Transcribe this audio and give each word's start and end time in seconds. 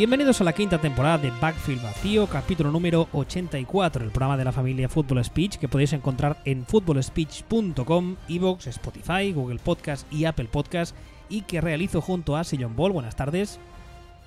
Bienvenidos 0.00 0.40
a 0.40 0.44
la 0.44 0.54
quinta 0.54 0.78
temporada 0.78 1.18
de 1.18 1.30
Backfield 1.42 1.82
Vacío, 1.82 2.26
capítulo 2.26 2.70
número 2.70 3.06
84, 3.12 4.02
el 4.02 4.10
programa 4.10 4.38
de 4.38 4.46
la 4.46 4.50
familia 4.50 4.88
Football 4.88 5.22
Speech 5.22 5.58
que 5.58 5.68
podéis 5.68 5.92
encontrar 5.92 6.38
en 6.46 6.64
footballspeech.com, 6.64 8.16
Evox, 8.26 8.66
Spotify, 8.68 9.30
Google 9.34 9.58
Podcast 9.62 10.10
y 10.10 10.24
Apple 10.24 10.48
Podcast 10.50 10.96
y 11.28 11.42
que 11.42 11.60
realizo 11.60 12.00
junto 12.00 12.34
a 12.34 12.44
Sillon 12.44 12.74
Ball. 12.76 12.92
Buenas 12.92 13.14
tardes. 13.14 13.60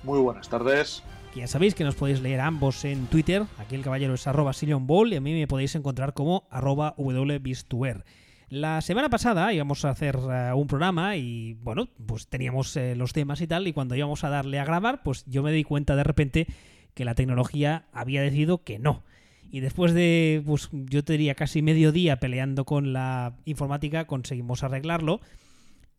Muy 0.04 0.20
buenas 0.20 0.48
tardes. 0.48 1.02
Ya 1.34 1.48
sabéis 1.48 1.74
que 1.74 1.82
nos 1.82 1.96
podéis 1.96 2.20
leer 2.20 2.38
ambos 2.38 2.84
en 2.84 3.08
Twitter. 3.08 3.42
Aquí 3.58 3.74
el 3.74 3.82
caballero 3.82 4.14
es 4.14 4.28
arroba 4.28 4.52
Sillon 4.52 4.86
Ball 4.86 5.12
y 5.12 5.16
a 5.16 5.20
mí 5.20 5.34
me 5.34 5.48
podéis 5.48 5.74
encontrar 5.74 6.14
como 6.14 6.46
arroba 6.50 6.94
wbistuer. 6.96 8.04
La 8.54 8.80
semana 8.82 9.10
pasada 9.10 9.52
íbamos 9.52 9.84
a 9.84 9.90
hacer 9.90 10.16
eh, 10.30 10.52
un 10.54 10.68
programa 10.68 11.16
y 11.16 11.54
bueno, 11.54 11.88
pues 12.06 12.28
teníamos 12.28 12.76
eh, 12.76 12.94
los 12.94 13.12
temas 13.12 13.40
y 13.40 13.48
tal 13.48 13.66
y 13.66 13.72
cuando 13.72 13.96
íbamos 13.96 14.22
a 14.22 14.28
darle 14.28 14.60
a 14.60 14.64
grabar, 14.64 15.02
pues 15.02 15.24
yo 15.26 15.42
me 15.42 15.50
di 15.50 15.64
cuenta 15.64 15.96
de 15.96 16.04
repente 16.04 16.46
que 16.94 17.04
la 17.04 17.16
tecnología 17.16 17.88
había 17.92 18.22
decidido 18.22 18.62
que 18.62 18.78
no. 18.78 19.02
Y 19.50 19.58
después 19.58 19.92
de, 19.92 20.40
pues 20.46 20.68
yo 20.70 21.02
te 21.02 21.14
diría 21.14 21.34
casi 21.34 21.62
medio 21.62 21.90
día 21.90 22.20
peleando 22.20 22.64
con 22.64 22.92
la 22.92 23.34
informática, 23.44 24.06
conseguimos 24.06 24.62
arreglarlo. 24.62 25.20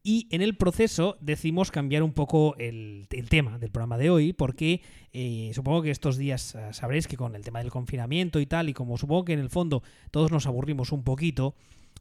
Y 0.02 0.30
en 0.32 0.42
el 0.42 0.56
proceso 0.56 1.18
decimos 1.20 1.72
cambiar 1.72 2.04
un 2.04 2.14
poco 2.14 2.56
el, 2.58 3.10
tema 3.28 3.60
del 3.60 3.72
programa 3.72 3.98
de 3.98 4.10
hoy, 4.10 4.32
porque 4.32 4.82
eh, 5.12 5.52
supongo 5.54 5.82
que 5.82 5.92
estos 5.92 6.16
días 6.16 6.58
sabréis 6.72 7.08
que 7.08 7.18
con 7.18 7.36
el 7.36 7.44
tema 7.44 7.60
del 7.60 7.70
confinamiento 7.70 8.40
y 8.40 8.46
tal, 8.46 8.70
y 8.70 8.74
como 8.74 8.98
supongo 8.98 9.26
que 9.26 9.34
en 9.34 9.40
el 9.40 9.50
fondo 9.50 9.84
todos 10.10 10.32
nos 10.32 10.48
aburrimos 10.48 10.94
un 10.94 11.04
poquito, 11.04 11.56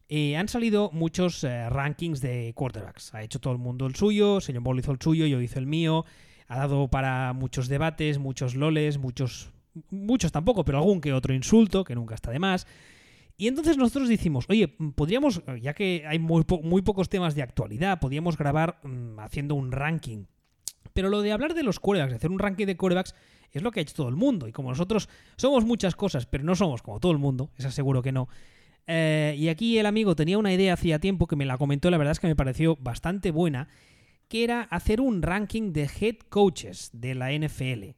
eh, 0.08 0.36
han 0.36 0.48
salido 0.48 0.90
muchos 0.92 1.44
eh, 1.44 1.68
rankings 1.70 2.20
de 2.20 2.52
quarterbacks. 2.54 3.14
Ha 3.14 3.22
hecho 3.22 3.40
todo 3.40 3.52
el 3.52 3.58
mundo 3.58 3.86
el 3.86 3.94
suyo, 3.94 4.40
señor 4.40 4.62
Ball 4.62 4.78
hizo 4.78 4.92
el 4.92 4.98
suyo, 5.00 5.26
yo 5.26 5.40
hice 5.40 5.58
el 5.58 5.66
mío. 5.66 6.04
Ha 6.46 6.58
dado 6.58 6.88
para 6.88 7.32
muchos 7.32 7.68
debates, 7.68 8.18
muchos 8.18 8.54
loles, 8.54 8.98
muchos. 8.98 9.50
Muchos 9.90 10.30
tampoco, 10.30 10.64
pero 10.64 10.78
algún 10.78 11.00
que 11.00 11.12
otro 11.12 11.34
insulto, 11.34 11.82
que 11.82 11.96
nunca 11.96 12.14
está 12.14 12.30
de 12.30 12.38
más. 12.38 12.66
Y 13.36 13.48
entonces 13.48 13.76
nosotros 13.76 14.08
decimos, 14.08 14.44
oye, 14.48 14.68
podríamos, 14.68 15.42
ya 15.60 15.74
que 15.74 16.04
hay 16.06 16.20
muy 16.20 16.44
pocos 16.44 17.08
temas 17.08 17.34
de 17.34 17.42
actualidad, 17.42 17.98
podríamos 17.98 18.38
grabar 18.38 18.78
mm, 18.84 19.18
haciendo 19.18 19.56
un 19.56 19.72
ranking. 19.72 20.26
Pero 20.92 21.08
lo 21.08 21.22
de 21.22 21.32
hablar 21.32 21.54
de 21.54 21.64
los 21.64 21.80
quarterbacks, 21.80 22.12
de 22.12 22.16
hacer 22.16 22.30
un 22.30 22.38
ranking 22.38 22.66
de 22.66 22.76
quarterbacks, 22.76 23.16
es 23.50 23.62
lo 23.62 23.72
que 23.72 23.80
ha 23.80 23.82
hecho 23.82 23.94
todo 23.94 24.08
el 24.08 24.14
mundo. 24.14 24.46
Y 24.46 24.52
como 24.52 24.68
nosotros 24.68 25.08
somos 25.36 25.64
muchas 25.64 25.96
cosas, 25.96 26.26
pero 26.26 26.44
no 26.44 26.54
somos 26.54 26.82
como 26.82 27.00
todo 27.00 27.10
el 27.10 27.18
mundo, 27.18 27.50
es 27.56 27.64
aseguro 27.64 28.02
que 28.02 28.12
no. 28.12 28.28
Eh, 28.86 29.34
y 29.38 29.48
aquí 29.48 29.78
el 29.78 29.86
amigo 29.86 30.14
tenía 30.14 30.38
una 30.38 30.52
idea 30.52 30.74
hacía 30.74 30.98
tiempo 30.98 31.26
que 31.26 31.36
me 31.36 31.46
la 31.46 31.58
comentó, 31.58 31.90
la 31.90 31.98
verdad 31.98 32.12
es 32.12 32.20
que 32.20 32.26
me 32.26 32.36
pareció 32.36 32.76
bastante 32.76 33.30
buena, 33.30 33.68
que 34.28 34.44
era 34.44 34.62
hacer 34.62 35.00
un 35.00 35.22
ranking 35.22 35.72
de 35.72 35.88
head 36.00 36.16
coaches 36.28 36.90
de 36.92 37.14
la 37.14 37.32
NFL. 37.32 37.94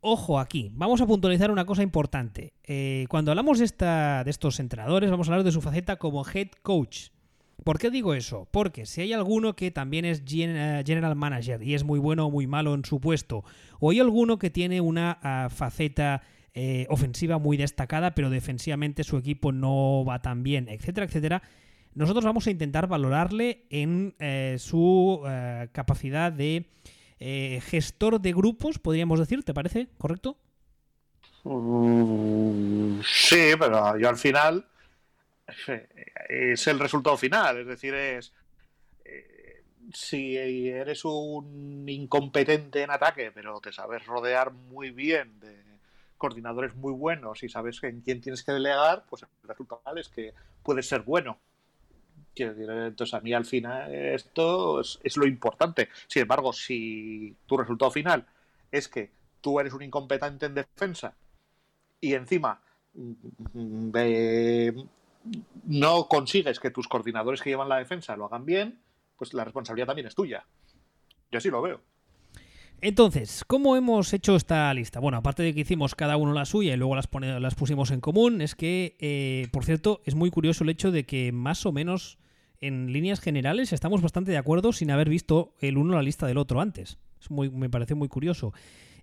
Ojo 0.00 0.38
aquí, 0.38 0.70
vamos 0.74 1.00
a 1.00 1.06
puntualizar 1.06 1.50
una 1.50 1.66
cosa 1.66 1.82
importante. 1.82 2.54
Eh, 2.64 3.06
cuando 3.08 3.32
hablamos 3.32 3.58
de, 3.58 3.64
esta, 3.64 4.22
de 4.22 4.30
estos 4.30 4.60
entrenadores, 4.60 5.10
vamos 5.10 5.28
a 5.28 5.32
hablar 5.32 5.44
de 5.44 5.52
su 5.52 5.60
faceta 5.60 5.96
como 5.96 6.24
head 6.24 6.48
coach. 6.62 7.08
¿Por 7.64 7.78
qué 7.78 7.90
digo 7.90 8.14
eso? 8.14 8.46
Porque 8.52 8.86
si 8.86 9.00
hay 9.00 9.12
alguno 9.12 9.56
que 9.56 9.72
también 9.72 10.04
es 10.04 10.22
eh, 10.30 10.82
general 10.86 11.16
manager 11.16 11.62
y 11.62 11.74
es 11.74 11.82
muy 11.82 11.98
bueno 11.98 12.26
o 12.26 12.30
muy 12.30 12.46
malo 12.46 12.74
en 12.74 12.84
su 12.84 13.00
puesto, 13.00 13.44
o 13.80 13.90
hay 13.90 13.98
alguno 13.98 14.38
que 14.38 14.50
tiene 14.50 14.80
una 14.80 15.18
ah, 15.20 15.48
faceta 15.50 16.22
eh, 16.60 16.86
ofensiva 16.90 17.38
muy 17.38 17.56
destacada, 17.56 18.16
pero 18.16 18.30
defensivamente 18.30 19.04
su 19.04 19.16
equipo 19.16 19.52
no 19.52 20.04
va 20.04 20.20
tan 20.22 20.42
bien, 20.42 20.68
etcétera, 20.68 21.06
etcétera, 21.06 21.40
nosotros 21.94 22.24
vamos 22.24 22.48
a 22.48 22.50
intentar 22.50 22.88
valorarle 22.88 23.64
en 23.70 24.16
eh, 24.18 24.56
su 24.58 25.22
eh, 25.24 25.68
capacidad 25.70 26.32
de 26.32 26.66
gestor 27.20 28.20
de 28.20 28.32
grupos, 28.32 28.80
podríamos 28.80 29.20
decir, 29.20 29.44
¿te 29.44 29.54
parece? 29.54 29.86
¿Correcto? 29.98 30.36
Mm, 31.44 33.02
sí, 33.04 33.52
pero 33.56 33.96
yo 33.96 34.08
al 34.08 34.16
final 34.16 34.66
es 36.28 36.66
el 36.66 36.80
resultado 36.80 37.16
final. 37.16 37.58
Es 37.58 37.68
decir, 37.68 37.94
es 37.94 38.32
si 39.94 40.36
eres 40.36 41.04
un 41.04 41.88
incompetente 41.88 42.82
en 42.82 42.90
ataque, 42.90 43.30
pero 43.32 43.60
te 43.60 43.72
sabes 43.72 44.04
rodear 44.06 44.52
muy 44.52 44.90
bien 44.90 45.38
de 45.38 45.67
coordinadores 46.18 46.74
muy 46.74 46.92
buenos 46.92 47.42
y 47.42 47.48
sabes 47.48 47.82
en 47.84 48.00
quién 48.02 48.20
tienes 48.20 48.42
que 48.42 48.52
delegar, 48.52 49.04
pues 49.08 49.22
el 49.22 49.48
resultado 49.48 49.96
es 49.96 50.08
que 50.08 50.34
puedes 50.62 50.88
ser 50.88 51.02
bueno. 51.02 51.38
Entonces 52.36 53.14
a 53.14 53.20
mí 53.20 53.32
al 53.32 53.44
final 53.44 53.92
esto 53.92 54.80
es, 54.80 55.16
lo 55.16 55.26
importante. 55.26 55.88
Sin 56.06 56.22
embargo, 56.22 56.52
si 56.52 57.34
tu 57.46 57.56
resultado 57.56 57.90
final 57.90 58.26
es 58.70 58.88
que 58.88 59.10
tú 59.40 59.58
eres 59.58 59.72
un 59.72 59.82
incompetente 59.82 60.46
en 60.46 60.54
defensa 60.54 61.14
y 62.00 62.14
encima 62.14 62.60
mm, 62.94 63.90
eh, 63.94 64.72
no 65.64 66.06
consigues 66.06 66.60
que 66.60 66.70
tus 66.70 66.86
coordinadores 66.86 67.42
que 67.42 67.50
llevan 67.50 67.68
la 67.68 67.78
defensa 67.78 68.16
lo 68.16 68.26
hagan 68.26 68.44
bien, 68.44 68.80
pues 69.16 69.34
la 69.34 69.44
responsabilidad 69.44 69.86
también 69.86 70.06
es 70.06 70.14
tuya. 70.14 70.44
Yo 71.30 71.38
así 71.38 71.50
lo 71.50 71.62
veo. 71.62 71.80
Entonces, 72.80 73.44
¿cómo 73.46 73.76
hemos 73.76 74.12
hecho 74.12 74.36
esta 74.36 74.72
lista? 74.72 75.00
Bueno, 75.00 75.18
aparte 75.18 75.42
de 75.42 75.52
que 75.52 75.60
hicimos 75.62 75.96
cada 75.96 76.16
uno 76.16 76.32
la 76.32 76.44
suya 76.44 76.74
y 76.74 76.76
luego 76.76 76.94
las, 76.94 77.08
pone- 77.08 77.40
las 77.40 77.56
pusimos 77.56 77.90
en 77.90 78.00
común, 78.00 78.40
es 78.40 78.54
que, 78.54 78.96
eh, 79.00 79.48
por 79.50 79.64
cierto, 79.64 80.00
es 80.04 80.14
muy 80.14 80.30
curioso 80.30 80.62
el 80.62 80.70
hecho 80.70 80.92
de 80.92 81.04
que 81.04 81.32
más 81.32 81.66
o 81.66 81.72
menos 81.72 82.18
en 82.60 82.92
líneas 82.92 83.20
generales 83.20 83.72
estamos 83.72 84.00
bastante 84.00 84.30
de 84.30 84.36
acuerdo 84.36 84.72
sin 84.72 84.92
haber 84.92 85.08
visto 85.08 85.54
el 85.60 85.76
uno 85.76 85.94
la 85.94 86.02
lista 86.02 86.26
del 86.28 86.38
otro 86.38 86.60
antes. 86.60 86.98
Es 87.20 87.30
muy, 87.32 87.50
me 87.50 87.68
parece 87.68 87.96
muy 87.96 88.06
curioso. 88.08 88.52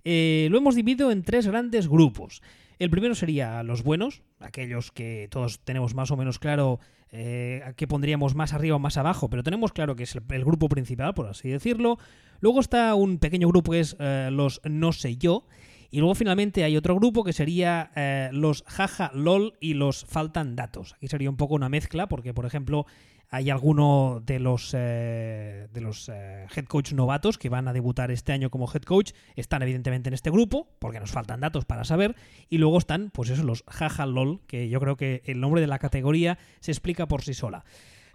Eh, 0.05 0.47
lo 0.51 0.57
hemos 0.57 0.75
dividido 0.75 1.11
en 1.11 1.23
tres 1.23 1.45
grandes 1.47 1.89
grupos. 1.89 2.41
El 2.79 2.89
primero 2.89 3.13
sería 3.15 3.61
los 3.63 3.83
buenos, 3.83 4.23
aquellos 4.39 4.91
que 4.91 5.27
todos 5.31 5.59
tenemos 5.59 5.95
más 5.95 6.11
o 6.11 6.17
menos 6.17 6.39
claro 6.39 6.79
eh, 7.17 7.73
qué 7.77 7.87
pondríamos 7.87 8.35
más 8.35 8.53
arriba 8.53 8.75
o 8.75 8.79
más 8.79 8.97
abajo, 8.97 9.29
pero 9.29 9.41
tenemos 9.41 9.71
claro 9.71 9.95
que 9.95 10.03
es 10.03 10.15
el, 10.15 10.23
el 10.29 10.43
grupo 10.43 10.67
principal, 10.67 11.13
por 11.13 11.27
así 11.27 11.49
decirlo. 11.49 11.97
Luego 12.41 12.59
está 12.59 12.93
un 12.95 13.17
pequeño 13.19 13.47
grupo 13.47 13.71
que 13.71 13.79
es 13.79 13.95
eh, 13.99 14.29
los 14.31 14.61
no 14.65 14.91
sé 14.91 15.17
yo. 15.17 15.45
Y 15.91 15.99
luego 15.99 16.15
finalmente 16.15 16.65
hay 16.65 16.75
otro 16.75 16.95
grupo 16.95 17.23
que 17.23 17.31
sería 17.31 17.91
eh, 17.95 18.29
los 18.33 18.63
jaja 18.67 19.11
lol 19.13 19.53
y 19.61 19.75
los 19.75 20.03
faltan 20.05 20.55
datos. 20.55 20.93
Aquí 20.95 21.07
sería 21.07 21.29
un 21.29 21.37
poco 21.37 21.55
una 21.55 21.69
mezcla 21.69 22.07
porque, 22.07 22.33
por 22.33 22.45
ejemplo, 22.45 22.85
hay 23.29 23.49
alguno 23.49 24.21
de 24.23 24.39
los, 24.39 24.71
eh, 24.73 25.67
de 25.71 25.81
los 25.81 26.09
eh, 26.09 26.47
head 26.55 26.65
coach 26.65 26.93
novatos 26.93 27.37
que 27.37 27.49
van 27.49 27.67
a 27.67 27.73
debutar 27.73 28.11
este 28.11 28.31
año 28.31 28.49
como 28.49 28.71
head 28.71 28.83
coach. 28.83 29.11
Están 29.35 29.61
evidentemente 29.61 30.09
en 30.09 30.13
este 30.13 30.29
grupo 30.31 30.67
porque 30.79 30.99
nos 30.99 31.11
faltan 31.11 31.39
datos 31.39 31.65
para 31.65 31.83
saber. 31.83 32.15
Y 32.49 32.57
luego 32.57 32.77
están, 32.77 33.11
pues 33.11 33.29
eso, 33.29 33.43
los 33.43 33.63
jaja 33.67 34.05
lol, 34.05 34.41
que 34.47 34.69
yo 34.69 34.79
creo 34.79 34.95
que 34.95 35.21
el 35.25 35.39
nombre 35.39 35.61
de 35.61 35.67
la 35.67 35.79
categoría 35.79 36.37
se 36.59 36.71
explica 36.71 37.07
por 37.07 37.23
sí 37.23 37.33
sola. 37.33 37.65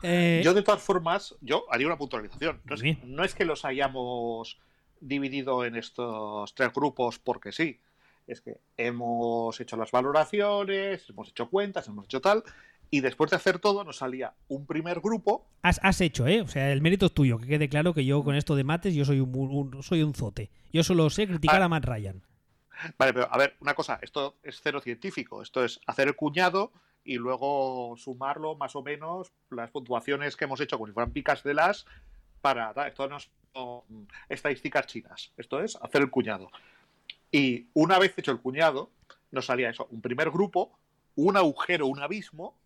Eh, 0.03 0.41
Yo 0.43 0.54
de 0.54 0.62
todas 0.62 0.82
formas, 0.82 1.37
yo 1.41 1.65
haría 1.71 1.87
una 1.87 1.98
puntualización. 1.98 2.60
No 2.65 2.75
es, 2.75 2.81
Bien. 2.82 2.98
no 3.04 3.22
es 3.25 3.34
que 3.34 3.44
los 3.44 3.65
hayamos 3.65 4.59
dividido 5.00 5.65
en 5.65 5.77
estos 5.77 6.54
tres 6.54 6.72
grupos 6.72 7.18
porque 7.18 7.53
sí. 7.53 7.80
Es 8.27 8.41
que 8.41 8.59
hemos 8.77 9.60
hecho 9.60 9.77
las 9.77 9.91
valoraciones, 9.91 11.09
hemos 11.10 11.28
hecho 11.28 11.51
cuentas, 11.51 11.89
hemos 11.89 12.04
hecho 12.04 12.21
tal. 12.21 12.45
Y 12.92 13.01
después 13.01 13.31
de 13.31 13.37
hacer 13.37 13.60
todo, 13.60 13.84
nos 13.84 13.98
salía 13.98 14.34
un 14.48 14.66
primer 14.66 15.01
grupo. 15.01 15.47
Has, 15.63 15.78
has 15.83 16.01
hecho, 16.01 16.27
¿eh? 16.27 16.41
O 16.42 16.48
sea, 16.48 16.72
el 16.72 16.83
mérito 16.83 17.07
es 17.07 17.13
tuyo. 17.15 17.39
Que 17.39 17.47
quede 17.47 17.69
claro 17.69 17.95
que 17.95 18.04
yo 18.04 18.25
con 18.25 18.34
esto 18.34 18.57
de 18.57 18.65
mates 18.65 18.95
yo 18.95 19.04
soy 19.04 19.21
un, 19.21 19.31
un- 19.34 19.83
soy 19.83 20.03
un 20.03 20.13
zote. 20.15 20.51
Yo 20.72 20.83
solo 20.83 21.09
sé 21.10 21.27
criticar 21.28 21.63
Ah. 21.63 21.66
a 21.66 21.69
Matt 21.69 21.84
Ryan. 21.84 22.22
Vale, 22.98 23.13
pero 23.13 23.28
a 23.33 23.39
ver, 23.39 23.57
una 23.60 23.75
cosa, 23.75 23.98
esto 24.03 24.37
es 24.42 24.60
cero 24.63 24.81
científico. 24.81 25.41
Esto 25.42 25.65
es 25.65 25.81
hacer 25.87 26.09
el 26.09 26.16
cuñado 26.16 26.72
y 27.04 27.15
luego 27.16 27.95
sumarlo 27.97 28.57
más 28.57 28.75
o 28.75 28.83
menos 28.83 29.31
las 29.51 29.71
puntuaciones 29.71 30.37
que 30.37 30.45
hemos 30.47 30.60
hecho 30.60 30.77
como 30.77 30.87
si 30.89 30.92
fueran 30.92 31.13
picas 31.13 31.42
de 31.45 31.54
las 31.54 31.87
para. 32.41 32.72
Esto 32.89 33.09
no 33.09 33.19
son 33.21 34.09
estadísticas 34.28 34.87
chinas. 34.87 35.31
Esto 35.37 35.60
es 35.63 35.77
hacer 35.81 36.01
el 36.03 36.10
cuñado. 36.10 36.51
Y 37.31 37.66
una 37.75 37.98
vez 38.01 38.15
hecho 38.19 38.33
el 38.33 38.41
cuñado, 38.41 38.91
nos 39.31 39.47
salía 39.47 39.71
eso, 39.71 39.87
un 39.91 40.01
primer 40.01 40.31
grupo, 40.31 40.77
un 41.15 41.37
agujero, 41.37 41.87
un 41.87 42.01
abismo, 42.01 42.57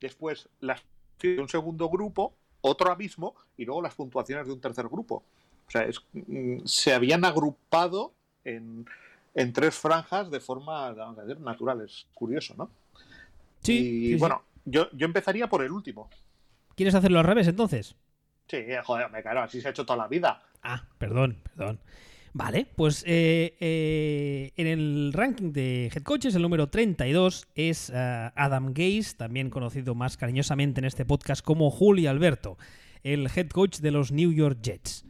después 0.00 0.48
las 0.60 0.82
de 1.20 1.40
un 1.40 1.48
segundo 1.48 1.88
grupo, 1.88 2.34
otro 2.60 2.90
abismo, 2.90 3.34
y 3.56 3.64
luego 3.64 3.80
las 3.82 3.94
puntuaciones 3.94 4.46
de 4.46 4.52
un 4.52 4.60
tercer 4.60 4.88
grupo. 4.88 5.22
O 5.66 5.70
sea, 5.70 5.82
es- 5.84 6.00
mm, 6.12 6.64
se 6.64 6.92
habían 6.94 7.24
agrupado 7.24 8.12
en, 8.44 8.86
en 9.34 9.52
tres 9.52 9.74
franjas 9.74 10.30
de 10.30 10.40
forma, 10.40 10.92
vamos 10.92 11.18
a 11.18 11.22
decir, 11.24 11.40
natural. 11.40 11.80
Es 11.80 12.06
curioso, 12.14 12.54
¿no? 12.56 12.70
Sí. 13.62 13.72
y 13.72 13.82
sí, 13.82 14.12
sí. 14.12 14.16
bueno, 14.16 14.42
yo, 14.64 14.88
yo 14.92 15.06
empezaría 15.06 15.48
por 15.48 15.62
el 15.62 15.72
último. 15.72 16.08
¿Quieres 16.76 16.94
hacerlo 16.94 17.18
al 17.18 17.24
revés 17.24 17.48
entonces? 17.48 17.96
Sí, 18.48 18.64
joder, 18.84 19.10
me 19.10 19.22
claro, 19.22 19.42
así 19.42 19.60
se 19.60 19.68
ha 19.68 19.70
hecho 19.70 19.84
toda 19.86 19.96
la 19.96 20.08
vida. 20.08 20.42
Ah, 20.62 20.84
perdón, 20.98 21.38
perdón. 21.56 21.80
Vale, 22.38 22.66
pues 22.76 23.02
eh, 23.06 23.56
eh, 23.60 24.52
en 24.56 24.66
el 24.66 25.14
ranking 25.14 25.52
de 25.54 25.86
head 25.86 26.02
coaches, 26.02 26.34
el 26.34 26.42
número 26.42 26.68
32 26.68 27.48
es 27.54 27.88
eh, 27.88 28.30
Adam 28.34 28.74
Gase, 28.74 29.16
también 29.16 29.48
conocido 29.48 29.94
más 29.94 30.18
cariñosamente 30.18 30.80
en 30.80 30.84
este 30.84 31.06
podcast 31.06 31.42
como 31.42 31.70
Julio 31.70 32.10
Alberto, 32.10 32.58
el 33.02 33.30
head 33.34 33.48
coach 33.48 33.78
de 33.78 33.90
los 33.90 34.12
New 34.12 34.32
York 34.32 34.58
Jets. 34.60 35.06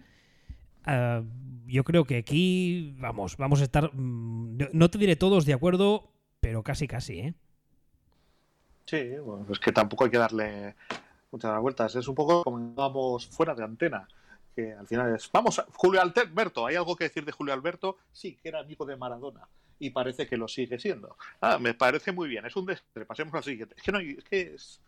Ah, 0.84 1.25
yo 1.67 1.82
creo 1.82 2.05
que 2.05 2.19
aquí, 2.19 2.94
vamos, 3.00 3.37
vamos 3.38 3.61
a 3.61 3.64
estar, 3.64 3.90
mm, 3.93 4.58
no 4.72 4.88
te 4.88 4.99
diré 4.99 5.17
todos 5.17 5.44
de 5.46 5.55
acuerdo, 5.55 6.12
pero 6.38 6.62
casi, 6.62 6.87
casi, 6.87 7.19
¿eh? 7.19 7.34
Sí, 8.84 9.02
bueno, 9.19 9.44
es 9.50 9.58
que 9.58 9.72
tampoco 9.72 10.05
hay 10.05 10.11
que 10.12 10.19
darle 10.19 10.76
muchas 11.32 11.61
vueltas. 11.61 11.96
Es 11.96 12.06
un 12.06 12.14
poco 12.14 12.44
como 12.44 12.72
vamos 12.72 13.26
fuera 13.26 13.52
de 13.52 13.64
antena. 13.64 14.06
Que 14.56 14.73
al 14.73 14.88
final 14.88 15.14
es, 15.14 15.31
vamos, 15.31 15.58
a, 15.58 15.67
Julio 15.75 16.00
Alberto, 16.00 16.67
¿hay 16.67 16.75
algo 16.75 16.97
que 16.97 17.05
decir 17.05 17.25
de 17.25 17.32
Julio 17.32 17.55
Alberto? 17.55 17.99
Sí, 18.12 18.37
que 18.43 18.49
era 18.49 18.61
amigo 18.61 18.85
de 18.87 18.97
Maradona 18.97 19.47
y 19.79 19.91
parece 19.91 20.26
que 20.26 20.37
lo 20.37 20.49
sigue 20.49 20.79
siendo. 20.79 21.17
Ah, 21.41 21.58
me 21.58 21.75
parece 21.75 22.12
muy 22.12 22.29
bien, 22.29 22.47
es 22.47 22.56
un 22.56 22.67
desastre. 22.67 23.05
Pasemos 23.05 23.35
al 23.35 23.44
siguiente. 23.44 23.75
Es 23.76 23.82
que, 23.82 23.93
no, 23.93 23.99
es 23.99 24.25
que 24.25 24.55
es, 24.55 24.81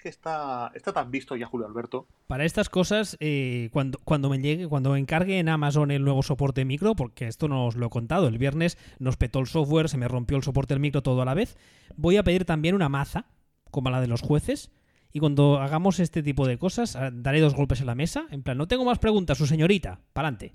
que 0.00 0.08
está, 0.08 0.72
está 0.74 0.92
tan 0.92 1.10
visto 1.10 1.36
ya 1.36 1.46
Julio 1.46 1.66
Alberto. 1.66 2.06
Para 2.26 2.44
estas 2.44 2.68
cosas, 2.68 3.16
eh, 3.20 3.68
cuando, 3.72 3.98
cuando 4.04 4.28
me 4.28 4.38
llegue, 4.38 4.66
cuando 4.66 4.96
encargue 4.96 5.38
en 5.38 5.48
Amazon 5.48 5.90
el 5.90 6.02
nuevo 6.02 6.22
soporte 6.22 6.64
micro, 6.64 6.94
porque 6.94 7.26
esto 7.26 7.48
no 7.48 7.66
os 7.66 7.76
lo 7.76 7.86
he 7.86 7.90
contado, 7.90 8.28
el 8.28 8.38
viernes 8.38 8.78
nos 8.98 9.16
petó 9.16 9.38
el 9.40 9.46
software, 9.46 9.88
se 9.88 9.98
me 9.98 10.08
rompió 10.08 10.36
el 10.36 10.42
soporte 10.42 10.74
del 10.74 10.80
micro 10.80 11.02
todo 11.02 11.22
a 11.22 11.24
la 11.24 11.34
vez, 11.34 11.56
voy 11.96 12.16
a 12.16 12.24
pedir 12.24 12.44
también 12.44 12.74
una 12.74 12.88
maza, 12.88 13.26
como 13.70 13.90
la 13.90 14.00
de 14.00 14.08
los 14.08 14.22
jueces, 14.22 14.70
y 15.12 15.20
cuando 15.20 15.60
hagamos 15.60 16.00
este 16.00 16.22
tipo 16.22 16.46
de 16.46 16.58
cosas, 16.58 16.96
ah, 16.96 17.10
daré 17.12 17.40
dos 17.40 17.54
golpes 17.54 17.80
en 17.80 17.86
la 17.86 17.94
mesa, 17.94 18.26
en 18.30 18.42
plan, 18.42 18.58
no 18.58 18.68
tengo 18.68 18.84
más 18.84 18.98
preguntas, 18.98 19.38
su 19.38 19.46
señorita, 19.46 20.00
pa'lante. 20.12 20.52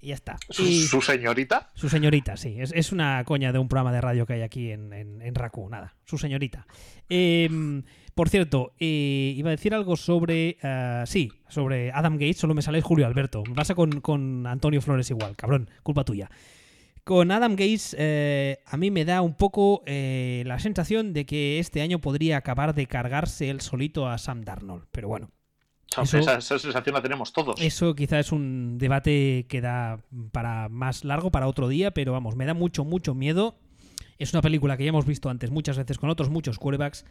Y 0.00 0.08
ya 0.08 0.14
está. 0.16 0.36
Y 0.58 0.82
¿Su 0.82 1.00
señorita? 1.00 1.70
Su 1.74 1.88
señorita, 1.88 2.36
sí. 2.36 2.56
Es, 2.58 2.72
es, 2.72 2.92
una 2.92 3.24
coña 3.24 3.52
de 3.52 3.58
un 3.58 3.68
programa 3.68 3.90
de 3.90 4.02
radio 4.02 4.26
que 4.26 4.34
hay 4.34 4.42
aquí 4.42 4.70
en, 4.70 4.92
en, 4.92 5.22
en 5.22 5.34
Raku, 5.34 5.66
nada. 5.70 5.94
Su 6.04 6.18
señorita. 6.18 6.66
Eh, 7.08 7.48
por 8.14 8.28
cierto, 8.28 8.74
eh, 8.78 9.34
iba 9.36 9.48
a 9.48 9.50
decir 9.50 9.74
algo 9.74 9.96
sobre. 9.96 10.56
Uh, 10.62 11.04
sí, 11.04 11.32
sobre 11.48 11.90
Adam 11.90 12.14
Gates, 12.14 12.36
solo 12.36 12.54
me 12.54 12.62
sale 12.62 12.80
Julio 12.80 13.06
Alberto. 13.06 13.42
Me 13.48 13.54
pasa 13.54 13.74
con, 13.74 14.00
con, 14.00 14.46
Antonio 14.46 14.80
Flores 14.80 15.10
igual, 15.10 15.36
cabrón, 15.36 15.68
culpa 15.82 16.04
tuya. 16.04 16.30
Con 17.04 17.30
Adam 17.30 17.52
Gates, 17.52 17.94
eh, 17.98 18.60
a 18.64 18.78
mí 18.78 18.90
me 18.90 19.04
da 19.04 19.20
un 19.20 19.34
poco 19.34 19.82
eh, 19.84 20.42
la 20.46 20.58
sensación 20.58 21.12
de 21.12 21.26
que 21.26 21.58
este 21.58 21.82
año 21.82 22.00
podría 22.00 22.38
acabar 22.38 22.74
de 22.74 22.86
cargarse 22.86 23.50
él 23.50 23.60
solito 23.60 24.08
a 24.08 24.16
Sam 24.16 24.42
Darnold. 24.42 24.86
Pero 24.90 25.08
bueno, 25.08 25.30
eso, 26.02 26.18
esa, 26.18 26.38
esa, 26.38 26.58
sensación 26.58 26.94
la 26.94 27.02
tenemos 27.02 27.34
todos. 27.34 27.60
Eso 27.60 27.94
quizá 27.94 28.18
es 28.18 28.32
un 28.32 28.78
debate 28.78 29.44
que 29.50 29.60
da 29.60 30.02
para 30.32 30.70
más 30.70 31.04
largo, 31.04 31.30
para 31.30 31.46
otro 31.46 31.68
día, 31.68 31.90
pero 31.92 32.12
vamos, 32.12 32.36
me 32.36 32.46
da 32.46 32.54
mucho, 32.54 32.84
mucho 32.84 33.14
miedo. 33.14 33.58
Es 34.18 34.32
una 34.32 34.40
película 34.40 34.78
que 34.78 34.84
ya 34.84 34.88
hemos 34.88 35.04
visto 35.04 35.28
antes 35.28 35.50
muchas 35.50 35.76
veces 35.76 35.98
con 35.98 36.08
otros 36.08 36.30
muchos 36.30 36.58
quarterbacks 36.58 37.04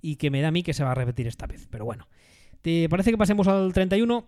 y 0.00 0.16
que 0.16 0.30
me 0.30 0.40
da 0.40 0.48
a 0.48 0.50
mí 0.50 0.64
que 0.64 0.74
se 0.74 0.82
va 0.82 0.90
a 0.90 0.94
repetir 0.94 1.28
esta 1.28 1.46
vez. 1.46 1.68
Pero 1.70 1.84
bueno, 1.84 2.08
¿te 2.60 2.88
parece 2.88 3.12
que 3.12 3.18
pasemos 3.18 3.46
al 3.46 3.72
31? 3.72 4.26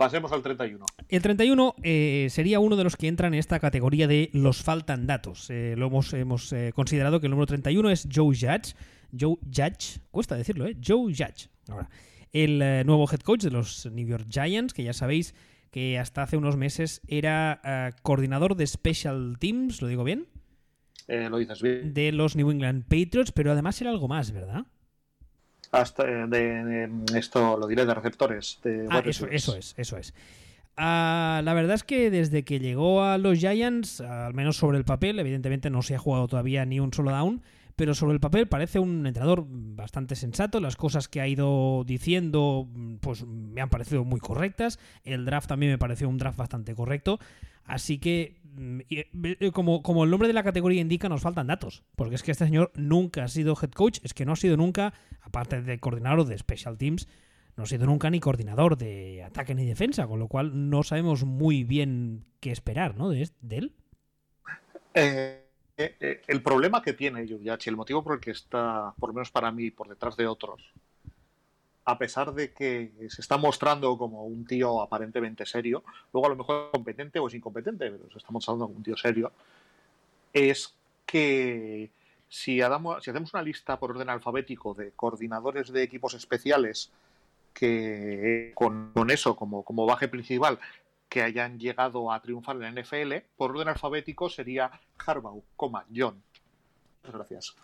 Pasemos 0.00 0.32
al 0.32 0.40
31. 0.40 0.86
El 1.10 1.20
31 1.20 1.74
eh, 1.82 2.28
sería 2.30 2.58
uno 2.58 2.76
de 2.76 2.84
los 2.84 2.96
que 2.96 3.06
entran 3.06 3.34
en 3.34 3.38
esta 3.38 3.60
categoría 3.60 4.06
de 4.06 4.30
los 4.32 4.62
faltan 4.62 5.06
datos. 5.06 5.50
Eh, 5.50 5.74
lo 5.76 5.88
hemos, 5.88 6.14
hemos 6.14 6.50
eh, 6.54 6.72
considerado 6.74 7.20
que 7.20 7.26
el 7.26 7.30
número 7.32 7.44
31 7.44 7.90
es 7.90 8.08
Joe 8.10 8.34
Judge. 8.34 8.74
Joe 9.12 9.36
Judge, 9.54 10.00
cuesta 10.10 10.36
decirlo, 10.36 10.66
¿eh? 10.66 10.74
Joe 10.82 11.12
Judge. 11.12 11.50
Ahora, 11.68 11.90
el 12.32 12.86
nuevo 12.86 13.06
head 13.12 13.20
coach 13.20 13.42
de 13.42 13.50
los 13.50 13.84
New 13.92 14.06
York 14.06 14.24
Giants, 14.30 14.72
que 14.72 14.84
ya 14.84 14.94
sabéis 14.94 15.34
que 15.70 15.98
hasta 15.98 16.22
hace 16.22 16.38
unos 16.38 16.56
meses 16.56 17.02
era 17.06 17.92
coordinador 18.00 18.56
de 18.56 18.66
Special 18.66 19.36
Teams, 19.38 19.82
¿lo 19.82 19.88
digo 19.88 20.02
bien? 20.02 20.28
Lo 21.08 21.36
dices 21.36 21.60
bien. 21.60 21.92
De 21.92 22.10
los 22.12 22.36
New 22.36 22.50
England 22.50 22.84
Patriots, 22.84 23.32
pero 23.32 23.52
además 23.52 23.78
era 23.82 23.90
algo 23.90 24.08
más, 24.08 24.32
¿verdad? 24.32 24.64
Hasta 25.72 26.04
de, 26.04 26.26
de 26.26 27.18
esto 27.18 27.56
lo 27.56 27.66
diré 27.66 27.86
de 27.86 27.94
receptores. 27.94 28.58
De 28.62 28.86
ah, 28.90 29.02
eso, 29.04 29.26
eso, 29.28 29.56
es, 29.56 29.74
eso 29.76 29.96
es. 29.96 30.12
Uh, 30.76 31.42
la 31.42 31.52
verdad 31.54 31.74
es 31.74 31.84
que 31.84 32.10
desde 32.10 32.42
que 32.42 32.58
llegó 32.58 33.04
a 33.04 33.18
los 33.18 33.38
Giants, 33.38 34.00
al 34.00 34.34
menos 34.34 34.56
sobre 34.56 34.78
el 34.78 34.84
papel, 34.84 35.18
evidentemente 35.18 35.68
no 35.70 35.82
se 35.82 35.94
ha 35.94 35.98
jugado 35.98 36.26
todavía 36.26 36.64
ni 36.64 36.80
un 36.80 36.92
solo 36.92 37.10
down, 37.10 37.42
pero 37.80 37.94
sobre 37.94 38.12
el 38.12 38.20
papel 38.20 38.46
parece 38.46 38.78
un 38.78 39.06
entrenador 39.06 39.46
bastante 39.48 40.14
sensato. 40.14 40.60
Las 40.60 40.76
cosas 40.76 41.08
que 41.08 41.22
ha 41.22 41.26
ido 41.26 41.82
diciendo, 41.86 42.68
pues 43.00 43.24
me 43.24 43.62
han 43.62 43.70
parecido 43.70 44.04
muy 44.04 44.20
correctas. 44.20 44.78
El 45.02 45.24
draft 45.24 45.48
también 45.48 45.72
me 45.72 45.78
pareció 45.78 46.06
un 46.06 46.18
draft 46.18 46.36
bastante 46.36 46.74
correcto. 46.74 47.18
Así 47.64 47.96
que, 47.96 48.36
como, 49.54 49.82
como 49.82 50.04
el 50.04 50.10
nombre 50.10 50.28
de 50.28 50.34
la 50.34 50.42
categoría 50.42 50.82
indica, 50.82 51.08
nos 51.08 51.22
faltan 51.22 51.46
datos. 51.46 51.84
Porque 51.96 52.16
es 52.16 52.22
que 52.22 52.32
este 52.32 52.44
señor 52.44 52.70
nunca 52.74 53.24
ha 53.24 53.28
sido 53.28 53.56
head 53.58 53.70
coach, 53.70 54.00
es 54.02 54.12
que 54.12 54.26
no 54.26 54.32
ha 54.32 54.36
sido 54.36 54.58
nunca, 54.58 54.92
aparte 55.22 55.62
de 55.62 55.80
coordinador 55.80 56.26
de 56.26 56.36
special 56.36 56.76
teams, 56.76 57.08
no 57.56 57.62
ha 57.62 57.66
sido 57.66 57.86
nunca 57.86 58.10
ni 58.10 58.20
coordinador 58.20 58.76
de 58.76 59.22
ataque 59.22 59.54
ni 59.54 59.64
defensa, 59.64 60.06
con 60.06 60.18
lo 60.18 60.28
cual 60.28 60.68
no 60.68 60.82
sabemos 60.82 61.24
muy 61.24 61.64
bien 61.64 62.26
qué 62.40 62.50
esperar, 62.50 62.94
¿no? 62.94 63.08
De, 63.08 63.30
de 63.40 63.56
él. 63.56 63.72
Eh, 64.92 65.39
eh, 65.80 66.22
el 66.26 66.42
problema 66.42 66.82
que 66.82 66.92
tiene 66.92 67.26
Yuyachi, 67.26 67.70
el 67.70 67.76
motivo 67.76 68.02
por 68.02 68.14
el 68.14 68.20
que 68.20 68.32
está, 68.32 68.92
por 68.98 69.10
lo 69.10 69.14
menos 69.14 69.30
para 69.30 69.50
mí, 69.50 69.70
por 69.70 69.88
detrás 69.88 70.16
de 70.16 70.26
otros, 70.26 70.62
a 71.84 71.98
pesar 71.98 72.32
de 72.32 72.52
que 72.52 72.92
se 73.08 73.20
está 73.20 73.36
mostrando 73.36 73.96
como 73.96 74.24
un 74.24 74.44
tío 74.44 74.80
aparentemente 74.80 75.46
serio, 75.46 75.82
luego 76.12 76.26
a 76.26 76.30
lo 76.30 76.36
mejor 76.36 76.70
competente 76.70 77.18
o 77.18 77.28
es 77.28 77.34
incompetente, 77.34 77.90
pero 77.90 78.10
se 78.10 78.18
está 78.18 78.30
mostrando 78.30 78.66
como 78.66 78.78
un 78.78 78.82
tío 78.82 78.96
serio, 78.96 79.32
es 80.32 80.74
que 81.06 81.90
si, 82.28 82.60
hacemos 82.60 83.34
una 83.34 83.42
lista 83.42 83.78
por 83.78 83.90
orden 83.90 84.08
alfabético 84.08 84.74
de 84.74 84.92
coordinadores 84.92 85.72
de 85.72 85.82
equipos 85.82 86.14
especiales 86.14 86.90
que 87.52 88.52
con, 88.54 88.92
con 88.94 89.10
eso 89.10 89.34
como, 89.34 89.64
como 89.64 89.84
baje 89.84 90.06
principal 90.06 90.60
que 91.10 91.22
hayan 91.22 91.58
llegado 91.58 92.10
a 92.10 92.22
triunfar 92.22 92.56
en 92.56 92.74
la 92.74 92.82
NFL, 92.82 93.12
por 93.36 93.50
orden 93.50 93.68
alfabético 93.68 94.30
sería 94.30 94.70
Harbaugh, 95.04 95.42
coma, 95.56 95.84
John. 95.94 96.22
Muchas 97.02 97.14
gracias. 97.14 97.56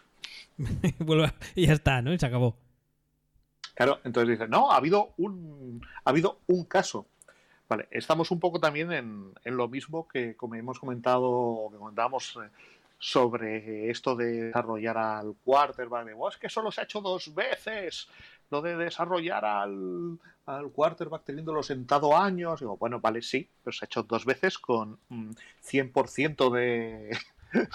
y 1.54 1.66
ya 1.66 1.72
está, 1.72 2.02
¿no? 2.02 2.12
Y 2.12 2.18
se 2.18 2.26
acabó. 2.26 2.56
Claro, 3.74 4.00
entonces 4.04 4.38
dice, 4.38 4.48
no, 4.48 4.72
ha 4.72 4.76
habido 4.76 5.14
un, 5.16 5.80
ha 6.04 6.10
habido 6.10 6.40
un 6.48 6.64
caso. 6.64 7.06
Vale, 7.68 7.88
estamos 7.90 8.30
un 8.30 8.40
poco 8.40 8.58
también 8.58 8.92
en, 8.92 9.32
en 9.44 9.56
lo 9.56 9.68
mismo 9.68 10.08
que 10.08 10.36
como 10.36 10.54
hemos 10.56 10.78
comentado, 10.78 11.68
que 11.70 11.78
comentábamos 11.78 12.38
eh, 12.42 12.48
sobre 12.98 13.90
esto 13.90 14.16
de 14.16 14.44
desarrollar 14.46 14.96
al 14.96 15.34
quarterback, 15.44 16.06
de, 16.06 16.14
oh, 16.14 16.28
es 16.28 16.36
que 16.36 16.48
solo 16.48 16.72
se 16.72 16.80
ha 16.80 16.84
hecho 16.84 17.00
dos 17.00 17.34
veces, 17.34 18.08
lo 18.50 18.62
de 18.62 18.76
desarrollar 18.76 19.44
al, 19.44 20.18
al 20.46 20.70
quarterback 20.70 21.24
teniéndolo 21.24 21.62
sentado 21.62 22.16
años. 22.16 22.60
Digo, 22.60 22.76
bueno, 22.76 23.00
vale, 23.00 23.22
sí, 23.22 23.48
pero 23.62 23.72
se 23.72 23.84
ha 23.84 23.86
hecho 23.86 24.02
dos 24.02 24.24
veces 24.24 24.58
con 24.58 24.98
mm, 25.08 25.30
100% 25.64 26.52
de, 26.52 27.16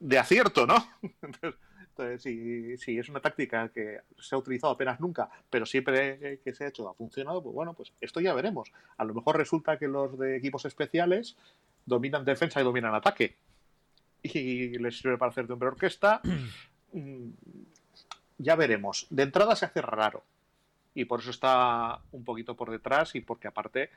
de 0.00 0.18
acierto, 0.18 0.66
¿no? 0.66 0.76
Entonces, 1.22 1.54
entonces 1.80 2.22
si, 2.22 2.76
si, 2.76 2.98
es 2.98 3.08
una 3.08 3.20
táctica 3.20 3.68
que 3.68 4.00
se 4.18 4.34
ha 4.34 4.38
utilizado 4.38 4.72
apenas 4.72 4.98
nunca, 4.98 5.30
pero 5.48 5.64
siempre 5.64 6.40
que 6.42 6.52
se 6.52 6.64
ha 6.64 6.68
hecho 6.68 6.88
ha 6.88 6.94
funcionado, 6.94 7.42
pues 7.42 7.54
bueno, 7.54 7.74
pues 7.74 7.92
esto 8.00 8.20
ya 8.20 8.34
veremos. 8.34 8.72
A 8.96 9.04
lo 9.04 9.14
mejor 9.14 9.36
resulta 9.36 9.78
que 9.78 9.86
los 9.86 10.18
de 10.18 10.36
equipos 10.36 10.64
especiales 10.64 11.36
dominan 11.86 12.24
defensa 12.24 12.60
y 12.60 12.64
dominan 12.64 12.94
ataque. 12.94 13.36
Y 14.22 14.78
les 14.78 14.98
sirve 14.98 15.18
para 15.18 15.30
hacer 15.30 15.46
de 15.46 15.52
hombre 15.52 15.68
orquesta. 15.68 16.20
ya 18.38 18.56
veremos. 18.56 19.06
De 19.10 19.22
entrada 19.22 19.56
se 19.56 19.66
hace 19.66 19.82
raro 19.82 20.22
y 20.94 21.04
por 21.04 21.20
eso 21.20 21.30
está 21.30 22.00
un 22.12 22.24
poquito 22.24 22.54
por 22.54 22.70
detrás 22.70 23.14
y 23.14 23.20
porque 23.20 23.48
aparte 23.48 23.90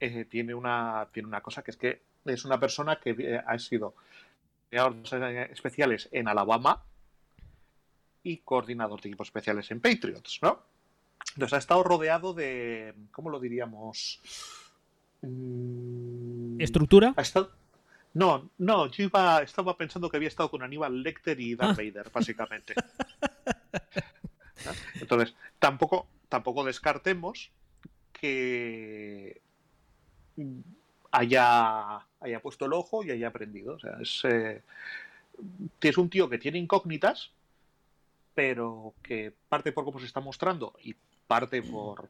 eh, 0.00 0.24
tiene, 0.26 0.54
una, 0.54 1.08
tiene 1.12 1.28
una 1.28 1.40
cosa 1.40 1.62
que 1.62 1.70
es 1.70 1.76
que 1.76 2.02
es 2.24 2.44
una 2.44 2.60
persona 2.60 2.96
que 2.96 3.10
eh, 3.18 3.42
ha 3.44 3.58
sido 3.58 3.94
especiales 5.50 6.08
en 6.12 6.28
Alabama 6.28 6.82
y 8.22 8.38
coordinador 8.38 9.00
de 9.00 9.08
equipos 9.10 9.28
especiales 9.28 9.70
en 9.70 9.80
Patriots, 9.80 10.38
¿no? 10.40 10.62
Entonces 11.34 11.52
ha 11.54 11.58
estado 11.58 11.82
rodeado 11.82 12.32
de, 12.32 12.94
¿cómo 13.10 13.28
lo 13.30 13.38
diríamos? 13.38 14.20
¿Estructura? 16.58 17.12
Ha 17.16 17.22
estado, 17.22 17.50
no, 18.14 18.50
no, 18.58 18.88
yo 18.88 19.04
iba, 19.04 19.42
estaba 19.42 19.76
pensando 19.76 20.10
que 20.10 20.16
había 20.16 20.28
estado 20.28 20.50
con 20.50 20.62
Aníbal 20.62 21.02
Lecter 21.02 21.40
y 21.40 21.54
Darth 21.54 21.78
ah. 21.78 21.82
Vader, 21.82 22.10
básicamente. 22.12 22.74
Entonces, 25.00 25.34
tampoco, 25.58 26.06
tampoco 26.28 26.64
descartemos 26.64 27.50
que 28.12 29.40
haya, 31.10 32.06
haya 32.20 32.40
puesto 32.40 32.66
el 32.66 32.72
ojo 32.72 33.04
y 33.04 33.10
haya 33.10 33.28
aprendido. 33.28 33.74
O 33.74 33.78
sea, 33.78 33.98
es, 34.00 34.24
eh, 34.24 34.62
es 35.80 35.98
un 35.98 36.08
tío 36.08 36.28
que 36.28 36.38
tiene 36.38 36.58
incógnitas, 36.58 37.32
pero 38.34 38.94
que 39.02 39.32
parte 39.48 39.72
por 39.72 39.84
cómo 39.84 39.98
se 39.98 40.06
está 40.06 40.20
mostrando 40.20 40.74
y 40.82 40.94
parte 41.26 41.62
por, 41.62 42.08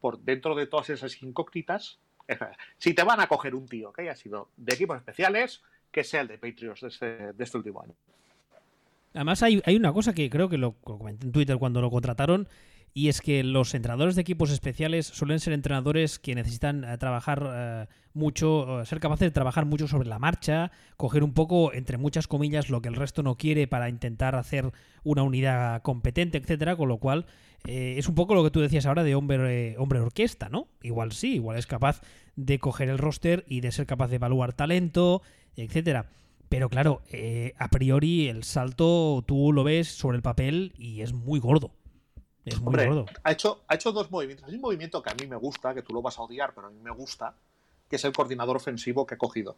por 0.00 0.18
dentro 0.18 0.54
de 0.54 0.66
todas 0.66 0.90
esas 0.90 1.22
incógnitas. 1.22 1.98
Si 2.78 2.94
te 2.94 3.02
van 3.02 3.20
a 3.20 3.26
coger 3.26 3.54
un 3.54 3.68
tío 3.68 3.92
que 3.92 4.02
haya 4.02 4.16
sido 4.16 4.50
de 4.56 4.74
equipos 4.74 4.96
especiales, 4.96 5.62
que 5.90 6.04
sea 6.04 6.22
el 6.22 6.28
de 6.28 6.38
Patriots 6.38 6.80
de 6.80 6.88
este, 6.88 7.32
de 7.32 7.44
este 7.44 7.58
último 7.58 7.82
año. 7.82 7.94
Además, 9.14 9.42
hay, 9.42 9.62
hay, 9.64 9.76
una 9.76 9.92
cosa 9.92 10.12
que 10.12 10.28
creo 10.28 10.48
que 10.48 10.58
lo, 10.58 10.72
comenté 10.72 11.26
en 11.26 11.32
Twitter 11.32 11.56
cuando 11.56 11.80
lo 11.80 11.90
contrataron 11.90 12.48
y 12.96 13.08
es 13.08 13.20
que 13.20 13.42
los 13.42 13.74
entrenadores 13.74 14.14
de 14.14 14.20
equipos 14.22 14.50
especiales 14.50 15.06
suelen 15.06 15.40
ser 15.40 15.52
entrenadores 15.52 16.20
que 16.20 16.36
necesitan 16.36 16.84
eh, 16.84 16.96
trabajar 16.96 17.50
eh, 17.52 17.86
mucho, 18.12 18.84
ser 18.84 19.00
capaces 19.00 19.26
de 19.26 19.30
trabajar 19.32 19.66
mucho 19.66 19.88
sobre 19.88 20.08
la 20.08 20.20
marcha, 20.20 20.70
coger 20.96 21.24
un 21.24 21.32
poco, 21.32 21.72
entre 21.72 21.98
muchas 21.98 22.28
comillas, 22.28 22.70
lo 22.70 22.80
que 22.80 22.88
el 22.88 22.94
resto 22.94 23.24
no 23.24 23.36
quiere 23.36 23.66
para 23.66 23.88
intentar 23.88 24.36
hacer 24.36 24.70
una 25.02 25.24
unidad 25.24 25.82
competente, 25.82 26.38
etcétera, 26.38 26.76
con 26.76 26.88
lo 26.88 26.98
cual 26.98 27.26
eh, 27.66 27.96
es 27.98 28.08
un 28.08 28.14
poco 28.14 28.36
lo 28.36 28.44
que 28.44 28.52
tú 28.52 28.60
decías 28.60 28.86
ahora 28.86 29.02
de 29.02 29.16
hombre, 29.16 29.76
hombre 29.78 29.98
orquesta, 29.98 30.48
¿no? 30.48 30.68
Igual 30.80 31.10
sí, 31.10 31.34
igual 31.34 31.58
es 31.58 31.66
capaz 31.66 32.00
de 32.36 32.60
coger 32.60 32.88
el 32.88 32.98
roster 32.98 33.44
y 33.48 33.60
de 33.60 33.72
ser 33.72 33.86
capaz 33.86 34.06
de 34.08 34.16
evaluar 34.16 34.52
talento, 34.52 35.22
etcétera. 35.56 36.10
Pero 36.54 36.68
claro, 36.68 37.02
a 37.58 37.68
priori 37.68 38.28
el 38.28 38.44
salto 38.44 39.24
tú 39.26 39.52
lo 39.52 39.64
ves 39.64 39.88
sobre 39.88 40.18
el 40.18 40.22
papel 40.22 40.72
y 40.78 41.00
es 41.00 41.12
muy 41.12 41.40
gordo. 41.40 41.72
Es 42.44 42.60
muy 42.60 42.76
gordo. 42.76 43.06
Ha 43.24 43.32
hecho, 43.32 43.64
ha 43.66 43.74
hecho 43.74 43.90
dos 43.90 44.08
movimientos. 44.12 44.46
Hay 44.48 44.54
un 44.54 44.60
movimiento 44.60 45.02
que 45.02 45.10
a 45.10 45.14
mí 45.14 45.26
me 45.26 45.34
gusta, 45.34 45.74
que 45.74 45.82
tú 45.82 45.92
lo 45.92 46.00
vas 46.00 46.16
a 46.16 46.22
odiar, 46.22 46.54
pero 46.54 46.68
a 46.68 46.70
mí 46.70 46.78
me 46.80 46.92
gusta, 46.92 47.34
que 47.90 47.96
es 47.96 48.04
el 48.04 48.12
coordinador 48.12 48.54
ofensivo 48.54 49.04
que 49.04 49.16
ha 49.16 49.18
cogido. 49.18 49.56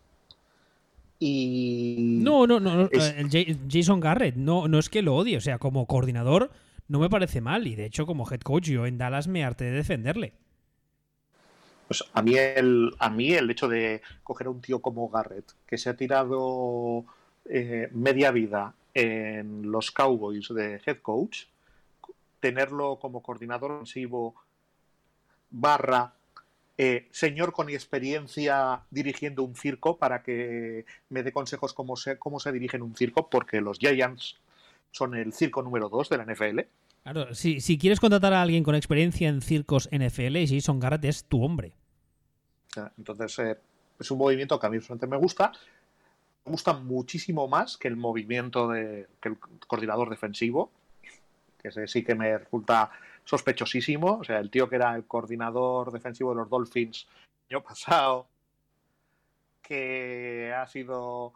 Y. 1.18 2.20
No, 2.22 2.46
no, 2.46 2.60
no. 2.60 2.88
El 2.90 3.58
Jason 3.70 4.00
Garrett, 4.00 4.36
no, 4.36 4.66
no 4.66 4.78
es 4.78 4.88
que 4.88 5.02
lo 5.02 5.16
odie. 5.16 5.36
O 5.36 5.42
sea, 5.42 5.58
como 5.58 5.84
coordinador 5.84 6.50
no 6.88 6.98
me 6.98 7.10
parece 7.10 7.42
mal. 7.42 7.66
Y 7.66 7.74
de 7.74 7.84
hecho, 7.84 8.06
como 8.06 8.26
head 8.26 8.40
coach, 8.40 8.68
yo 8.68 8.86
en 8.86 8.96
Dallas 8.96 9.28
me 9.28 9.44
harté 9.44 9.66
de 9.66 9.72
defenderle. 9.72 10.32
Pues 11.86 12.04
a 12.12 12.22
mí 12.22 12.36
el, 12.36 12.90
a 12.98 13.10
mí 13.10 13.32
el 13.32 13.50
hecho 13.50 13.68
de 13.68 14.02
coger 14.22 14.48
a 14.48 14.50
un 14.50 14.60
tío 14.60 14.80
como 14.80 15.08
Garrett, 15.08 15.52
que 15.66 15.78
se 15.78 15.88
ha 15.88 15.96
tirado 15.96 17.04
eh, 17.44 17.88
media 17.92 18.30
vida 18.30 18.74
en 18.94 19.70
los 19.70 19.90
Cowboys 19.90 20.48
de 20.48 20.80
head 20.84 20.98
coach, 21.02 21.44
tenerlo 22.40 22.98
como 22.98 23.22
coordinador 23.22 23.72
ofensivo 23.72 24.34
barra 25.50 26.14
eh, 26.78 27.08
señor 27.10 27.52
con 27.52 27.70
experiencia 27.70 28.82
dirigiendo 28.90 29.42
un 29.42 29.56
circo 29.56 29.96
para 29.96 30.22
que 30.22 30.84
me 31.08 31.22
dé 31.22 31.32
consejos 31.32 31.72
cómo 31.72 31.96
se, 31.96 32.18
cómo 32.18 32.38
se 32.38 32.52
dirige 32.52 32.76
en 32.76 32.82
un 32.82 32.94
circo, 32.94 33.30
porque 33.30 33.62
los 33.62 33.78
Giants 33.78 34.36
son 34.90 35.14
el 35.14 35.32
circo 35.32 35.62
número 35.62 35.88
2 35.88 36.08
de 36.10 36.16
la 36.18 36.24
NFL. 36.24 36.60
Claro, 37.12 37.32
si, 37.36 37.60
si, 37.60 37.78
quieres 37.78 38.00
contratar 38.00 38.32
a 38.32 38.42
alguien 38.42 38.64
con 38.64 38.74
experiencia 38.74 39.28
en 39.28 39.40
circos 39.40 39.88
NFL, 39.92 40.38
Jason 40.48 40.80
Garrett 40.80 41.04
es 41.04 41.22
tu 41.22 41.44
hombre. 41.44 41.72
Entonces, 42.98 43.38
eh, 43.38 43.56
es 44.00 44.10
un 44.10 44.18
movimiento 44.18 44.58
que 44.58 44.66
a 44.66 44.70
mí 44.70 44.78
me 45.08 45.16
gusta. 45.16 45.52
Me 46.44 46.50
gusta 46.50 46.72
muchísimo 46.72 47.46
más 47.46 47.76
que 47.76 47.86
el 47.86 47.96
movimiento 47.96 48.66
de 48.70 49.06
que 49.20 49.28
el 49.28 49.38
coordinador 49.38 50.10
defensivo, 50.10 50.72
que 51.62 51.68
ese 51.68 51.86
sí 51.86 52.02
que 52.02 52.16
me 52.16 52.38
resulta 52.38 52.90
sospechosísimo. 53.24 54.18
O 54.18 54.24
sea, 54.24 54.40
el 54.40 54.50
tío 54.50 54.68
que 54.68 54.74
era 54.74 54.96
el 54.96 55.04
coordinador 55.04 55.92
defensivo 55.92 56.30
de 56.30 56.38
los 56.38 56.50
Dolphins 56.50 57.06
el 57.48 57.54
año 57.54 57.62
pasado, 57.62 58.26
que 59.62 60.52
ha 60.52 60.66
sido 60.66 61.34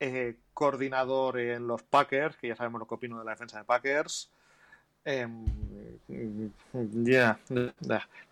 eh, 0.00 0.34
coordinador 0.52 1.38
en 1.38 1.68
los 1.68 1.84
Packers, 1.84 2.36
que 2.38 2.48
ya 2.48 2.56
sabemos 2.56 2.80
lo 2.80 2.88
que 2.88 2.94
opino 2.94 3.20
de 3.20 3.24
la 3.24 3.30
defensa 3.30 3.58
de 3.58 3.64
Packers. 3.64 4.28
Em, 5.04 5.44
ya, 7.04 7.38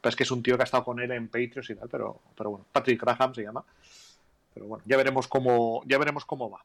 es 0.02 0.16
que 0.16 0.22
es 0.22 0.30
un 0.30 0.42
tío 0.42 0.56
que 0.56 0.62
ha 0.62 0.64
estado 0.64 0.84
con 0.84 1.00
él 1.00 1.10
en 1.10 1.28
Patriots 1.28 1.70
y 1.70 1.74
tal, 1.74 1.88
pero, 1.88 2.20
pero 2.36 2.50
bueno, 2.50 2.66
Patrick 2.72 3.00
Graham 3.00 3.34
se 3.34 3.42
llama. 3.42 3.64
Pero 4.54 4.66
bueno, 4.66 4.82
ya 4.86 4.96
veremos 4.96 5.28
cómo, 5.28 5.82
ya 5.86 5.98
veremos 5.98 6.24
cómo 6.24 6.50
va. 6.50 6.64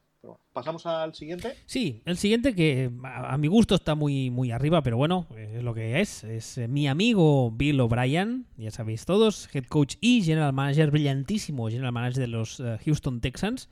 ¿Pasamos 0.52 0.86
al 0.86 1.14
siguiente? 1.14 1.54
Sí, 1.66 2.02
el 2.04 2.16
siguiente 2.16 2.54
que 2.54 2.90
a, 3.04 3.36
mi 3.38 3.46
gusto 3.46 3.74
está 3.76 3.94
muy, 3.94 4.30
muy 4.30 4.50
arriba, 4.50 4.82
pero 4.82 4.96
bueno, 4.96 5.26
es 5.36 5.62
lo 5.62 5.74
que 5.74 6.00
es. 6.00 6.24
Es 6.24 6.58
eh, 6.58 6.66
mi 6.66 6.88
amigo 6.88 7.52
Bill 7.52 7.80
O'Brien, 7.80 8.46
ya 8.56 8.70
sabéis 8.70 9.04
todos, 9.04 9.48
head 9.54 9.66
coach 9.66 9.96
y 10.00 10.22
general 10.22 10.52
manager, 10.52 10.90
brillantísimo 10.90 11.68
general 11.68 11.92
manager 11.92 12.22
de 12.22 12.26
los 12.26 12.58
eh, 12.58 12.78
Houston 12.84 13.20
Texans. 13.20 13.68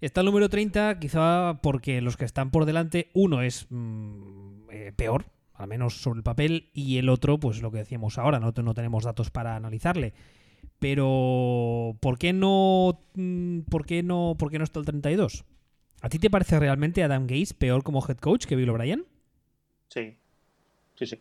Está 0.00 0.20
el 0.20 0.26
número 0.26 0.48
30, 0.48 0.98
quizá 0.98 1.58
porque 1.62 2.00
los 2.00 2.16
que 2.16 2.24
están 2.24 2.50
por 2.50 2.64
delante, 2.64 3.10
uno 3.12 3.42
es 3.42 3.66
mm, 3.70 4.70
eh, 4.70 4.92
peor, 4.94 5.26
al 5.62 5.68
menos 5.68 6.00
sobre 6.02 6.18
el 6.18 6.24
papel, 6.24 6.70
y 6.74 6.98
el 6.98 7.08
otro, 7.08 7.38
pues 7.38 7.62
lo 7.62 7.70
que 7.70 7.78
decíamos 7.78 8.18
ahora, 8.18 8.40
no, 8.40 8.52
no 8.54 8.74
tenemos 8.74 9.04
datos 9.04 9.30
para 9.30 9.56
analizarle. 9.56 10.12
Pero, 10.78 11.96
¿por 12.00 12.18
qué 12.18 12.32
no, 12.32 13.00
mm, 13.14 13.60
por 13.70 13.86
qué 13.86 14.02
no, 14.02 14.34
por 14.38 14.50
qué 14.50 14.58
no 14.58 14.64
está 14.64 14.80
el 14.80 14.86
32? 14.86 15.44
¿A 16.00 16.08
ti 16.08 16.18
te 16.18 16.30
parece 16.30 16.58
realmente 16.58 17.04
Adam 17.04 17.22
Gates 17.22 17.54
peor 17.54 17.84
como 17.84 18.04
head 18.06 18.18
coach 18.18 18.46
que 18.46 18.56
Bill 18.56 18.70
O'Brien? 18.70 19.06
Sí, 19.88 20.16
sí, 20.96 21.06
sí. 21.06 21.20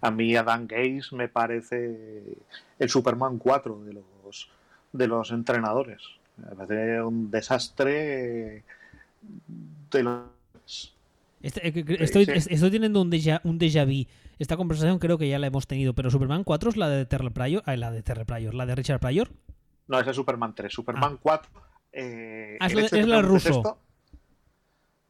A 0.00 0.10
mí 0.10 0.36
Adam 0.36 0.66
Gates 0.66 1.12
me 1.12 1.28
parece 1.28 2.38
el 2.78 2.88
Superman 2.88 3.36
4 3.38 3.84
de 3.84 3.92
los, 3.92 4.48
de 4.92 5.06
los 5.06 5.30
entrenadores. 5.30 6.00
Me 6.38 6.56
parece 6.56 7.02
un 7.02 7.30
desastre 7.30 8.64
de 9.90 10.02
los... 10.02 10.94
Este, 11.42 11.66
eh, 11.66 11.84
estoy, 12.00 12.26
estoy, 12.30 12.70
teniendo 12.70 13.00
un 13.02 13.10
déjà, 13.10 13.40
un 13.44 13.58
déjà 13.58 13.84
vu 13.84 14.06
esta 14.38 14.56
conversación 14.56 14.98
creo 14.98 15.18
que 15.18 15.28
ya 15.28 15.38
la 15.38 15.46
hemos 15.46 15.66
tenido, 15.66 15.94
pero 15.94 16.10
Superman 16.10 16.42
4 16.42 16.70
es 16.70 16.76
la 16.76 16.88
de 16.88 17.06
Terry 17.06 17.30
Pryor, 17.30 17.62
ah, 17.66 17.76
la 17.76 17.90
de 17.90 18.02
Terry 18.02 18.24
Pryor, 18.24 18.54
la 18.54 18.66
de 18.66 18.74
Richard 18.74 18.98
Pryor. 18.98 19.30
No, 19.86 20.00
esa 20.00 20.10
es 20.10 20.16
Superman 20.16 20.54
3. 20.54 20.72
Superman 20.72 21.18
4. 21.22 21.50
Ah. 21.54 21.60
Eh, 21.92 22.56
ah, 22.58 22.66
es, 22.66 22.92
la 22.92 23.22
ruso. 23.22 23.78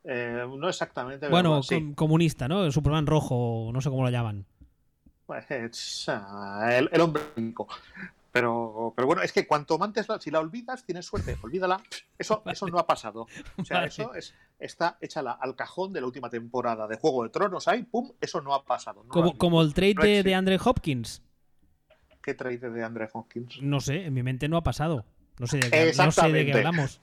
Eh, 0.04 0.44
no 0.58 0.68
exactamente. 0.68 1.28
Bueno, 1.28 1.60
comunista, 1.94 2.48
¿no? 2.48 2.70
Superman 2.70 3.06
rojo, 3.06 3.70
no 3.72 3.80
sé 3.80 3.88
cómo 3.88 4.02
lo 4.02 4.10
llaman. 4.10 4.44
Pues, 5.26 5.46
el, 5.50 6.90
el, 6.92 7.00
hombre 7.00 7.22
pero, 8.32 8.94
pero 8.96 9.06
bueno, 9.06 9.22
es 9.22 9.30
que 9.30 9.46
cuanto 9.46 9.82
antes, 9.82 10.06
si 10.20 10.30
la 10.30 10.40
olvidas, 10.40 10.84
tienes 10.84 11.04
suerte. 11.04 11.36
Olvídala. 11.42 11.82
Eso, 12.18 12.42
eso 12.50 12.66
no 12.66 12.78
ha 12.78 12.86
pasado. 12.86 13.26
O 13.58 13.64
sea, 13.64 13.84
eso 13.84 14.14
es, 14.14 14.34
está 14.58 14.96
hecha 15.02 15.20
al 15.20 15.54
cajón 15.54 15.92
de 15.92 16.00
la 16.00 16.06
última 16.06 16.30
temporada 16.30 16.88
de 16.88 16.96
Juego 16.96 17.24
de 17.24 17.28
Tronos. 17.28 17.68
Ahí, 17.68 17.82
pum, 17.82 18.12
eso 18.20 18.40
no 18.40 18.54
ha 18.54 18.64
pasado. 18.64 19.04
como, 19.08 19.36
como 19.36 19.60
el 19.60 19.74
trade 19.74 20.22
de, 20.22 20.34
Andre 20.34 20.58
Hopkins. 20.64 21.22
¿Qué 22.22 22.32
trade 22.32 22.70
de 22.70 22.82
Andre 22.82 23.08
Hopkins? 23.12 23.60
No 23.60 23.80
sé, 23.80 24.06
en 24.06 24.14
mi 24.14 24.22
mente 24.22 24.48
no 24.48 24.56
ha 24.56 24.62
pasado. 24.62 25.04
No 25.38 25.46
sé 25.46 25.58
de 25.58 25.70
qué, 25.70 25.92
no 25.96 26.10
sé 26.10 26.32
de 26.32 26.46
qué 26.46 26.52
hablamos. 26.54 27.00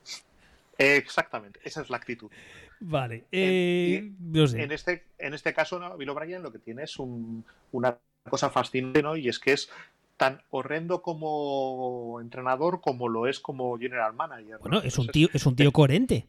Exactamente, 0.77 1.59
esa 1.63 1.81
es 1.81 1.89
la 1.89 1.97
actitud. 1.97 2.31
Vale. 2.79 3.25
Eh, 3.31 4.13
no 4.19 4.47
sé. 4.47 4.63
en, 4.63 4.71
este, 4.71 5.03
en 5.17 5.33
este 5.33 5.53
caso. 5.53 5.97
Bill 5.97 6.09
O'Brien 6.09 6.41
lo 6.41 6.51
que 6.51 6.59
tiene 6.59 6.83
es 6.83 6.97
un, 6.97 7.43
una 7.73 7.97
cosa 8.29 8.49
fascinante, 8.49 9.03
¿no? 9.03 9.17
Y 9.17 9.27
es 9.27 9.37
que 9.39 9.53
es 9.53 9.69
tan 10.19 10.41
horrendo 10.49 11.01
como 11.01 12.19
entrenador 12.21 12.81
como 12.81 13.07
lo 13.07 13.25
es 13.25 13.39
como 13.39 13.79
general 13.79 14.13
manager. 14.13 14.59
Bueno, 14.59 14.81
es 14.81 14.97
un 14.99 15.07
tío, 15.07 15.29
es 15.33 15.45
un 15.45 15.55
tío 15.55 15.71
coherente. 15.71 16.27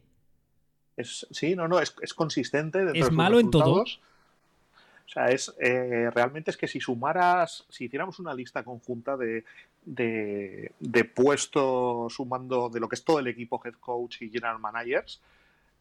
Es, 0.96 1.26
sí, 1.32 1.56
no, 1.56 1.66
no, 1.66 1.80
es, 1.80 1.92
consistente. 2.14 2.86
Es 2.94 3.10
malo 3.10 3.40
en 3.40 3.50
todo. 3.50 3.82
O 3.82 5.12
sea, 5.12 5.26
es 5.26 5.52
eh, 5.58 6.08
realmente 6.14 6.52
es 6.52 6.56
que 6.56 6.68
si 6.68 6.78
sumaras, 6.78 7.66
si 7.68 7.86
hiciéramos 7.86 8.20
una 8.20 8.32
lista 8.32 8.62
conjunta 8.62 9.16
de, 9.16 9.42
de, 9.84 11.04
puestos 11.12 12.14
sumando 12.14 12.68
de 12.68 12.78
lo 12.78 12.88
que 12.88 12.94
es 12.94 13.02
todo 13.02 13.18
el 13.18 13.26
equipo 13.26 13.60
head 13.64 13.74
coach 13.80 14.22
y 14.22 14.30
general 14.30 14.60
managers, 14.60 15.20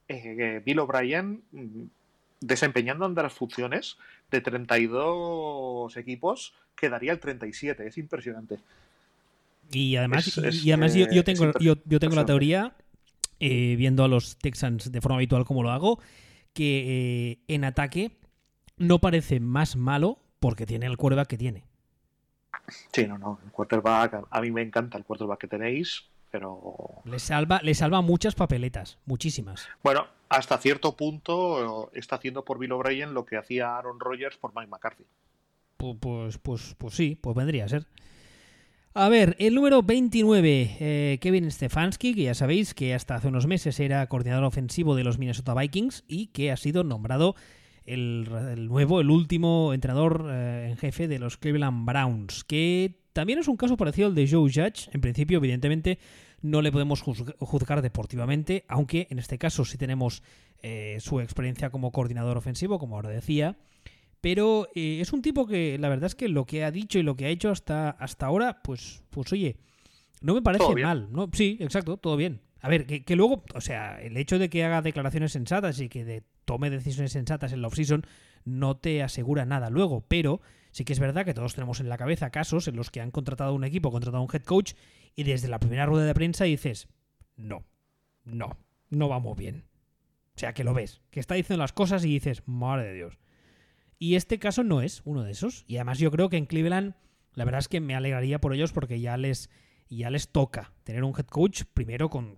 eh, 0.07 0.63
Bill 0.65 0.79
O'Brien 0.79 1.43
mm, 1.51 1.83
desempeñando 2.41 3.07
las 3.07 3.33
funciones 3.33 3.99
de 4.31 4.41
32 4.41 5.97
equipos 5.97 6.53
quedaría 6.75 7.11
el 7.11 7.19
37. 7.19 7.87
Es 7.87 7.97
impresionante. 7.97 8.59
Y 9.71 9.95
además, 9.95 10.37
y 10.37 10.71
además 10.71 10.95
yo, 10.95 11.23
tengo, 11.23 11.51
yo, 11.59 11.99
tengo 11.99 12.15
la 12.15 12.25
teoría, 12.25 12.75
eh, 13.39 13.75
viendo 13.77 14.03
a 14.03 14.07
los 14.07 14.37
Texans 14.37 14.91
de 14.91 15.01
forma 15.01 15.17
habitual 15.17 15.45
como 15.45 15.61
lo 15.61 15.71
hago, 15.71 15.99
que 16.53 17.31
eh, 17.31 17.39
en 17.47 17.63
ataque 17.63 18.17
no 18.77 18.99
parece 18.99 19.39
más 19.39 19.75
malo 19.75 20.19
porque 20.39 20.65
tiene 20.65 20.87
el 20.87 20.97
quarterback 20.97 21.27
que 21.27 21.37
tiene. 21.37 21.63
Sí, 22.91 23.05
no, 23.07 23.17
no. 23.17 23.39
El 23.45 23.51
quarterback, 23.51 24.25
a 24.29 24.41
mí 24.41 24.51
me 24.51 24.61
encanta 24.61 24.97
el 24.97 25.03
quarterback 25.03 25.39
que 25.39 25.47
tenéis, 25.47 26.05
pero. 26.31 27.01
Le 27.05 27.19
salva, 27.19 27.59
le 27.63 27.73
salva 27.73 28.01
muchas 28.01 28.35
papeletas, 28.35 28.97
muchísimas. 29.05 29.67
Bueno, 29.83 30.07
hasta 30.29 30.57
cierto 30.57 30.95
punto 30.95 31.91
está 31.93 32.17
haciendo 32.17 32.45
por 32.45 32.59
Bill 32.59 32.71
O'Brien 32.71 33.13
lo 33.13 33.25
que 33.25 33.37
hacía 33.37 33.77
Aaron 33.77 33.99
Rodgers 33.99 34.37
por 34.37 34.53
Mike 34.55 34.69
McCarthy. 34.69 35.05
Pues, 35.77 36.37
pues, 36.37 36.75
pues, 36.77 36.93
sí, 36.93 37.15
pues 37.15 37.35
vendría 37.35 37.65
a 37.65 37.69
ser. 37.69 37.87
A 38.93 39.07
ver, 39.07 39.35
el 39.39 39.55
número 39.55 39.81
29, 39.81 40.77
eh, 40.79 41.17
Kevin 41.21 41.49
Stefanski, 41.49 42.13
que 42.13 42.23
ya 42.23 42.33
sabéis 42.33 42.73
que 42.73 42.93
hasta 42.93 43.15
hace 43.15 43.27
unos 43.27 43.47
meses 43.47 43.79
era 43.79 44.05
coordinador 44.07 44.43
ofensivo 44.43 44.95
de 44.95 45.03
los 45.03 45.17
Minnesota 45.19 45.53
Vikings 45.53 46.03
y 46.07 46.27
que 46.27 46.51
ha 46.51 46.57
sido 46.57 46.83
nombrado 46.83 47.35
el, 47.85 48.67
nuevo, 48.67 48.99
el 48.99 49.09
último 49.09 49.73
entrenador 49.73 50.27
eh, 50.29 50.67
en 50.69 50.77
jefe 50.77 51.07
de 51.07 51.19
los 51.19 51.37
Cleveland 51.37 51.85
Browns, 51.85 52.43
que 52.43 52.98
también 53.13 53.39
es 53.39 53.47
un 53.47 53.57
caso 53.57 53.77
parecido 53.77 54.07
al 54.07 54.15
de 54.15 54.27
Joe 54.29 54.51
Judge. 54.51 54.89
En 54.93 55.01
principio, 55.01 55.37
evidentemente, 55.37 55.99
no 56.41 56.61
le 56.61 56.71
podemos 56.71 57.01
juzgar 57.01 57.81
deportivamente, 57.81 58.65
aunque 58.67 59.07
en 59.09 59.19
este 59.19 59.37
caso 59.37 59.65
sí 59.65 59.77
tenemos 59.77 60.23
eh, 60.61 60.97
su 60.99 61.19
experiencia 61.19 61.69
como 61.69 61.91
coordinador 61.91 62.37
ofensivo, 62.37 62.79
como 62.79 62.95
ahora 62.95 63.09
decía 63.09 63.57
Pero 64.21 64.67
eh, 64.75 64.99
es 65.01 65.13
un 65.13 65.21
tipo 65.21 65.47
que 65.47 65.77
la 65.79 65.89
verdad 65.89 66.07
es 66.07 66.15
que 66.15 66.29
lo 66.29 66.45
que 66.45 66.63
ha 66.63 66.71
dicho 66.71 66.99
y 66.99 67.03
lo 67.03 67.15
que 67.15 67.25
ha 67.25 67.29
hecho 67.29 67.49
hasta, 67.49 67.89
hasta 67.89 68.25
ahora, 68.25 68.61
pues, 68.63 69.03
pues 69.09 69.31
oye, 69.33 69.57
no 70.21 70.33
me 70.33 70.41
parece 70.41 70.75
mal. 70.75 71.07
¿no? 71.11 71.29
Sí, 71.33 71.57
exacto, 71.59 71.97
todo 71.97 72.17
bien. 72.17 72.41
A 72.61 72.67
ver, 72.67 72.85
que, 72.85 73.15
luego, 73.15 73.43
o 73.55 73.61
sea, 73.61 74.01
el 74.01 74.17
hecho 74.17 74.37
de 74.37 74.49
que 74.49 74.65
haga 74.65 74.81
declaraciones 74.81 75.31
sensatas 75.31 75.79
y 75.79 75.87
que 75.87 76.03
de, 76.03 76.23
tome 76.43 76.69
decisiones 76.69 77.13
sensatas 77.13 77.53
en 77.53 77.61
la 77.61 77.67
off-season 77.69 78.03
no 78.43 78.75
te 78.75 79.01
asegura 79.01 79.45
nada 79.45 79.69
luego, 79.69 80.05
pero 80.07 80.41
sí 80.79 80.85
que 80.85 80.93
es 80.93 80.99
verdad 80.99 81.25
que 81.25 81.33
todos 81.33 81.55
tenemos 81.55 81.81
en 81.81 81.89
la 81.89 81.97
cabeza 81.97 82.29
casos 82.29 82.69
en 82.69 82.77
los 82.77 82.89
que 82.89 83.01
han 83.01 83.11
contratado 83.11 83.53
un 83.53 83.65
equipo, 83.65 83.91
contratado 83.91 84.23
un 84.23 84.29
head 84.33 84.43
coach 84.43 84.75
y 85.13 85.23
desde 85.23 85.49
la 85.49 85.59
primera 85.59 85.85
rueda 85.85 86.05
de 86.05 86.13
prensa 86.13 86.45
dices, 86.45 86.87
no, 87.35 87.65
no, 88.23 88.57
no 88.89 89.09
vamos 89.09 89.35
bien. 89.35 89.65
O 90.37 90.39
sea, 90.39 90.53
que 90.53 90.63
lo 90.63 90.73
ves, 90.73 91.01
que 91.11 91.19
está 91.19 91.35
diciendo 91.35 91.61
las 91.61 91.73
cosas 91.73 92.05
y 92.05 92.07
dices, 92.07 92.43
madre 92.45 92.87
de 92.87 92.93
Dios. 92.93 93.19
Y 93.97 94.15
este 94.15 94.39
caso 94.39 94.63
no 94.63 94.81
es 94.81 95.01
uno 95.03 95.23
de 95.23 95.31
esos. 95.31 95.65
Y 95.67 95.75
además 95.75 95.99
yo 95.99 96.11
creo 96.11 96.29
que 96.29 96.37
en 96.37 96.45
Cleveland, 96.45 96.95
la 97.33 97.43
verdad 97.43 97.59
es 97.59 97.67
que 97.67 97.81
me 97.81 97.93
alegraría 97.93 98.39
por 98.39 98.53
ellos 98.53 98.71
porque 98.71 99.01
ya 99.01 99.17
les, 99.17 99.49
ya 99.89 100.09
les 100.09 100.29
toca 100.29 100.71
tener 100.85 101.03
un 101.03 101.13
head 101.13 101.25
coach 101.25 101.63
primero 101.73 102.09
con, 102.09 102.37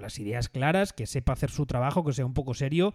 las 0.00 0.18
ideas 0.18 0.48
claras, 0.48 0.94
que 0.94 1.06
sepa 1.06 1.34
hacer 1.34 1.50
su 1.50 1.66
trabajo, 1.66 2.06
que 2.06 2.14
sea 2.14 2.24
un 2.24 2.32
poco 2.32 2.54
serio. 2.54 2.94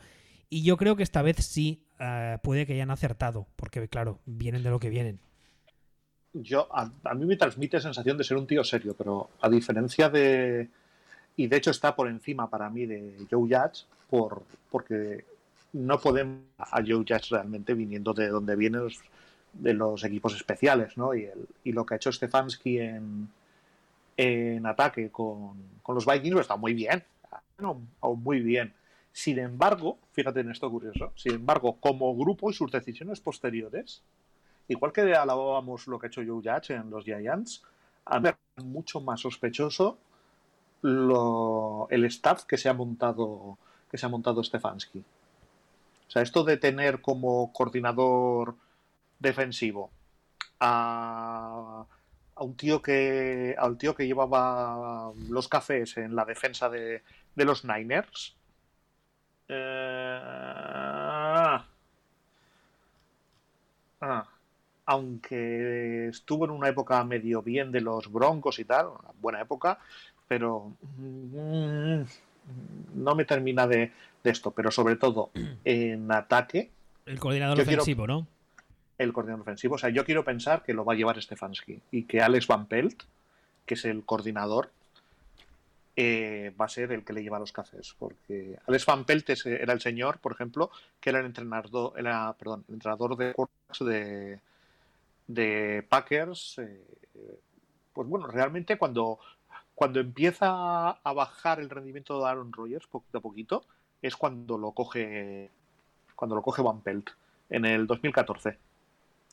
Y 0.49 0.63
yo 0.63 0.77
creo 0.77 0.95
que 0.95 1.03
esta 1.03 1.21
vez 1.21 1.37
sí 1.37 1.83
eh, 1.99 2.37
puede 2.41 2.65
que 2.65 2.73
hayan 2.73 2.91
acertado, 2.91 3.47
porque 3.55 3.87
claro, 3.89 4.19
vienen 4.25 4.63
de 4.63 4.69
lo 4.69 4.79
que 4.79 4.89
vienen. 4.89 5.19
Yo, 6.33 6.67
a, 6.71 6.91
mí 7.15 7.25
me 7.25 7.35
transmite 7.35 7.79
sensación 7.79 8.17
de 8.17 8.23
ser 8.23 8.37
un 8.37 8.47
tío 8.47 8.63
serio, 8.63 8.95
pero 8.97 9.29
a 9.41 9.49
diferencia 9.49 10.09
de, 10.09 10.69
y 11.35 11.47
de 11.47 11.57
hecho 11.57 11.71
está 11.71 11.95
por 11.95 12.07
encima 12.07 12.49
para 12.49 12.69
mí 12.69 12.85
de 12.85 13.25
Joe 13.29 13.41
Judge 13.49 13.85
por, 14.09 14.43
porque 14.69 15.25
no 15.73 15.99
podemos 15.99 16.43
a 16.59 16.81
Joe 16.81 17.03
Judge 17.07 17.29
realmente 17.31 17.73
viniendo 17.73 18.13
de 18.13 18.29
donde 18.29 18.55
vienen 18.55 18.83
los, 18.83 18.99
de 19.53 19.73
los 19.73 20.03
equipos 20.03 20.35
especiales, 20.35 20.97
¿no? 20.97 21.13
Y, 21.15 21.25
el, 21.25 21.47
y 21.63 21.71
lo 21.71 21.85
que 21.85 21.95
ha 21.95 21.97
hecho 21.97 22.11
Stefanski 22.11 22.79
en, 22.79 23.29
en 24.15 24.65
ataque 24.65 25.09
con, 25.09 25.55
con 25.81 25.95
los 25.95 26.05
Vikings 26.05 26.41
está 26.41 26.55
muy 26.55 26.73
bien, 26.73 27.03
no, 27.59 27.81
muy 28.15 28.41
bien. 28.41 28.73
Sin 29.17 29.39
embargo, 29.39 29.97
fíjate 30.11 30.41
en 30.41 30.51
esto 30.51 30.69
curioso, 30.69 31.11
sin 31.15 31.33
embargo, 31.33 31.77
como 31.79 32.15
grupo 32.15 32.51
y 32.51 32.53
sus 32.53 32.71
decisiones 32.71 33.19
posteriores, 33.19 34.03
igual 34.67 34.93
que 34.93 35.01
alabábamos 35.15 35.87
lo 35.87 35.97
que 35.97 36.05
ha 36.05 36.09
hecho 36.09 36.21
Joe 36.21 36.43
Judge 36.43 36.75
en 36.75 36.91
los 36.91 37.03
Giants, 37.03 37.63
a 38.05 38.19
ver, 38.19 38.37
mucho 38.57 39.01
más 39.01 39.21
sospechoso 39.21 39.97
lo, 40.83 41.87
el 41.89 42.05
staff 42.05 42.43
que 42.43 42.59
se 42.59 42.69
ha 42.69 42.73
montado 42.73 43.57
que 43.89 43.97
se 43.97 44.05
ha 44.05 44.09
montado 44.09 44.43
Stefanski. 44.43 44.99
O 44.99 46.11
sea, 46.11 46.21
esto 46.21 46.43
de 46.43 46.57
tener 46.57 47.01
como 47.01 47.51
coordinador 47.51 48.53
defensivo 49.17 49.89
a, 50.59 51.87
un 52.35 52.55
tío 52.55 52.83
que 52.83 53.55
al 53.57 53.79
tío 53.79 53.95
que 53.95 54.05
llevaba 54.05 55.11
los 55.27 55.47
cafés 55.47 55.97
en 55.97 56.15
la 56.15 56.23
defensa 56.23 56.69
de, 56.69 57.01
los 57.33 57.65
Niners. 57.65 58.36
Eh, 59.49 60.19
ah, 64.01 64.27
aunque 64.85 66.07
estuvo 66.07 66.45
en 66.45 66.51
una 66.51 66.69
época 66.69 67.03
medio 67.03 67.41
bien 67.41 67.71
de 67.71 67.81
los 67.81 68.11
Broncos 68.11 68.59
y 68.59 68.65
tal, 68.65 68.87
una 68.87 69.09
buena 69.19 69.41
época, 69.41 69.79
pero 70.27 70.73
mm, 70.97 72.01
no 72.95 73.15
me 73.15 73.25
termina 73.25 73.67
de, 73.67 73.91
esto, 74.23 74.51
pero 74.51 74.71
sobre 74.71 74.95
todo 74.97 75.31
en 75.65 76.11
ataque. 76.11 76.69
El 77.05 77.19
coordinador 77.19 77.61
ofensivo, 77.61 78.07
¿no? 78.07 78.27
El 78.97 79.13
coordinador 79.13 79.41
ofensivo. 79.41 79.75
O 79.75 79.77
sea, 79.77 79.89
yo 79.89 80.03
quiero 80.03 80.23
pensar 80.23 80.63
que 80.63 80.73
lo 80.73 80.83
va 80.83 80.93
a 80.93 80.95
llevar 80.95 81.21
Stefanski 81.21 81.81
y 81.91 82.03
que 82.03 82.21
Alex 82.21 82.47
Van 82.47 82.65
Pelt, 82.65 83.03
que 83.65 83.75
es 83.75 83.85
el 83.85 84.03
coordinador, 84.03 84.71
eh, 85.99 86.53
va 86.61 86.65
a 86.65 86.69
ser 86.69 86.91
el 86.91 87.03
que 87.03 87.11
le 87.11 87.23
lleva 87.23 87.39
los 87.39 87.51
cafés. 87.51 87.95
Porque 87.97 88.57
Alex 88.67 88.85
Van 88.85 89.03
Pelt 89.03 89.29
era 89.45 89.73
el 89.73 89.81
señor, 89.81 90.19
por 90.19 90.31
ejemplo, 90.31 90.69
que 90.99 91.09
era 91.09 91.19
el 91.19 91.25
entrenador, 91.25 91.93
era, 91.97 92.33
perdón, 92.33 92.63
el 92.67 92.75
entrenador 92.75 93.17
de 93.17 93.33
de, 93.79 94.39
de 95.25 95.85
Packers. 95.89 96.59
Eh, 96.59 96.85
pues 97.93 98.07
bueno, 98.07 98.27
realmente 98.27 98.77
cuando 98.77 99.19
cuando 99.73 99.99
empieza 99.99 100.89
a 100.91 101.13
bajar 101.13 101.59
el 101.59 101.69
rendimiento 101.69 102.19
de 102.19 102.27
Aaron 102.27 102.53
Rodgers 102.53 102.87
poquito 102.87 103.17
a 103.17 103.21
poquito, 103.21 103.65
es 104.01 104.15
cuando 104.15 104.57
lo 104.57 104.71
coge 104.71 105.49
cuando 106.15 106.35
lo 106.35 106.43
coge 106.43 106.61
Van 106.61 106.81
Pelt 106.81 107.09
en 107.49 107.65
el 107.65 107.87
2014. 107.87 108.57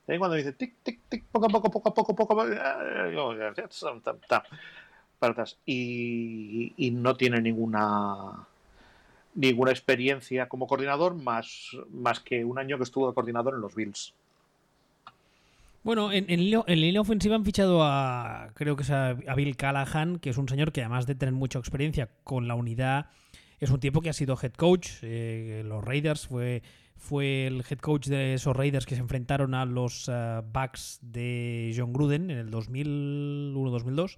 ¿Eh? 0.07 0.18
Cuando 0.18 0.37
dice 0.37 0.53
tic, 0.53 0.77
tic, 0.83 1.00
tic, 1.09 1.24
poco 1.24 1.46
a 1.46 1.48
poco, 1.48 1.70
poco 1.70 1.88
a 1.88 1.94
poco, 1.94 2.14
poco 2.14 2.33
a 2.40 2.44
poco. 2.44 2.53
Y, 5.66 6.90
no 6.92 7.16
tiene 7.16 7.40
ninguna 7.40 8.46
ninguna 9.35 9.72
experiencia 9.72 10.48
como 10.48 10.68
coordinador 10.68 11.14
más, 11.14 11.70
más 11.90 12.20
que 12.20 12.44
un 12.44 12.59
año 12.59 12.77
que 12.77 12.85
estuvo 12.85 13.09
de 13.09 13.14
coordinador 13.14 13.55
en 13.55 13.62
los 13.62 13.74
Bills. 13.74 14.14
Bueno, 15.83 16.12
en, 16.12 16.24
en, 16.31 16.40
línea 16.81 17.00
ofensiva 17.00 17.35
han 17.35 17.44
fichado 17.44 17.83
a, 17.83 18.50
creo 18.55 18.74
que 18.74 18.85
es 18.85 18.90
a, 18.90 19.14
Bill 19.37 19.57
Callahan, 19.57 20.18
que 20.18 20.31
es 20.31 20.38
un 20.38 20.48
señor 20.48 20.72
que 20.72 20.81
además 20.81 21.07
de 21.07 21.14
tener 21.14 21.35
mucha 21.35 21.59
experiencia 21.59 22.09
con 22.24 22.48
la 22.48 22.55
unidad, 22.55 23.11
es 23.61 23.70
un 23.70 23.81
tipo 23.81 24.00
que 24.00 24.09
ha 24.09 24.14
sido 24.14 24.38
head 24.40 24.53
coach. 24.53 24.88
Eh, 25.03 25.62
los 25.66 25.85
Raiders 25.85 26.27
fue, 26.27 26.62
fue 26.96 27.46
el 27.46 27.64
head 27.68 27.79
coach 27.79 28.07
de 28.07 28.35
esos 28.35 28.57
Raiders 28.57 28.87
que 28.87 28.94
se 28.94 29.03
enfrentaron 29.03 29.55
a 29.55 29.66
los 29.66 30.09
uh, 30.09 30.42
Bucks 30.53 31.00
de 31.03 31.74
John 31.77 31.92
Gruden 31.92 32.31
en 32.31 32.38
el 32.38 32.50
2001-2002. 32.50 34.16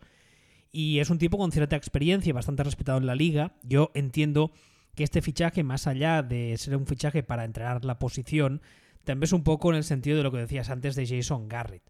Y 0.76 1.00
es 1.00 1.08
un 1.08 1.16
tipo 1.16 1.38
con 1.38 1.52
cierta 1.52 1.74
experiencia 1.74 2.28
y 2.28 2.32
bastante 2.34 2.62
respetado 2.62 2.98
en 2.98 3.06
la 3.06 3.14
liga. 3.14 3.52
Yo 3.62 3.90
entiendo 3.94 4.52
que 4.94 5.04
este 5.04 5.22
fichaje, 5.22 5.64
más 5.64 5.86
allá 5.86 6.22
de 6.22 6.54
ser 6.58 6.76
un 6.76 6.86
fichaje 6.86 7.22
para 7.22 7.44
entrenar 7.44 7.82
la 7.86 7.98
posición, 7.98 8.60
también 9.02 9.24
es 9.24 9.32
un 9.32 9.42
poco 9.42 9.70
en 9.70 9.76
el 9.76 9.84
sentido 9.84 10.18
de 10.18 10.22
lo 10.22 10.30
que 10.30 10.36
decías 10.36 10.68
antes 10.68 10.94
de 10.94 11.06
Jason 11.06 11.48
Garrett. 11.48 11.82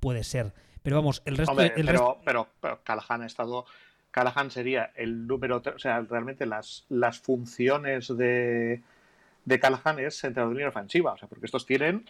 Puede 0.00 0.24
ser. 0.24 0.52
Pero 0.82 0.96
vamos, 0.96 1.22
el 1.26 1.36
resto. 1.36 1.54
pero, 2.24 2.48
pero, 2.60 2.80
Callahan 2.82 3.22
ha 3.22 3.26
estado. 3.26 3.66
Callahan 4.10 4.50
sería 4.50 4.90
el 4.96 5.28
número. 5.28 5.62
O 5.72 5.78
sea, 5.78 6.00
realmente 6.00 6.44
las, 6.44 6.86
las 6.88 7.20
funciones 7.20 8.08
de, 8.16 8.82
de 9.44 9.60
Callahan 9.60 10.00
es 10.00 10.24
entrenador 10.24 10.54
de 10.54 10.58
línea 10.58 10.70
ofensiva. 10.70 11.12
O 11.12 11.18
sea, 11.18 11.28
porque 11.28 11.46
estos 11.46 11.66
tienen 11.66 12.04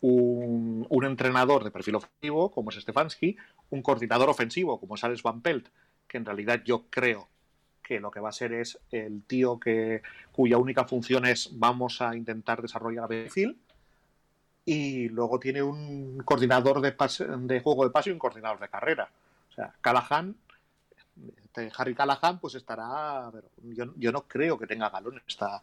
un, 0.00 0.86
un, 0.88 1.04
entrenador 1.04 1.64
de 1.64 1.70
perfil 1.70 1.96
ofensivo, 1.96 2.50
como 2.50 2.70
es 2.70 2.76
Stefanski, 2.76 3.36
un 3.70 3.82
coordinador 3.82 4.28
ofensivo, 4.28 4.78
como 4.78 4.94
es 4.94 5.04
Alex 5.04 5.22
Van 5.22 5.40
Pelt, 5.40 5.68
que 6.06 6.18
en 6.18 6.24
realidad 6.24 6.62
yo 6.64 6.86
creo 6.90 7.28
que 7.82 8.00
lo 8.00 8.10
que 8.10 8.20
va 8.20 8.30
a 8.30 8.32
ser 8.32 8.52
es 8.52 8.78
el 8.90 9.22
tío 9.24 9.60
que 9.60 10.02
cuya 10.32 10.58
única 10.58 10.84
función 10.84 11.26
es 11.26 11.50
vamos 11.52 12.00
a 12.00 12.16
intentar 12.16 12.62
desarrollar 12.62 13.04
a 13.04 13.08
perfil 13.08 13.58
y 14.64 15.08
luego 15.10 15.38
tiene 15.38 15.62
un 15.62 16.22
coordinador 16.24 16.80
de, 16.80 17.60
juego 17.60 17.84
de 17.84 17.90
paso 17.90 18.08
y 18.08 18.12
un 18.12 18.18
coordinador 18.18 18.58
de 18.58 18.68
carrera. 18.68 19.10
O 19.50 19.52
sea, 19.52 19.74
Callahan, 19.80 20.34
este 21.42 21.70
Harry 21.76 21.94
Callahan, 21.94 22.38
pues 22.40 22.54
estará. 22.54 23.30
Yo, 23.62 23.92
yo 23.96 24.10
no 24.10 24.22
creo 24.22 24.58
que 24.58 24.66
tenga 24.66 24.88
galón 24.88 25.20
esta, 25.28 25.62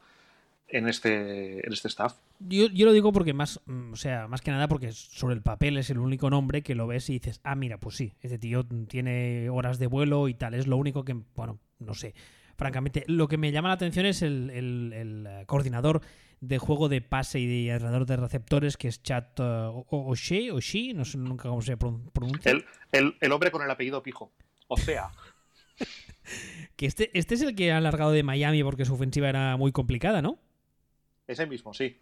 en 0.71 0.87
este, 0.87 1.65
en 1.65 1.73
este 1.73 1.87
staff. 1.87 2.15
Yo, 2.39 2.67
yo, 2.67 2.85
lo 2.85 2.93
digo 2.93 3.11
porque 3.11 3.33
más, 3.33 3.59
mm, 3.65 3.93
o 3.93 3.95
sea, 3.95 4.27
más 4.27 4.41
que 4.41 4.51
nada 4.51 4.67
porque 4.67 4.91
sobre 4.91 5.35
el 5.35 5.41
papel 5.41 5.77
es 5.77 5.89
el 5.89 5.99
único 5.99 6.29
nombre 6.29 6.63
que 6.63 6.75
lo 6.75 6.87
ves 6.87 7.09
y 7.09 7.13
dices, 7.13 7.41
ah, 7.43 7.55
mira, 7.55 7.77
pues 7.77 7.95
sí, 7.95 8.13
este 8.21 8.37
tío 8.37 8.65
tiene 8.87 9.49
horas 9.49 9.79
de 9.79 9.87
vuelo 9.87 10.27
y 10.27 10.33
tal, 10.33 10.53
es 10.53 10.67
lo 10.67 10.77
único 10.77 11.03
que, 11.05 11.15
bueno, 11.35 11.59
no 11.79 11.93
sé. 11.93 12.13
Francamente, 12.57 13.03
lo 13.07 13.27
que 13.27 13.37
me 13.37 13.51
llama 13.51 13.69
la 13.69 13.75
atención 13.75 14.05
es 14.05 14.21
el, 14.21 14.49
el, 14.51 14.93
el 14.93 15.27
eh, 15.27 15.43
coordinador 15.47 16.01
de 16.41 16.57
juego 16.57 16.89
de 16.89 17.01
pase 17.01 17.39
y 17.39 17.45
de 17.65 17.71
alrededor 17.71 18.05
de 18.05 18.17
receptores, 18.17 18.77
que 18.77 18.87
es 18.87 19.01
Chat 19.01 19.39
uh, 19.39 19.85
O'Shea, 19.89 20.53
O'Shea, 20.53 20.93
no 20.93 21.05
sé 21.05 21.17
nunca 21.17 21.49
cómo 21.49 21.61
se 21.61 21.77
pronuncia. 21.77 22.51
El, 22.91 23.15
el, 23.19 23.31
hombre 23.31 23.51
con 23.51 23.61
el 23.61 23.69
apellido 23.69 24.03
pijo. 24.03 24.31
O 24.67 24.77
sea. 24.77 25.11
que 26.75 26.87
este, 26.87 27.17
este 27.17 27.35
es 27.35 27.41
el 27.41 27.55
que 27.55 27.71
ha 27.71 27.77
alargado 27.77 28.11
de 28.11 28.23
Miami 28.23 28.63
porque 28.63 28.85
su 28.85 28.95
ofensiva 28.95 29.29
era 29.29 29.55
muy 29.57 29.71
complicada, 29.71 30.21
¿no? 30.21 30.39
Ese 31.31 31.47
mismo, 31.47 31.73
sí. 31.73 31.97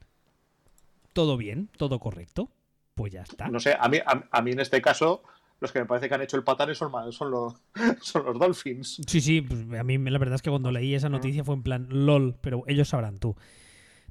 Todo 1.13 1.37
bien, 1.37 1.69
todo 1.77 1.99
correcto. 1.99 2.49
Pues 2.95 3.13
ya 3.13 3.21
está. 3.21 3.47
No 3.47 3.59
sé, 3.59 3.75
a 3.79 3.87
mí, 3.87 3.99
a, 4.03 4.41
mí 4.41 4.51
en 4.51 4.59
este 4.59 4.81
caso, 4.81 5.21
los 5.59 5.71
que 5.71 5.79
me 5.79 5.85
parece 5.85 6.09
que 6.09 6.15
han 6.15 6.23
hecho 6.23 6.35
el 6.35 6.43
patán 6.43 6.73
son, 6.73 6.91
son, 7.13 7.29
los, 7.29 7.53
son 8.01 8.25
los 8.25 8.39
Dolphins. 8.39 9.01
Sí, 9.05 9.21
sí, 9.21 9.41
pues 9.41 9.61
a 9.79 9.83
mí 9.83 9.99
la 9.99 10.17
verdad 10.17 10.35
es 10.35 10.41
que 10.41 10.49
cuando 10.49 10.71
leí 10.71 10.95
esa 10.95 11.09
noticia 11.09 11.43
fue 11.43 11.53
en 11.53 11.61
plan 11.61 11.87
LOL, 11.91 12.37
pero 12.41 12.63
ellos 12.65 12.89
sabrán 12.89 13.19
tú. 13.19 13.35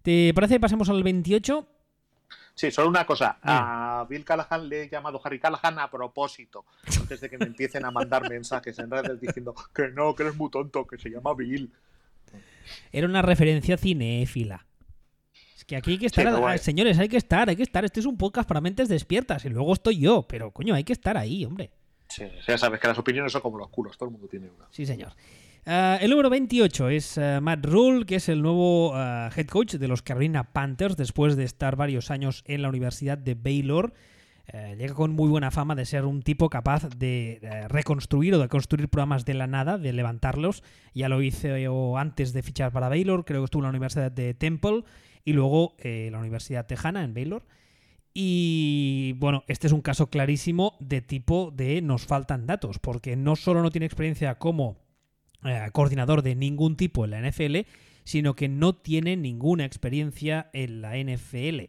¿Te 0.03 0.33
parece 0.35 0.55
que 0.55 0.61
pasemos 0.61 0.89
al 0.89 1.03
28? 1.03 1.67
Sí, 2.55 2.71
solo 2.71 2.89
una 2.89 3.05
cosa. 3.05 3.39
A 3.43 4.07
Bill 4.09 4.25
Callahan 4.25 4.69
le 4.69 4.85
he 4.85 4.89
llamado 4.89 5.21
Harry 5.25 5.41
Callahan 5.41 5.81
a 5.81 5.91
propósito, 5.91 6.65
antes 7.01 7.21
de 7.21 7.29
que 7.29 7.39
me 7.39 7.47
empiecen 7.47 7.85
a 7.85 7.91
mandar 7.91 8.29
mensajes 8.31 8.79
en 8.79 8.89
redes 8.89 9.21
diciendo 9.21 9.53
que 9.75 9.89
no, 9.89 10.15
que 10.15 10.23
eres 10.23 10.37
muy 10.37 10.49
tonto, 10.49 10.87
que 10.87 10.97
se 10.97 11.11
llama 11.11 11.35
Bill. 11.35 11.73
Era 12.93 13.09
una 13.09 13.23
referencia 13.23 13.77
cinéfila. 13.77 14.68
Que 15.69 15.77
aquí 15.77 15.93
hay 15.93 15.99
que 15.99 16.07
estar, 16.07 16.59
señores, 16.59 16.99
hay 16.99 17.11
que 17.11 17.19
estar, 17.19 17.51
hay 17.51 17.55
que 17.55 17.63
estar. 17.63 17.85
Este 17.85 18.01
es 18.01 18.07
un 18.07 18.17
podcast 18.17 18.49
para 18.49 18.63
mentes 18.63 18.89
despiertas 18.89 19.45
y 19.45 19.51
luego 19.51 19.75
estoy 19.75 19.99
yo, 19.99 20.27
pero 20.27 20.51
coño, 20.51 20.75
hay 20.75 20.83
que 20.83 20.95
estar 20.95 21.19
ahí, 21.19 21.45
hombre. 21.45 21.71
Sí, 22.09 22.25
ya 22.47 22.57
sabes 22.57 22.81
que 22.81 22.89
las 22.89 22.99
opiniones 22.99 23.33
son 23.33 23.43
como 23.43 23.59
los 23.59 23.69
culos, 23.69 23.99
todo 23.99 24.09
el 24.09 24.13
mundo 24.13 24.29
tiene 24.29 24.49
una. 24.49 24.65
Sí, 24.71 24.87
señor. 24.87 25.13
Ah, 25.67 25.99
el 26.01 26.09
número 26.09 26.31
28 26.31 26.89
es 26.89 27.19
ah, 27.19 27.41
Matt 27.43 27.67
Rule, 27.67 28.07
que 28.07 28.17
es 28.17 28.31
el 28.31 28.41
nuevo 28.41 28.93
ah, 28.95 29.29
head 29.37 29.47
coach 29.47 29.75
de 29.75 29.89
los 29.89 30.01
Carolina 30.01 30.55
Panthers 30.55 30.97
después 30.97 31.37
de 31.37 31.45
estar 31.45 31.77
varios 31.77 32.11
años 32.11 32.45
en 32.47 32.63
la 32.63 32.71
Universidad 32.71 33.19
de 33.19 33.35
Baylor. 33.35 33.93
Eh, 34.47 34.75
llega 34.79 34.95
con 34.95 35.11
muy 35.11 35.29
buena 35.29 35.51
fama 35.51 35.75
de 35.75 35.85
ser 35.85 36.07
un 36.07 36.23
tipo 36.23 36.49
capaz 36.49 36.89
de 36.97 37.41
eh, 37.43 37.69
reconstruir 37.69 38.35
o 38.35 38.39
de 38.39 38.49
construir 38.49 38.89
programas 38.89 39.27
de 39.27 39.35
la 39.35 39.47
nada, 39.47 39.77
de 39.77 39.93
levantarlos. 39.93 40.63
Ya 40.95 41.11
lo 41.11 41.21
hice 41.21 41.69
antes 41.99 42.33
de 42.33 42.43
fichar 42.43 42.73
para 42.73 42.89
Baylor, 42.89 43.27
creo 43.27 43.43
que 43.43 43.45
estuvo 43.45 43.61
en 43.61 43.65
la 43.65 43.71
Universidad 43.71 44.11
de 44.11 44.33
Temple 44.33 44.85
y 45.29 45.35
luego 45.35 45.77
eh, 45.79 46.09
la 46.11 46.21
Universidad 46.21 46.65
Tejana 46.65 47.05
en 47.05 47.13
Baylor. 47.13 47.43
Y 48.15 49.13
bueno, 49.19 49.45
este 49.47 49.67
es 49.67 49.75
un 49.75 49.83
caso 49.83 50.09
clarísimo 50.09 50.75
de 50.81 51.03
tipo 51.03 51.53
de 51.55 51.83
nos 51.83 52.07
faltan 52.07 52.47
datos, 52.47 52.79
porque 52.79 53.15
no 53.15 53.37
solo 53.37 53.63
no 53.63 53.71
tiene 53.71 53.85
experiencia 53.85 54.39
como 54.39 54.79
coordinador 55.73 56.23
de 56.23 56.35
ningún 56.35 56.79
tipo 56.79 57.05
en 57.05 57.11
la 57.11 57.21
NFL, 57.21 57.59
sino 58.05 58.35
que 58.35 58.49
no 58.49 58.75
tiene 58.75 59.19
ninguna 59.19 59.67
experiencia 59.67 60.49
en 60.55 60.81
la 60.81 60.97
NFL. 60.97 61.65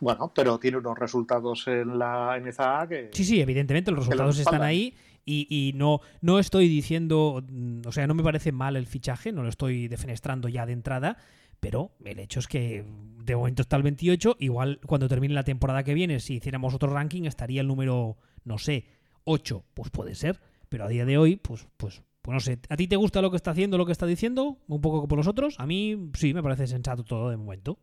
Bueno, 0.00 0.32
pero 0.34 0.58
tiene 0.58 0.78
unos 0.78 0.98
resultados 0.98 1.68
en 1.68 2.00
la 2.00 2.36
NSA 2.40 2.88
que. 2.88 3.10
Sí, 3.12 3.24
sí, 3.24 3.40
evidentemente 3.40 3.92
los 3.92 4.06
resultados 4.06 4.40
están 4.40 4.62
ahí. 4.62 4.96
Y, 5.24 5.72
no, 5.76 6.00
no 6.20 6.40
estoy 6.40 6.66
diciendo. 6.66 7.44
Mm, 7.48 7.82
o 7.86 7.92
sea, 7.92 8.08
no 8.08 8.14
me 8.14 8.24
parece 8.24 8.50
mal 8.50 8.74
el 8.74 8.86
fichaje, 8.86 9.30
no 9.30 9.44
lo 9.44 9.48
estoy 9.48 9.86
defenestrando 9.86 10.48
ya 10.48 10.66
de 10.66 10.72
entrada. 10.72 11.16
Pero 11.62 11.92
el 12.04 12.18
hecho 12.18 12.40
es 12.40 12.48
que 12.48 12.84
de 13.24 13.36
momento 13.36 13.62
está 13.62 13.76
el 13.76 13.84
28. 13.84 14.34
Igual 14.40 14.80
cuando 14.84 15.08
termine 15.08 15.32
la 15.32 15.44
temporada 15.44 15.84
que 15.84 15.94
viene, 15.94 16.18
si 16.18 16.34
hiciéramos 16.34 16.74
otro 16.74 16.92
ranking, 16.92 17.22
estaría 17.22 17.60
el 17.60 17.68
número, 17.68 18.16
no 18.44 18.58
sé, 18.58 18.88
8. 19.22 19.62
Pues 19.72 19.88
puede 19.90 20.16
ser. 20.16 20.40
Pero 20.68 20.86
a 20.86 20.88
día 20.88 21.04
de 21.04 21.18
hoy, 21.18 21.36
pues, 21.36 21.68
pues, 21.76 22.02
pues 22.20 22.34
no 22.34 22.40
sé. 22.40 22.58
¿A 22.68 22.76
ti 22.76 22.88
te 22.88 22.96
gusta 22.96 23.22
lo 23.22 23.30
que 23.30 23.36
está 23.36 23.52
haciendo, 23.52 23.78
lo 23.78 23.86
que 23.86 23.92
está 23.92 24.06
diciendo? 24.06 24.58
Un 24.66 24.80
poco 24.80 25.02
como 25.02 25.14
los 25.14 25.28
otros. 25.28 25.54
A 25.60 25.66
mí 25.66 26.10
sí, 26.14 26.34
me 26.34 26.42
parece 26.42 26.66
sensato 26.66 27.04
todo 27.04 27.30
de 27.30 27.36
momento. 27.36 27.78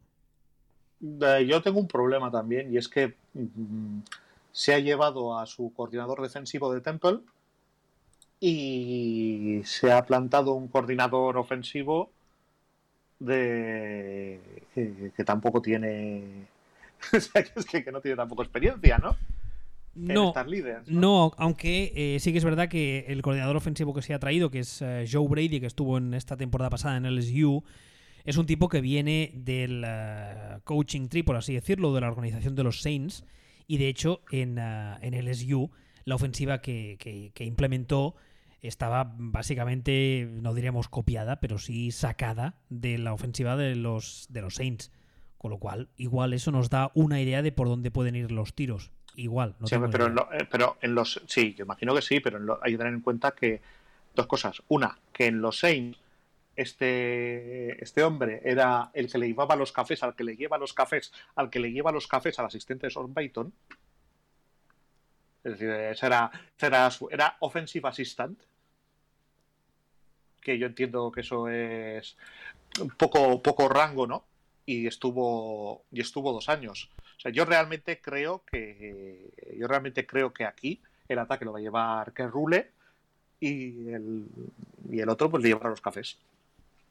Eh, 1.01 1.47
yo 1.47 1.61
tengo 1.61 1.79
un 1.79 1.87
problema 1.87 2.29
también 2.29 2.73
y 2.73 2.75
es 2.75 2.89
que 2.89 3.15
mm, 3.33 3.99
se 4.51 4.73
ha 4.73 4.79
llevado 4.79 5.39
a 5.39 5.45
su 5.45 5.71
coordinador 5.71 6.21
defensivo 6.21 6.73
de 6.73 6.81
Temple 6.81 7.19
y 8.41 9.61
se 9.63 9.89
ha 9.93 10.05
plantado 10.05 10.51
un 10.51 10.67
coordinador 10.67 11.37
ofensivo 11.37 12.11
de 13.19 14.39
que, 14.73 15.23
tampoco 15.23 15.61
tiene 15.61 16.47
es 17.11 17.29
que, 17.65 17.91
no 17.91 18.01
tiene 18.01 18.17
tampoco 18.17 18.43
experiencia, 18.43 18.97
¿no? 18.97 19.15
No, 19.95 20.33
¿no? 20.87 21.33
aunque 21.37 21.91
eh, 21.95 22.19
sí 22.19 22.31
que 22.31 22.37
es 22.37 22.45
verdad 22.45 22.69
que 22.69 23.05
el 23.09 23.21
coordinador 23.21 23.57
ofensivo 23.57 23.93
que 23.93 24.01
se 24.01 24.13
ha 24.13 24.19
traído, 24.19 24.49
que 24.49 24.59
es 24.59 24.81
eh, 24.81 25.05
Joe 25.11 25.27
Brady, 25.27 25.59
que 25.59 25.65
estuvo 25.65 25.97
en 25.97 26.13
esta 26.13 26.37
temporada 26.37 26.69
pasada 26.69 26.95
en 26.95 27.03
LSU, 27.13 27.63
es 28.23 28.37
un 28.37 28.45
tipo 28.45 28.69
que 28.69 28.79
viene 28.79 29.31
del 29.33 29.83
eh, 29.85 30.59
coaching 30.63 31.07
tree, 31.07 31.23
por 31.23 31.35
así 31.35 31.53
decirlo, 31.53 31.93
de 31.93 32.01
la 32.01 32.07
organización 32.07 32.55
de 32.55 32.63
los 32.63 32.81
Saints. 32.81 33.25
Y 33.67 33.77
de 33.77 33.87
hecho, 33.87 34.21
en, 34.31 34.57
uh, 34.57 34.97
en 35.01 35.25
LSU, 35.25 35.69
la 36.05 36.15
ofensiva 36.15 36.59
que, 36.61 37.31
implementó 37.39 38.15
estaba 38.61 39.13
básicamente, 39.17 40.27
no 40.41 40.53
diríamos 40.53 40.89
copiada, 40.89 41.39
pero 41.39 41.57
sí 41.57 41.91
sacada 41.91 42.55
de 42.69 42.97
la 42.97 43.13
ofensiva 43.13 43.55
de 43.55 43.75
los, 43.75 44.27
de 44.29 44.41
los 44.41 44.55
Saints. 44.55 44.91
Con 45.37 45.51
lo 45.51 45.57
cual, 45.57 45.89
igual 45.95 46.33
eso 46.33 46.51
nos 46.51 46.69
da 46.69 46.91
una 46.95 47.21
idea 47.21 47.41
de 47.41 47.53
por 47.53 47.67
dónde 47.67 47.91
pueden 47.91 48.15
ir 48.15 48.31
los 48.31 48.53
tiros. 48.53 48.91
Igual. 49.15 49.55
No 49.59 49.67
sí, 49.67 49.75
pero, 49.91 50.07
en 50.07 50.17
eh, 50.17 50.47
pero 50.49 50.77
en 50.81 50.95
los. 50.95 51.21
Sí, 51.27 51.53
yo 51.53 51.63
imagino 51.63 51.95
que 51.95 52.01
sí, 52.01 52.19
pero 52.19 52.59
hay 52.61 52.73
que 52.73 52.77
tener 52.77 52.93
en 52.93 53.01
cuenta 53.01 53.31
que. 53.31 53.61
Dos 54.15 54.27
cosas. 54.27 54.61
Una, 54.67 54.97
que 55.13 55.27
en 55.27 55.39
los 55.39 55.59
Saints 55.59 55.99
este, 56.59 57.81
este 57.81 58.03
hombre 58.03 58.41
era 58.43 58.91
el 58.93 59.09
que 59.09 59.17
le 59.17 59.27
llevaba 59.27 59.55
los 59.55 59.71
cafés, 59.71 60.03
al 60.03 60.13
que 60.13 60.25
le 60.25 60.35
lleva 60.35 60.57
los 60.57 60.73
cafés, 60.73 61.13
al 61.35 61.49
que 61.49 61.59
le 61.59 61.71
lleva 61.71 61.93
los 61.93 62.05
cafés 62.05 62.37
al 62.37 62.47
asistente 62.47 62.87
de 62.87 62.91
Sean 62.91 63.13
Payton. 63.13 63.53
Es 65.45 65.53
decir, 65.53 65.69
era, 65.69 66.31
era, 66.59 66.89
era 67.11 67.37
offensive 67.39 67.87
assistant. 67.87 68.41
Que 70.49 70.57
yo 70.57 70.67
entiendo 70.67 71.11
que 71.11 71.21
eso 71.21 71.47
es 71.47 72.17
poco, 72.97 73.41
poco 73.41 73.69
rango, 73.69 74.07
¿no? 74.07 74.25
Y 74.65 74.87
estuvo, 74.87 75.83
y 75.91 76.01
estuvo 76.01 76.31
dos 76.33 76.49
años. 76.49 76.89
O 77.17 77.19
sea, 77.19 77.31
yo 77.31 77.45
realmente 77.45 78.01
creo 78.01 78.43
que. 78.45 79.29
Yo 79.57 79.67
realmente 79.67 80.05
creo 80.05 80.33
que 80.33 80.45
aquí 80.45 80.81
el 81.07 81.19
ataque 81.19 81.45
lo 81.45 81.53
va 81.53 81.59
a 81.59 81.61
llevar 81.61 82.13
que 82.13 82.27
Rule 82.27 82.71
y 83.39 83.89
el, 83.89 84.27
y 84.89 84.99
el 84.99 85.09
otro 85.09 85.29
pues 85.29 85.41
le 85.43 85.49
llevará 85.49 85.69
los 85.69 85.81
cafés 85.81 86.17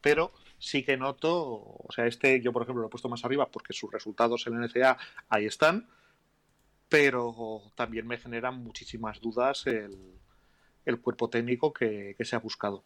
pero 0.01 0.31
sí 0.57 0.83
que 0.83 0.97
noto, 0.97 1.33
o 1.33 1.87
sea, 1.91 2.05
este 2.05 2.41
yo 2.41 2.51
por 2.53 2.63
ejemplo 2.63 2.81
lo 2.81 2.87
he 2.87 2.91
puesto 2.91 3.09
más 3.09 3.25
arriba 3.25 3.47
porque 3.47 3.73
sus 3.73 3.91
resultados 3.91 4.45
en 4.47 4.59
la 4.59 4.67
NCA 4.67 4.97
ahí 5.29 5.45
están, 5.45 5.87
pero 6.87 7.61
también 7.75 8.07
me 8.07 8.17
generan 8.17 8.63
muchísimas 8.63 9.19
dudas 9.21 9.65
el, 9.67 10.99
cuerpo 11.01 11.29
técnico 11.29 11.71
que, 11.71 12.15
se 12.19 12.35
ha 12.35 12.39
buscado. 12.39 12.83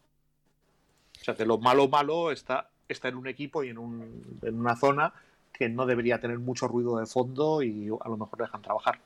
O 1.24 1.26
sea, 1.26 1.36
de 1.36 1.46
lo 1.46 1.58
malo 1.58 1.88
malo 1.88 2.32
está, 2.32 2.70
está 2.90 3.08
en 3.08 3.16
un 3.16 3.28
equipo 3.28 3.64
y 3.64 3.70
en, 3.70 3.78
un, 3.78 4.40
en 4.42 4.60
una 4.60 4.76
zona 4.76 5.14
que 5.54 5.70
no 5.70 5.86
debería 5.86 6.20
tener 6.20 6.38
mucho 6.38 6.68
ruido 6.68 6.98
de 6.98 7.06
fondo 7.06 7.64
y 7.64 7.88
a 7.88 8.10
lo 8.10 8.18
mejor 8.18 8.40
dejan 8.40 8.62
trabajar. 8.62 9.00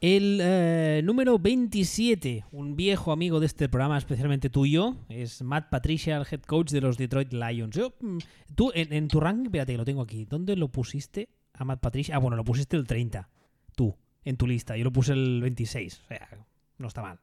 El 0.00 0.40
eh, 0.40 1.02
número 1.04 1.38
27, 1.38 2.46
un 2.52 2.74
viejo 2.74 3.12
amigo 3.12 3.38
de 3.38 3.44
este 3.44 3.68
programa, 3.68 3.98
especialmente 3.98 4.48
tuyo, 4.48 4.96
es 5.10 5.42
Matt 5.42 5.68
Patricia, 5.68 6.16
el 6.16 6.26
head 6.30 6.40
coach 6.40 6.70
de 6.70 6.80
los 6.80 6.96
Detroit 6.96 7.34
Lions. 7.34 7.78
Mm, 8.00 8.16
tú, 8.54 8.72
en, 8.74 9.08
tu 9.08 9.20
ranking, 9.20 9.44
espérate 9.44 9.72
que 9.72 9.78
lo 9.78 9.84
tengo 9.84 10.00
aquí, 10.00 10.24
¿dónde 10.24 10.56
lo 10.56 10.68
pusiste 10.68 11.28
a 11.52 11.66
Matt 11.66 11.80
Patricia? 11.80 12.16
Ah, 12.16 12.18
bueno, 12.18 12.38
lo 12.38 12.44
pusiste 12.44 12.78
el 12.78 12.86
30, 12.86 13.28
tú, 13.76 13.94
en 14.24 14.38
tu 14.38 14.46
lista. 14.46 14.74
Yo 14.74 14.84
lo 14.84 14.90
puse 14.90 15.12
el 15.12 15.42
26, 15.42 16.00
o 16.02 16.08
sea, 16.08 16.46
no 16.78 16.88
está 16.88 17.02
mal. 17.02 17.20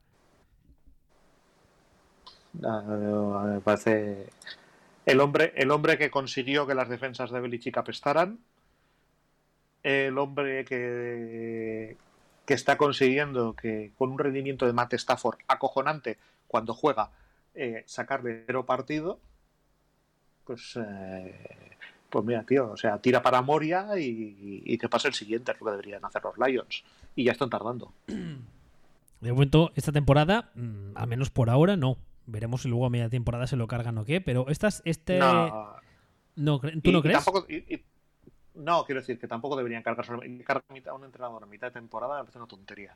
Ah, 2.64 3.44
me 3.46 3.62
parece 3.62 4.28
el 5.06 5.20
hombre, 5.20 5.54
el 5.56 5.72
hombre 5.72 5.98
que 5.98 6.12
consiguió 6.12 6.68
que 6.68 6.76
las 6.76 6.90
defensas 6.90 7.32
de 7.32 7.40
Belichick 7.40 7.78
apestaran, 7.78 8.40
el 9.84 10.18
hombre 10.18 10.66
que 10.66 11.98
que 12.48 12.54
está 12.54 12.78
consiguiendo 12.78 13.54
que 13.54 13.92
con 13.98 14.10
un 14.10 14.18
rendimiento 14.18 14.66
de 14.66 14.72
Matt 14.72 14.94
Stafford 14.94 15.40
acojonante 15.50 16.18
cuando 16.48 16.74
juega 16.74 17.12
eh, 17.54 17.84
sacarle 17.86 18.46
cero 18.48 18.66
partido, 18.66 19.20
pues, 20.46 20.78
eh, 20.78 21.36
pues 22.10 22.24
mira, 22.24 22.44
tío, 22.44 22.72
o 22.72 22.78
sea, 22.78 23.00
tira 23.00 23.22
para 23.22 23.42
Moria 23.42 23.90
y, 24.00 24.78
que 24.78 24.88
pase 24.88 25.10
el 25.10 25.14
siguiente, 25.14 25.52
es 25.52 25.60
lo 25.60 25.66
que 25.66 25.72
deberían 25.72 26.06
hacer 26.06 26.22
los 26.24 26.38
Lions. 26.38 26.86
Y 27.18 27.26
ya 27.26 27.34
están 27.34 27.50
tardando. 27.50 27.92
De 28.08 29.34
momento, 29.34 29.72
esta 29.76 29.92
temporada, 29.92 30.52
mm, 30.56 30.92
al 30.96 31.08
menos 31.08 31.30
por 31.30 31.50
ahora, 31.50 31.76
no. 31.76 31.98
Veremos 32.28 32.62
si 32.62 32.70
luego 32.70 32.86
a 32.86 32.90
media 32.90 33.10
temporada 33.10 33.48
se 33.48 33.56
lo 33.56 33.68
cargan 33.68 33.98
o 33.98 34.06
qué, 34.06 34.22
pero 34.22 34.48
estas, 34.50 34.82
este... 34.86 35.18
No. 35.18 35.76
no 36.36 36.60
¿Tú 36.60 36.92
no 36.92 37.02
crees? 37.02 37.24
Tampoco, 37.24 37.48
no, 38.56 38.86
quiero 38.86 39.02
decir 39.02 39.20
que 39.20 39.28
tampoco 39.28 39.56
deberían 39.56 39.84
cargar 39.84 40.06
a 40.10 40.94
un 40.94 41.04
entrenador 41.06 41.44
a 41.44 41.46
mitad 41.46 41.68
de 41.68 41.74
temporada, 41.74 42.18
me 42.18 42.22
parece 42.22 42.38
una 42.38 42.48
tontería. 42.48 42.96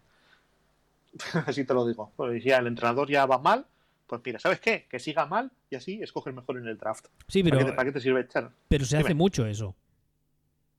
así 1.45 1.65
te 1.65 1.73
lo 1.73 1.85
digo. 1.85 2.11
Pues 2.15 2.43
ya 2.43 2.57
el 2.57 2.67
entrenador 2.67 3.09
ya 3.09 3.25
va 3.25 3.37
mal, 3.37 3.65
pues 4.07 4.21
mira, 4.25 4.39
¿sabes 4.39 4.59
qué? 4.59 4.87
Que 4.89 4.99
siga 4.99 5.25
mal 5.25 5.51
y 5.69 5.75
así 5.75 6.01
escoge 6.01 6.31
mejor 6.31 6.57
en 6.57 6.67
el 6.67 6.77
draft. 6.77 7.07
Sí, 7.27 7.43
pero. 7.43 7.59
¿Para 7.75 7.85
qué 7.85 7.91
te, 7.91 8.01
sirve 8.01 8.21
echar? 8.21 8.51
Pero 8.67 8.85
se 8.85 8.97
hace 8.97 9.13
mucho 9.13 9.45
eso. 9.45 9.75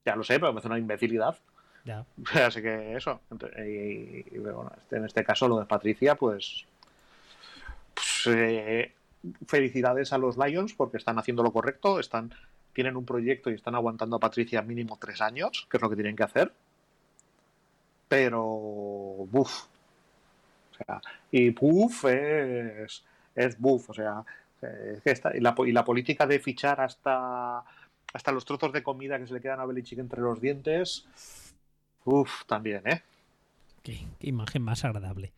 Ya 0.05 0.15
lo 0.15 0.23
sé, 0.23 0.39
pero 0.39 0.53
me 0.53 0.59
hace 0.59 0.67
una 0.67 0.77
imbecilidad. 0.77 1.37
Ya. 1.85 2.05
Así 2.45 2.61
que 2.61 2.95
eso. 2.95 3.21
Y, 3.65 4.37
bueno, 4.37 4.71
este, 4.77 4.97
en 4.97 5.05
este 5.05 5.23
caso, 5.23 5.47
lo 5.47 5.59
de 5.59 5.65
Patricia, 5.65 6.15
pues. 6.15 6.65
Pues 8.23 8.37
eh, 8.37 8.91
felicidades 9.47 10.13
a 10.13 10.17
los 10.17 10.37
Lions 10.37 10.73
porque 10.73 10.97
están 10.97 11.17
haciendo 11.19 11.43
lo 11.43 11.53
correcto, 11.53 11.99
están 11.99 12.33
tienen 12.73 12.97
un 12.97 13.05
proyecto 13.05 13.51
y 13.51 13.53
están 13.53 13.75
aguantando 13.75 14.15
a 14.15 14.19
Patricia 14.19 14.61
mínimo 14.61 14.97
tres 14.99 15.21
años, 15.21 15.67
que 15.69 15.77
es 15.77 15.81
lo 15.81 15.89
que 15.89 15.95
tienen 15.95 16.15
que 16.15 16.23
hacer. 16.23 16.51
Pero, 18.07 18.41
buf. 18.41 19.65
O 20.71 20.75
sea, 20.75 21.01
y 21.31 21.51
buf 21.51 22.05
es, 22.05 23.03
es 23.35 23.59
buf. 23.59 23.91
O 23.91 23.93
sea, 23.93 24.23
y, 24.61 25.39
la, 25.39 25.55
y, 25.65 25.71
la, 25.71 25.85
política 25.85 26.25
de 26.25 26.39
fichar 26.39 26.81
hasta, 26.81 27.63
hasta 28.13 28.31
los 28.31 28.45
trozos 28.45 28.73
de 28.73 28.83
comida 28.83 29.19
que 29.19 29.27
se 29.27 29.33
le 29.33 29.41
quedan 29.41 29.59
a 29.59 29.65
Belichick 29.65 29.99
entre 29.99 30.21
los 30.21 30.41
dientes, 30.41 31.05
uff, 32.05 32.45
también, 32.45 32.81
¿eh? 32.87 33.01
Qué, 33.83 34.05
imagen 34.21 34.61
más 34.61 34.85
agradable. 34.85 35.31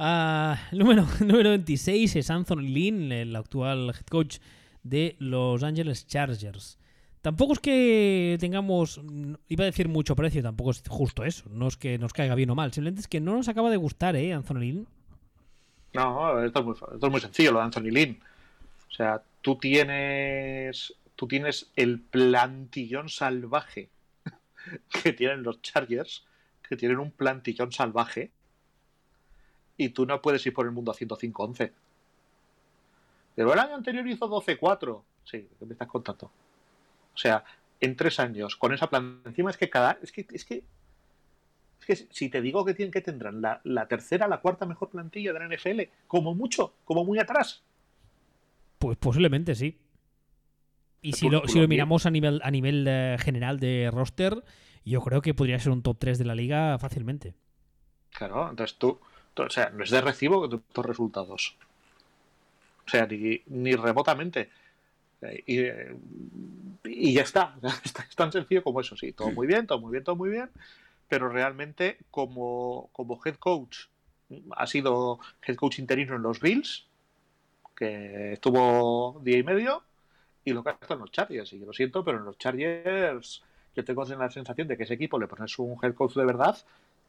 Uh, 0.00 0.56
número, 0.72 1.06
número 1.20 1.50
26 1.50 2.16
es 2.16 2.30
Anthony 2.30 2.62
Lynn, 2.62 3.12
el 3.12 3.36
actual 3.36 3.90
head 3.90 4.06
coach 4.06 4.38
de 4.82 5.14
Los 5.18 5.62
Angeles 5.62 6.06
Chargers. 6.06 6.78
Tampoco 7.20 7.52
es 7.52 7.58
que 7.58 8.38
tengamos, 8.40 8.98
iba 9.48 9.64
a 9.64 9.66
decir 9.66 9.88
mucho 9.88 10.16
precio, 10.16 10.42
tampoco 10.42 10.70
es 10.70 10.82
justo 10.88 11.22
eso. 11.22 11.50
No 11.50 11.68
es 11.68 11.76
que 11.76 11.98
nos 11.98 12.14
caiga 12.14 12.34
bien 12.34 12.48
o 12.48 12.54
mal, 12.54 12.72
simplemente 12.72 13.02
es 13.02 13.08
que 13.08 13.20
no 13.20 13.36
nos 13.36 13.48
acaba 13.48 13.68
de 13.68 13.76
gustar, 13.76 14.16
¿eh, 14.16 14.32
Anthony 14.32 14.60
Lynn? 14.60 14.86
No, 15.92 16.42
esto 16.42 16.60
es 16.60 16.64
muy, 16.64 16.74
esto 16.74 17.06
es 17.06 17.10
muy 17.12 17.20
sencillo, 17.20 17.52
lo 17.52 17.58
de 17.58 17.64
Anthony 17.66 17.90
Lynn. 17.90 18.20
O 18.88 18.94
sea, 18.94 19.22
tú 19.42 19.56
tienes, 19.56 20.94
tú 21.14 21.28
tienes 21.28 21.70
el 21.76 22.00
plantillón 22.00 23.10
salvaje 23.10 23.90
que 25.02 25.12
tienen 25.12 25.42
los 25.42 25.60
Chargers, 25.60 26.24
que 26.66 26.76
tienen 26.78 27.00
un 27.00 27.10
plantillón 27.10 27.70
salvaje, 27.70 28.30
y 29.84 29.88
tú 29.90 30.04
no 30.06 30.20
puedes 30.20 30.44
ir 30.46 30.52
por 30.52 30.66
el 30.66 30.72
mundo 30.72 30.92
a 30.92 30.94
105-11. 30.94 31.72
Pero 33.34 33.52
el 33.52 33.58
año 33.58 33.74
anterior 33.74 34.06
hizo 34.06 34.28
12-4. 34.28 35.02
Sí, 35.24 35.48
¿qué 35.58 35.66
me 35.66 35.72
estás 35.72 35.88
contando? 35.88 36.26
O 37.14 37.18
sea, 37.18 37.44
en 37.80 37.96
tres 37.96 38.20
años, 38.20 38.56
con 38.56 38.74
esa 38.74 38.88
planta. 38.88 39.28
Encima 39.28 39.50
es 39.50 39.56
que 39.56 39.70
cada. 39.70 39.98
Es 40.02 40.12
que, 40.12 40.26
es 40.32 40.44
que, 40.44 40.64
es 41.80 41.86
que 41.86 41.96
si 41.96 42.28
te 42.28 42.42
digo 42.42 42.64
que 42.64 42.74
tienen 42.74 42.92
que 42.92 43.00
tendrán 43.00 43.40
la, 43.40 43.60
la 43.64 43.86
tercera, 43.88 44.28
la 44.28 44.40
cuarta 44.40 44.66
mejor 44.66 44.90
plantilla 44.90 45.32
de 45.32 45.38
la 45.38 45.48
NFL, 45.56 45.80
como 46.06 46.34
mucho, 46.34 46.74
como 46.84 47.04
muy 47.04 47.18
atrás. 47.18 47.62
Pues 48.78 48.96
posiblemente 48.98 49.54
sí. 49.54 49.78
Y 51.02 51.14
si 51.14 51.30
lo, 51.30 51.46
si 51.48 51.58
lo 51.58 51.66
miramos 51.68 52.04
a 52.04 52.10
nivel, 52.10 52.40
a 52.44 52.50
nivel 52.50 52.84
eh, 52.86 53.16
general 53.18 53.58
de 53.58 53.90
roster, 53.90 54.44
yo 54.84 55.00
creo 55.00 55.22
que 55.22 55.32
podría 55.32 55.58
ser 55.58 55.72
un 55.72 55.82
top 55.82 55.96
3 55.98 56.18
de 56.18 56.24
la 56.26 56.34
liga 56.34 56.78
fácilmente. 56.78 57.34
Claro, 58.10 58.50
entonces 58.50 58.76
tú, 58.76 58.94
tú- 58.94 59.00
o 59.36 59.50
sea, 59.50 59.70
no 59.70 59.84
es 59.84 59.90
de 59.90 60.00
recibo 60.00 60.48
tus 60.48 60.86
resultados. 60.86 61.56
O 62.86 62.90
sea, 62.90 63.06
ni, 63.06 63.40
ni 63.46 63.74
remotamente. 63.74 64.50
Eh, 65.22 65.42
Y, 65.46 65.58
eh, 65.60 65.96
y 66.84 67.12
ya 67.14 67.22
está. 67.22 67.56
Es 67.84 67.92
tan- 67.92 68.06
es 68.08 68.16
tan 68.16 68.32
sencillo 68.32 68.62
como 68.62 68.80
eso, 68.80 68.96
sí. 68.96 69.12
Todo 69.12 69.30
muy 69.30 69.46
bien, 69.46 69.66
todo 69.66 69.78
muy 69.80 69.92
bien, 69.92 70.04
todo 70.04 70.16
muy 70.16 70.30
bien. 70.30 70.50
Pero 71.08 71.28
realmente, 71.28 71.98
como, 72.10 72.88
como 72.92 73.20
head 73.24 73.36
coach, 73.36 73.86
ha 74.56 74.66
sido 74.66 75.18
head 75.46 75.56
coach 75.56 75.78
interino 75.80 76.14
en 76.16 76.22
los 76.22 76.40
Bills, 76.40 76.86
que 77.74 78.34
estuvo 78.34 79.20
día 79.24 79.38
y 79.38 79.42
medio, 79.42 79.82
y 80.44 80.52
lo 80.52 80.62
que 80.62 80.70
ha 80.70 80.72
estado 80.72 80.94
en 80.94 81.00
los 81.00 81.12
Chargers. 81.12 81.52
Y 81.52 81.58
yo 81.60 81.66
lo 81.66 81.72
siento, 81.72 82.04
pero 82.04 82.18
en 82.18 82.24
los 82.24 82.38
Chargers 82.38 83.42
yo 83.74 83.84
tengo 83.84 84.04
la 84.04 84.30
sensación 84.30 84.68
de 84.68 84.76
que 84.76 84.82
ese 84.84 84.94
equipo 84.94 85.18
le 85.18 85.26
pones 85.26 85.58
un 85.58 85.76
head 85.82 85.94
coach 85.94 86.14
de 86.14 86.24
verdad 86.24 86.56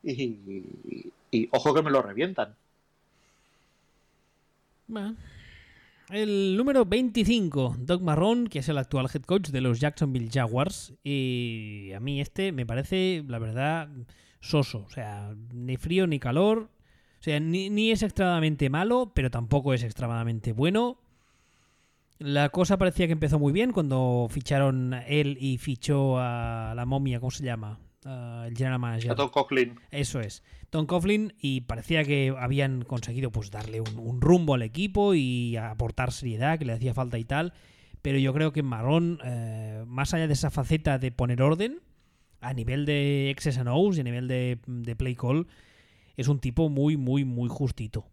y, 0.04 1.50
ojo 1.52 1.74
que 1.74 1.82
me 1.82 1.92
lo 1.92 2.02
revientan. 2.02 2.56
El 6.10 6.58
número 6.58 6.86
25, 6.86 7.78
Doug 7.80 8.02
Marrón, 8.02 8.48
que 8.48 8.60
es 8.60 8.70
el 8.70 8.78
actual 8.78 9.08
head 9.14 9.22
coach 9.24 9.50
de 9.50 9.62
los 9.62 9.80
Jacksonville 9.80 10.30
Jaguars. 10.32 10.94
Y 11.04 11.92
a 11.96 12.00
mí 12.00 12.20
este 12.20 12.52
me 12.52 12.66
parece, 12.66 13.24
la 13.28 13.40
verdad, 13.40 13.90
soso. 14.42 14.84
O 14.86 14.90
sea, 14.90 15.34
ni 15.54 15.78
frío 15.78 16.08
ni 16.08 16.20
calor. 16.20 16.70
O 17.20 17.24
sea, 17.24 17.40
ni, 17.40 17.70
ni 17.70 17.92
es 17.92 18.04
extremadamente 18.04 18.70
malo, 18.70 19.12
pero 19.14 19.30
tampoco 19.30 19.74
es 19.74 19.84
extremadamente 19.84 20.52
bueno. 20.54 20.98
La 22.18 22.50
cosa 22.50 22.78
parecía 22.78 23.08
que 23.08 23.14
empezó 23.14 23.40
muy 23.40 23.54
bien 23.54 23.72
cuando 23.72 24.28
ficharon 24.30 24.94
él 25.08 25.38
y 25.40 25.58
fichó 25.58 26.20
a 26.20 26.74
la 26.76 26.86
momia, 26.86 27.20
¿cómo 27.20 27.32
se 27.32 27.44
llama? 27.44 27.80
Ah, 28.06 28.46
el 28.48 28.58
general 28.58 28.80
manager. 28.80 29.12
A 29.12 29.16
Tom 29.16 29.30
Coughlin. 29.30 29.80
Eso 29.92 30.20
es. 30.20 30.44
Tom 30.70 30.86
Coughlin 30.86 31.34
y 31.40 31.62
parecía 31.62 32.04
que 32.04 32.34
habían 32.38 32.84
conseguido 32.84 33.32
pues 33.32 33.52
darle 33.52 33.82
un, 33.82 34.00
un 34.00 34.22
rumbo 34.22 34.56
al 34.56 34.64
equipo 34.64 35.14
y 35.14 35.58
aportar 35.58 36.12
seriedad 36.12 36.58
que 36.58 36.66
le 36.66 36.74
hacía 36.74 36.94
falta 36.94 37.20
y 37.20 37.26
tal. 37.26 37.54
Pero 38.02 38.18
yo 38.18 38.34
creo 38.34 38.52
que 38.52 38.64
Marrón, 38.64 39.20
eh, 39.24 39.84
más 39.86 40.14
allá 40.14 40.28
de 40.28 40.34
esa 40.34 40.50
faceta 40.50 40.98
de 40.98 41.12
poner 41.12 41.42
orden, 41.42 41.82
a 42.40 42.54
nivel 42.54 42.86
de 42.86 43.34
X's 43.38 43.58
and 43.58 43.70
O's 43.70 43.98
y 43.98 44.02
a 44.02 44.04
nivel 44.04 44.28
de, 44.28 44.60
de 44.66 44.96
play 44.96 45.16
call, 45.16 45.48
es 46.18 46.28
un 46.28 46.40
tipo 46.40 46.70
muy, 46.70 46.98
muy, 46.98 47.24
muy 47.26 47.50
justito. 47.50 48.08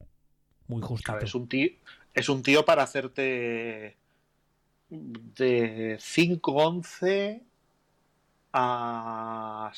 Muy 0.66 0.82
justito. 0.82 1.14
Ver, 1.14 1.24
es 1.24 1.34
un 1.34 1.48
tío, 1.48 1.70
es 2.12 2.28
un 2.28 2.42
tío 2.42 2.64
para 2.66 2.82
hacerte 2.82 3.96
de 4.90 5.98
5-11 5.98 7.42
a 8.52 9.70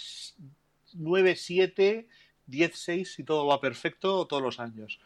9-7, 0.97 2.07
10-6 2.49 3.05
si 3.05 3.25
todo 3.25 3.47
va 3.47 3.61
perfecto 3.61 4.27
todos 4.27 4.43
los 4.43 4.61
años. 4.61 4.99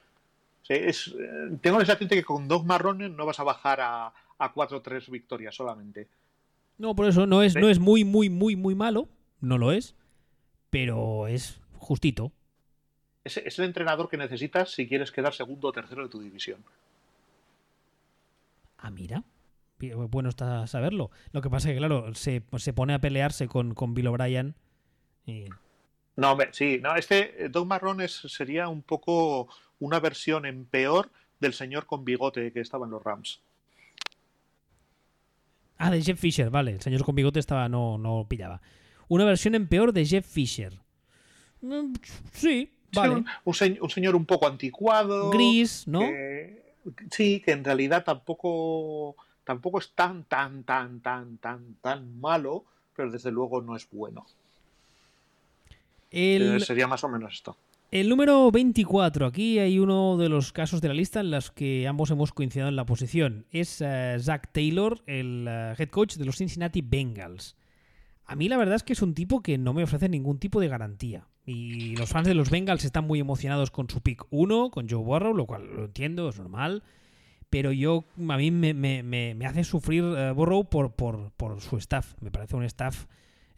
O 0.63 0.67
sea, 0.67 0.77
es, 0.77 1.09
eh, 1.09 1.59
tengo 1.61 1.79
la 1.79 1.85
sensación 1.85 2.09
de 2.09 2.17
que 2.17 2.25
con 2.25 2.49
dos 2.49 2.65
marrones 2.65 3.11
no 3.11 3.27
vas 3.27 3.39
a 3.41 3.45
bajar 3.45 3.81
a, 3.81 4.07
a 4.39 4.55
4-3 4.55 5.11
victorias 5.11 5.55
solamente. 5.55 6.09
No, 6.79 6.95
por 6.97 7.07
eso 7.07 7.27
no 7.27 7.43
es, 7.43 7.53
Sí. 7.53 7.61
no 7.61 7.69
es 7.69 7.79
muy, 7.79 8.05
muy, 8.05 8.31
muy, 8.31 8.57
muy 8.57 8.75
malo. 8.75 9.09
No 9.41 9.59
lo 9.59 9.73
es. 9.73 9.95
Pero 10.71 11.29
es 11.29 11.61
justito. 11.79 12.33
Es, 13.23 13.37
es 13.37 13.59
el 13.59 13.67
entrenador 13.67 14.09
que 14.09 14.17
necesitas 14.17 14.71
si 14.73 14.89
quieres 14.89 15.13
quedar 15.13 15.35
segundo 15.35 15.69
o 15.69 15.73
tercero 15.73 16.03
de 16.03 16.09
tu 16.09 16.21
división. 16.21 16.65
Ah, 18.79 18.91
mira. 18.91 19.23
Bien, 19.79 20.09
Bueno 20.11 20.29
está 20.29 20.67
saberlo. 20.67 21.11
Lo 21.33 21.43
que 21.43 21.51
pasa 21.51 21.69
es 21.69 21.75
que, 21.75 21.79
claro, 21.79 22.15
se, 22.15 22.43
se 22.59 22.73
pone 22.73 22.95
a 22.95 23.01
pelearse 23.01 23.49
con, 23.49 23.75
con 23.75 23.95
Bill 23.95 24.07
O'Brien. 24.09 24.55
y- 25.27 25.47
No, 26.17 26.33
hombre, 26.33 26.49
sí, 26.53 26.79
no, 26.83 26.95
este 26.97 27.45
eh, 27.45 27.49
Doug 27.49 27.67
Marrón 27.67 27.99
sería 28.09 28.69
un 28.69 28.83
poco 28.83 29.49
una 29.81 29.99
versión 30.01 30.47
en 30.47 30.65
peor 30.65 31.11
del 31.41 31.53
señor 31.53 31.87
con 31.87 32.05
bigote 32.05 32.53
que 32.53 32.61
estaba 32.61 32.87
en 32.87 32.93
los 32.93 33.03
Rams. 33.03 33.41
Ah, 35.77 35.91
de 35.91 36.01
Jeff 36.03 36.19
Fisher, 36.21 36.51
vale. 36.51 36.73
El 36.73 36.81
señor 36.81 37.05
con 37.05 37.15
bigote 37.17 37.41
estaba, 37.41 37.69
no, 37.69 37.99
no 37.99 38.27
pillaba. 38.29 38.61
Una 39.09 39.25
versión 39.25 39.55
en 39.55 39.67
peor 39.67 39.93
de 39.93 40.07
Jeff 40.07 40.25
Fisher. 40.27 40.81
Mm, 41.61 41.95
Sí, 42.33 42.71
Sí, 42.93 43.01
vale. 43.01 43.15
un, 43.17 43.27
un 43.45 43.55
se- 43.55 43.79
un 43.81 43.91
señor 43.91 44.15
un 44.15 44.25
poco 44.25 44.47
anticuado. 44.47 45.31
Gris, 45.31 45.87
¿no? 45.89 45.99
que- 45.99 46.63
sí, 47.11 47.41
que 47.45 47.51
en 47.53 47.65
realidad 47.65 48.05
tampoco, 48.05 49.17
tampoco 49.45 49.79
es 49.79 49.91
tan, 49.93 50.25
tan, 50.25 50.65
tan, 50.65 51.01
tan, 51.01 51.39
tan, 51.39 51.75
tan 51.81 52.21
malo, 52.21 52.65
pero 52.97 53.11
desde 53.11 53.31
luego 53.31 53.61
no 53.63 53.77
es 53.77 53.89
bueno. 53.91 54.27
Eh, 56.11 56.37
El, 56.37 56.61
Sería 56.63 56.87
más 56.87 57.03
o 57.05 57.09
menos 57.09 57.35
esto. 57.35 57.57
el 57.91 58.09
número 58.09 58.51
24, 58.51 59.27
aquí 59.27 59.59
hay 59.59 59.79
uno 59.79 60.17
de 60.17 60.29
los 60.29 60.53
casos 60.53 60.81
de 60.81 60.89
la 60.89 60.95
lista 60.95 61.21
en 61.21 61.31
los 61.31 61.51
que 61.51 61.87
ambos 61.87 62.11
hemos 62.11 62.33
coincidido 62.33 62.69
en 62.69 62.77
la 62.77 62.87
posición. 62.87 63.47
Es 63.51 63.81
eh, 63.81 64.17
Zach 64.21 64.49
Taylor, 64.53 65.03
el 65.07 65.47
eh, 65.49 65.75
head 65.79 65.89
coach 65.91 66.17
de 66.17 66.25
los 66.25 66.37
Cincinnati 66.37 66.83
Bengals. 66.83 67.57
A 68.27 68.37
mí 68.37 68.49
la 68.49 68.57
verdad 68.57 68.77
es 68.77 68.83
que 68.83 68.95
es 68.95 69.03
un 69.03 69.15
tipo 69.15 69.43
que 69.43 69.59
no 69.59 69.75
me 69.75 69.83
ofrece 69.83 70.09
ningún 70.09 70.39
tipo 70.39 70.61
de 70.61 70.69
garantía. 70.69 71.27
Y 71.47 71.95
los 71.97 72.09
fans 72.09 72.27
de 72.27 72.33
los 72.33 72.49
Bengals 72.49 72.87
están 72.87 73.07
muy 73.07 73.21
emocionados 73.21 73.71
con 73.71 73.91
su 73.91 74.01
pick 74.01 74.25
1, 74.31 74.71
con 74.71 74.89
Joe 74.89 75.03
Burrow, 75.03 75.35
lo 75.35 75.45
cual 75.45 75.67
lo 75.77 75.85
entiendo, 75.85 76.31
es 76.31 76.39
normal. 76.39 76.83
Pero 77.55 77.71
yo, 77.71 78.03
a 78.29 78.37
mí 78.37 78.51
me, 78.51 78.75
me- 78.75 79.05
me- 79.05 79.33
me 79.37 79.47
hace 79.47 79.63
sufrir 79.63 80.03
Burrow 80.35 80.65
por, 80.69 80.91
por, 80.91 81.31
por 81.37 81.61
su 81.61 81.77
staff. 81.77 82.15
Me 82.21 82.33
parece 82.33 82.57
un 82.57 82.65
staff... 82.65 83.07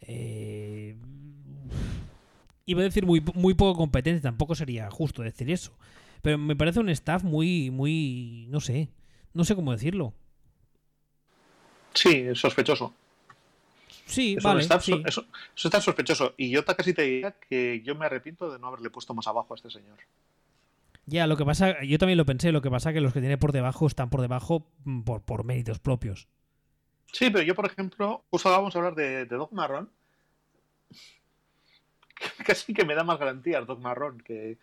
eh, 0.01 0.95
iba 2.67 2.81
a 2.81 2.83
decir 2.83 3.07
muy, 3.07 3.23
muy 3.33 3.55
poco 3.55 3.75
competente, 3.75 4.21
tampoco 4.21 4.53
sería 4.53 4.91
justo 4.91 5.23
decir 5.23 5.49
eso. 5.49 5.75
Pero 6.21 6.37
me 6.37 6.55
parece 6.55 6.79
un 6.79 6.89
staff 6.89 7.23
muy, 7.23 7.71
muy... 7.71 8.45
no 8.49 8.59
sé. 8.59 8.89
No 9.33 9.43
sé 9.43 9.55
cómo 9.55 9.71
decirlo. 9.71 10.13
Sí, 11.95 12.27
sospechoso. 12.35 12.93
Sí, 14.05 14.35
Es, 14.37 14.43
vale. 14.43 14.61
staff, 14.61 14.83
sí. 14.85 14.91
so- 14.91 15.01
es 15.07 15.17
un- 15.17 15.25
es 15.55 15.65
un 15.65 15.69
staff 15.69 15.83
sospechoso. 15.83 16.35
Y 16.37 16.51
yo 16.51 16.63
casi 16.63 16.93
te 16.93 17.01
diría 17.01 17.31
que 17.49 17.81
yo 17.83 17.95
me 17.95 18.05
arrepiento 18.05 18.51
de 18.51 18.59
no 18.59 18.67
haberle 18.67 18.91
puesto 18.91 19.15
más 19.15 19.25
abajo 19.25 19.55
a 19.55 19.57
este 19.57 19.71
señor. 19.71 19.97
Ya, 21.07 21.25
lo 21.25 21.37
que 21.37 21.45
pasa, 21.45 21.81
yo 21.83 21.97
también 21.97 22.17
lo 22.17 22.25
pensé, 22.25 22.51
lo 22.51 22.61
que 22.61 22.69
pasa 22.69 22.93
que 22.93 23.01
los 23.01 23.13
que 23.13 23.21
tiene 23.21 23.37
por 23.37 23.51
debajo 23.53 23.87
están 23.87 24.09
por 24.09 24.21
debajo 24.21 24.69
mm, 24.83 25.01
por, 25.01 25.23
por 25.23 25.43
méritos 25.45 25.79
propios. 25.79 26.27
Sí, 27.11 27.29
pero 27.29 27.43
yo, 27.43 27.55
por 27.55 27.65
ejemplo, 27.65 28.25
justo 28.29 28.49
vamos 28.49 28.75
a 28.75 28.79
hablar 28.79 28.95
de, 28.95 29.25
de 29.25 29.35
Doc 29.37 29.51
Marrón. 29.53 29.89
Casi 32.45 32.73
que 32.73 32.85
me 32.85 32.95
da 32.95 33.03
más 33.03 33.19
garantías 33.19 33.65
Doc 33.65 33.79
Marrón 33.79 34.19
que, 34.19 34.57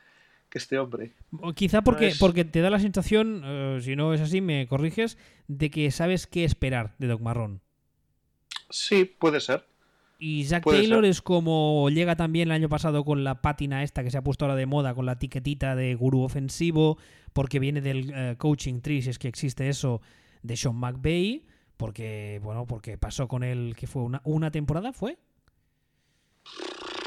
que 0.51 0.59
este 0.59 0.79
hombre. 0.79 1.13
O 1.41 1.53
Quizá 1.55 1.83
porque, 1.83 2.09
es- 2.09 2.19
porque 2.19 2.45
te 2.45 2.61
da 2.61 2.71
la 2.71 2.79
sensación, 2.79 3.43
eh, 3.45 3.79
si 3.83 3.97
no 3.97 4.13
es 4.15 4.21
así, 4.21 4.41
me 4.41 4.67
corriges, 4.69 5.19
de 5.49 5.71
que 5.71 5.91
sabes 5.91 6.27
qué 6.27 6.45
esperar 6.45 6.95
de 6.99 7.07
Doc 7.09 7.21
Marrón. 7.21 7.61
Sí, 8.71 9.05
puede 9.05 9.41
ser. 9.41 9.67
Y 10.19 10.45
Zack 10.45 10.65
Taylor 10.65 11.03
ser. 11.03 11.11
es 11.11 11.23
como 11.23 11.89
llega 11.91 12.17
también 12.17 12.49
el 12.49 12.53
año 12.53 12.69
pasado 12.69 13.05
con 13.05 13.25
la 13.25 13.43
pátina 13.43 13.83
esta 13.83 14.03
que 14.03 14.11
se 14.11 14.19
ha 14.19 14.23
puesto 14.23 14.45
ahora 14.45 14.57
de 14.57 14.67
moda, 14.67 14.95
con 14.95 15.07
la 15.07 15.13
etiquetita 15.13 15.75
de 15.75 15.95
gurú 15.95 16.23
ofensivo, 16.23 16.99
porque 17.33 17.59
viene 17.59 17.81
del 17.81 18.13
eh, 18.15 18.35
coaching 18.39 18.81
tree, 18.81 19.03
si 19.03 19.11
es 19.11 19.19
que 19.19 19.29
existe 19.29 19.69
eso, 19.69 20.01
de 20.43 20.57
Sean 20.57 20.77
McVay, 20.77 21.45
porque, 21.77 22.41
bueno, 22.43 22.67
porque 22.67 22.97
pasó 22.97 23.29
con 23.29 23.43
él, 23.43 23.75
que 23.77 23.87
fue 23.87 24.03
una, 24.03 24.21
una 24.25 24.51
temporada, 24.51 24.93
¿fue? 24.93 25.19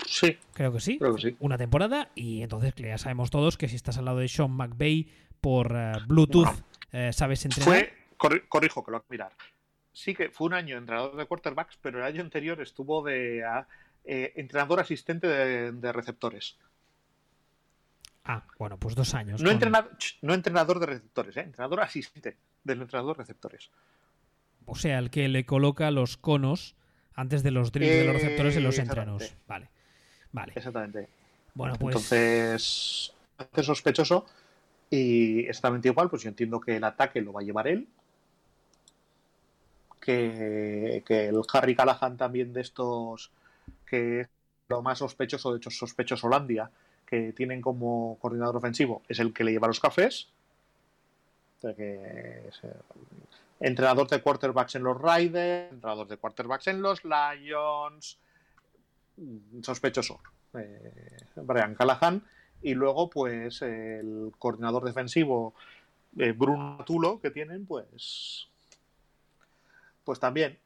Sí, 0.06 0.38
Creo 0.54 0.74
que 0.74 0.80
sí. 0.80 0.98
creo 0.98 1.16
que 1.16 1.22
sí. 1.22 1.36
Una 1.40 1.58
temporada, 1.58 2.10
y 2.16 2.42
entonces 2.42 2.74
ya 2.76 2.98
sabemos 2.98 3.30
todos 3.30 3.58
que 3.58 3.68
si 3.68 3.76
estás 3.76 3.98
al 3.98 4.06
lado 4.06 4.20
de 4.20 4.28
Sean 4.28 4.52
McVay 4.52 5.08
por 5.42 5.74
eh, 5.76 5.94
Bluetooth, 6.08 6.50
eh, 6.92 7.12
sabes 7.14 7.46
entrenar. 7.46 7.70
Fue, 7.70 7.94
corrijo, 8.50 8.84
que 8.84 8.92
lo 8.92 8.98
voy 8.98 9.06
a 9.08 9.12
mirar. 9.12 9.32
Sí 9.98 10.14
que 10.14 10.30
fue 10.30 10.46
un 10.46 10.54
año 10.54 10.78
entrenador 10.78 11.16
de 11.16 11.26
quarterbacks, 11.26 11.80
pero 11.82 11.98
el 11.98 12.04
año 12.04 12.22
anterior 12.22 12.62
estuvo 12.62 13.02
de 13.02 13.44
eh, 14.06 14.32
entrenador 14.36 14.80
asistente 14.80 15.26
de, 15.26 15.92
receptores. 15.92 16.56
Ah, 18.24 18.46
bueno, 18.60 18.78
pues 18.78 18.94
dos 18.94 19.16
años. 19.16 19.42
No, 19.42 19.50
no 20.22 20.34
entrenador 20.36 20.80
de 20.80 20.86
receptores, 20.86 21.36
¿eh? 21.38 21.42
entrenador 21.42 21.82
asistente 21.82 22.38
del 22.64 22.84
entrenador 22.84 23.18
de 23.18 23.24
receptores. 23.24 23.72
O 24.68 24.76
sea, 24.76 25.00
el 25.00 25.10
que 25.10 25.28
le 25.30 25.48
coloca 25.48 25.90
los 25.90 26.16
conos 26.16 26.76
antes 27.16 27.42
de 27.42 27.50
los 27.50 27.72
drills 27.72 27.96
de 27.96 28.06
los 28.06 28.14
receptores 28.14 28.56
en 28.56 28.64
los 28.66 28.78
entrenos. 28.78 29.36
Vale. 29.48 29.72
Vale. 30.32 30.54
Exactamente. 30.56 31.10
Bueno, 31.56 31.74
pues. 31.80 31.96
Entonces, 31.96 33.16
hace 33.40 33.64
sospechoso. 33.64 34.28
Y 34.92 35.40
exactamente 35.48 35.88
igual, 35.88 36.08
pues 36.08 36.22
yo 36.22 36.30
entiendo 36.30 36.62
que 36.62 36.76
el 36.78 36.84
ataque 36.84 37.20
lo 37.20 37.34
va 37.34 37.42
a 37.42 37.44
llevar 37.44 37.68
él. 37.68 37.88
Que, 40.08 41.04
el 41.10 41.42
Harry 41.52 41.76
Callahan 41.76 42.16
también 42.16 42.54
de 42.54 42.62
estos, 42.62 43.30
que 43.86 44.22
es 44.22 44.30
lo 44.70 44.82
más 44.82 45.00
sospechoso, 45.00 45.52
de 45.52 45.58
hecho 45.58 45.70
sospechoso 45.70 46.28
Holandia, 46.28 46.72
que 47.06 47.34
tienen 47.34 47.62
como 47.62 48.18
coordinador 48.22 48.56
ofensivo, 48.56 49.02
es 49.10 49.20
el 49.20 49.34
que 49.34 49.44
le 49.44 49.52
lleva 49.52 49.68
los 49.68 49.82
cafés. 49.82 50.30
entrenador 53.60 54.08
de 54.08 54.22
quarterbacks 54.22 54.76
en 54.76 54.84
los 54.84 54.98
Raiders, 54.98 55.74
entrenador 55.74 56.08
de 56.08 56.16
quarterbacks 56.16 56.68
en 56.68 56.82
los 56.82 57.02
Lions, 57.04 58.18
sospechoso, 59.62 60.22
eh, 60.54 61.18
Brian 61.36 61.76
Callahan, 61.76 62.24
y 62.62 62.76
luego 62.76 63.10
pues 63.10 63.62
el 63.62 64.32
coordinador 64.40 64.86
defensivo 64.86 65.54
eh, 66.18 66.32
Bruno 66.32 66.86
Tulo 66.86 67.20
que 67.20 67.30
tienen, 67.30 67.66
pues 67.66 68.48
pues 70.08 70.22
también 70.22 70.58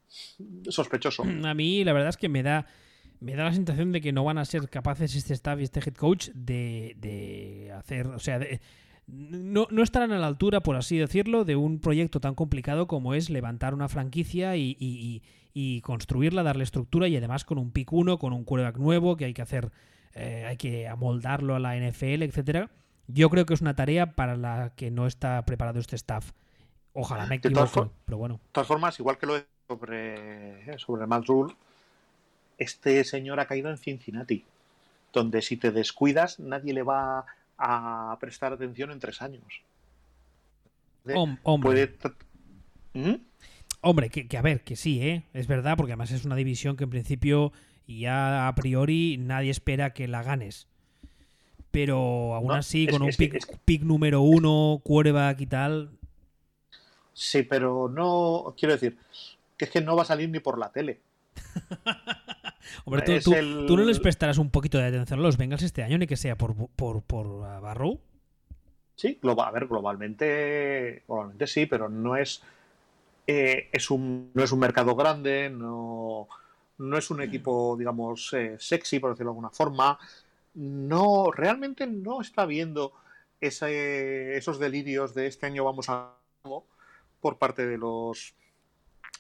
sospechoso. 0.70 1.24
A 1.24 1.54
mí 1.56 1.84
la 1.84 1.94
verdad 1.94 2.10
es 2.10 2.18
que 2.18 2.30
me 2.30 2.44
da 2.44 2.68
me 3.20 3.36
da 3.36 3.46
la 3.46 3.54
sensación 3.54 3.92
de 3.92 4.00
que 4.00 4.12
no 4.12 4.24
van 4.24 4.38
a 4.38 4.46
ser 4.46 4.70
capaces 4.70 5.16
este 5.16 5.34
staff 5.34 5.60
y 5.60 5.64
este 5.64 5.80
head 5.80 5.96
coach 5.96 6.30
de, 6.36 6.96
de 7.00 7.72
hacer, 7.76 8.06
o 8.06 8.20
sea, 8.20 8.38
de, 8.38 8.62
no, 9.08 9.68
no, 9.72 9.82
estarán 9.82 10.12
a 10.12 10.20
la 10.20 10.28
altura, 10.28 10.62
por 10.62 10.76
así 10.76 10.96
decirlo, 10.96 11.44
de 11.44 11.56
un 11.56 11.80
proyecto 11.80 12.20
tan 12.20 12.36
complicado 12.36 12.86
como 12.86 13.16
es 13.16 13.32
levantar 13.32 13.74
una 13.74 13.90
franquicia 13.90 14.56
y, 14.56 15.24
construirla, 15.82 16.44
darle 16.44 16.64
estructura 16.64 17.08
y 17.08 17.18
además 17.18 17.44
con 17.44 17.58
un 17.58 17.72
pick 17.72 17.92
1, 17.92 18.20
con 18.20 18.34
un 18.34 18.44
quarterback 18.44 18.78
nuevo 18.78 19.18
que 19.18 19.26
hay 19.26 19.34
que 19.34 19.42
hacer, 19.42 19.72
eh, 20.14 20.46
hay 20.48 20.58
que 20.58 20.88
amoldarlo 20.88 21.56
a 21.56 21.60
la 21.60 21.76
NFL, 21.76 22.22
etcétera. 22.22 22.70
Yo 23.08 23.32
creo 23.32 23.48
que 23.48 23.56
es 23.56 23.62
una 23.62 23.76
tarea 23.76 24.16
para 24.16 24.38
la 24.38 24.74
que 24.76 24.92
no 24.92 25.08
está 25.08 25.44
preparado 25.46 25.80
este 25.80 25.96
staff. 25.96 26.32
Ojalá 26.94 27.26
me 27.26 27.36
equivoque, 27.36 27.90
pero 28.06 28.18
bueno. 28.18 28.36
De 28.36 28.52
todas 28.52 28.68
formas, 28.68 29.00
igual 29.00 29.18
que 29.18 29.26
lo 29.26 29.38
es 29.38 29.46
sobre, 29.68 30.78
sobre 30.78 31.08
Matt 31.08 31.26
Rule, 31.26 31.54
este 32.58 33.04
señor 33.04 33.40
ha 33.40 33.48
caído 33.48 33.70
en 33.70 33.78
Cincinnati, 33.78 34.44
donde 35.14 35.42
si 35.42 35.58
te 35.58 35.72
descuidas 35.72 36.40
nadie 36.40 36.74
le 36.74 36.84
va 36.84 37.26
a 37.58 38.18
prestar 38.20 38.54
atención 38.54 38.92
en 38.92 39.00
tres 39.00 39.22
años. 39.22 39.62
hombre. 41.44 41.90
¿Mm? 42.94 43.16
Hombre, 43.82 44.10
que, 44.10 44.38
a 44.38 44.42
ver, 44.42 44.62
que 44.62 44.76
sí, 44.76 45.02
¿eh? 45.02 45.24
Es 45.34 45.48
verdad, 45.48 45.76
porque 45.76 45.94
además 45.94 46.12
es 46.12 46.26
una 46.26 46.36
división 46.36 46.78
que 46.78 46.84
en 46.84 46.92
principio 46.92 47.52
y 47.88 48.02
ya 48.02 48.48
a 48.48 48.56
priori 48.56 49.18
nadie 49.20 49.50
espera 49.50 49.94
que 49.94 50.08
la 50.08 50.22
ganes. 50.22 50.68
Pero 51.72 52.36
aún 52.36 52.52
así, 52.52 52.86
con 52.86 53.02
un 53.02 53.12
pick, 53.66 53.82
número 53.82 54.22
uno, 54.22 54.82
quarterback 54.84 55.42
y 55.42 55.48
tal. 55.48 55.92
Sí, 57.22 57.44
pero 57.44 57.88
no. 57.88 58.56
Quiero 58.58 58.74
decir, 58.74 58.98
que 59.56 59.66
es 59.66 59.72
que 59.72 59.80
no 59.80 59.96
va 59.96 60.02
a 60.02 60.06
salir 60.06 60.28
ni 60.28 60.40
por 60.40 60.58
la 60.58 60.72
tele. 60.72 61.02
Hombre, 62.86 63.22
¿tú, 63.22 63.32
no 63.78 63.84
les 63.84 64.00
prestarás 64.00 64.40
un 64.40 64.50
poquito 64.50 64.80
de 64.80 64.86
atención 64.86 65.20
a 65.20 65.22
los 65.22 65.38
Bengals 65.38 65.62
este 65.62 65.84
año, 65.84 66.00
ni 66.00 66.08
que 66.08 66.18
sea 66.18 66.36
por, 66.36 66.56
por, 66.70 67.04
por 67.04 67.42
Barrow? 67.62 68.00
Sí, 68.96 69.20
global, 69.22 69.50
a 69.50 69.52
ver, 69.52 69.68
globalmente, 69.68 71.04
globalmente 71.08 71.46
sí, 71.46 71.68
pero 71.68 71.90
no 71.90 72.18
es, 72.18 72.42
eh, 73.28 73.70
es 73.72 73.92
un, 73.92 74.32
no 74.34 74.44
es 74.44 74.52
un 74.52 74.60
mercado 74.60 74.96
grande, 74.96 75.52
no, 75.52 76.28
no 76.80 76.98
es 76.98 77.12
un 77.12 77.22
equipo, 77.22 77.76
digamos, 77.78 78.34
eh, 78.34 78.56
sexy, 78.58 78.98
por 78.98 79.12
decirlo 79.12 79.30
de 79.30 79.34
alguna 79.34 79.52
forma. 79.52 80.00
No, 80.56 81.30
realmente 81.32 81.86
no 81.86 82.20
está 82.20 82.48
viendo 82.48 82.94
ese, 83.40 84.36
esos 84.38 84.58
delirios 84.58 85.14
de 85.14 85.28
este 85.28 85.46
año 85.46 85.64
vamos 85.66 85.88
a 85.88 86.16
por 87.22 87.38
parte 87.38 87.66
de 87.66 87.78
los 87.78 88.36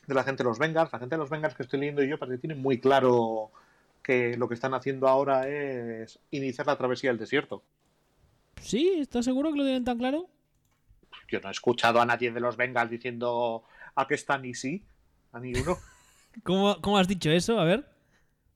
de 0.07 0.13
la 0.15 0.23
gente 0.23 0.43
de 0.43 0.49
los 0.49 0.59
Bengals. 0.59 0.91
La 0.91 0.99
gente 0.99 1.15
de 1.15 1.19
los 1.19 1.29
Bengals 1.29 1.55
que 1.55 1.63
estoy 1.63 1.79
leyendo 1.79 2.03
yo 2.03 2.17
parece 2.17 2.37
que 2.37 2.47
tiene 2.47 2.55
muy 2.55 2.79
claro 2.79 3.51
que 4.03 4.35
lo 4.35 4.47
que 4.47 4.55
están 4.55 4.73
haciendo 4.73 5.07
ahora 5.07 5.47
es 5.47 6.19
iniciar 6.31 6.67
la 6.67 6.77
travesía 6.77 7.11
del 7.11 7.19
desierto. 7.19 7.63
¿Sí? 8.61 8.97
¿Estás 8.99 9.25
seguro 9.25 9.51
que 9.51 9.59
lo 9.59 9.63
tienen 9.63 9.85
tan 9.85 9.97
claro? 9.97 10.29
Yo 11.29 11.39
no 11.39 11.49
he 11.49 11.51
escuchado 11.51 12.01
a 12.01 12.05
nadie 12.05 12.31
de 12.31 12.39
los 12.39 12.57
Bengals 12.57 12.89
diciendo 12.89 13.63
a 13.95 14.07
qué 14.07 14.15
están 14.15 14.43
y 14.43 14.53
sí, 14.53 14.83
a 15.31 15.39
ninguno. 15.39 15.77
¿Cómo, 16.43 16.81
¿Cómo 16.81 16.97
has 16.97 17.07
dicho 17.07 17.29
eso? 17.29 17.59
A 17.59 17.65
ver. 17.65 17.85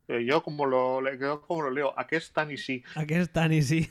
Eh, 0.07 0.23
yo 0.25 0.43
como 0.43 0.65
lo, 0.65 1.01
como 1.47 1.63
lo 1.63 1.71
leo, 1.71 1.93
a 1.97 2.07
qué 2.07 2.17
están 2.17 2.51
y 2.51 2.57
sí. 2.57 2.83
A 2.95 3.05
qué 3.05 3.19
están 3.19 3.51
y 3.53 3.61
sí. 3.61 3.89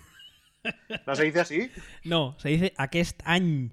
¿No 1.06 1.14
se 1.14 1.24
dice 1.24 1.40
así? 1.40 1.70
No, 2.04 2.36
se 2.38 2.50
dice 2.50 2.72
a 2.76 2.88
qué 2.88 3.00
están. 3.00 3.72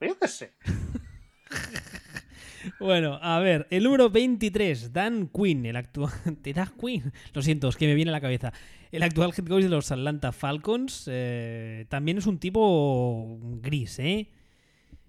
Yo 0.00 0.18
qué 0.18 0.28
sé. 0.28 0.52
Bueno, 2.80 3.18
a 3.22 3.38
ver, 3.40 3.66
el 3.70 3.84
número 3.84 4.10
23, 4.10 4.92
Dan 4.92 5.28
Quinn, 5.28 5.66
el 5.66 5.76
actual. 5.76 6.12
¿Te 6.42 6.52
das 6.52 6.70
Quinn? 6.70 7.12
Lo 7.32 7.42
siento, 7.42 7.68
es 7.68 7.76
que 7.76 7.86
me 7.86 7.94
viene 7.94 8.10
a 8.10 8.12
la 8.12 8.20
cabeza. 8.20 8.52
El 8.90 9.02
actual 9.02 9.32
head 9.36 9.46
coach 9.46 9.62
de 9.62 9.68
los 9.68 9.90
Atlanta 9.92 10.32
Falcons 10.32 11.04
eh, 11.10 11.86
también 11.88 12.18
es 12.18 12.26
un 12.26 12.38
tipo 12.38 13.38
gris, 13.60 13.98
¿eh? 13.98 14.30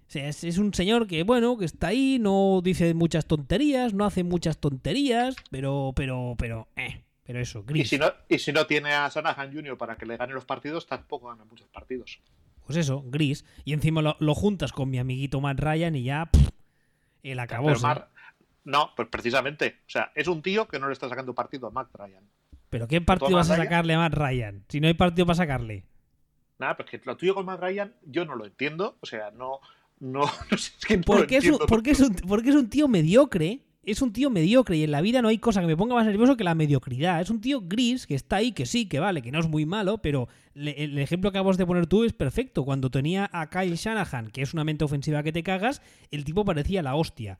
O 0.06 0.12
sea, 0.12 0.28
es, 0.28 0.58
un 0.58 0.74
señor 0.74 1.06
que, 1.06 1.22
bueno, 1.22 1.56
que 1.56 1.64
está 1.64 1.88
ahí, 1.88 2.18
no 2.20 2.60
dice 2.64 2.94
muchas 2.94 3.26
tonterías, 3.26 3.94
no 3.94 4.04
hace 4.04 4.24
muchas 4.24 4.58
tonterías, 4.58 5.36
pero, 5.50 5.92
pero, 5.94 6.34
pero, 6.36 6.68
eh, 6.74 7.04
pero 7.22 7.38
eso, 7.38 7.62
gris. 7.62 7.84
Y 7.84 7.88
si 7.90 7.98
no, 7.98 8.12
y 8.28 8.38
si 8.40 8.52
no 8.52 8.66
tiene 8.66 8.92
a 8.92 9.08
Sanahan 9.08 9.52
Jr. 9.54 9.78
para 9.78 9.96
que 9.96 10.06
le 10.06 10.16
gane 10.16 10.32
los 10.32 10.44
partidos, 10.44 10.86
tampoco 10.86 11.28
gana 11.28 11.44
muchos 11.44 11.68
partidos. 11.68 12.20
Pues 12.70 12.86
eso, 12.86 13.02
gris. 13.04 13.44
Y 13.64 13.72
encima 13.72 14.00
lo, 14.16 14.34
juntas 14.36 14.70
con 14.70 14.88
mi 14.88 15.00
amiguito 15.00 15.40
Matt 15.40 15.58
Ryan 15.58 15.96
y 15.96 16.04
ya. 16.04 16.30
El 17.24 17.40
acabó. 17.40 17.72
No, 18.62 18.92
pues 18.94 19.08
precisamente. 19.08 19.78
O 19.88 19.90
sea, 19.90 20.12
es 20.14 20.28
un 20.28 20.40
tío 20.40 20.68
que 20.68 20.78
no 20.78 20.86
le 20.86 20.92
está 20.92 21.08
sacando 21.08 21.34
partido 21.34 21.66
a 21.66 21.72
Matt 21.72 21.88
Ryan. 21.92 22.22
¿Pero 22.68 22.86
qué 22.86 23.00
partido 23.00 23.34
vas 23.34 23.50
a 23.50 23.56
sacarle 23.56 23.94
a 23.94 23.98
Matt 23.98 24.14
Ryan? 24.14 24.64
Si 24.68 24.80
no 24.80 24.86
hay 24.86 24.94
partido 24.94 25.26
para 25.26 25.34
sacarle. 25.34 25.84
Nada, 26.60 26.76
pues 26.76 26.90
que 26.90 27.00
lo 27.04 27.16
tuyo 27.16 27.34
con 27.34 27.44
Matt 27.44 27.60
Ryan 27.60 27.92
yo 28.06 28.24
no 28.24 28.36
lo 28.36 28.46
entiendo. 28.46 28.98
O 29.00 29.06
sea, 29.06 29.32
no. 29.32 29.58
No, 29.98 30.28
sé, 30.50 30.72
es 30.78 30.86
que 30.86 30.98
porque, 30.98 31.38
es 31.38 31.50
un, 31.50 31.58
porque, 31.66 31.90
es 31.90 32.00
un, 32.00 32.14
porque 32.14 32.50
es 32.50 32.54
un 32.54 32.70
tío 32.70 32.86
mediocre. 32.86 33.64
Es 33.82 34.02
un 34.02 34.12
tío 34.12 34.28
mediocre 34.28 34.76
y 34.76 34.84
en 34.84 34.90
la 34.90 35.00
vida 35.00 35.22
no 35.22 35.28
hay 35.28 35.38
cosa 35.38 35.62
que 35.62 35.66
me 35.66 35.76
ponga 35.76 35.94
más 35.94 36.04
nervioso 36.04 36.36
que 36.36 36.44
la 36.44 36.54
mediocridad. 36.54 37.20
Es 37.20 37.30
un 37.30 37.40
tío 37.40 37.62
gris 37.62 38.06
que 38.06 38.14
está 38.14 38.36
ahí, 38.36 38.52
que 38.52 38.66
sí, 38.66 38.86
que 38.86 39.00
vale, 39.00 39.22
que 39.22 39.32
no 39.32 39.40
es 39.40 39.48
muy 39.48 39.64
malo, 39.64 39.98
pero 39.98 40.28
el 40.54 40.98
ejemplo 40.98 41.32
que 41.32 41.38
acabas 41.38 41.56
de 41.56 41.64
poner 41.64 41.86
tú 41.86 42.04
es 42.04 42.12
perfecto. 42.12 42.64
Cuando 42.66 42.90
tenía 42.90 43.30
a 43.32 43.48
Kyle 43.48 43.76
Shanahan, 43.76 44.30
que 44.30 44.42
es 44.42 44.52
una 44.52 44.64
mente 44.64 44.84
ofensiva 44.84 45.22
que 45.22 45.32
te 45.32 45.42
cagas, 45.42 45.80
el 46.10 46.24
tipo 46.24 46.44
parecía 46.44 46.82
la 46.82 46.94
hostia. 46.94 47.38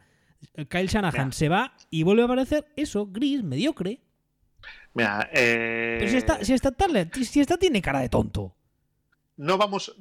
Kyle 0.71 0.87
Shanahan 0.87 1.33
se 1.33 1.51
va 1.51 1.75
y 1.91 2.05
vuelve 2.05 2.23
a 2.23 2.25
aparecer 2.25 2.67
eso, 2.75 3.07
gris, 3.07 3.43
mediocre. 3.43 4.01
Mira, 4.95 5.29
eh... 5.33 5.97
Pero 5.99 6.11
si 6.11 6.17
está, 6.17 6.45
si 6.45 6.55
está, 6.55 6.75
si 7.23 7.41
está 7.41 7.59
tiene 7.59 7.83
cara 7.83 8.01
de 8.01 8.09
tonto. 8.09 8.57
No 9.37 9.59
vamos, 9.59 9.95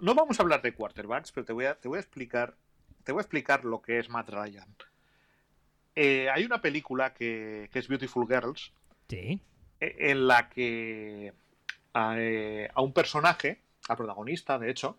no 0.00 0.14
vamos 0.14 0.38
a 0.38 0.42
hablar 0.42 0.62
de 0.62 0.74
quarterbacks, 0.74 1.32
pero 1.32 1.44
te 1.44 1.52
voy 1.52 1.66
a, 1.66 1.74
te 1.74 1.88
voy 1.88 1.98
a 1.98 2.00
explicar, 2.00 2.56
te 3.04 3.12
voy 3.12 3.20
a 3.20 3.22
explicar 3.22 3.64
lo 3.66 3.82
que 3.82 3.98
es 3.98 4.08
Matt 4.08 4.30
Ryan. 4.30 4.74
Eh, 5.94 6.28
hay 6.30 6.44
una 6.44 6.60
película 6.60 7.12
que, 7.12 7.68
que, 7.72 7.78
es 7.78 7.88
Beautiful 7.88 8.26
Girls, 8.26 8.72
sí. 9.08 9.40
E, 9.80 10.10
en 10.10 10.26
la 10.26 10.48
que 10.48 11.32
eh, 11.94 12.68
a, 12.72 12.82
un 12.82 12.92
personaje, 12.92 13.58
al 13.88 13.96
protagonista, 13.96 14.58
de 14.58 14.70
hecho, 14.70 14.96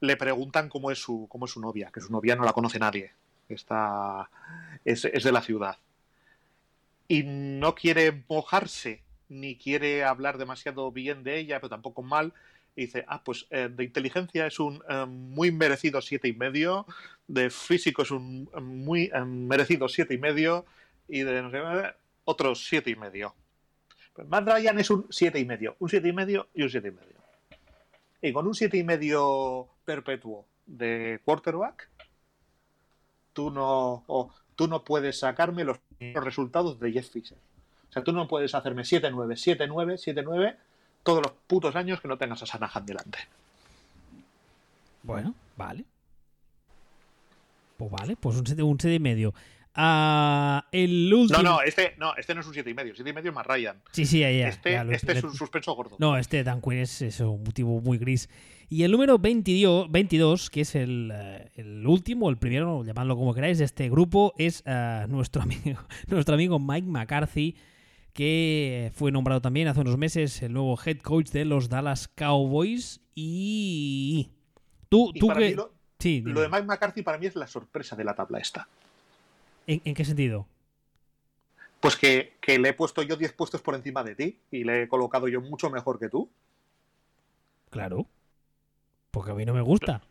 le 0.00 0.16
preguntan 0.16 0.68
cómo 0.68 0.90
es 0.90 0.98
su, 0.98 1.26
cómo 1.28 1.46
es 1.46 1.52
su 1.52 1.60
novia, 1.60 1.90
que 1.92 2.00
su 2.00 2.12
novia 2.12 2.36
no 2.36 2.44
la 2.44 2.52
conoce 2.52 2.78
nadie, 2.78 3.12
está, 3.48 4.28
es, 4.84 5.02
de 5.02 5.32
la 5.32 5.42
ciudad. 5.42 5.76
Y 7.08 7.24
no 7.24 7.74
quiere 7.74 8.24
mojarse, 8.28 9.02
ni 9.28 9.56
quiere 9.56 10.04
hablar 10.04 10.38
demasiado 10.38 10.92
bien 10.92 11.24
de 11.24 11.38
ella, 11.38 11.58
pero 11.58 11.70
tampoco 11.70 12.02
mal. 12.02 12.32
Y 12.74 12.82
dice, 12.82 13.04
ah, 13.06 13.22
pues 13.22 13.46
eh, 13.50 13.68
de 13.70 13.84
inteligencia 13.84 14.46
es 14.46 14.58
un 14.58 14.82
eh, 14.88 15.04
muy 15.06 15.52
merecido 15.52 16.00
siete 16.00 16.28
y 16.28 16.32
medio, 16.32 16.86
de 17.26 17.50
físico 17.50 18.02
es 18.02 18.10
un 18.10 18.48
muy 18.62 19.10
merecido 19.26 19.88
siete 19.88 20.14
y 20.14 20.18
medio, 20.18 20.64
y 21.08 21.22
de 21.22 21.92
otros 22.24 22.66
siete 22.66 22.90
y 22.90 22.96
medio. 22.96 23.34
Pues 24.14 24.28
Matt 24.28 24.48
Ryan 24.48 24.78
es 24.78 24.90
un 24.90 25.08
7,5, 25.08 25.76
un 25.78 25.88
7,5 25.88 26.46
y 26.54 26.62
un 26.62 26.68
7,5. 26.68 26.96
Y 28.22 28.32
con 28.32 28.46
un 28.46 28.52
7,5 28.52 29.68
perpetuo 29.84 30.46
de 30.66 31.20
quarterback, 31.24 31.88
tú 33.32 33.50
no, 33.50 34.04
tú 34.54 34.68
no 34.68 34.84
puedes 34.84 35.18
sacarme 35.18 35.64
los 35.64 35.78
resultados 36.14 36.78
de 36.78 36.92
Jeff 36.92 37.10
Fisher. 37.10 37.38
O 37.88 37.92
sea, 37.92 38.04
tú 38.04 38.12
no 38.12 38.28
puedes 38.28 38.54
hacerme 38.54 38.82
7-9, 38.82 39.12
7-9, 39.12 40.14
7-9 40.14 40.56
todos 41.02 41.22
los 41.22 41.32
putos 41.46 41.74
años 41.76 42.00
que 42.00 42.08
no 42.08 42.16
tengas 42.18 42.42
a 42.42 42.46
Sanahan 42.46 42.86
delante. 42.86 43.18
Bueno, 45.02 45.34
vale. 45.56 45.84
Pues 47.76 47.90
vale, 47.90 48.16
pues 48.16 48.36
un 48.36 48.46
7 48.46 48.62
un 48.62 48.78
siete 48.78 48.94
y 48.94 49.00
medio. 49.00 49.34
Ah, 49.74 50.66
el 50.70 51.12
último. 51.12 51.42
No, 51.42 51.50
no, 51.56 51.62
este 51.62 51.94
no, 51.98 52.14
este 52.16 52.34
no 52.34 52.42
es 52.42 52.46
un 52.46 52.52
7 52.52 52.68
y 52.70 52.74
medio, 52.74 52.94
7 52.94 53.08
y 53.10 53.12
medio 53.14 53.32
más 53.32 53.46
Ryan. 53.46 53.80
Sí, 53.90 54.04
sí, 54.04 54.20
ya, 54.20 54.30
ya, 54.30 54.48
Este, 54.48 54.72
ya, 54.72 54.84
lo- 54.84 54.92
este 54.92 55.12
es 55.12 55.24
un 55.24 55.34
suspenso 55.34 55.72
gordo. 55.74 55.96
No, 55.98 56.16
este 56.18 56.44
Dan 56.44 56.60
Quinn 56.60 56.78
es, 56.78 57.00
es 57.02 57.20
un 57.20 57.42
motivo 57.42 57.80
muy 57.80 57.96
gris. 57.98 58.28
Y 58.68 58.84
el 58.84 58.92
número 58.92 59.18
22, 59.18 59.90
22 59.90 60.50
que 60.50 60.60
es 60.60 60.74
el, 60.74 61.10
eh, 61.14 61.50
el 61.56 61.86
último, 61.86 62.28
el 62.30 62.36
primero, 62.36 62.84
llamadlo 62.84 63.16
como 63.16 63.34
queráis, 63.34 63.58
de 63.58 63.64
este 63.64 63.88
grupo, 63.88 64.34
es 64.38 64.62
eh, 64.66 65.06
nuestro, 65.08 65.42
amigo, 65.42 65.80
nuestro 66.06 66.34
amigo 66.34 66.58
Mike 66.58 66.86
McCarthy, 66.86 67.56
que 68.12 68.92
fue 68.94 69.10
nombrado 69.12 69.40
también 69.40 69.68
hace 69.68 69.80
unos 69.80 69.96
meses 69.96 70.42
el 70.42 70.52
nuevo 70.52 70.78
head 70.84 70.98
coach 70.98 71.30
de 71.30 71.44
los 71.44 71.68
Dallas 71.68 72.08
Cowboys. 72.08 73.00
Y. 73.14 74.30
Tú, 74.88 75.10
Y 75.14 75.20
tú 75.20 75.28
que. 75.28 75.54
lo, 75.54 75.72
sí, 75.98 76.22
lo 76.24 76.40
de 76.40 76.48
Mike 76.48 76.64
McCarthy 76.64 77.02
para 77.02 77.18
mí 77.18 77.26
es 77.26 77.36
la 77.36 77.46
sorpresa 77.46 77.96
de 77.96 78.04
la 78.04 78.14
tabla 78.14 78.38
esta. 78.38 78.68
¿En, 79.66 79.80
en 79.84 79.94
qué 79.94 80.04
sentido? 80.04 80.46
Pues 81.80 81.96
que, 81.96 82.34
que 82.40 82.58
le 82.58 82.68
he 82.70 82.72
puesto 82.74 83.02
yo 83.02 83.16
10 83.16 83.32
puestos 83.32 83.60
por 83.60 83.74
encima 83.74 84.04
de 84.04 84.14
ti 84.14 84.38
y 84.50 84.64
le 84.64 84.82
he 84.84 84.88
colocado 84.88 85.26
yo 85.26 85.40
mucho 85.40 85.68
mejor 85.68 85.98
que 85.98 86.08
tú. 86.08 86.30
Claro. 87.70 88.06
Porque 89.10 89.32
a 89.32 89.34
mí 89.34 89.44
no 89.44 89.52
me 89.54 89.62
gusta. 89.62 90.02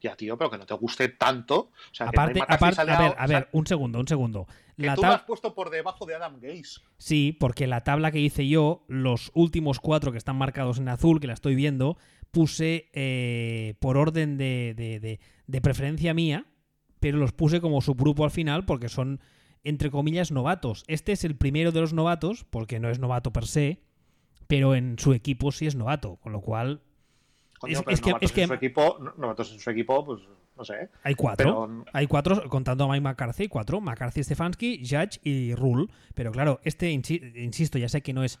Ya, 0.00 0.14
tío, 0.16 0.38
pero 0.38 0.50
que 0.50 0.58
no 0.58 0.66
te 0.66 0.74
guste 0.74 1.08
tanto. 1.08 1.58
O 1.58 1.70
sea, 1.94 2.06
que 2.06 2.10
Aparte, 2.10 2.40
a 2.46 2.56
ver, 2.56 3.10
o 3.10 3.14
a 3.18 3.26
sea, 3.26 3.38
ver, 3.40 3.48
un 3.52 3.66
segundo, 3.66 3.98
un 3.98 4.06
segundo. 4.06 4.46
que 4.76 4.88
tú 4.94 5.00
tab- 5.02 5.08
lo 5.08 5.14
has 5.14 5.22
puesto 5.22 5.54
por 5.54 5.70
debajo 5.70 6.06
de 6.06 6.14
Adam 6.14 6.38
Gaze. 6.40 6.80
Sí, 6.98 7.36
porque 7.38 7.66
la 7.66 7.82
tabla 7.82 8.12
que 8.12 8.20
hice 8.20 8.46
yo, 8.46 8.84
los 8.86 9.32
últimos 9.34 9.80
cuatro 9.80 10.12
que 10.12 10.18
están 10.18 10.36
marcados 10.36 10.78
en 10.78 10.88
azul, 10.88 11.18
que 11.20 11.26
la 11.26 11.32
estoy 11.32 11.56
viendo, 11.56 11.98
puse 12.30 12.88
eh, 12.92 13.74
por 13.80 13.96
orden 13.96 14.36
de, 14.38 14.74
de- 14.76 15.00
de- 15.00 15.20
de 15.46 15.60
preferencia 15.60 16.14
mía, 16.14 16.46
pero 17.00 17.18
los 17.18 17.32
puse 17.32 17.60
como 17.60 17.80
subgrupo 17.80 18.22
al 18.24 18.30
final 18.30 18.64
porque 18.66 18.88
son, 18.88 19.20
entre 19.64 19.90
comillas, 19.90 20.30
novatos. 20.30 20.84
Este 20.86 21.10
es 21.12 21.24
el 21.24 21.36
primero 21.36 21.72
de 21.72 21.80
los 21.80 21.92
novatos, 21.92 22.44
porque 22.50 22.78
no 22.78 22.88
es 22.90 22.98
novato 23.00 23.32
per 23.32 23.46
se, 23.46 23.80
pero 24.46 24.74
en 24.76 24.96
su 24.98 25.12
equipo 25.12 25.50
sí 25.50 25.66
es 25.66 25.74
novato, 25.74 26.16
con 26.16 26.32
lo 26.32 26.40
cual 26.40 26.82
Coño, 27.58 27.72
Es- 27.72 27.82
pero 27.82 27.94
es 27.94 28.00
que- 28.00 28.14
es 28.20 28.32
que- 28.32 28.42
en 28.42 28.48
su 28.48 28.54
equipo, 28.54 28.98
no- 29.00 29.14
novatos 29.16 29.52
en 29.52 29.58
su 29.60 29.70
equipo, 29.70 30.04
pues 30.04 30.20
no 30.56 30.64
sé. 30.64 30.88
hay 31.02 31.14
cuatro. 31.14 31.66
Pero 31.68 31.84
Hay 31.92 32.06
cuatro, 32.06 32.48
contando 32.48 32.84
a 32.84 32.88
Mike 32.88 33.00
McCarthy, 33.00 33.48
cuatro. 33.48 33.80
McCarthy, 33.80 34.22
Stefanski, 34.24 34.78
Judge 34.88 35.20
y 35.24 35.54
Rule. 35.54 35.86
Pero 36.14 36.30
claro, 36.32 36.60
este, 36.64 36.90
insi- 36.92 37.32
insisto, 37.36 37.78
ya 37.78 37.88
sé 37.88 38.02
que 38.02 38.12
no 38.12 38.22
es 38.24 38.38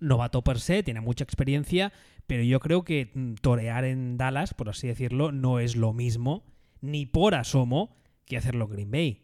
novato 0.00 0.42
per 0.42 0.60
se, 0.60 0.82
tiene 0.82 1.00
mucha 1.00 1.24
experiencia, 1.24 1.92
pero 2.26 2.42
yo 2.42 2.60
creo 2.60 2.84
que 2.84 3.10
mm, 3.14 3.34
torear 3.34 3.84
en 3.84 4.16
Dallas, 4.16 4.54
por 4.54 4.68
así 4.68 4.86
decirlo, 4.86 5.32
no 5.32 5.58
es 5.60 5.74
lo 5.76 5.92
mismo, 5.92 6.44
ni 6.80 7.04
por 7.06 7.34
asomo, 7.34 7.96
que 8.26 8.36
hacerlo 8.36 8.66
en 8.66 8.70
Green 8.70 8.90
Bay. 8.90 9.22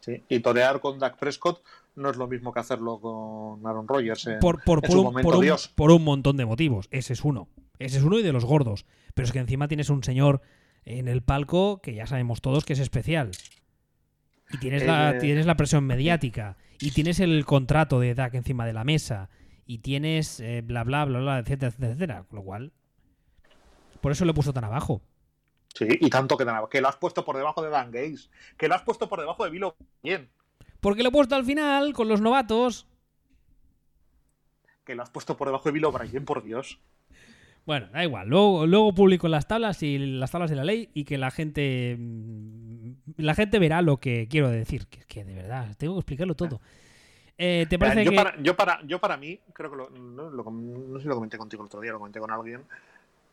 sí. 0.00 0.22
Y 0.28 0.40
torear 0.40 0.80
con 0.80 0.98
Dak 0.98 1.18
Prescott 1.18 1.62
no 1.98 2.10
es 2.10 2.16
lo 2.16 2.26
mismo 2.28 2.52
que 2.52 2.60
hacerlo 2.60 3.00
con 3.00 3.66
Aaron 3.66 3.86
Rodgers. 3.88 4.26
en- 4.26 4.38
Por, 4.38 4.62
por, 4.64 4.78
en 4.78 4.82
por 4.82 4.90
su 4.90 4.98
un, 4.98 5.04
momento 5.04 5.28
por 5.28 5.36
un- 5.36 5.42
Dios. 5.44 5.68
por 5.74 5.90
un 5.90 6.04
montón 6.04 6.36
de 6.36 6.46
motivos. 6.46 6.88
Ese 6.90 7.12
es 7.12 7.24
uno. 7.24 7.48
Ese 7.78 7.98
es 7.98 8.02
uno 8.04 8.18
y 8.18 8.22
de 8.22 8.32
los 8.32 8.44
gordos. 8.44 8.86
Pero 9.14 9.26
es 9.26 9.32
que 9.32 9.38
encima 9.38 9.68
tienes 9.68 9.90
un 9.90 10.02
señor 10.02 10.40
en 10.84 11.08
el 11.08 11.22
palco 11.22 11.80
que 11.82 11.94
ya 11.94 12.06
sabemos 12.06 12.40
todos 12.40 12.64
que 12.64 12.72
es 12.72 12.78
especial. 12.78 13.30
Y 14.50 14.58
tienes, 14.58 14.86
la, 14.86 15.10
Eh, 15.16 15.18
tienes 15.20 15.44
la 15.46 15.56
presión 15.56 15.84
mediática. 15.84 16.56
Y 16.80 16.92
tienes 16.92 17.20
el 17.20 17.44
contrato 17.44 18.00
de 18.00 18.14
DAC 18.14 18.34
encima 18.34 18.64
de 18.66 18.72
la 18.72 18.84
mesa. 18.84 19.28
Y 19.66 19.78
tienes 19.78 20.40
eh, 20.40 20.62
bla, 20.64 20.84
bla, 20.84 21.04
bla, 21.04 21.18
bla, 21.20 21.38
etcétera, 21.38 21.68
etcétera, 21.68 21.92
etcétera. 21.92 22.24
Con 22.28 22.36
lo 22.38 22.44
cual. 22.44 22.72
Por 24.00 24.12
eso 24.12 24.24
lo 24.24 24.30
he 24.30 24.34
puesto 24.34 24.52
tan 24.52 24.64
abajo. 24.64 25.02
Sí, 25.74 25.86
y 26.00 26.08
tanto 26.08 26.36
que 26.36 26.44
nada, 26.44 26.66
que 26.70 26.80
lo 26.80 26.88
has 26.88 26.96
puesto 26.96 27.24
por 27.24 27.36
debajo 27.36 27.62
de 27.62 27.68
Dan 27.70 27.90
Gaze, 27.90 28.30
que 28.56 28.68
lo 28.68 28.74
has 28.74 28.82
puesto 28.82 29.08
por 29.08 29.20
debajo 29.20 29.44
de 29.44 29.50
Bill 29.50 29.64
O'Brien, 29.64 30.28
Porque 30.80 31.02
lo 31.02 31.08
he 31.08 31.12
puesto 31.12 31.34
al 31.34 31.44
final 31.44 31.92
con 31.92 32.08
los 32.08 32.20
novatos. 32.20 32.86
que 34.84 34.94
lo 34.94 35.02
has 35.02 35.10
puesto 35.10 35.36
por 35.36 35.48
debajo 35.48 35.64
de 35.68 35.72
Bill 35.72 35.84
O'Brien, 35.84 36.24
por 36.24 36.42
Dios. 36.42 36.78
Bueno, 37.66 37.88
da 37.92 38.02
igual. 38.02 38.28
Luego, 38.28 38.66
luego 38.66 38.94
publico 38.94 39.28
las 39.28 39.46
tablas 39.46 39.82
y 39.82 39.98
las 39.98 40.30
tablas 40.30 40.48
de 40.48 40.56
la 40.56 40.64
ley 40.64 40.88
y 40.94 41.04
que 41.04 41.18
la 41.18 41.30
gente 41.30 41.96
mm, 41.98 42.90
la 43.18 43.34
gente 43.34 43.58
verá 43.58 43.82
lo 43.82 43.98
que 43.98 44.26
quiero 44.30 44.48
decir. 44.48 44.86
Que, 44.86 45.00
que 45.04 45.24
de 45.24 45.34
verdad, 45.34 45.76
tengo 45.76 45.94
que 45.94 46.00
explicarlo 46.00 46.34
todo. 46.34 46.60
Eh, 47.36 47.66
¿Te 47.68 47.78
parece 47.78 48.04
yo, 48.04 48.10
que 48.10 48.16
para, 48.16 48.42
yo, 48.42 48.56
para, 48.56 48.80
yo 48.86 48.98
para 48.98 49.16
mí, 49.18 49.38
creo 49.52 49.70
que 49.70 49.76
lo, 49.76 49.90
no, 49.90 50.30
lo- 50.30 50.50
no 50.50 50.96
sé 50.96 51.02
si 51.02 51.08
lo 51.08 51.14
comenté 51.16 51.36
contigo 51.36 51.62
el 51.62 51.66
otro 51.66 51.80
día, 51.80 51.92
lo 51.92 51.98
comenté 51.98 52.18
con 52.20 52.30
alguien. 52.30 52.62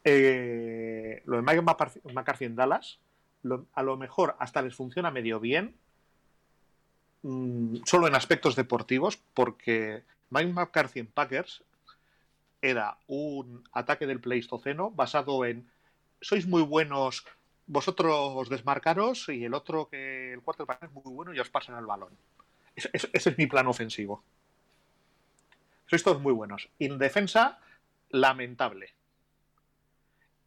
eh, 0.03 1.21
lo 1.25 1.37
de 1.37 1.41
Mike 1.41 1.61
McCarthy, 1.61 1.99
McCarthy 2.13 2.45
en 2.45 2.55
Dallas, 2.55 2.99
lo- 3.43 3.65
a 3.73 3.81
lo 3.81 3.95
mejor 3.97 4.35
hasta 4.39 4.61
les 4.61 4.75
funciona 4.75 5.09
medio 5.09 5.39
bien, 5.39 5.73
mm, 7.25 7.77
solo 7.85 8.07
en 8.07 8.15
aspectos 8.15 8.55
deportivos, 8.55 9.17
porque 9.33 10.03
Mike 10.29 10.53
McCarthy 10.53 10.99
en 10.99 11.07
Packers 11.07 11.63
era 12.61 12.97
un 13.07 13.63
ataque 13.73 14.07
del 14.07 14.19
Pleistoceno 14.19 14.91
basado 14.91 15.45
en 15.45 15.69
sois 16.21 16.47
muy 16.47 16.61
buenos, 16.61 17.25
vosotros 17.67 18.49
desmarcaros 18.49 19.29
y 19.29 19.45
el 19.45 19.53
otro 19.53 19.89
que 19.89 20.33
el 20.33 20.41
quarterback 20.41 20.83
es 20.83 20.91
muy 20.91 21.03
bueno 21.05 21.33
y 21.33 21.39
os 21.39 21.49
pasan 21.49 21.77
el 21.77 21.85
balón. 21.85 22.17
Ese, 22.75 23.09
es 23.13 23.37
mi 23.37 23.47
plan 23.47 23.67
ofensivo. 23.67 24.23
Sois 25.87 26.03
todos 26.03 26.21
muy 26.21 26.33
buenos. 26.33 26.69
En 26.79 26.97
defensa, 26.97 27.59
lamentable. 28.09 28.93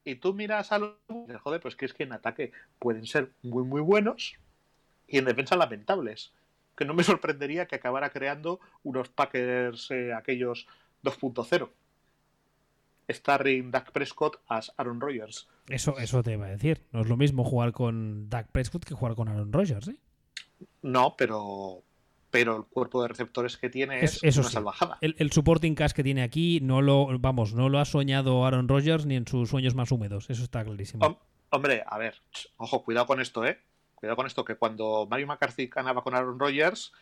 Y 0.04 0.16
tú 0.16 0.34
miras 0.34 0.72
a 0.72 0.78
los... 0.78 0.94
Joder, 1.42 1.60
pues 1.60 1.76
que 1.76 1.86
es 1.86 1.94
que 1.94 2.02
en 2.02 2.12
ataque 2.12 2.52
pueden 2.78 3.06
ser 3.06 3.30
muy, 3.42 3.62
muy 3.62 3.80
buenos 3.80 4.36
y 5.06 5.18
en 5.18 5.24
defensa 5.24 5.56
lamentables. 5.56 6.32
Que 6.78 6.84
no 6.86 6.94
me 6.94 7.02
sorprendería 7.12 7.66
que 7.66 7.74
acabara 7.76 8.08
creando 8.10 8.60
unos 8.84 9.08
Packers 9.10 9.90
eh, 9.90 10.14
aquellos 10.14 10.66
2.0. 11.02 11.68
Starring 13.10 13.70
Dak 13.70 13.90
Prescott 13.92 14.36
as 14.48 14.72
Aaron 14.76 15.00
Rodgers. 15.00 15.48
eso 15.68 15.96
eso 15.98 16.22
te 16.22 16.32
iba 16.32 16.46
a 16.46 16.50
decir? 16.50 16.82
No 16.92 17.00
es 17.00 17.08
lo 17.08 17.16
mismo 17.16 17.42
jugar 17.42 17.72
con 17.72 18.28
Dak 18.28 18.48
Prescott 18.52 18.84
que 18.84 18.94
jugar 18.94 19.14
con 19.14 19.28
Aaron 19.28 19.50
Rodgers, 19.52 19.88
¿eh? 19.88 19.96
No, 20.82 21.14
pero 21.16 21.82
pero 22.30 22.56
el 22.58 22.64
cuerpo 22.64 23.00
de 23.00 23.08
receptores 23.08 23.56
que 23.56 23.70
tiene 23.70 24.04
Es- 24.04 24.16
es, 24.16 24.24
eso 24.24 24.40
una 24.40 24.48
sí. 24.50 24.54
salvajada. 24.54 24.98
El, 25.00 25.14
el 25.18 25.32
supporting 25.32 25.74
cast 25.74 25.96
que 25.96 26.02
tiene 26.02 26.22
aquí 26.22 26.60
no 26.62 26.82
lo 26.82 27.18
vamos, 27.18 27.54
no 27.54 27.70
lo 27.70 27.78
ha 27.78 27.86
soñado 27.86 28.44
Aaron 28.44 28.68
Rodgers 28.68 29.06
ni 29.06 29.16
en 29.16 29.26
sus 29.26 29.48
sueños 29.48 29.74
más 29.74 29.90
húmedos, 29.90 30.28
eso 30.28 30.44
está 30.44 30.62
clarísimo. 30.64 31.02
Hom- 31.06 31.18
Hombre, 31.50 31.82
a 31.86 31.96
ver, 31.96 32.20
ojo, 32.58 32.84
cuidado 32.84 33.06
con 33.06 33.22
esto, 33.22 33.46
¿eh? 33.46 33.58
Cuidado 33.98 34.14
con 34.14 34.26
esto, 34.26 34.44
que 34.44 34.54
cuando 34.54 35.08
Mario 35.10 35.26
McCarthy 35.26 35.66
ganaba 35.66 36.04
con 36.04 36.14
Aaron 36.14 36.38
Rodgers, 36.38 36.92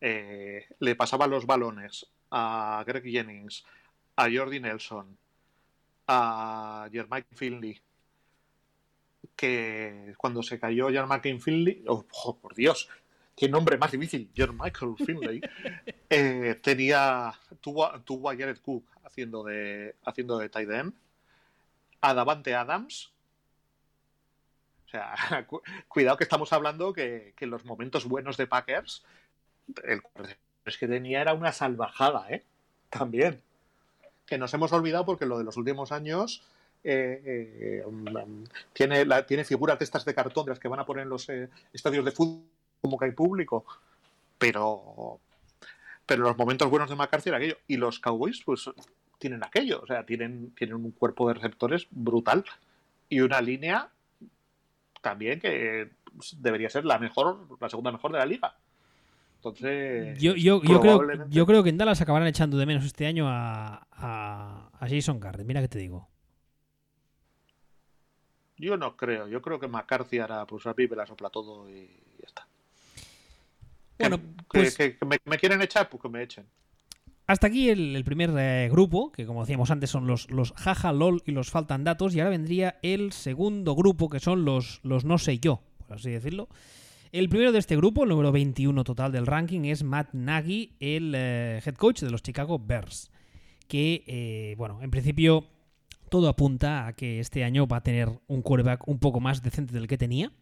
eh, 0.00 0.68
le 0.78 0.94
pasaban 0.94 1.28
los 1.28 1.46
balones 1.46 2.06
a 2.30 2.84
Greg 2.86 3.02
Jennings, 3.02 3.64
a 4.14 4.28
Jordi 4.30 4.60
Nelson, 4.60 5.18
a 6.06 6.88
Jermaic 6.92 7.26
Finley, 7.32 7.80
que 9.34 10.14
cuando 10.16 10.44
se 10.44 10.60
cayó 10.60 10.90
Jermaic 10.90 11.40
Finley, 11.40 11.82
oh, 11.88 12.06
oh, 12.24 12.36
por 12.36 12.54
Dios, 12.54 12.88
qué 13.36 13.48
nombre 13.48 13.76
más 13.76 13.90
difícil, 13.90 14.30
Jermichael 14.32 14.94
Finley, 15.04 15.40
eh, 16.08 16.60
tenía, 16.62 17.32
tuvo, 17.60 17.90
tuvo 18.02 18.30
a 18.30 18.36
Jared 18.36 18.58
Cook 18.58 18.84
haciendo 19.02 19.42
de, 19.42 19.96
haciendo 20.04 20.38
de 20.38 20.48
tight 20.50 20.70
end, 20.70 20.94
a 22.00 22.14
Davante 22.14 22.54
Adams, 22.54 23.12
sea, 24.96 25.44
cu- 25.46 25.62
cuidado 25.88 26.16
que 26.16 26.24
estamos 26.24 26.52
hablando 26.52 26.92
que, 26.92 27.32
que 27.36 27.46
los 27.46 27.64
momentos 27.64 28.04
buenos 28.06 28.36
de 28.36 28.46
Packers, 28.46 29.04
el 29.84 30.02
es 30.64 30.78
que 30.78 30.88
tenía 30.88 31.20
era 31.20 31.34
una 31.34 31.52
salvajada, 31.52 32.26
¿eh? 32.30 32.42
También. 32.90 33.40
Que 34.26 34.38
nos 34.38 34.52
hemos 34.54 34.72
olvidado 34.72 35.04
porque 35.04 35.26
lo 35.26 35.36
de 35.36 35.44
los 35.44 35.56
últimos 35.58 35.92
años 35.92 36.42
eh, 36.82 37.20
eh, 37.24 37.82
um, 37.86 38.44
tiene, 38.72 39.04
la- 39.04 39.26
tiene 39.26 39.44
figuras 39.44 39.78
de 39.78 39.84
estas 39.84 40.04
de 40.04 40.14
cartón 40.14 40.46
de 40.46 40.50
las 40.50 40.58
que 40.58 40.68
van 40.68 40.80
a 40.80 40.86
poner 40.86 41.02
en 41.02 41.10
los 41.10 41.28
eh, 41.28 41.48
estadios 41.72 42.04
de 42.04 42.10
fútbol 42.12 42.44
como 42.80 42.98
que 42.98 43.06
hay 43.06 43.10
público. 43.12 43.64
Pero, 44.38 45.20
pero 46.06 46.22
los 46.22 46.36
momentos 46.36 46.68
buenos 46.70 46.90
de 46.90 46.96
McCarthy 46.96 47.28
era 47.30 47.38
aquello. 47.38 47.56
Y 47.66 47.76
los 47.76 47.98
Cowboys, 48.00 48.42
pues, 48.44 48.70
tienen 49.18 49.42
aquello. 49.44 49.80
O 49.82 49.86
sea, 49.86 50.04
tienen, 50.04 50.54
tienen 50.54 50.76
un 50.76 50.90
cuerpo 50.92 51.28
de 51.28 51.34
receptores 51.34 51.86
brutal. 51.90 52.44
Y 53.08 53.20
una 53.20 53.40
línea 53.40 53.88
también 55.04 55.38
que 55.38 55.90
debería 56.38 56.68
ser 56.68 56.84
la 56.84 56.98
mejor, 56.98 57.46
la 57.60 57.68
segunda 57.68 57.92
mejor 57.92 58.10
de 58.10 58.18
la 58.18 58.26
liga. 58.26 58.56
Entonces, 59.36 60.18
Yo, 60.18 60.34
yo, 60.34 60.62
yo, 60.62 60.80
creo, 60.80 61.28
yo 61.28 61.46
creo 61.46 61.62
que 61.62 61.68
en 61.68 61.76
Dallas 61.78 62.00
acabarán 62.00 62.26
echando 62.26 62.56
de 62.56 62.64
menos 62.66 62.84
este 62.84 63.06
año 63.06 63.28
a, 63.28 63.86
a, 63.92 64.70
a 64.72 64.88
Jason 64.88 65.20
Garrett. 65.20 65.46
Mira 65.46 65.60
que 65.60 65.68
te 65.68 65.78
digo. 65.78 66.08
Yo 68.56 68.76
no 68.76 68.96
creo. 68.96 69.28
Yo 69.28 69.42
creo 69.42 69.58
que 69.60 69.68
McCarthy 69.68 70.18
hará, 70.18 70.46
pues 70.46 70.66
a 70.66 70.74
Pipe 70.74 70.96
la 70.96 71.06
sopla 71.06 71.28
todo 71.28 71.68
y 71.68 71.86
ya 72.20 72.26
está. 72.26 72.46
Bueno, 73.98 74.16
que, 74.18 74.24
pues 74.48 74.76
que- 74.76 74.96
que 74.96 75.04
me, 75.06 75.18
me 75.24 75.38
quieren 75.38 75.60
echar, 75.60 75.88
pues 75.88 76.02
que 76.02 76.08
me 76.08 76.22
echen. 76.22 76.46
Hasta 77.26 77.46
aquí 77.46 77.70
el, 77.70 77.96
el 77.96 78.04
primer 78.04 78.30
eh, 78.36 78.68
grupo, 78.70 79.10
que 79.10 79.24
como 79.24 79.40
decíamos 79.40 79.70
antes 79.70 79.90
son 79.90 80.06
los, 80.06 80.30
los 80.30 80.52
jaja, 80.52 80.92
lol 80.92 81.22
y 81.24 81.32
los 81.32 81.50
faltan 81.50 81.84
datos, 81.84 82.14
y 82.14 82.20
ahora 82.20 82.30
vendría 82.30 82.78
el 82.82 83.12
segundo 83.12 83.74
grupo, 83.74 84.08
que 84.10 84.20
son 84.20 84.44
los, 84.44 84.80
los 84.82 85.04
no 85.04 85.18
sé 85.18 85.38
yo, 85.38 85.62
por 85.86 85.96
así 85.96 86.10
decirlo. 86.10 86.48
El 87.12 87.28
primero 87.28 87.52
de 87.52 87.60
este 87.60 87.76
grupo, 87.76 88.02
el 88.02 88.10
número 88.10 88.32
21 88.32 88.82
total 88.84 89.12
del 89.12 89.26
ranking, 89.26 89.62
es 89.64 89.84
Matt 89.84 90.12
Nagy, 90.12 90.74
el 90.80 91.14
eh, 91.16 91.62
head 91.64 91.76
coach 91.76 92.00
de 92.00 92.10
los 92.10 92.22
Chicago 92.22 92.58
Bears. 92.58 93.10
Que, 93.68 94.02
eh, 94.06 94.54
bueno, 94.58 94.82
en 94.82 94.90
principio 94.90 95.46
todo 96.10 96.28
apunta 96.28 96.86
a 96.86 96.92
que 96.92 97.20
este 97.20 97.44
año 97.44 97.66
va 97.66 97.78
a 97.78 97.82
tener 97.82 98.10
un 98.26 98.42
quarterback 98.42 98.86
un 98.88 98.98
poco 98.98 99.20
más 99.20 99.42
decente 99.42 99.72
del 99.72 99.86
que 99.86 99.96
tenía. 99.96 100.32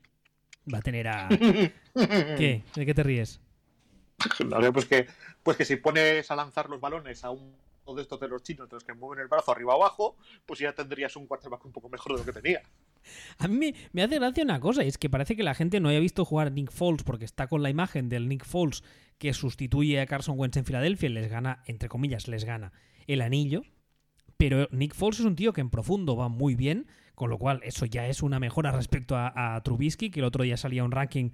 Va 0.72 0.78
a 0.78 0.82
tener 0.82 1.08
a... 1.08 1.28
¿Qué? 2.38 2.62
¿De 2.74 2.86
qué 2.86 2.94
te 2.94 3.02
ríes? 3.02 3.40
Pues 4.72 4.86
que, 4.86 5.06
pues 5.42 5.56
que 5.56 5.64
si 5.64 5.76
pones 5.76 6.30
a 6.30 6.36
lanzar 6.36 6.68
los 6.68 6.80
balones 6.80 7.24
a 7.24 7.30
un 7.30 7.54
de 7.94 8.02
estos 8.02 8.20
de 8.20 8.28
los 8.28 8.42
chinos, 8.42 8.68
de 8.68 8.76
los 8.76 8.84
que 8.84 8.94
mueven 8.94 9.22
el 9.22 9.28
brazo 9.28 9.52
arriba 9.52 9.74
abajo, 9.74 10.16
pues 10.46 10.60
ya 10.60 10.72
tendrías 10.72 11.16
un 11.16 11.26
quarterback 11.26 11.64
un 11.64 11.72
poco 11.72 11.88
mejor 11.88 12.12
de 12.12 12.18
lo 12.18 12.24
que 12.24 12.40
tenía. 12.40 12.62
A 13.38 13.48
mí 13.48 13.74
me, 13.92 14.02
hace 14.02 14.18
gracia 14.18 14.44
una 14.44 14.60
cosa, 14.60 14.84
y 14.84 14.88
es 14.88 14.98
que 14.98 15.10
parece 15.10 15.36
que 15.36 15.42
la 15.42 15.54
gente 15.54 15.80
no 15.80 15.88
haya 15.88 15.98
visto 15.98 16.24
jugar 16.24 16.52
Nick 16.52 16.70
Foles 16.70 17.02
porque 17.02 17.24
está 17.24 17.48
con 17.48 17.62
la 17.62 17.70
imagen 17.70 18.08
del 18.08 18.28
Nick 18.28 18.44
Foles 18.44 18.84
que 19.18 19.32
sustituye 19.32 20.00
a 20.00 20.06
Carson 20.06 20.38
Wentz 20.38 20.56
en 20.56 20.64
Filadelfia 20.64 21.08
y 21.08 21.12
les 21.12 21.28
gana, 21.28 21.62
entre 21.66 21.88
comillas, 21.88 22.28
les 22.28 22.44
gana 22.44 22.72
el 23.06 23.20
anillo. 23.20 23.62
Pero 24.36 24.68
Nick 24.70 24.94
Foles 24.94 25.20
es 25.20 25.26
un 25.26 25.36
tío 25.36 25.52
que 25.52 25.60
en 25.60 25.70
profundo 25.70 26.16
va 26.16 26.28
muy 26.28 26.54
bien, 26.54 26.86
con 27.14 27.30
lo 27.30 27.38
cual 27.38 27.60
eso 27.64 27.86
ya 27.86 28.06
es 28.06 28.22
una 28.22 28.40
mejora 28.40 28.72
respecto 28.72 29.16
a, 29.16 29.54
a 29.54 29.62
Trubisky, 29.62 30.10
que 30.10 30.20
el 30.20 30.24
otro 30.24 30.44
día 30.44 30.56
salía 30.56 30.84
un 30.84 30.92
ranking 30.92 31.30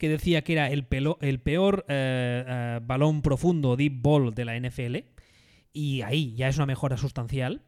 que 0.00 0.08
decía 0.08 0.42
que 0.42 0.54
era 0.54 0.68
el, 0.68 0.86
peor 0.86 1.84
eh, 1.86 2.44
eh, 2.48 2.80
balón 2.82 3.20
profundo, 3.20 3.76
deep 3.76 4.00
ball 4.00 4.34
de 4.34 4.46
la 4.46 4.58
NFL. 4.58 4.96
Y 5.74 6.00
ahí 6.00 6.34
ya 6.34 6.48
es 6.48 6.56
una 6.56 6.64
mejora 6.64 6.96
sustancial. 6.96 7.60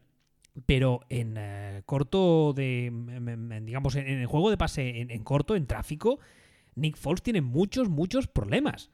Pero 0.65 1.01
en 1.09 1.35
eh, 1.37 1.83
corto 1.85 2.53
de. 2.53 2.87
en- 2.87 3.65
digamos, 3.67 3.95
en, 3.95 4.07
el 4.07 4.25
juego 4.25 4.49
de 4.49 4.57
pase 4.57 5.01
en, 5.01 5.23
corto, 5.23 5.55
en 5.55 5.67
tráfico, 5.67 6.19
Nick 6.73 6.97
Foles 6.97 7.21
tiene 7.21 7.41
muchos, 7.41 7.87
muchos 7.87 8.27
problemas. 8.27 8.89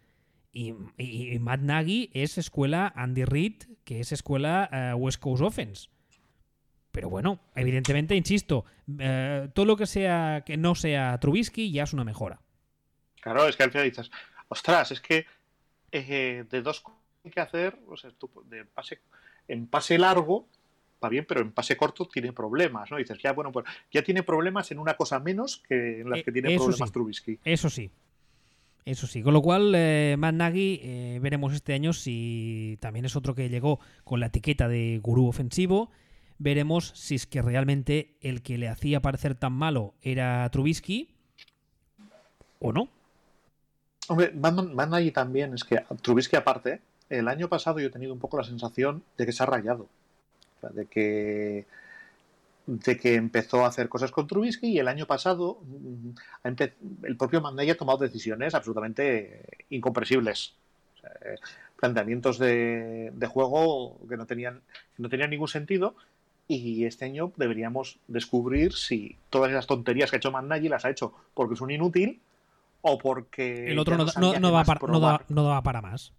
Y, 0.51 0.73
Matt 1.39 1.61
Nagy 1.61 2.09
es 2.13 2.37
escuela 2.37 2.91
Andy 2.93 3.23
Reid, 3.23 3.63
que 3.85 4.01
es 4.01 4.11
escuela 4.11 4.95
West 4.97 5.21
Coast 5.21 5.43
Offense. 5.43 5.87
Pero 6.91 7.09
bueno, 7.09 7.39
evidentemente, 7.55 8.15
insisto, 8.15 8.65
todo 9.53 9.65
lo 9.65 9.77
que 9.77 9.85
sea 9.85 10.43
que 10.45 10.57
no 10.57 10.75
sea 10.75 11.17
Trubisky 11.19 11.71
ya 11.71 11.83
es 11.83 11.93
una 11.93 12.03
mejora. 12.03 12.41
Claro, 13.21 13.47
es 13.47 13.55
que 13.55 13.63
al 13.63 13.71
final 13.71 13.89
dices, 13.89 14.11
ostras, 14.47 14.91
es 14.91 15.01
que 15.01 15.25
eh, 15.91 16.45
de 16.49 16.61
dos 16.61 16.81
cosas 16.81 16.99
que 17.21 17.29
hay 17.29 17.31
que 17.33 17.41
hacer, 17.41 17.79
o 17.87 17.97
sea, 17.97 18.11
tú 18.11 18.29
de 18.45 18.65
pase, 18.65 19.01
en 19.47 19.67
pase 19.67 19.97
largo 19.97 20.47
va 21.03 21.09
bien, 21.09 21.25
pero 21.27 21.41
en 21.41 21.51
pase 21.51 21.77
corto 21.77 22.07
tiene 22.07 22.33
problemas, 22.33 22.91
¿no? 22.91 22.97
Dices, 22.97 23.17
ya, 23.21 23.33
bueno, 23.33 23.51
pues 23.51 23.65
ya 23.91 24.03
tiene 24.03 24.23
problemas 24.23 24.71
en 24.71 24.79
una 24.79 24.95
cosa 24.95 25.19
menos 25.19 25.63
que 25.67 26.01
en 26.01 26.09
las 26.09 26.19
Eh, 26.19 26.23
que 26.23 26.31
tiene 26.31 26.55
problemas 26.55 26.89
sí. 26.89 26.93
Trubisky. 26.93 27.39
Eso 27.43 27.69
sí. 27.69 27.89
Eso 28.85 29.07
sí. 29.07 29.21
Con 29.21 29.33
lo 29.33 29.41
cual, 29.41 29.73
eh, 29.75 30.15
Matt 30.17 30.35
Nagy, 30.35 30.79
eh, 30.81 31.19
veremos 31.21 31.53
este 31.53 31.73
año 31.73 31.93
si 31.93 32.77
también 32.81 33.05
es 33.05 33.15
otro 33.15 33.35
que 33.35 33.49
llegó 33.49 33.79
con 34.03 34.19
la 34.19 34.27
etiqueta 34.27 34.67
de 34.67 34.99
gurú 35.01 35.27
ofensivo. 35.27 35.91
Veremos 36.37 36.91
si 36.95 37.15
es 37.15 37.27
que 37.27 37.41
realmente 37.41 38.17
el 38.21 38.41
que 38.41 38.57
le 38.57 38.69
hacía 38.69 39.01
parecer 39.01 39.35
tan 39.35 39.53
malo 39.53 39.93
era 40.01 40.49
Trubisky 40.49 41.15
o 42.59 42.71
no. 42.71 42.89
Hombre, 44.09 44.31
van, 44.33 44.93
ahí 44.95 45.11
también, 45.11 45.53
es 45.53 45.63
que 45.63 45.83
Trubisky 46.01 46.35
aparte, 46.35 46.81
el 47.09 47.27
año 47.27 47.47
pasado 47.47 47.79
yo 47.79 47.87
he 47.87 47.91
tenido 47.91 48.11
un 48.11 48.19
poco 48.19 48.37
la 48.37 48.43
sensación 48.43 49.03
de 49.17 49.25
que 49.27 49.31
se 49.31 49.43
ha 49.43 49.45
rayado. 49.45 49.87
De 50.73 50.87
que 50.87 51.65
de 52.65 52.97
que 52.97 53.15
empezó 53.15 53.63
a 53.63 53.67
hacer 53.67 53.87
cosas 53.87 54.11
con 54.11 54.27
Trubisky 54.27 54.67
y 54.67 54.79
el 54.79 54.87
año 54.87 55.05
pasado 55.05 55.59
mm, 55.63 56.53
el 57.03 57.17
propio 57.17 57.41
Mandai 57.41 57.69
ha 57.69 57.77
tomado 57.77 57.99
decisiones 57.99 58.55
absolutamente 58.55 59.43
incomprensibles. 59.69 60.53
O 60.97 61.01
sea, 61.01 61.11
eh, 61.25 61.35
planteamientos 61.79 62.39
de, 62.39 63.11
de 63.13 63.27
juego 63.27 63.99
que 64.09 64.17
no 64.17 64.25
tenían, 64.25 64.61
no 64.97 65.09
tenían 65.09 65.29
ningún 65.29 65.47
sentido 65.47 65.95
y 66.47 66.85
este 66.85 67.05
año 67.05 67.31
deberíamos 67.37 67.99
descubrir 68.07 68.73
si 68.73 69.17
todas 69.29 69.51
esas 69.51 69.67
tonterías 69.67 70.09
que 70.09 70.15
ha 70.15 70.19
hecho 70.19 70.31
Mandai 70.31 70.67
las 70.67 70.83
ha 70.83 70.89
hecho 70.89 71.13
porque 71.35 71.53
es 71.53 71.61
un 71.61 71.69
inútil 71.69 72.21
o 72.81 72.97
porque 72.97 73.71
El 73.71 73.79
otro 73.79 73.97
no, 73.97 74.05
no- 74.19 74.39
no 74.39 74.51
va 74.51 74.59
más 74.59 74.67
para, 74.67 74.79
no, 74.87 74.99
da, 74.99 75.17
probar. 75.17 75.25
no 75.29 75.43
daba 75.43 75.61
para 75.63 75.81
más. 75.81 76.13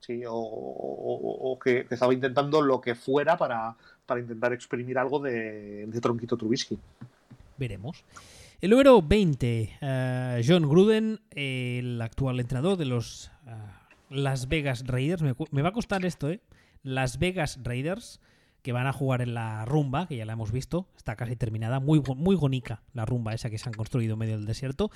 Sí, 0.00 0.24
o, 0.24 0.32
o- 0.34 1.52
o 1.52 1.58
que, 1.58 1.84
que 1.86 1.94
estaba 1.94 2.14
intentando 2.14 2.62
lo 2.62 2.80
que 2.80 2.94
fuera 2.94 3.36
para, 3.36 3.74
para 4.06 4.20
intentar 4.20 4.52
exprimir 4.52 4.96
algo 4.98 5.18
de, 5.18 5.86
de 5.86 6.00
Tronquito 6.00 6.36
Trubisky. 6.36 6.78
Veremos. 7.58 8.04
El 8.60 8.70
número 8.70 9.02
20, 9.02 9.78
eh, 9.80 10.42
John 10.46 10.68
Gruden, 10.68 11.20
el 11.30 12.00
actual 12.00 12.40
entrenador 12.40 12.76
de 12.76 12.86
los 12.86 13.30
eh, 13.46 13.50
Las 14.10 14.48
Vegas 14.48 14.84
Raiders. 14.86 15.22
Me 15.52 15.62
va 15.62 15.68
a 15.68 15.72
costar 15.72 16.04
esto, 16.04 16.30
¿eh? 16.30 16.40
Las 16.82 17.18
Vegas 17.18 17.58
Raiders, 17.62 18.20
que 18.68 18.72
van 18.74 18.86
a 18.86 18.92
jugar 18.92 19.22
en 19.22 19.32
la 19.32 19.64
rumba, 19.64 20.06
que 20.06 20.14
ya 20.18 20.26
la 20.26 20.34
hemos 20.34 20.52
visto, 20.52 20.88
está 20.94 21.16
casi 21.16 21.36
terminada. 21.36 21.80
Muy, 21.80 22.02
muy 22.14 22.36
bonica 22.36 22.82
la 22.92 23.06
rumba 23.06 23.32
esa 23.32 23.48
que 23.48 23.56
se 23.56 23.66
han 23.66 23.72
construido 23.72 24.12
en 24.12 24.18
medio 24.18 24.36
del 24.36 24.44
desierto. 24.44 24.90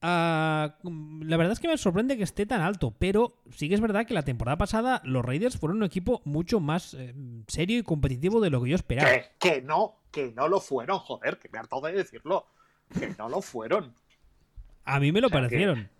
Ah, 0.00 0.78
mm, 0.82 1.24
la 1.24 1.36
verdad 1.36 1.52
es 1.52 1.60
que 1.60 1.68
me 1.68 1.76
sorprende 1.76 2.16
que 2.16 2.22
esté 2.22 2.46
tan 2.46 2.62
alto, 2.62 2.94
pero 2.98 3.36
sí 3.50 3.68
que 3.68 3.74
es 3.74 3.82
verdad 3.82 4.06
que 4.06 4.14
la 4.14 4.22
temporada 4.22 4.56
pasada 4.56 5.02
los 5.04 5.22
Raiders 5.22 5.58
fueron 5.58 5.76
un 5.76 5.84
equipo 5.84 6.22
mucho 6.24 6.60
más 6.60 6.94
eh, 6.94 7.14
serio 7.46 7.78
y 7.78 7.82
competitivo 7.82 8.40
de 8.40 8.48
lo 8.48 8.62
que 8.62 8.70
yo 8.70 8.76
esperaba. 8.76 9.10
Que, 9.10 9.26
que 9.38 9.60
no, 9.60 9.96
que 10.10 10.32
no 10.32 10.48
lo 10.48 10.60
fueron, 10.60 10.98
joder, 10.98 11.38
que 11.38 11.50
me 11.50 11.58
harto 11.58 11.82
de 11.82 11.92
decirlo. 11.92 12.46
Que 12.98 13.14
no 13.18 13.28
lo 13.28 13.42
fueron. 13.42 13.92
A 14.86 14.98
mí 14.98 15.12
me 15.12 15.20
lo 15.20 15.26
O 15.26 15.30
sea, 15.30 15.40
que- 15.40 15.46
parecieron. 15.48 15.90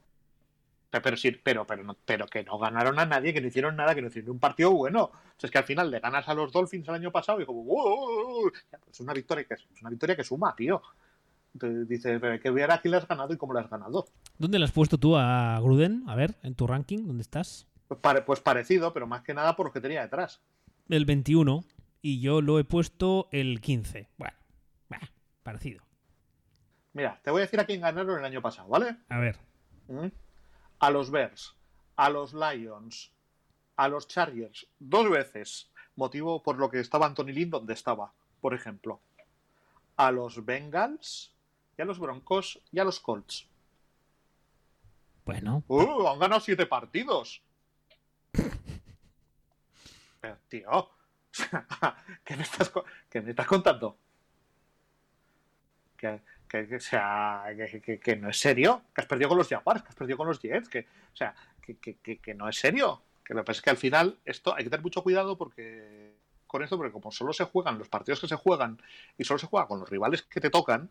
Pero, 0.94 1.02
pero, 1.02 1.16
sí, 1.16 1.32
pero, 1.32 1.66
pero, 1.66 1.82
no- 1.82 1.96
pero 2.04 2.26
que 2.28 2.44
no 2.44 2.56
ganaron 2.56 3.00
a 3.00 3.04
nadie, 3.04 3.34
que 3.34 3.40
no 3.40 3.48
hicieron 3.48 3.74
nada, 3.74 3.96
que 3.96 4.00
no 4.02 4.06
hicieron 4.06 4.30
un 4.30 4.38
partido 4.38 4.70
bueno. 4.70 5.02
O 5.06 5.10
sea, 5.36 5.48
es 5.48 5.50
que 5.50 5.58
al 5.58 5.64
final 5.64 5.90
le 5.90 5.98
ganas 5.98 6.28
a 6.28 6.34
los 6.34 6.52
Dolphins 6.52 6.86
el 6.86 6.94
año 6.94 7.10
pasado 7.10 7.40
y 7.40 7.46
como, 7.46 7.64
"Wow". 7.64 8.52
Ya, 8.70 8.78
pues 8.78 8.90
es 8.94 9.00
una 9.00 9.12
victoria 9.12 9.42
que 9.44 9.54
es 9.54 9.66
una 9.80 9.90
victoria 9.90 10.14
que 10.14 10.22
suma, 10.22 10.54
tío. 10.54 10.80
Te 11.58 11.84
dices, 11.84 12.20
"Pero 12.20 12.34
hay 12.34 12.38
que 12.38 12.50
ver 12.52 12.70
a 12.70 12.80
quién 12.80 12.92
le 12.92 12.98
has 12.98 13.08
ganado 13.08 13.34
y 13.34 13.36
cómo 13.36 13.54
le 13.54 13.58
has 13.60 13.68
ganado. 13.68 14.06
¿Dónde 14.38 14.60
le 14.60 14.66
has 14.66 14.70
puesto 14.70 14.96
tú 14.96 15.16
a 15.16 15.58
Gruden? 15.60 16.04
A 16.06 16.14
ver, 16.14 16.36
en 16.44 16.54
tu 16.54 16.68
ranking, 16.68 17.08
¿dónde 17.08 17.22
estás? 17.22 17.66
Pues, 17.88 17.98
pare- 17.98 18.22
pues 18.22 18.38
parecido, 18.38 18.92
pero 18.92 19.08
más 19.08 19.22
que 19.22 19.34
nada 19.34 19.56
por 19.56 19.66
lo 19.66 19.72
que 19.72 19.80
tenía 19.80 20.02
detrás. 20.02 20.40
El 20.88 21.06
21 21.06 21.64
y 22.02 22.20
yo 22.20 22.40
lo 22.40 22.60
he 22.60 22.64
puesto 22.64 23.26
el 23.32 23.60
15. 23.60 24.08
Bueno, 24.16 24.36
bah, 24.88 25.00
parecido. 25.42 25.82
Mira, 26.92 27.18
te 27.24 27.32
voy 27.32 27.40
a 27.40 27.46
decir 27.46 27.58
a 27.58 27.64
quién 27.64 27.80
ganaron 27.80 28.16
el 28.20 28.24
año 28.24 28.40
pasado, 28.40 28.68
¿vale? 28.68 28.94
A 29.08 29.18
ver, 29.18 29.36
¿Mm? 29.88 30.06
A 30.84 30.90
los 30.90 31.10
Bears, 31.10 31.54
a 31.96 32.10
los 32.10 32.34
Lions, 32.34 33.10
a 33.76 33.88
los 33.88 34.06
Chargers, 34.06 34.66
dos 34.78 35.08
veces. 35.08 35.70
Motivo 35.96 36.42
por 36.42 36.58
lo 36.58 36.68
que 36.68 36.78
estaba 36.78 37.06
Anthony 37.06 37.32
Lynn 37.32 37.48
donde 37.48 37.72
estaba, 37.72 38.12
por 38.42 38.52
ejemplo. 38.52 39.00
A 39.96 40.12
los 40.12 40.44
Bengals 40.44 41.32
y 41.78 41.80
a 41.80 41.86
los 41.86 41.98
Broncos 41.98 42.60
y 42.70 42.80
a 42.80 42.84
los 42.84 43.00
Colts. 43.00 43.48
bueno, 45.24 45.64
¡Uh! 45.68 46.06
Han 46.06 46.18
ganado 46.18 46.42
siete 46.42 46.66
partidos. 46.66 47.40
Pero, 50.20 50.36
tío, 50.50 50.90
¿qué 52.24 52.36
me 52.36 52.42
estás, 52.42 52.70
qué 53.08 53.22
me 53.22 53.30
estás 53.30 53.46
contando? 53.46 53.96
Que, 55.96 56.20
que, 56.68 56.80
sea, 56.80 57.44
que, 58.02 58.16
no 58.16 58.30
es 58.30 58.38
serio, 58.38 58.82
que 58.94 59.00
has 59.00 59.06
perdido 59.06 59.28
con 59.28 59.38
los 59.38 59.48
Jaguars, 59.48 59.82
que 59.82 59.88
has 59.88 59.94
perdido 59.94 60.16
con 60.16 60.28
los 60.28 60.40
Jets, 60.40 60.68
que, 60.68 60.80
o 61.12 61.16
sea, 61.16 61.34
que 61.60 62.34
no 62.34 62.48
es 62.48 62.56
serio. 62.56 63.02
Que 63.24 63.32
lo 63.32 63.40
que 63.40 63.46
pasa 63.46 63.58
es 63.58 63.62
que 63.62 63.70
al 63.70 63.76
final 63.78 64.18
esto 64.24 64.54
hay 64.54 64.64
que 64.64 64.70
tener 64.70 64.82
mucho 64.82 65.02
cuidado 65.02 65.38
porque 65.38 66.14
con 66.46 66.62
esto, 66.62 66.76
porque 66.76 66.92
como 66.92 67.10
solo 67.10 67.32
se 67.32 67.44
juegan 67.44 67.78
los 67.78 67.88
partidos 67.88 68.20
que 68.20 68.28
se 68.28 68.36
juegan 68.36 68.80
y 69.18 69.24
solo 69.24 69.38
se 69.38 69.46
juega 69.46 69.66
con 69.66 69.80
los 69.80 69.88
rivales 69.88 70.22
que 70.22 70.40
te 70.40 70.50
tocan, 70.50 70.90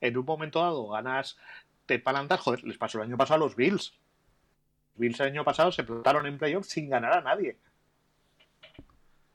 en 0.00 0.18
un 0.18 0.26
momento 0.26 0.60
dado 0.60 0.88
ganas, 0.88 1.38
te 1.86 1.98
palantas, 1.98 2.40
joder, 2.40 2.64
les 2.64 2.76
pasó 2.76 2.98
el 2.98 3.04
año 3.04 3.16
pasado 3.16 3.36
a 3.36 3.46
los 3.46 3.56
Bills. 3.56 3.94
Los 4.90 4.98
Bills 4.98 5.20
el 5.20 5.28
año 5.28 5.44
pasado 5.44 5.72
se 5.72 5.84
plantaron 5.84 6.26
en 6.26 6.36
playoffs 6.36 6.68
sin 6.68 6.90
ganar 6.90 7.12
a 7.12 7.22
nadie. 7.22 7.56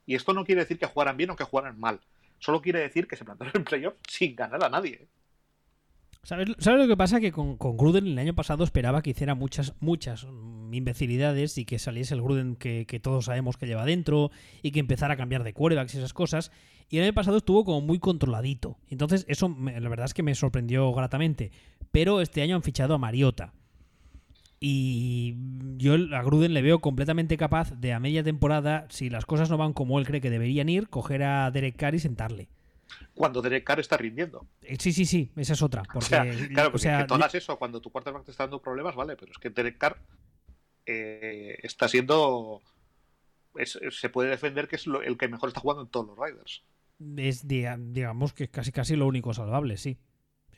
Y 0.06 0.16
esto 0.16 0.34
no 0.34 0.46
quiere 0.46 0.62
decir 0.62 0.78
que 0.78 0.86
jugaran 0.86 1.18
bien 1.18 1.30
o 1.30 1.36
que 1.36 1.46
jugaran 1.46 1.80
mal. 1.80 2.02
Solo 2.40 2.62
quiere 2.62 2.80
decir 2.80 3.08
que 3.08 3.16
se 3.16 3.26
plantaron 3.26 3.54
en 3.56 3.64
playoffs 3.64 4.00
sin 4.08 4.36
ganar 4.36 4.64
a 4.64 4.70
nadie. 4.70 5.08
¿Sabes, 6.24 6.50
¿Sabes 6.58 6.82
lo 6.82 6.88
que 6.88 6.98
pasa? 6.98 7.20
Que 7.20 7.32
con, 7.32 7.58
con, 7.58 7.78
Gruden 7.78 8.08
el 8.08 8.20
año 8.20 8.36
pasado 8.36 8.64
esperaba 8.64 9.02
que 9.02 9.12
hiciera 9.12 9.36
muchas, 9.36 9.74
muchas 9.80 10.28
imbecilidades 10.72 11.58
y 11.58 11.66
que 11.66 11.80
saliese 11.80 12.14
el 12.14 12.22
Gruden 12.22 12.56
que, 12.56 12.86
que 12.86 13.00
todos 13.00 13.26
sabemos 13.26 13.58
que 13.58 13.68
lleva 13.68 13.86
dentro 13.86 14.30
y 14.62 14.72
que 14.72 14.80
empezara 14.80 15.14
a 15.14 15.18
cambiar 15.18 15.44
de 15.44 15.54
quarterbacks 15.54 15.96
y 15.96 15.98
esas 15.98 16.14
cosas. 16.14 16.52
Y 16.90 16.98
el 16.98 17.04
año 17.04 17.14
pasado 17.14 17.38
estuvo 17.38 17.64
como 17.64 17.82
muy 17.82 18.00
controladito. 18.00 18.78
Entonces, 18.90 19.26
eso 19.30 19.56
la 19.60 19.90
verdad 19.90 20.06
es 20.06 20.14
que 20.14 20.24
me 20.24 20.36
sorprendió 20.36 20.92
gratamente. 20.92 21.52
Pero 21.92 22.20
este 22.20 22.42
año 22.42 22.56
han 22.56 22.64
fichado 22.64 22.96
a 22.96 22.98
Mariota. 22.98 23.54
Y 24.60 25.38
yo 25.78 25.94
a 25.94 26.22
Gruden 26.22 26.54
le 26.54 26.62
veo 26.62 26.80
completamente 26.80 27.38
capaz 27.38 27.72
de 27.72 27.94
a 27.94 28.00
media 28.00 28.24
temporada, 28.24 28.88
si 28.90 29.10
las 29.10 29.26
cosas 29.26 29.50
no 29.50 29.58
van 29.58 29.74
como 29.74 30.00
él 30.00 30.06
cree 30.06 30.20
que 30.20 30.30
deberían 30.30 30.68
ir, 30.68 30.90
coger 30.90 31.24
a 31.24 31.50
Derek 31.52 31.78
Carr 31.78 31.96
y 31.96 32.00
sentarle. 32.00 32.50
Cuando 33.14 33.42
Derek 33.42 33.64
Carr 33.64 33.80
está 33.80 33.96
rindiendo. 33.96 34.46
Eh, 34.62 34.76
sí, 34.80 34.92
sí, 34.92 35.06
sí, 35.06 35.32
esa 35.38 35.54
es 35.54 35.62
otra. 35.62 35.84
Porque, 35.94 35.98
o 35.98 36.02
sea, 36.02 36.24
claro, 36.24 36.72
porque 36.72 36.76
o 36.76 36.80
sea, 36.80 36.98
que 37.00 37.06
tú 37.06 37.14
hagas 37.14 37.36
eso 37.36 37.58
cuando 37.58 37.80
tu 37.82 37.90
quarterback 37.90 38.26
te 38.26 38.32
está 38.32 38.44
dando 38.44 38.62
problemas, 38.62 38.96
vale, 38.96 39.16
pero 39.16 39.32
es 39.32 39.38
que 39.38 39.50
Derek 39.50 39.78
Carr 39.78 39.98
eh, 40.86 41.58
está 41.64 41.88
siendo. 41.88 42.62
Es, 43.56 43.80
se 43.92 44.10
puede 44.10 44.30
defender 44.30 44.68
que 44.68 44.76
es 44.76 44.88
lo, 44.88 45.02
el 45.02 45.18
que 45.18 45.28
mejor 45.28 45.50
está 45.50 45.62
jugando 45.62 45.84
en 45.84 45.90
todos 45.90 46.08
los 46.08 46.18
Riders. 46.18 46.64
Es, 47.18 47.48
digamos 47.48 48.34
que 48.34 48.46
es 48.46 48.50
casi 48.50 48.72
casi 48.72 48.96
lo 48.96 49.08
único 49.08 49.34
salvable, 49.34 49.78
sí. 49.78 49.98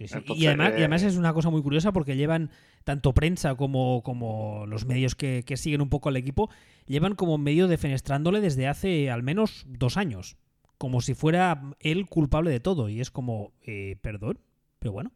Sí, 0.02 0.08
sí. 0.08 0.18
Entonces, 0.18 0.44
y, 0.44 0.48
además, 0.48 0.72
y, 0.72 0.80
además, 0.80 1.04
es 1.04 1.18
una 1.18 1.34
cosa 1.34 1.50
muy 1.50 1.62
curiosa 1.62 1.92
porque 1.92 2.16
llevan 2.16 2.52
tanto 2.84 3.14
prensa 3.14 3.56
como, 3.56 4.02
como 4.04 4.66
los 4.68 4.86
medios 4.86 5.16
que, 5.16 5.44
que, 5.46 5.58
siguen 5.58 5.82
un 5.82 5.90
poco 5.90 6.10
al 6.10 6.18
equipo, 6.18 6.50
llevan 6.88 7.16
como 7.16 7.38
medio 7.38 7.68
defenestrándole 7.68 8.42
desde 8.42 8.68
hace 8.68 9.12
al 9.12 9.24
menos 9.24 9.66
dos 9.68 9.98
años. 9.98 10.38
Como 10.78 11.02
si 11.02 11.14
fuera 11.14 11.62
él 11.80 12.08
culpable 12.08 12.50
de 12.50 12.60
todo. 12.60 12.90
Y 12.90 13.02
es 13.02 13.12
como, 13.12 13.54
eh, 13.66 13.98
perdón, 14.02 14.40
pero 14.80 14.92
bueno. 14.92 15.12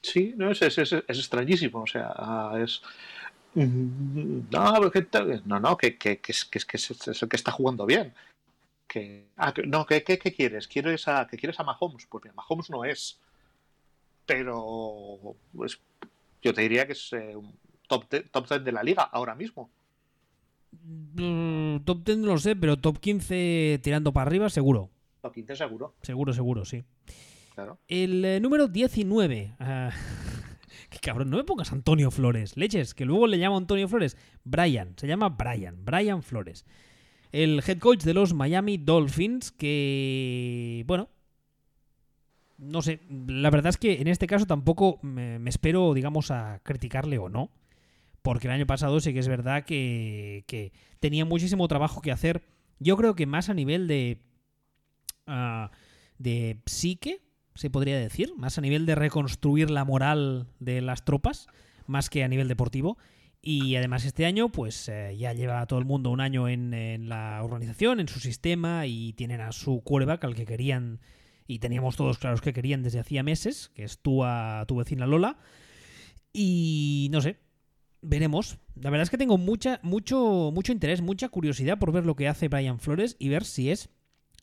Sí, 0.00 0.34
no, 0.36 0.50
es, 0.50 0.62
es, 0.62 0.78
es, 0.78 0.92
es 0.92 1.18
extrañísimo. 1.18 1.82
O 1.82 1.86
sea, 1.86 2.12
es. 2.62 2.82
No, 3.54 4.90
que, 4.90 5.06
no, 5.44 5.60
no, 5.60 5.76
que, 5.76 5.96
que, 5.96 6.18
que, 6.18 6.32
es, 6.32 6.44
que, 6.44 6.58
es, 6.76 7.22
el 7.22 7.28
que 7.28 7.36
está 7.36 7.52
jugando 7.52 7.86
bien. 7.86 8.12
Que, 8.88 9.28
ah, 9.36 9.54
no, 9.66 9.86
¿qué, 9.86 10.02
qué, 10.02 10.18
quieres? 10.18 10.66
¿Quieres 10.66 11.06
a, 11.06 11.26
¿Que 11.26 11.36
quieres 11.36 11.60
a 11.60 11.64
Mahomes? 11.64 12.06
Pues 12.06 12.24
mira, 12.24 12.34
Mahomes 12.34 12.68
no 12.70 12.84
es. 12.84 13.20
Pero 14.26 15.36
pues, 15.54 15.80
yo 16.42 16.54
te 16.54 16.62
diría 16.62 16.86
que 16.86 16.92
es 16.92 17.12
eh, 17.12 17.36
un 17.36 17.54
top 17.88 18.08
10 18.10 18.30
top 18.30 18.46
ten 18.48 18.64
de 18.64 18.72
la 18.72 18.82
liga 18.82 19.02
ahora 19.02 19.34
mismo. 19.34 19.70
Mm, 20.82 21.84
top 21.84 22.04
10 22.04 22.18
no 22.18 22.26
lo 22.28 22.38
sé, 22.38 22.56
pero 22.56 22.76
top 22.76 22.98
15 22.98 23.80
tirando 23.82 24.12
para 24.12 24.26
arriba, 24.26 24.48
seguro. 24.50 24.90
Top 25.20 25.32
15 25.32 25.56
seguro. 25.56 25.94
Seguro, 26.02 26.32
seguro, 26.32 26.64
sí. 26.64 26.84
Claro. 27.54 27.78
El 27.88 28.24
eh, 28.24 28.40
número 28.40 28.68
19. 28.68 29.56
Uh, 29.60 29.90
que 30.90 30.98
cabrón, 30.98 31.30
no 31.30 31.36
me 31.36 31.44
pongas 31.44 31.72
Antonio 31.72 32.10
Flores. 32.10 32.56
Leches, 32.56 32.94
que 32.94 33.04
luego 33.04 33.26
le 33.26 33.36
llamo 33.36 33.56
Antonio 33.56 33.88
Flores. 33.88 34.16
Brian, 34.44 34.94
se 34.96 35.06
llama 35.06 35.28
Brian. 35.28 35.84
Brian 35.84 36.22
Flores. 36.22 36.64
El 37.32 37.62
head 37.66 37.78
coach 37.78 38.02
de 38.02 38.14
los 38.14 38.34
Miami 38.34 38.76
Dolphins, 38.76 39.50
que. 39.50 40.84
Bueno. 40.86 41.08
No 42.64 42.82
sé, 42.82 43.00
la 43.26 43.50
verdad 43.50 43.70
es 43.70 43.76
que 43.76 44.00
en 44.00 44.08
este 44.08 44.26
caso 44.26 44.46
tampoco 44.46 44.98
me, 45.02 45.38
espero, 45.48 45.94
digamos, 45.94 46.30
a 46.30 46.60
criticarle 46.62 47.18
o 47.18 47.28
no 47.28 47.50
porque 48.24 48.46
el 48.46 48.54
año 48.54 48.66
pasado 48.66 49.00
sí 49.00 49.12
que 49.12 49.18
es 49.18 49.28
verdad 49.28 49.66
que, 49.66 50.44
que 50.46 50.72
tenía 50.98 51.26
muchísimo 51.26 51.68
trabajo 51.68 52.00
que 52.00 52.10
hacer. 52.10 52.42
Yo 52.78 52.96
creo 52.96 53.14
que 53.14 53.26
más 53.26 53.50
a 53.50 53.54
nivel 53.54 53.86
de, 53.86 54.22
uh, 55.28 55.68
de 56.16 56.62
psique, 56.64 57.20
se 57.54 57.68
podría 57.68 57.98
decir, 57.98 58.32
más 58.38 58.56
a 58.56 58.62
nivel 58.62 58.86
de 58.86 58.94
reconstruir 58.94 59.70
la 59.70 59.84
moral 59.84 60.48
de 60.58 60.80
las 60.80 61.04
tropas, 61.04 61.48
más 61.86 62.08
que 62.08 62.24
a 62.24 62.28
nivel 62.28 62.48
deportivo. 62.48 62.96
Y 63.42 63.76
además 63.76 64.06
este 64.06 64.24
año, 64.24 64.48
pues 64.48 64.88
eh, 64.88 65.14
ya 65.18 65.34
lleva 65.34 65.66
todo 65.66 65.78
el 65.78 65.84
mundo 65.84 66.08
un 66.08 66.22
año 66.22 66.48
en, 66.48 66.72
en, 66.72 67.10
la 67.10 67.42
organización, 67.44 68.00
en 68.00 68.08
su 68.08 68.20
sistema, 68.20 68.86
y 68.86 69.12
tienen 69.12 69.42
a 69.42 69.52
su 69.52 69.82
quarterback 69.82 70.24
al 70.24 70.34
que 70.34 70.46
querían, 70.46 71.00
y 71.46 71.58
teníamos 71.58 71.96
todos 71.96 72.18
claros 72.18 72.40
que 72.40 72.52
querían 72.52 72.82
desde 72.82 73.00
hacía 73.00 73.22
meses, 73.22 73.70
que 73.74 73.84
es 73.84 73.98
tú 73.98 74.24
a 74.24 74.64
tu 74.66 74.76
vecina 74.76 75.06
Lola. 75.06 75.38
Y 76.32 77.08
no 77.12 77.20
sé, 77.20 77.38
veremos. 78.02 78.58
La 78.74 78.90
verdad 78.90 79.02
es 79.04 79.10
que 79.10 79.18
tengo 79.18 79.38
mucha, 79.38 79.80
mucho, 79.82 80.50
mucho 80.52 80.72
interés, 80.72 81.02
mucha 81.02 81.28
curiosidad 81.28 81.78
por 81.78 81.92
ver 81.92 82.06
lo 82.06 82.16
que 82.16 82.28
hace 82.28 82.48
Brian 82.48 82.78
Flores 82.78 83.16
y 83.18 83.28
ver 83.28 83.44
si 83.44 83.70
es 83.70 83.90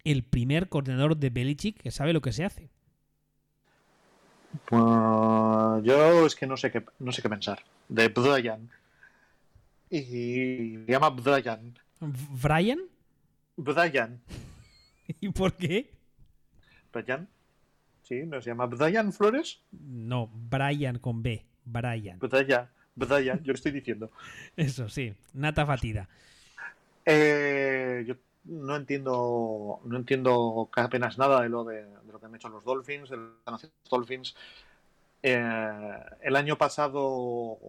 el 0.04 0.24
primer 0.24 0.70
coordinador 0.70 1.18
de 1.18 1.30
Belichick 1.30 1.80
que 1.80 1.92
sabe 1.92 2.14
lo 2.14 2.22
que 2.22 2.32
se 2.32 2.46
hace. 2.46 2.70
Uh, 4.70 5.82
yo 5.84 6.26
es 6.26 6.36
que 6.36 6.46
no 6.46 6.58
sé 6.58 6.72
qué, 6.72 6.84
no 7.00 7.12
sé 7.12 7.22
qué 7.22 7.30
pensar. 7.30 7.64
De 7.90 8.10
Brian. 8.10 8.70
Y 9.90 10.04
se 10.06 10.86
llama 10.88 11.10
Brian. 11.10 11.78
¿Brian? 12.00 12.80
Brian. 13.58 14.22
¿Y 15.20 15.30
por 15.30 15.54
qué? 15.54 16.01
Brian. 16.92 17.28
Sí, 18.04 18.26
¿no 18.26 18.42
se 18.42 18.50
llama 18.50 18.66
Brian 18.66 19.14
Flores? 19.14 19.62
No, 19.72 20.30
Brian 20.34 21.00
con 21.00 21.22
B. 21.22 21.46
Brian. 21.66 22.20
Brian. 22.20 22.70
¿Verdad 22.96 23.20
ya? 23.20 23.36
Yo 23.36 23.48
lo 23.48 23.54
estoy 23.54 23.72
diciendo. 23.72 24.12
Eso, 24.58 24.90
sí. 24.90 25.14
Nata 25.34 25.66
fatida. 25.66 26.10
Eh, 27.06 28.04
yo 28.06 28.16
no 28.44 28.76
entiendo 28.76 29.80
no 29.84 29.98
entiendo 29.98 30.70
apenas 30.76 31.18
nada 31.18 31.42
de 31.42 31.50
lo 31.50 31.64
de, 31.64 31.86
de, 31.86 32.12
lo 32.12 32.20
que 32.20 32.26
han 32.26 32.36
hecho 32.36 32.50
los 32.50 32.64
Dolphins, 32.64 33.10
de 33.10 33.18
los 33.18 33.72
Dolphins. 33.90 34.36
Eh, 35.24 36.00
el 36.22 36.36
año 36.36 36.58
pasado 36.58 37.60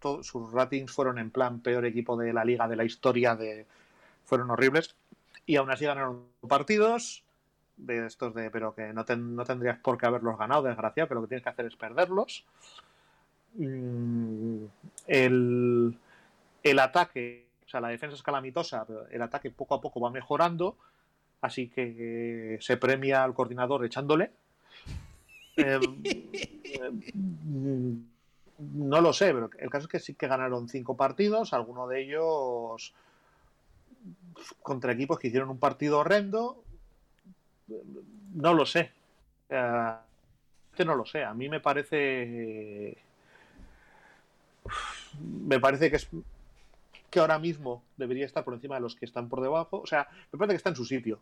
todo, 0.00 0.22
sus 0.22 0.52
ratings 0.52 0.92
fueron 0.92 1.18
en 1.18 1.30
plan 1.30 1.60
peor 1.60 1.84
equipo 1.84 2.16
de 2.16 2.32
la 2.32 2.44
liga 2.44 2.66
de 2.68 2.76
la 2.76 2.84
historia, 2.84 3.36
de, 3.36 3.66
fueron 4.24 4.50
horribles. 4.50 4.96
Y 5.46 5.56
aún 5.56 5.70
así 5.70 5.84
ganaron 5.84 6.26
partidos 6.48 7.24
de 7.76 8.06
estos 8.06 8.34
de, 8.34 8.50
pero 8.50 8.74
que 8.74 8.92
no, 8.92 9.04
ten, 9.04 9.34
no 9.34 9.44
tendrías 9.44 9.78
por 9.78 9.98
qué 9.98 10.06
haberlos 10.06 10.38
ganado, 10.38 10.62
desgraciado, 10.62 11.08
que 11.08 11.14
lo 11.14 11.22
que 11.22 11.28
tienes 11.28 11.42
que 11.42 11.50
hacer 11.50 11.66
es 11.66 11.76
perderlos. 11.76 12.44
Mm, 13.54 14.64
el, 15.06 15.98
el 16.62 16.78
ataque, 16.78 17.46
o 17.66 17.68
sea, 17.68 17.80
la 17.80 17.88
defensa 17.88 18.16
es 18.16 18.22
calamitosa, 18.22 18.84
pero 18.84 19.06
el 19.08 19.22
ataque 19.22 19.50
poco 19.50 19.74
a 19.74 19.80
poco 19.80 20.00
va 20.00 20.10
mejorando, 20.10 20.76
así 21.40 21.68
que 21.68 22.58
se 22.60 22.76
premia 22.76 23.24
al 23.24 23.34
coordinador 23.34 23.84
echándole. 23.84 24.30
Eh, 25.56 25.78
no 28.58 29.00
lo 29.00 29.12
sé, 29.12 29.32
pero 29.32 29.50
el 29.58 29.70
caso 29.70 29.84
es 29.84 29.90
que 29.90 30.00
sí 30.00 30.14
que 30.14 30.26
ganaron 30.26 30.68
cinco 30.68 30.96
partidos, 30.96 31.52
algunos 31.52 31.88
de 31.88 32.02
ellos 32.02 32.92
contra 34.62 34.92
equipos 34.92 35.18
que 35.18 35.28
hicieron 35.28 35.50
un 35.50 35.58
partido 35.58 35.98
horrendo. 35.98 36.63
No 38.34 38.54
lo 38.54 38.66
sé. 38.66 38.90
Uh, 39.50 40.84
no 40.84 40.94
lo 40.94 41.06
sé. 41.06 41.24
A 41.24 41.34
mí 41.34 41.48
me 41.48 41.60
parece 41.60 42.96
me 45.20 45.60
parece 45.60 45.90
que 45.90 45.96
es 45.96 46.08
que 47.10 47.20
ahora 47.20 47.38
mismo 47.38 47.84
debería 47.96 48.26
estar 48.26 48.44
por 48.44 48.54
encima 48.54 48.74
de 48.74 48.80
los 48.80 48.96
que 48.96 49.04
están 49.04 49.28
por 49.28 49.40
debajo. 49.40 49.80
O 49.80 49.86
sea, 49.86 50.08
me 50.32 50.38
parece 50.38 50.54
que 50.54 50.56
está 50.56 50.70
en 50.70 50.76
su 50.76 50.84
sitio. 50.84 51.20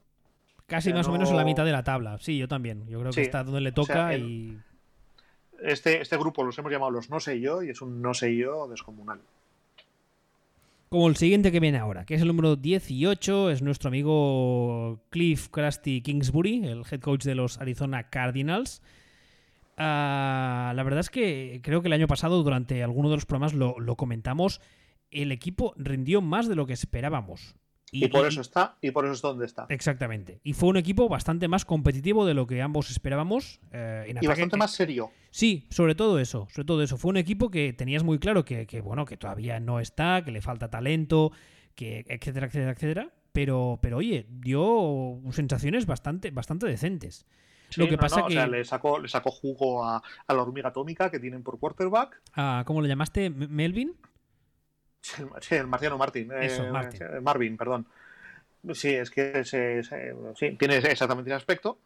Casi 0.67 0.89
o 0.89 0.93
sea, 0.93 0.99
más 0.99 1.07
no... 1.07 1.13
o 1.13 1.13
menos 1.13 1.31
en 1.31 1.37
la 1.37 1.45
mitad 1.45 1.65
de 1.65 1.73
la 1.73 1.83
tabla. 1.83 2.19
Sí, 2.19 2.39
yo 2.39 2.49
también. 2.49 2.87
Yo 2.89 3.01
creo 3.01 3.13
que 3.13 3.23
está 3.23 3.45
donde 3.45 3.61
le 3.61 3.73
toca 3.73 3.93
o 3.93 3.97
sea, 3.97 4.15
el, 4.15 4.23
y. 4.23 4.59
Este, 5.61 6.01
este 6.01 6.17
grupo 6.17 6.45
los 6.45 6.59
hemos 6.59 6.73
llamado 6.73 6.91
los 6.91 7.11
no 7.11 7.21
sé 7.21 7.41
yo 7.41 7.63
y 7.63 7.71
es 7.71 7.83
un 7.83 8.01
no 8.01 8.15
sé 8.15 8.35
yo 8.35 8.69
descomunal. 8.69 9.21
Como 10.93 11.09
el 11.09 11.17
siguiente 11.17 11.51
que 11.51 11.59
viene 11.59 11.79
ahora, 11.79 12.05
que 12.05 12.17
es 12.17 12.21
el 12.21 12.29
número 12.29 12.55
18, 12.55 13.51
es 13.51 13.63
nuestro 13.63 13.89
amigo 13.89 15.03
Cliff 15.09 15.49
Krusty 15.49 16.03
Kingsbury, 16.03 16.67
el 16.67 16.83
head 16.83 17.01
coach 17.01 17.25
de 17.25 17.35
los 17.35 17.59
Arizona 17.59 18.11
Cardinals. 18.11 18.83
Uh, 19.79 19.81
la 20.77 20.83
verdad 20.85 21.01
es 21.01 21.09
que 21.09 21.63
creo 21.63 21.81
que 21.81 21.89
el 21.89 21.95
año 21.95 22.09
pasado, 22.09 22.43
durante 22.43 22.83
alguno 22.83 23.09
de 23.09 23.17
los 23.17 23.25
programas, 23.25 23.55
lo 23.55 23.97
comentamos. 23.97 24.61
El 25.11 25.33
equipo 25.33 25.73
rindió 25.79 26.21
más 26.21 26.47
de 26.47 26.57
lo 26.57 26.67
que 26.67 26.75
esperábamos. 26.75 27.57
Y, 27.95 28.07
y, 28.07 28.09
por 28.09 28.27
eso 28.27 28.41
está, 28.41 28.79
y 28.81 28.91
por 28.91 29.05
eso 29.05 29.13
es 29.13 29.21
donde 29.21 29.45
está. 29.45 29.67
Exactamente. 29.69 30.41
Y 30.43 30.55
fue 30.55 30.71
un 30.71 30.79
equipo 30.79 31.11
bastante 31.11 31.47
más 31.47 31.67
competitivo 31.67 32.25
de 32.25 32.33
lo 32.33 32.47
que 32.47 32.63
ambos 32.63 32.91
esperábamos. 32.91 33.61
Eh, 33.71 34.07
en 34.09 34.19
y 34.19 34.27
bastante 34.27 34.57
más 34.57 34.71
serio. 34.71 35.11
Sí, 35.31 35.67
sobre 35.69 35.95
todo 35.95 36.19
eso. 36.19 36.49
Sobre 36.51 36.65
todo 36.65 36.83
eso. 36.83 36.97
Fue 36.97 37.11
un 37.11 37.19
equipo 37.19 37.51
que 37.51 37.75
tenías 37.75 38.03
muy 38.03 38.19
claro 38.19 38.47
que, 38.47 38.67
que, 38.67 38.81
bueno, 38.81 39.05
que 39.05 39.19
todavía 39.19 39.61
no 39.61 39.79
está, 39.79 40.25
que 40.25 40.31
le 40.31 40.41
falta 40.41 40.71
talento, 40.71 41.33
que, 41.75 42.07
etcétera, 42.09 42.47
etcétera, 42.47 42.73
etcétera. 42.73 43.13
Pero, 43.33 43.79
pero 43.83 43.99
oye, 43.99 44.27
dio 44.31 45.21
sensaciones 45.31 45.85
bastante, 45.85 46.31
bastante 46.31 46.65
decentes. 46.67 47.27
Sí, 47.69 47.79
lo 47.79 47.89
que 47.89 47.97
no, 47.97 48.01
pasa 48.01 48.21
no, 48.21 48.29
que. 48.29 48.33
O 48.33 48.37
sea, 48.37 48.47
le, 48.47 48.65
sacó, 48.65 48.99
le 49.01 49.09
sacó 49.09 49.31
jugo 49.31 49.85
a, 49.85 50.03
a, 50.27 50.35
la 50.35 50.41
hormiga 50.41 50.71
atómica 50.71 51.11
que 51.11 51.19
tienen 51.19 51.43
por 51.43 51.59
quarterback. 51.59 52.23
Ah, 52.35 52.63
¿Cómo 52.67 52.81
le 52.81 52.89
llamaste? 52.89 53.29
¿Melvin? 53.29 53.97
Sí, 55.41 55.55
el 55.55 55.67
marciano 55.67 55.99
Martin. 55.99 56.33
Eso, 56.33 56.65
eh, 56.65 56.71
Martin. 56.71 57.23
Marvin, 57.23 57.57
perdón. 57.57 57.87
Sí, 58.75 58.95
es 58.95 59.11
que 59.11 59.45
se, 59.45 59.83
se, 59.83 60.15
sí, 60.37 60.57
tiene 60.57 60.77
exactamente 60.77 61.31
ese 61.31 61.37
aspecto. 61.37 61.79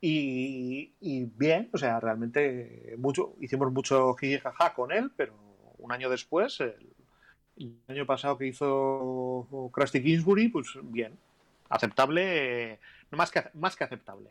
Y, 0.00 0.92
bien, 1.36 1.68
o 1.72 1.78
sea, 1.78 1.98
realmente 1.98 2.94
mucho, 2.98 3.34
hicimos 3.40 3.72
mucho 3.72 4.14
jaja 4.14 4.74
con 4.74 4.92
él, 4.92 5.10
pero 5.16 5.34
un 5.78 5.90
año 5.90 6.10
después, 6.10 6.60
el, 6.60 7.74
año 7.88 8.06
pasado 8.06 8.36
que 8.36 8.46
hizo 8.46 9.70
Krusty 9.72 10.02
Kingsbury, 10.02 10.48
pues 10.48 10.68
bien, 10.82 11.18
aceptable, 11.70 12.78
más, 13.10 13.30
que, 13.30 13.42
más 13.54 13.74
que 13.74 13.84
aceptable. 13.84 14.30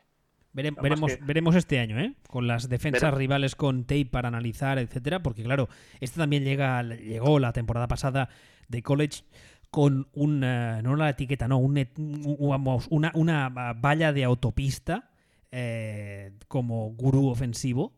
Veremos, 0.55 1.11
veremos 1.21 1.55
este 1.55 1.79
año, 1.79 1.99
¿eh? 1.99 2.15
Con 2.29 2.47
las 2.47 2.69
defensas 2.69 3.13
rivales 3.13 3.55
con 3.55 3.83
tape 3.83 4.05
para 4.05 4.29
analizar, 4.29 4.79
etcétera, 4.79 5.21
porque 5.21 5.43
claro, 5.43 5.69
este 5.99 6.19
también 6.19 6.43
llega, 6.43 6.81
llegó 6.83 7.39
la 7.39 7.53
temporada 7.53 7.87
pasada 7.87 8.29
de 8.67 8.81
college 8.81 9.23
con 9.69 10.07
una, 10.13 10.81
no 10.81 10.95
la 10.95 11.09
etiqueta, 11.09 11.47
no, 11.47 11.57
un, 11.57 11.85
una, 11.97 13.11
una 13.13 13.49
valla 13.49 14.13
de 14.13 14.23
autopista 14.23 15.11
eh, 15.51 16.31
como 16.47 16.91
gurú 16.91 17.27
ofensivo. 17.27 17.93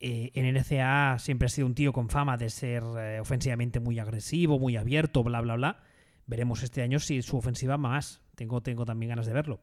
Eh, 0.00 0.30
en 0.34 0.54
NCA 0.54 1.18
siempre 1.18 1.46
ha 1.46 1.48
sido 1.48 1.66
un 1.66 1.74
tío 1.74 1.92
con 1.92 2.08
fama 2.08 2.36
de 2.36 2.50
ser 2.50 2.82
eh, 2.98 3.20
ofensivamente 3.20 3.78
muy 3.78 3.98
agresivo, 3.98 4.58
muy 4.58 4.76
abierto, 4.76 5.22
bla, 5.22 5.40
bla, 5.40 5.54
bla. 5.56 5.80
Veremos 6.26 6.62
este 6.62 6.82
año 6.82 6.98
si 6.98 7.22
su 7.22 7.36
ofensiva 7.36 7.78
más. 7.78 8.20
Tengo, 8.34 8.62
tengo 8.62 8.84
también 8.84 9.10
ganas 9.10 9.26
de 9.26 9.32
verlo. 9.32 9.60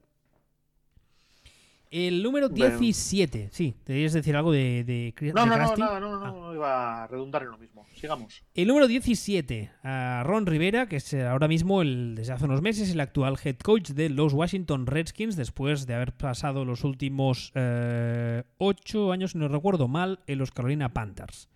El 1.91 2.21
número 2.21 2.49
17, 2.49 3.49
sí, 3.51 3.75
¿te 3.83 3.93
decir 3.93 4.35
algo 4.35 4.51
de, 4.51 4.83
de, 4.83 5.31
no, 5.33 5.47
no, 5.47 5.57
no, 5.57 5.75
no, 5.75 5.99
no, 5.99 6.19
no, 6.19 6.31
no, 6.41 6.53
iba 6.53 7.03
a 7.03 7.07
redundar 7.07 7.41
en 7.41 7.49
lo 7.49 7.57
mismo. 7.57 7.83
Sigamos. 7.95 8.43
El 8.53 8.67
número 8.67 8.87
17, 8.87 9.71
a 9.81 10.21
Ron 10.23 10.45
Rivera, 10.45 10.87
que 10.87 10.97
es 10.97 11.13
ahora 11.15 11.47
mismo, 11.47 11.81
el, 11.81 12.13
desde 12.13 12.33
hace 12.33 12.45
unos 12.45 12.61
meses, 12.61 12.91
el 12.91 12.99
actual 12.99 13.37
head 13.43 13.57
coach 13.57 13.89
de 13.89 14.09
los 14.09 14.33
Washington 14.33 14.85
Redskins, 14.85 15.35
después 15.35 15.87
de 15.87 15.95
haber 15.95 16.15
pasado 16.15 16.63
los 16.63 16.83
últimos 16.83 17.51
eh, 17.55 18.43
ocho 18.59 19.11
años, 19.11 19.31
si 19.31 19.39
no 19.39 19.47
recuerdo 19.47 19.87
mal, 19.87 20.19
en 20.27 20.37
los 20.37 20.51
Carolina 20.51 20.93
Panthers. 20.93 21.49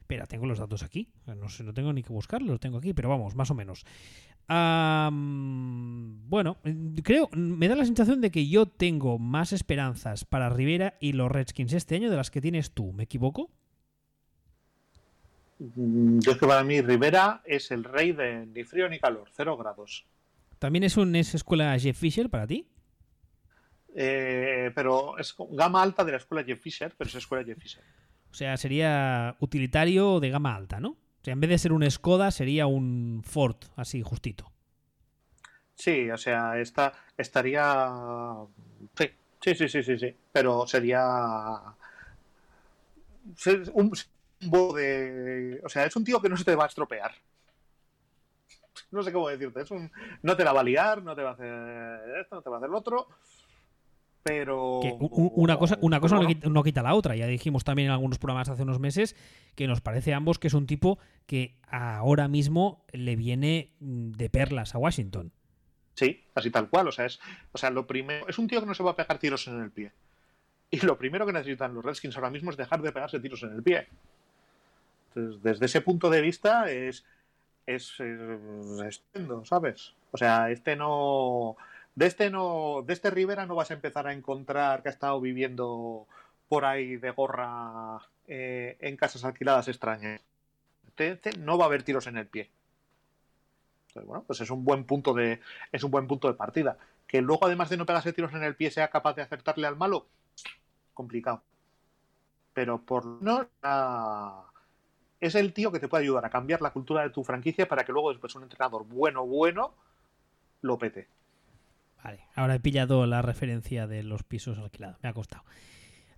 Espera, 0.00 0.26
tengo 0.26 0.46
los 0.46 0.58
datos 0.58 0.82
aquí. 0.82 1.08
No 1.26 1.48
sé, 1.48 1.64
no 1.64 1.72
tengo 1.72 1.94
ni 1.94 2.02
que 2.02 2.12
buscarlos, 2.12 2.50
los 2.50 2.60
tengo 2.60 2.78
aquí, 2.78 2.92
pero 2.92 3.08
vamos, 3.08 3.34
más 3.34 3.50
o 3.50 3.54
menos 3.54 3.84
bueno, 4.48 6.56
creo, 7.02 7.28
me 7.32 7.68
da 7.68 7.76
la 7.76 7.84
sensación 7.84 8.20
de 8.20 8.30
que 8.30 8.48
yo 8.48 8.66
tengo 8.66 9.18
más 9.18 9.52
esperanzas 9.52 10.24
para 10.24 10.48
Rivera 10.48 10.94
y 11.00 11.12
los 11.12 11.30
Redskins 11.30 11.74
este 11.74 11.96
año 11.96 12.10
de 12.10 12.16
las 12.16 12.30
que 12.30 12.40
tienes 12.40 12.72
tú. 12.72 12.92
¿Me 12.92 13.04
equivoco? 13.04 13.50
Mm, 15.58 16.20
yo 16.20 16.32
es 16.32 16.38
que 16.38 16.46
para 16.46 16.64
mí 16.64 16.80
Rivera 16.80 17.42
es 17.44 17.70
el 17.70 17.84
rey 17.84 18.12
de 18.12 18.46
ni 18.46 18.64
frío 18.64 18.88
ni 18.88 18.98
calor, 18.98 19.28
cero 19.32 19.56
grados. 19.56 20.06
¿También 20.58 20.84
es 20.84 20.96
una 20.96 21.18
escuela 21.18 21.78
Jeff 21.78 21.98
Fisher 21.98 22.30
para 22.30 22.46
ti? 22.46 22.66
Eh, 23.94 24.70
pero 24.74 25.18
es 25.18 25.34
gama 25.50 25.82
alta 25.82 26.04
de 26.04 26.12
la 26.12 26.18
escuela 26.18 26.44
Jeff 26.44 26.60
Fisher, 26.60 26.94
pero 26.96 27.08
es 27.08 27.16
escuela 27.16 27.44
Jeff 27.44 27.58
Fisher. 27.58 27.82
O 28.30 28.34
sea, 28.34 28.56
sería 28.56 29.36
utilitario 29.40 30.20
de 30.20 30.30
gama 30.30 30.54
alta, 30.54 30.80
¿no? 30.80 30.96
En 31.24 31.40
vez 31.40 31.50
de 31.50 31.58
ser 31.58 31.72
un 31.72 31.88
Skoda, 31.90 32.30
sería 32.30 32.66
un 32.66 33.22
Ford, 33.24 33.56
así 33.76 34.02
justito. 34.02 34.50
Sí, 35.74 36.10
o 36.10 36.16
sea, 36.16 36.58
esta, 36.58 36.92
estaría. 37.16 37.88
Sí, 38.96 39.10
sí, 39.40 39.54
sí, 39.54 39.68
sí, 39.68 39.82
sí, 39.82 39.98
sí. 39.98 40.16
Pero 40.32 40.66
sería. 40.66 41.04
Un, 43.74 43.92
de. 44.74 45.60
O 45.64 45.68
sea, 45.68 45.84
es 45.84 45.94
un 45.96 46.04
tío 46.04 46.20
que 46.20 46.28
no 46.28 46.36
se 46.36 46.44
te 46.44 46.56
va 46.56 46.64
a 46.64 46.68
estropear. 46.68 47.12
No 48.90 49.02
sé 49.02 49.12
cómo 49.12 49.28
decirte. 49.28 49.60
Es 49.60 49.70
un, 49.70 49.90
no 50.22 50.36
te 50.36 50.44
la 50.44 50.52
va 50.52 50.60
a 50.60 50.64
liar, 50.64 51.02
no 51.02 51.14
te 51.14 51.22
va 51.22 51.30
a 51.30 51.32
hacer 51.34 52.18
esto, 52.20 52.36
no 52.36 52.42
te 52.42 52.50
va 52.50 52.56
a 52.56 52.58
hacer 52.58 52.70
lo 52.70 52.78
otro 52.78 53.08
pero 54.28 54.80
una 55.10 55.56
cosa, 55.56 55.78
una 55.80 56.00
cosa 56.00 56.18
no, 56.48 56.62
quita, 56.62 56.82
la 56.82 56.94
otra. 56.94 57.16
Ya 57.16 57.26
dijimos 57.26 57.64
también 57.64 57.86
en 57.86 57.92
algunos 57.92 58.18
programas 58.18 58.50
hace 58.50 58.62
unos 58.62 58.78
meses 58.78 59.16
que 59.54 59.66
nos 59.66 59.80
parece 59.80 60.12
a 60.12 60.18
ambos 60.18 60.38
que 60.38 60.48
es 60.48 60.54
un 60.54 60.66
tipo 60.66 60.98
que 61.26 61.56
ahora 61.66 62.28
mismo 62.28 62.84
le 62.92 63.16
viene 63.16 63.72
mm, 63.80 64.12
de 64.12 64.28
perlas 64.28 64.74
a 64.74 64.78
Washington. 64.78 65.32
Sí, 65.94 66.24
así 66.34 66.50
tal 66.50 66.68
cual. 66.68 66.88
O 66.88 66.92
sea, 66.92 67.06
es, 67.06 67.18
o 67.52 67.58
sea, 67.58 67.70
lo 67.70 67.86
primero, 67.86 68.28
es 68.28 68.38
un 68.38 68.46
tío 68.46 68.60
que 68.60 68.66
no 68.66 68.74
se 68.74 68.82
va 68.82 68.90
a 68.90 68.96
pegar 68.96 69.18
tiros 69.18 69.48
en 69.48 69.62
el 69.62 69.70
pie. 69.70 69.92
Y 70.70 70.80
lo 70.80 70.98
primero 70.98 71.24
que 71.24 71.32
necesitan 71.32 71.74
los 71.74 71.84
Redskins 71.84 72.16
ahora 72.16 72.30
mismo 72.30 72.50
es 72.50 72.56
dejar 72.56 72.82
de 72.82 72.92
pegarse 72.92 73.20
tiros 73.20 73.42
en 73.42 73.54
el 73.54 73.62
pie. 73.62 73.88
Entonces, 75.08 75.42
desde 75.42 75.66
ese 75.66 75.80
punto 75.80 76.10
de 76.10 76.20
vista 76.20 76.70
es, 76.70 77.06
es, 77.66 77.98
es 77.98 78.20
estupendo, 78.86 79.44
¿sabes? 79.46 79.94
O 80.12 80.18
sea, 80.18 80.50
este 80.50 80.76
no 80.76 81.56
de 81.98 82.06
este 82.06 82.30
no, 82.30 82.84
de 82.86 82.92
este 82.92 83.10
Rivera 83.10 83.44
no 83.44 83.56
vas 83.56 83.72
a 83.72 83.74
empezar 83.74 84.06
a 84.06 84.12
encontrar 84.12 84.82
que 84.82 84.88
ha 84.88 84.92
estado 84.92 85.20
viviendo 85.20 86.06
por 86.48 86.64
ahí 86.64 86.96
de 86.96 87.10
gorra 87.10 87.98
eh, 88.28 88.76
en 88.78 88.96
casas 88.96 89.24
alquiladas 89.24 89.66
extrañas. 89.66 90.20
Este, 90.86 91.08
este, 91.10 91.38
no 91.38 91.58
va 91.58 91.64
a 91.64 91.66
haber 91.66 91.82
tiros 91.82 92.06
en 92.06 92.16
el 92.16 92.28
pie. 92.28 92.50
Entonces, 93.88 94.06
bueno, 94.06 94.22
pues 94.24 94.40
es 94.40 94.48
un 94.48 94.64
buen 94.64 94.84
punto 94.84 95.12
de, 95.12 95.40
es 95.72 95.82
un 95.82 95.90
buen 95.90 96.06
punto 96.06 96.28
de 96.28 96.34
partida. 96.34 96.78
Que 97.08 97.20
luego, 97.20 97.46
además 97.46 97.68
de 97.68 97.76
no 97.76 97.84
pegarse 97.84 98.12
tiros 98.12 98.32
en 98.32 98.44
el 98.44 98.54
pie, 98.54 98.70
sea 98.70 98.90
capaz 98.90 99.14
de 99.14 99.22
acertarle 99.22 99.66
al 99.66 99.74
malo, 99.74 100.06
complicado. 100.94 101.42
Pero 102.54 102.80
por 102.80 103.06
no 103.06 103.48
es 105.18 105.34
el 105.34 105.52
tío 105.52 105.72
que 105.72 105.80
te 105.80 105.88
puede 105.88 106.04
ayudar 106.04 106.24
a 106.24 106.30
cambiar 106.30 106.62
la 106.62 106.70
cultura 106.70 107.02
de 107.02 107.10
tu 107.10 107.24
franquicia 107.24 107.66
para 107.66 107.82
que 107.82 107.90
luego 107.90 108.10
después 108.12 108.36
un 108.36 108.44
entrenador 108.44 108.84
bueno, 108.84 109.26
bueno, 109.26 109.74
lo 110.60 110.78
pete. 110.78 111.17
Vale, 112.02 112.20
ahora 112.34 112.54
he 112.54 112.60
pillado 112.60 113.06
la 113.06 113.22
referencia 113.22 113.86
de 113.86 114.02
los 114.02 114.22
pisos 114.22 114.58
alquilados. 114.58 114.98
Me 115.02 115.08
ha 115.08 115.12
costado. 115.12 115.44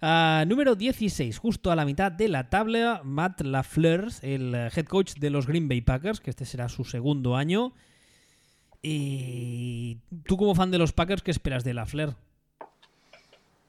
Ah, 0.02 0.44
número 0.46 0.76
16, 0.76 1.38
justo 1.38 1.70
a 1.70 1.76
la 1.76 1.84
mitad 1.84 2.10
de 2.10 2.28
la 2.28 2.48
tabla, 2.48 3.02
Matt 3.04 3.42
LaFleur, 3.42 4.08
el 4.22 4.54
head 4.54 4.86
coach 4.86 5.14
de 5.14 5.28
los 5.28 5.46
Green 5.46 5.68
Bay 5.68 5.82
Packers, 5.82 6.20
que 6.20 6.30
este 6.30 6.46
será 6.46 6.68
su 6.68 6.84
segundo 6.84 7.36
año. 7.36 7.74
Y 8.82 9.98
tú 10.24 10.38
como 10.38 10.54
fan 10.54 10.70
de 10.70 10.78
los 10.78 10.92
Packers, 10.92 11.22
¿qué 11.22 11.30
esperas 11.30 11.64
de 11.64 11.74
LaFleur? 11.74 12.14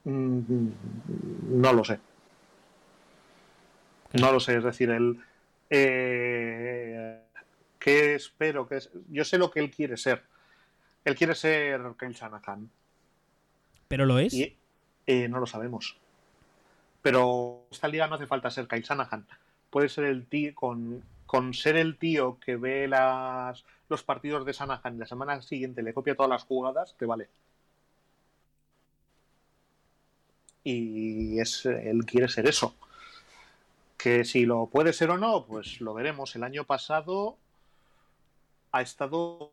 Mm, 0.06 0.70
no 1.50 1.74
lo 1.74 1.84
sé. 1.84 2.00
No 4.14 4.32
lo 4.32 4.40
sé, 4.40 4.58
es 4.58 4.64
decir, 4.64 4.90
él... 4.90 5.20
Eh, 5.70 7.22
¿Qué 7.80 8.16
espero? 8.16 8.68
que 8.68 8.78
es? 8.78 8.90
Yo 9.10 9.26
sé 9.26 9.38
lo 9.38 9.52
que 9.52 9.60
él 9.60 9.72
quiere 9.72 9.98
ser 9.98 10.24
él 11.04 11.16
quiere 11.16 11.36
ser 11.36 11.82
Kyle 11.98 12.14
Shanahan. 12.14 12.70
¿Pero 13.88 14.06
lo 14.06 14.20
es? 14.20 14.34
Eh, 14.34 15.28
no 15.28 15.40
lo 15.40 15.46
sabemos. 15.46 15.98
Pero 17.02 17.66
esta 17.72 17.88
liga 17.88 18.08
no 18.08 18.16
hace 18.16 18.28
falta 18.28 18.52
ser 18.52 18.68
Kyle 18.68 18.84
Shanahan. 18.84 19.26
Puede 19.70 19.90
ser 19.90 20.06
el 20.06 20.28
tío, 20.28 20.54
con, 20.54 21.04
con 21.26 21.54
ser 21.54 21.78
el 21.78 21.98
tío 21.98 22.40
que 22.40 22.56
ve 22.56 22.88
las, 22.88 23.66
los 23.90 24.04
partidos 24.04 24.46
de 24.46 24.54
Shanahan 24.54 24.96
y 24.96 25.00
la 25.00 25.08
semana 25.08 25.42
siguiente 25.42 25.82
le 25.82 25.94
copia 25.94 26.16
todas 26.16 26.30
las 26.30 26.44
jugadas, 26.44 26.96
te 26.98 27.06
vale. 27.06 27.30
Y 30.64 31.40
es, 31.40 31.66
él 31.66 32.06
quiere 32.06 32.28
ser 32.28 32.48
eso. 32.48 32.76
Que 33.98 34.26
si 34.26 34.46
lo 34.46 34.68
puede 34.68 34.94
ser 34.94 35.10
o 35.10 35.18
no, 35.18 35.46
pues 35.46 35.82
lo 35.82 35.94
veremos. 35.94 36.36
El 36.36 36.44
año 36.44 36.66
pasado 36.66 37.38
ha 38.72 38.82
estado, 38.82 39.52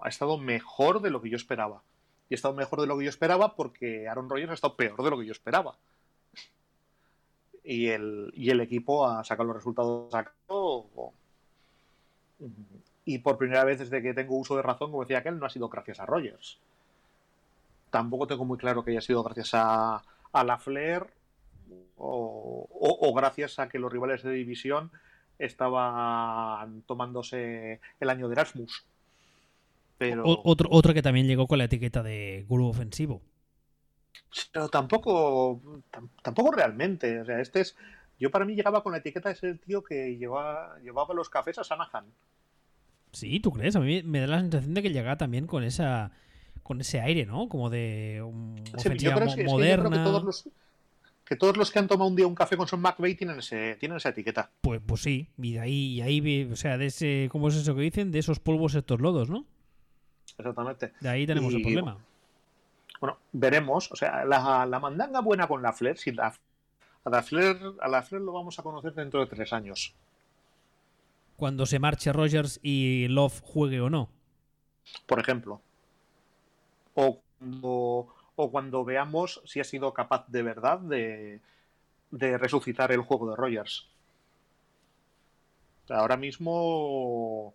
ha 0.00 0.08
estado 0.08 0.38
mejor 0.38 1.00
de 1.00 1.10
lo 1.10 1.20
que 1.20 1.30
yo 1.30 1.36
esperaba. 1.36 1.82
Y 2.28 2.34
ha 2.34 2.36
estado 2.36 2.54
mejor 2.54 2.80
de 2.80 2.86
lo 2.86 2.96
que 2.96 3.04
yo 3.04 3.10
esperaba 3.10 3.56
porque 3.56 4.08
Aaron 4.08 4.30
Rodgers 4.30 4.50
ha 4.50 4.54
estado 4.54 4.76
peor 4.76 5.02
de 5.02 5.10
lo 5.10 5.18
que 5.18 5.26
yo 5.26 5.32
esperaba. 5.32 5.76
Y 7.64 7.88
el, 7.88 8.32
y 8.34 8.50
el 8.50 8.60
equipo 8.60 9.06
ha 9.06 9.24
sacado 9.24 9.48
los 9.48 9.56
resultados. 9.56 10.12
Y 13.04 13.18
por 13.18 13.36
primera 13.36 13.64
vez 13.64 13.80
desde 13.80 14.02
que 14.02 14.14
tengo 14.14 14.36
uso 14.36 14.56
de 14.56 14.62
razón, 14.62 14.90
como 14.90 15.02
decía 15.02 15.18
aquel, 15.18 15.38
no 15.38 15.46
ha 15.46 15.50
sido 15.50 15.68
gracias 15.68 15.98
a 16.00 16.06
Rogers. 16.06 16.58
Tampoco 17.90 18.28
tengo 18.28 18.44
muy 18.44 18.58
claro 18.58 18.84
que 18.84 18.92
haya 18.92 19.00
sido 19.00 19.22
gracias 19.24 19.50
a, 19.54 20.02
a 20.32 20.44
la 20.44 20.58
Flair 20.58 21.06
o, 21.96 22.68
o 22.70 23.14
gracias 23.14 23.58
a 23.58 23.68
que 23.68 23.80
los 23.80 23.92
rivales 23.92 24.22
de 24.22 24.30
división 24.30 24.92
estaban 25.40 26.82
tomándose 26.82 27.80
el 27.98 28.10
año 28.10 28.28
de 28.28 28.34
Erasmus. 28.34 28.84
Pero... 29.98 30.24
otro, 30.26 30.68
otro 30.70 30.94
que 30.94 31.02
también 31.02 31.26
llegó 31.26 31.46
con 31.46 31.58
la 31.58 31.64
etiqueta 31.64 32.02
de 32.02 32.44
gurú 32.48 32.68
ofensivo. 32.68 33.20
Pero 34.52 34.68
tampoco, 34.68 35.60
tampoco 36.22 36.52
realmente. 36.52 37.20
O 37.20 37.24
sea, 37.24 37.40
este 37.40 37.60
es. 37.60 37.76
Yo 38.18 38.30
para 38.30 38.44
mí 38.44 38.54
llegaba 38.54 38.82
con 38.82 38.92
la 38.92 38.98
etiqueta 38.98 39.28
de 39.28 39.34
ser 39.34 39.50
el 39.50 39.60
tío 39.60 39.82
que 39.82 40.16
llevaba, 40.16 40.78
llevaba 40.80 41.14
los 41.14 41.28
cafés 41.28 41.58
a 41.58 41.64
Sanahan. 41.64 42.04
Sí, 43.12 43.40
¿tú 43.40 43.50
crees? 43.50 43.76
A 43.76 43.80
mí 43.80 44.02
me 44.02 44.20
da 44.20 44.26
la 44.26 44.40
sensación 44.40 44.74
de 44.74 44.82
que 44.82 44.90
llegaba 44.90 45.16
también 45.16 45.46
con 45.46 45.64
esa 45.64 46.12
con 46.62 46.80
ese 46.80 47.00
aire, 47.00 47.26
¿no? 47.26 47.48
Como 47.48 47.70
de 47.70 48.22
ofensiva 48.76 49.16
moderna. 49.46 50.04
todos 50.04 50.22
los, 50.22 50.48
que 51.30 51.36
todos 51.36 51.56
los 51.56 51.70
que 51.70 51.78
han 51.78 51.86
tomado 51.86 52.10
un 52.10 52.16
día 52.16 52.26
un 52.26 52.34
café 52.34 52.56
con 52.56 52.66
Son 52.66 52.80
McVeigh 52.80 53.14
tienen, 53.14 53.38
ese, 53.38 53.76
tienen 53.76 53.98
esa 53.98 54.08
etiqueta. 54.08 54.50
Pues, 54.62 54.80
pues 54.84 55.00
sí, 55.02 55.28
y 55.38 55.52
de 55.52 55.60
ahí, 55.60 55.92
y 55.92 56.00
ahí, 56.00 56.48
o 56.50 56.56
sea, 56.56 56.76
de 56.76 56.86
ese, 56.86 57.28
¿cómo 57.30 57.46
es 57.46 57.54
eso 57.54 57.76
que 57.76 57.82
dicen? 57.82 58.10
De 58.10 58.18
esos 58.18 58.40
polvos 58.40 58.74
estos 58.74 59.00
lodos, 59.00 59.30
¿no? 59.30 59.44
Exactamente. 60.36 60.92
De 60.98 61.08
ahí 61.08 61.28
tenemos 61.28 61.54
el 61.54 61.62
problema. 61.62 61.98
Bueno, 63.00 63.18
veremos. 63.30 63.92
O 63.92 63.96
sea, 63.96 64.24
la, 64.24 64.66
la 64.66 64.80
mandanga 64.80 65.20
buena 65.20 65.46
con 65.46 65.62
la 65.62 65.72
Flair, 65.72 65.98
si 65.98 66.10
la, 66.10 66.34
a 67.04 67.10
la 67.10 67.22
Flair, 67.22 67.56
a 67.80 67.86
la 67.86 68.02
Flair 68.02 68.24
lo 68.24 68.32
vamos 68.32 68.58
a 68.58 68.64
conocer 68.64 68.92
dentro 68.92 69.20
de 69.20 69.26
tres 69.26 69.52
años. 69.52 69.94
Cuando 71.36 71.64
se 71.64 71.78
marche 71.78 72.12
Rogers 72.12 72.58
y 72.60 73.06
Love 73.06 73.40
juegue 73.44 73.80
o 73.80 73.88
no. 73.88 74.08
Por 75.06 75.20
ejemplo. 75.20 75.62
O 76.94 77.20
cuando, 77.38 78.16
o 78.40 78.50
cuando 78.50 78.84
veamos 78.84 79.42
si 79.44 79.60
ha 79.60 79.64
sido 79.64 79.92
capaz 79.92 80.26
de 80.28 80.42
verdad 80.42 80.78
de, 80.80 81.40
resucitar 82.10 82.92
el 82.92 83.00
juego 83.00 83.30
de 83.30 83.36
Rogers. 83.36 83.88
Ahora 85.88 86.16
mismo, 86.16 87.54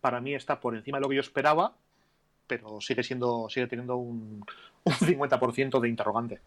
para 0.00 0.20
mí 0.20 0.34
está 0.34 0.60
por 0.60 0.76
encima 0.76 0.98
de 0.98 1.02
lo 1.02 1.08
que 1.08 1.16
yo 1.16 1.20
esperaba, 1.20 1.74
pero 2.46 2.80
sigue 2.80 3.02
siendo, 3.02 3.48
sigue 3.48 3.66
teniendo 3.66 3.96
un, 3.96 4.44
un 4.84 4.92
50% 4.92 5.80
de 5.80 5.88
interrogante. 5.88 6.40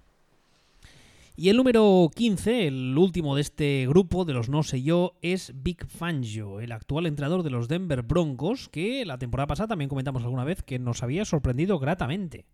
Y 1.36 1.50
el 1.50 1.58
número 1.58 2.10
15, 2.14 2.68
el 2.68 2.98
último 2.98 3.36
de 3.36 3.42
este 3.42 3.88
grupo 3.88 4.26
de 4.26 4.34
los 4.34 4.50
no 4.50 4.64
sé 4.64 4.84
yo, 4.84 5.14
es 5.22 5.54
Big 5.56 5.88
Fangio, 5.88 6.60
el 6.60 6.72
actual 6.72 7.06
entrenador 7.06 7.42
de 7.44 7.50
los 7.50 7.68
Denver 7.68 8.02
Broncos, 8.02 8.70
que 8.70 9.06
la 9.06 9.18
temporada 9.18 9.48
pasada 9.48 9.70
también 9.70 9.90
comentamos 9.90 10.24
alguna 10.24 10.44
vez 10.44 10.62
que 10.62 10.78
nos 10.78 11.04
había 11.04 11.24
sorprendido 11.24 11.80
gratamente. 11.80 12.46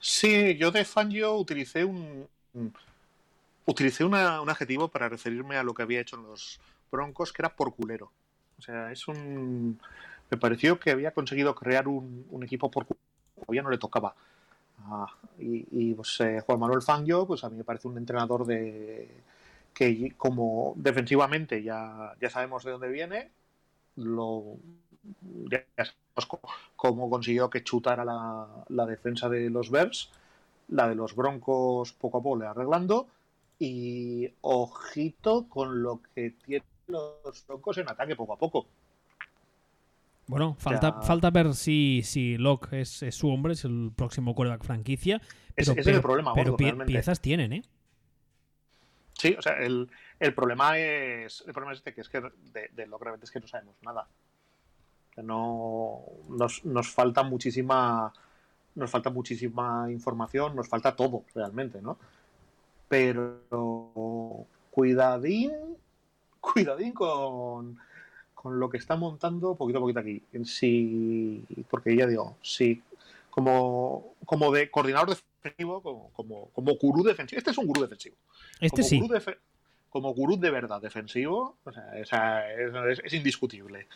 Sí, 0.00 0.56
yo 0.56 0.70
de 0.70 0.84
Fangio 0.84 1.36
utilicé 1.36 1.84
un, 1.84 2.26
utilicé 3.66 4.04
una, 4.04 4.40
un 4.40 4.48
adjetivo 4.48 4.88
para 4.88 5.08
referirme 5.08 5.56
a 5.56 5.62
lo 5.62 5.74
que 5.74 5.82
había 5.82 6.00
hecho 6.00 6.16
en 6.16 6.24
los 6.24 6.58
Broncos, 6.90 7.32
que 7.32 7.42
era 7.42 7.54
por 7.54 7.74
culero. 7.74 8.10
O 8.58 8.62
sea, 8.62 8.90
es 8.92 9.06
un. 9.08 9.78
Me 10.30 10.38
pareció 10.38 10.78
que 10.80 10.90
había 10.90 11.12
conseguido 11.12 11.54
crear 11.54 11.86
un, 11.88 12.26
equipo 12.42 12.70
por 12.70 12.86
culero. 12.86 13.04
Todavía 13.36 13.62
no 13.62 13.70
le 13.70 13.78
tocaba. 13.78 14.14
Ah, 14.86 15.06
y, 15.38 15.66
y 15.70 15.94
pues, 15.94 16.20
eh, 16.20 16.40
Juan 16.46 16.58
Manuel 16.58 16.82
Fangio, 16.82 17.26
pues 17.26 17.44
a 17.44 17.50
mí 17.50 17.56
me 17.56 17.64
parece 17.64 17.88
un 17.88 17.98
entrenador 17.98 18.46
de 18.46 19.08
que 19.74 20.14
como 20.16 20.74
defensivamente 20.76 21.62
ya, 21.62 22.14
ya 22.20 22.30
sabemos 22.30 22.64
de 22.64 22.72
dónde 22.72 22.88
viene, 22.88 23.30
lo, 23.96 24.56
ya 25.50 25.64
sabemos 25.76 26.42
cómo 26.76 27.10
consiguió 27.10 27.48
que 27.50 27.64
chutara 27.64 28.04
la, 28.04 28.46
la 28.68 28.86
defensa 28.86 29.28
de 29.28 29.50
los 29.50 29.70
Bears, 29.70 30.10
la 30.68 30.88
de 30.88 30.94
los 30.94 31.14
Broncos 31.14 31.92
poco 31.92 32.18
a 32.18 32.22
poco 32.22 32.36
le 32.36 32.46
arreglando, 32.46 33.08
y 33.58 34.28
ojito 34.42 35.46
con 35.48 35.82
lo 35.82 36.00
que 36.14 36.30
tienen 36.44 36.64
los 36.86 37.46
Broncos 37.46 37.78
en 37.78 37.88
ataque 37.88 38.16
poco 38.16 38.32
a 38.34 38.38
poco. 38.38 38.66
Bueno, 40.26 40.54
falta, 40.58 40.92
Ya. 40.92 41.02
falta 41.02 41.30
ver 41.30 41.54
si, 41.54 42.02
si 42.04 42.36
Locke 42.38 42.74
es, 42.82 43.02
es 43.02 43.16
su 43.16 43.28
hombre, 43.30 43.54
es 43.54 43.64
el 43.64 43.90
próximo 43.96 44.34
quarterback 44.34 44.64
franquicia. 44.64 45.20
Ese- 45.56 45.72
ese 45.72 45.80
es 45.80 45.86
el 45.88 46.00
problema 46.02 46.32
pero 46.34 46.52
gordo, 46.52 46.58
pie- 46.58 46.66
realmente. 46.66 46.92
piezas 46.92 47.20
tienen, 47.20 47.52
¿eh? 47.52 47.62
Sí, 49.18 49.34
o 49.38 49.42
sea, 49.42 49.54
el, 49.58 49.90
el 50.18 50.34
problema 50.34 50.78
es 50.78 51.42
el 51.46 51.52
problema 51.52 51.72
es 51.72 51.78
este, 51.78 51.92
que 51.92 52.00
es 52.00 52.08
que 52.08 52.20
de, 52.20 52.68
de 52.72 52.86
lo 52.86 52.98
que 52.98 53.04
realmente 53.04 53.24
es 53.26 53.30
que 53.30 53.40
no 53.40 53.48
sabemos 53.48 53.74
nada. 53.82 54.06
No 55.18 56.00
nos, 56.28 56.64
nos 56.64 56.88
falta 56.90 57.22
muchísima 57.22 58.12
nos 58.76 58.90
falta 58.90 59.10
muchísima 59.10 59.88
información, 59.90 60.54
nos 60.56 60.68
falta 60.68 60.94
todo 60.96 61.24
realmente, 61.34 61.82
¿no? 61.82 61.98
Pero 62.88 64.46
cuidadín, 64.70 65.52
cuidadín 66.40 66.92
con, 66.92 67.78
con 68.34 68.58
lo 68.58 68.70
que 68.70 68.78
está 68.78 68.96
montando 68.96 69.54
poquito 69.54 69.78
a 69.78 69.80
poquito 69.82 70.00
aquí. 70.00 70.22
Si, 70.44 71.44
porque 71.68 71.94
ya 71.96 72.06
digo, 72.06 72.36
si 72.42 72.82
como, 73.28 74.14
como 74.24 74.50
de 74.52 74.70
coordinador 74.70 75.10
defensivo, 75.10 75.82
como, 75.82 76.10
como, 76.12 76.46
como 76.50 76.74
gurú 76.76 77.02
defensivo, 77.04 77.38
este 77.38 77.50
es 77.50 77.58
un 77.58 77.66
gurú 77.66 77.82
defensivo 77.82 78.16
Este 78.60 78.82
como 78.82 78.88
sí. 78.88 79.00
Gurú 79.00 79.14
defe- 79.14 79.38
como 79.90 80.14
gurú 80.14 80.36
de 80.38 80.50
verdad 80.50 80.80
defensivo, 80.80 81.56
o 81.64 81.72
sea, 81.72 81.98
esa- 81.98 82.50
es, 82.52 82.72
es- 82.98 83.04
es 83.04 83.12
indiscutible. 83.12 83.86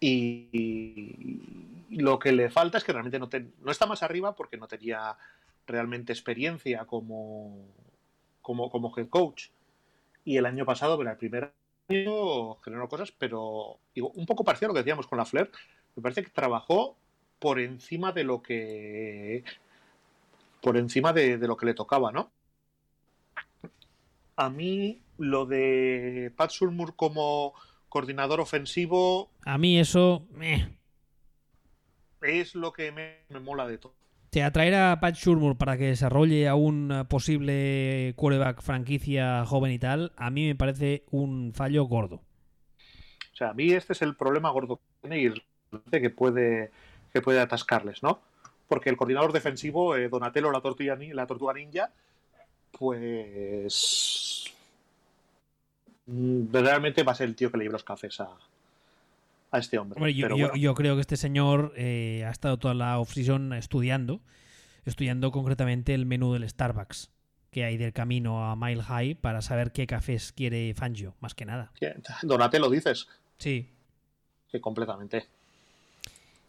Y, 0.00 1.40
lo 1.90 2.18
que 2.18 2.32
le 2.32 2.50
falta 2.50 2.78
es 2.78 2.84
que 2.84 2.92
realmente 2.92 3.18
no, 3.18 3.70
está 3.70 3.86
más 3.86 4.02
arriba 4.02 4.34
porque 4.34 4.56
no 4.56 4.68
tenía 4.68 5.16
realmente 5.66 6.12
experiencia 6.12 6.84
como, 6.84 7.66
como, 8.42 8.70
como 8.70 8.92
head 8.96 9.08
coach. 9.08 9.48
Y 10.24 10.36
el 10.36 10.46
año 10.46 10.64
pasado, 10.64 11.00
el 11.00 11.16
primer 11.16 11.52
año 11.88 12.56
generó 12.56 12.88
cosas, 12.88 13.12
pero 13.12 13.78
un 13.96 14.26
poco 14.26 14.44
parecido 14.44 14.66
a 14.66 14.68
lo 14.70 14.74
que 14.74 14.80
decíamos 14.80 15.06
con 15.06 15.18
la 15.18 15.24
Flair. 15.24 15.50
Me 15.96 16.02
parece 16.02 16.22
que 16.22 16.30
trabajó 16.30 16.96
por 17.38 17.58
encima 17.58 18.12
de 18.12 18.24
lo 18.24 18.42
que 18.42 19.44
por 20.60 20.76
encima 20.76 21.12
de, 21.12 21.38
de 21.38 21.46
lo 21.46 21.56
que 21.56 21.66
le 21.66 21.74
tocaba, 21.74 22.12
¿no? 22.12 22.30
A 24.36 24.50
mí 24.50 25.00
lo 25.18 25.46
de 25.46 26.32
Pat 26.36 26.50
Sulmur 26.50 26.94
como 26.94 27.54
coordinador 27.88 28.40
ofensivo 28.40 29.30
A 29.44 29.58
mí 29.58 29.78
eso... 29.78 30.26
es 32.22 32.54
lo 32.54 32.72
que 32.72 32.92
me, 32.92 33.18
me 33.28 33.40
mola 33.40 33.66
de 33.66 33.78
todo. 33.78 33.94
Te 34.30 34.42
atraer 34.42 34.74
a 34.74 35.00
Pat 35.00 35.14
Shurmur 35.14 35.56
para 35.56 35.78
que 35.78 35.86
desarrolle 35.86 36.48
a 36.48 36.54
un 36.54 36.92
eh, 36.92 37.04
posible 37.06 38.12
quarterback 38.16 38.60
franquicia 38.60 39.44
joven 39.46 39.72
y 39.72 39.78
tal, 39.78 40.12
a 40.16 40.30
mí 40.30 40.46
me 40.46 40.54
parece 40.54 41.04
un 41.10 41.52
fallo 41.54 41.84
gordo. 41.84 42.16
O 42.16 43.36
sea, 43.38 43.50
a 43.50 43.54
mí 43.54 43.72
este 43.72 43.94
es 43.94 44.02
el 44.02 44.16
problema 44.16 44.50
gordo 44.50 44.76
que 44.76 45.08
tiene 45.08 45.22
y 45.22 45.90
que 45.90 46.10
puede, 46.10 46.70
que 47.12 47.22
puede 47.22 47.40
atascarles, 47.40 48.02
¿no? 48.02 48.20
Porque 48.68 48.90
el 48.90 48.96
coordinador 48.98 49.32
defensivo, 49.32 49.96
eh, 49.96 50.08
Donatello, 50.10 50.50
la 50.50 50.60
tortuga, 50.60 50.96
ni- 50.96 51.14
la 51.14 51.26
tortuga 51.26 51.54
ninja, 51.54 51.90
pues 52.72 54.27
realmente 56.52 57.02
va 57.02 57.12
a 57.12 57.14
ser 57.14 57.28
el 57.28 57.34
tío 57.36 57.50
que 57.50 57.58
le 57.58 57.64
lleve 57.64 57.72
los 57.74 57.84
cafés 57.84 58.20
a, 58.20 58.28
a 59.50 59.58
este 59.58 59.78
hombre. 59.78 59.96
Hombre, 59.98 60.14
yo, 60.14 60.24
Pero 60.26 60.36
yo- 60.36 60.46
bueno, 60.48 60.60
yo 60.60 60.74
creo 60.74 60.94
que 60.94 61.00
este 61.02 61.16
señor 61.16 61.72
eh, 61.76 62.24
ha 62.26 62.30
estado 62.30 62.56
toda 62.58 62.74
la 62.74 62.98
off-season 62.98 63.52
estudiando, 63.52 64.20
estudiando 64.84 65.30
concretamente 65.30 65.94
el 65.94 66.06
menú 66.06 66.32
del 66.32 66.48
Starbucks 66.48 67.10
que 67.50 67.64
hay 67.64 67.78
del 67.78 67.92
camino 67.94 68.50
a 68.50 68.56
Mile 68.56 68.82
High 68.82 69.14
para 69.14 69.40
saber 69.40 69.72
qué 69.72 69.86
cafés 69.86 70.32
quiere 70.32 70.74
Fangio, 70.74 71.14
más 71.20 71.34
que 71.34 71.46
nada. 71.46 71.72
Donatello 72.22 72.68
dices 72.68 73.08
Sí. 73.38 73.68
que 74.52 74.60
completamente. 74.60 75.26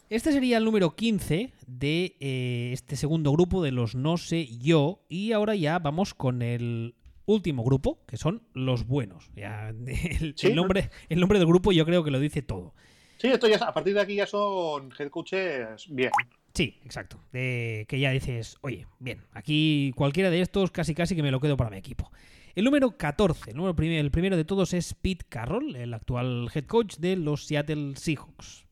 Este 0.09 0.31
sería 0.31 0.57
el 0.57 0.65
número 0.65 0.95
15 0.95 1.53
de 1.67 2.15
eh, 2.19 2.71
este 2.73 2.95
segundo 2.95 3.31
grupo 3.31 3.63
de 3.63 3.71
los 3.71 3.93
no 3.95 4.17
sé 4.17 4.47
yo. 4.57 4.99
Y 5.07 5.31
ahora 5.33 5.55
ya 5.55 5.77
vamos 5.79 6.13
con 6.15 6.41
el 6.41 6.95
último 7.33 7.63
grupo, 7.63 7.99
que 8.07 8.17
son 8.17 8.43
los 8.53 8.85
buenos. 8.85 9.29
Ya, 9.35 9.69
el, 9.87 10.33
Sí, 10.37 10.47
el 10.47 10.55
nombre, 10.55 10.89
el 11.09 11.19
nombre 11.19 11.39
del 11.39 11.47
grupo 11.47 11.71
yo 11.71 11.85
creo 11.85 12.03
que 12.03 12.11
lo 12.11 12.19
dice 12.19 12.41
todo. 12.41 12.73
Sí, 13.17 13.27
esto 13.27 13.47
ya, 13.47 13.57
a 13.57 13.73
partir 13.73 13.93
de 13.93 14.01
aquí 14.01 14.15
ya 14.15 14.25
son 14.25 14.91
head 14.97 15.09
coaches 15.09 15.87
bien. 15.89 16.11
Sí, 16.53 16.79
exacto. 16.83 17.19
De 17.31 17.85
que 17.87 17.99
ya 17.99 18.11
dices, 18.11 18.57
oye, 18.61 18.87
bien, 18.99 19.21
aquí 19.33 19.91
cualquiera 19.95 20.29
de 20.29 20.41
estos 20.41 20.71
casi 20.71 20.95
casi 20.95 21.15
que 21.15 21.23
me 21.23 21.31
lo 21.31 21.39
quedo 21.39 21.57
para 21.57 21.69
mi 21.69 21.77
equipo. 21.77 22.11
El 22.55 22.65
número 22.65 22.97
14, 22.97 23.51
el, 23.51 23.57
número 23.57 23.75
prim- 23.75 23.91
el 23.91 24.09
primero 24.11 24.35
de 24.35 24.43
todos 24.45 24.73
es 24.73 24.93
Pete 24.93 25.25
Carroll, 25.29 25.75
el 25.75 25.93
actual 25.93 26.49
head 26.53 26.65
coach 26.65 26.95
de 26.97 27.15
los 27.15 27.45
Seattle 27.45 27.95
Seahawks. 27.95 28.65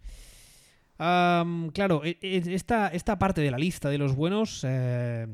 Claro, 0.97 2.03
e- 2.03 2.17
e- 2.21 2.43
esta, 2.55 2.87
esta 2.89 3.19
parte 3.19 3.41
de 3.41 3.51
la 3.51 3.57
lista 3.57 3.89
de 3.89 3.97
los 3.97 4.15
buenos 4.15 4.65
eh, 4.67 5.27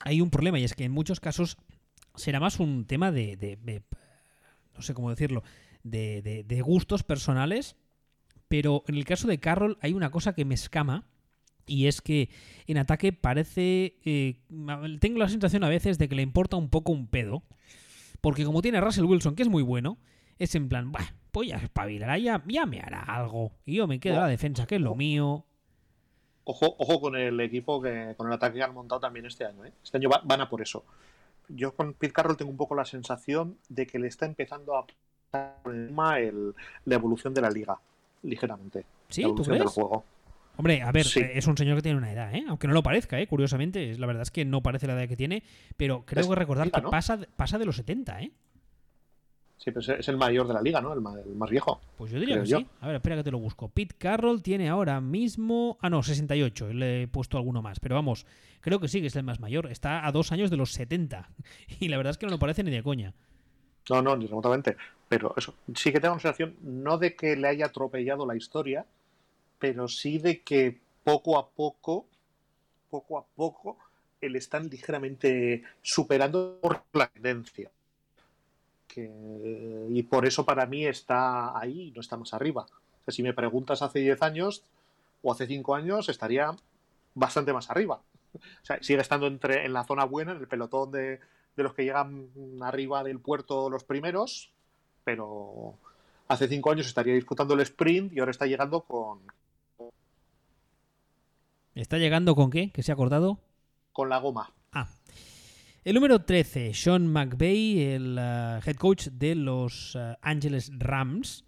hay 0.00 0.20
un 0.20 0.30
problema 0.30 0.58
y 0.58 0.64
es 0.64 0.74
que 0.74 0.84
en 0.84 0.92
muchos 0.92 1.18
casos 1.20 1.56
será 2.16 2.40
más 2.40 2.58
un 2.60 2.84
tema 2.86 3.12
de, 3.12 3.36
de- 3.36 3.56
de- 3.56 3.82
no 4.74 4.82
sé 4.82 4.94
cómo 4.94 5.10
decirlo, 5.10 5.42
de, 5.82 6.62
gustos 6.64 7.02
personales, 7.02 7.76
pero 8.48 8.82
en 8.88 8.96
el 8.96 9.04
caso 9.04 9.26
de 9.28 9.38
Carroll 9.38 9.78
hay 9.80 9.92
una 9.92 10.10
cosa 10.10 10.34
que 10.34 10.44
me 10.44 10.54
escama 10.54 11.04
y 11.66 11.86
es 11.86 12.00
que 12.00 12.28
en 12.66 12.78
ataque 12.78 13.12
parece, 13.12 13.96
eh, 14.04 14.40
tengo 15.00 15.18
la 15.18 15.28
sensación 15.28 15.64
a 15.64 15.68
veces 15.68 15.98
de 15.98 16.08
que 16.08 16.14
le 16.14 16.22
importa 16.22 16.56
un 16.56 16.68
poco 16.68 16.92
un 16.92 17.06
pedo, 17.08 17.42
porque 18.20 18.44
como 18.44 18.62
tiene 18.62 18.78
a 18.78 18.80
Russell 18.80 19.04
Wilson 19.04 19.34
que 19.34 19.42
es 19.42 19.48
muy 19.48 19.62
bueno, 19.62 19.98
es 20.38 20.54
en 20.54 20.68
plan, 20.68 20.92
"Buah, 20.92 21.06
pues 21.32 21.48
ya 21.48 21.56
espabilará, 21.56 22.18
ya, 22.18 22.42
ya 22.46 22.66
me 22.66 22.80
hará 22.80 23.00
algo 23.00 23.52
y 23.64 23.74
yo 23.76 23.86
me 23.86 23.98
quedo 24.00 24.18
a 24.18 24.22
la 24.22 24.28
defensa 24.28 24.66
que 24.66 24.76
es 24.76 24.80
lo 24.80 24.94
mío. 24.94 25.44
Ojo, 26.44 26.76
ojo 26.78 27.00
con 27.00 27.16
el 27.16 27.40
equipo, 27.40 27.82
que 27.82 28.14
con 28.16 28.28
el 28.28 28.32
ataque 28.34 28.58
que 28.58 28.62
han 28.62 28.72
montado 28.74 29.00
también 29.00 29.26
este 29.26 29.44
año. 29.44 29.64
¿eh? 29.64 29.72
Este 29.82 29.96
año 29.96 30.08
va- 30.08 30.22
van 30.24 30.40
a 30.42 30.48
por 30.48 30.62
eso. 30.62 30.84
Yo 31.48 31.74
con 31.74 31.94
Pete 31.94 32.12
Carroll 32.12 32.36
tengo 32.36 32.50
un 32.50 32.56
poco 32.56 32.74
la 32.74 32.84
sensación 32.84 33.56
de 33.68 33.86
que 33.86 33.98
le 33.98 34.08
está 34.08 34.26
empezando 34.26 34.76
a 34.76 34.86
el- 35.66 36.54
la 36.84 36.94
evolución 36.94 37.34
de 37.34 37.40
la 37.42 37.50
liga, 37.50 37.78
ligeramente. 38.22 38.84
¿Sí? 39.08 39.22
la 39.22 39.28
¿Tú 39.28 39.42
del 39.44 39.58
crees? 39.58 39.70
juego. 39.70 40.04
Hombre, 40.56 40.80
a 40.82 40.90
ver, 40.90 41.04
Sí. 41.04 41.20
es 41.20 41.46
un 41.46 41.56
señor 41.56 41.76
que 41.76 41.82
tiene 41.82 41.98
una 41.98 42.10
edad, 42.10 42.34
¿eh? 42.34 42.44
Aunque 42.48 42.66
no 42.66 42.72
lo 42.72 42.82
parezca, 42.82 43.20
¿eh? 43.20 43.26
Curiosamente, 43.26 43.90
es- 43.90 43.98
la 43.98 44.06
verdad 44.06 44.22
es 44.22 44.30
que 44.30 44.44
no 44.46 44.62
parece 44.62 44.86
la 44.86 44.94
edad 44.94 45.06
que 45.08 45.16
tiene, 45.16 45.42
pero 45.76 46.04
creo 46.06 46.22
Es 46.22 46.28
que 46.28 46.34
recordar 46.34 46.70
que 46.70 46.80
¿no? 46.80 46.90
pasa, 46.90 47.18
pasa 47.36 47.58
de 47.58 47.66
los 47.66 47.76
70, 47.76 48.20
¿eh? 48.22 48.30
Sí, 49.66 49.72
pero 49.72 49.98
es 49.98 50.08
el 50.08 50.16
mayor 50.16 50.46
de 50.46 50.54
la 50.54 50.62
liga, 50.62 50.80
¿no? 50.80 50.92
El 50.92 51.00
más, 51.00 51.50
viejo. 51.50 51.80
Pues 51.98 52.12
yo 52.12 52.20
diría 52.20 52.38
que 52.40 52.46
sí. 52.46 52.66
A 52.80 52.86
ver, 52.86 52.96
espera 52.96 53.16
que 53.16 53.24
te 53.24 53.32
lo 53.32 53.40
busco. 53.40 53.66
Pete 53.66 53.96
Carroll 53.98 54.40
tiene 54.40 54.68
ahora 54.68 55.00
mismo. 55.00 55.76
Ah, 55.80 55.90
no, 55.90 56.04
68. 56.04 56.72
Le 56.72 57.02
he 57.02 57.08
puesto 57.08 57.36
alguno 57.36 57.62
más. 57.62 57.80
Pero 57.80 57.96
vamos, 57.96 58.26
creo 58.60 58.78
que 58.78 58.86
sí 58.86 59.00
que 59.00 59.08
es 59.08 59.16
el 59.16 59.24
más 59.24 59.40
mayor. 59.40 59.66
Está 59.66 60.06
a 60.06 60.12
dos 60.12 60.30
años 60.30 60.50
de 60.50 60.56
los 60.56 60.70
70. 60.72 61.30
Y 61.80 61.88
la 61.88 61.96
verdad 61.96 62.12
es 62.12 62.18
que 62.18 62.26
no 62.26 62.30
lo 62.30 62.38
parece 62.38 62.62
ni 62.62 62.70
de 62.70 62.84
coña. 62.84 63.12
No, 63.90 64.02
no, 64.02 64.16
ni 64.16 64.28
remotamente. 64.28 64.76
Pero 65.08 65.34
eso, 65.36 65.52
sí 65.74 65.90
que 65.90 65.98
tengo 65.98 66.14
la 66.14 66.20
sensación, 66.20 66.54
no 66.62 66.96
de 66.96 67.16
que 67.16 67.34
le 67.34 67.48
haya 67.48 67.66
atropellado 67.66 68.24
la 68.24 68.36
historia, 68.36 68.86
pero 69.58 69.88
sí 69.88 70.18
de 70.18 70.42
que 70.42 70.78
poco 71.02 71.40
a 71.40 71.48
poco, 71.48 72.06
poco 72.88 73.18
a 73.18 73.24
poco, 73.34 73.78
le 74.20 74.38
están 74.38 74.68
ligeramente 74.68 75.64
superando 75.82 76.60
por 76.62 76.84
la 76.92 77.08
tendencia 77.08 77.68
y 78.96 80.02
por 80.04 80.26
eso 80.26 80.44
para 80.44 80.66
mí 80.66 80.86
está 80.86 81.58
ahí 81.58 81.92
no 81.94 82.00
está 82.00 82.16
más 82.16 82.32
arriba. 82.34 82.66
si 83.08 83.22
me 83.22 83.34
preguntas 83.34 83.82
hace 83.82 84.00
10 84.00 84.22
años 84.22 84.62
o 85.22 85.32
hace 85.32 85.46
5 85.46 85.74
años, 85.74 86.08
estaría 86.08 86.54
bastante 87.14 87.52
más 87.52 87.70
arriba. 87.70 88.00
O 88.34 88.64
sea, 88.64 88.82
sigue 88.82 89.00
estando 89.00 89.26
entre, 89.26 89.64
en 89.64 89.72
la 89.72 89.84
zona 89.84 90.04
buena, 90.04 90.32
en 90.32 90.38
el 90.38 90.48
pelotón 90.48 90.92
de, 90.92 91.20
los 91.56 91.74
que 91.74 91.84
llegan 91.84 92.28
arriba 92.60 93.02
del 93.02 93.18
puerto 93.18 93.70
los 93.70 93.84
primeros, 93.84 94.52
pero 95.04 95.74
hace 96.28 96.48
5 96.48 96.70
años 96.70 96.86
estaría 96.86 97.14
disputando 97.14 97.54
el 97.54 97.60
sprint 97.60 98.12
y 98.12 98.20
ahora 98.20 98.30
está 98.30 98.46
llegando 98.46 98.82
con... 98.82 99.20
¿Está 101.74 101.98
llegando 101.98 102.34
con 102.34 102.50
qué? 102.50 102.70
¿Que 102.70 102.82
se 102.82 102.92
ha 102.92 102.96
cortado? 102.96 103.38
Con 103.92 104.08
la 104.08 104.18
goma. 104.18 104.52
El 105.86 105.94
número 105.94 106.22
13, 106.22 106.74
Sean 106.74 107.06
McVay, 107.06 107.80
el 107.80 108.16
eh, 108.18 108.58
head 108.66 108.74
coach 108.74 109.06
de 109.06 109.36
los 109.36 109.94
uh, 109.94 110.16
Angeles 110.20 110.72
Rams, 110.76 111.44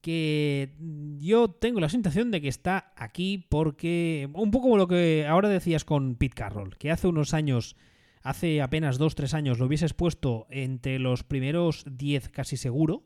que 0.00 0.72
yo 1.18 1.50
tengo 1.50 1.78
la 1.78 1.90
sensación 1.90 2.30
de 2.30 2.40
que 2.40 2.48
está 2.48 2.94
aquí 2.96 3.46
porque, 3.50 4.30
un 4.32 4.50
poco 4.50 4.62
como 4.62 4.78
lo 4.78 4.88
que 4.88 5.26
ahora 5.28 5.50
decías 5.50 5.84
con 5.84 6.14
Pete 6.14 6.34
Carroll, 6.34 6.78
que 6.78 6.90
hace 6.90 7.06
unos 7.06 7.34
años, 7.34 7.76
hace 8.22 8.62
apenas 8.62 8.98
2-3 8.98 9.34
años, 9.34 9.58
lo 9.58 9.66
hubieses 9.66 9.92
puesto 9.92 10.46
entre 10.48 10.98
los 10.98 11.22
primeros 11.22 11.84
10 11.86 12.30
casi 12.30 12.56
seguro, 12.56 13.04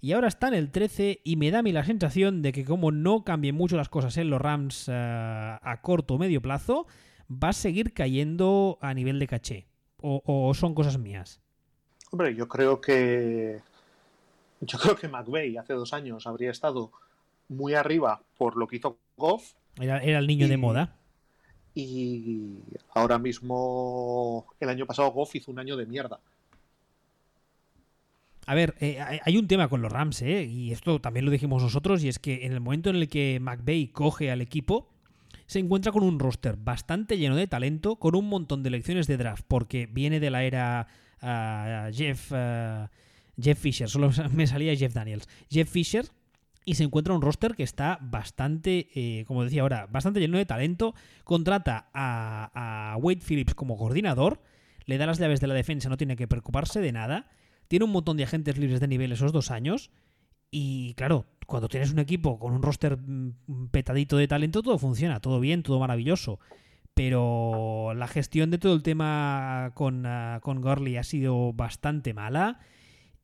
y 0.00 0.12
ahora 0.12 0.28
está 0.28 0.46
en 0.46 0.54
el 0.54 0.70
13 0.70 1.22
y 1.24 1.34
me 1.34 1.50
da 1.50 1.58
a 1.58 1.62
mí 1.62 1.72
la 1.72 1.82
sensación 1.82 2.40
de 2.40 2.52
que 2.52 2.64
como 2.64 2.92
no 2.92 3.24
cambien 3.24 3.56
mucho 3.56 3.76
las 3.76 3.88
cosas 3.88 4.16
en 4.18 4.30
los 4.30 4.40
Rams 4.40 4.86
uh, 4.86 4.92
a 4.92 5.80
corto 5.82 6.14
o 6.14 6.18
medio 6.18 6.40
plazo, 6.40 6.86
va 7.28 7.48
a 7.48 7.52
seguir 7.52 7.94
cayendo 7.94 8.78
a 8.80 8.94
nivel 8.94 9.18
de 9.18 9.26
caché 9.26 9.73
o, 10.04 10.54
son 10.54 10.74
cosas 10.74 10.98
mías? 10.98 11.40
Hombre, 12.10 12.34
yo 12.34 12.46
creo 12.46 12.80
que 12.80 13.60
yo 14.60 14.78
creo 14.78 14.96
que 14.96 15.08
McVeigh 15.08 15.58
hace 15.58 15.72
dos 15.72 15.92
años 15.92 16.26
habría 16.26 16.50
estado 16.50 16.92
muy 17.48 17.74
arriba 17.74 18.22
por 18.36 18.56
lo 18.56 18.66
que 18.66 18.76
hizo 18.76 18.98
Goff. 19.16 19.52
Era, 19.80 19.98
el 20.00 20.26
niño 20.26 20.48
de 20.48 20.56
moda. 20.56 20.96
Y 21.74 22.58
ahora 22.94 23.18
mismo, 23.18 24.46
el 24.60 24.68
año 24.68 24.86
pasado 24.86 25.10
Goff 25.10 25.34
hizo 25.34 25.50
un 25.50 25.58
año 25.58 25.76
de 25.76 25.86
mierda. 25.86 26.20
A 28.46 28.54
ver, 28.54 28.74
eh, 28.80 28.98
hay 29.22 29.36
un 29.38 29.48
tema 29.48 29.68
con 29.68 29.80
los 29.80 29.90
Rams, 29.90 30.20
¿eh? 30.22 30.44
y 30.44 30.70
esto 30.70 31.00
también 31.00 31.24
lo 31.24 31.30
dijimos 31.30 31.62
nosotros, 31.62 32.04
y 32.04 32.08
es 32.08 32.18
que 32.18 32.44
en 32.44 32.52
el 32.52 32.60
momento 32.60 32.90
en 32.90 32.96
el 32.96 33.08
que 33.08 33.40
McVeigh 33.40 33.88
coge 33.88 34.30
al 34.30 34.42
equipo, 34.42 34.93
se 35.46 35.58
encuentra 35.58 35.92
con 35.92 36.02
un 36.02 36.18
roster 36.18 36.56
bastante 36.56 37.18
lleno 37.18 37.36
de 37.36 37.46
talento, 37.46 37.96
con 37.96 38.14
un 38.16 38.28
montón 38.28 38.62
de 38.62 38.68
elecciones 38.68 39.06
de 39.06 39.16
draft, 39.16 39.44
porque 39.46 39.86
viene 39.86 40.20
de 40.20 40.30
la 40.30 40.44
era 40.44 40.86
ah, 41.20 41.90
Jeff, 41.92 42.32
ah, 42.32 42.90
Jeff 43.40 43.58
Fisher, 43.58 43.88
solo 43.88 44.10
me 44.32 44.46
salía 44.46 44.74
Jeff 44.76 44.94
Daniels. 44.94 45.28
Jeff 45.50 45.68
Fisher, 45.68 46.06
y 46.64 46.74
se 46.74 46.84
encuentra 46.84 47.14
un 47.14 47.20
roster 47.20 47.54
que 47.54 47.62
está 47.62 47.98
bastante, 48.00 48.88
eh, 48.94 49.24
como 49.26 49.44
decía 49.44 49.62
ahora, 49.62 49.86
bastante 49.86 50.20
lleno 50.20 50.38
de 50.38 50.46
talento. 50.46 50.94
Contrata 51.24 51.90
a, 51.92 52.96
Wade 53.00 53.20
Phillips 53.20 53.54
como 53.54 53.76
coordinador, 53.76 54.40
le 54.86 54.98
da 54.98 55.06
las 55.06 55.18
llaves 55.18 55.40
de 55.40 55.46
la 55.46 55.54
defensa, 55.54 55.88
no 55.88 55.96
tiene 55.96 56.16
que 56.16 56.26
preocuparse 56.26 56.80
de 56.80 56.92
nada. 56.92 57.28
Tiene 57.68 57.84
un 57.84 57.92
montón 57.92 58.16
de 58.16 58.24
agentes 58.24 58.58
libres 58.58 58.80
de 58.80 58.88
nivel 58.88 59.12
esos 59.12 59.32
dos 59.32 59.50
años. 59.50 59.90
Y 60.56 60.94
claro, 60.94 61.24
cuando 61.48 61.68
tienes 61.68 61.90
un 61.90 61.98
equipo 61.98 62.38
con 62.38 62.52
un 62.52 62.62
roster 62.62 62.96
mm, 62.96 63.70
petadito 63.72 64.16
de 64.16 64.28
talento, 64.28 64.62
todo 64.62 64.78
funciona, 64.78 65.18
todo 65.18 65.40
bien, 65.40 65.64
todo 65.64 65.80
maravilloso. 65.80 66.38
Pero 66.94 67.92
la 67.96 68.06
gestión 68.06 68.52
de 68.52 68.58
todo 68.58 68.72
el 68.72 68.84
tema 68.84 69.72
con, 69.74 70.06
uh, 70.06 70.38
con 70.42 70.60
Gurley 70.60 70.96
ha 70.96 71.02
sido 71.02 71.52
bastante 71.52 72.14
mala. 72.14 72.60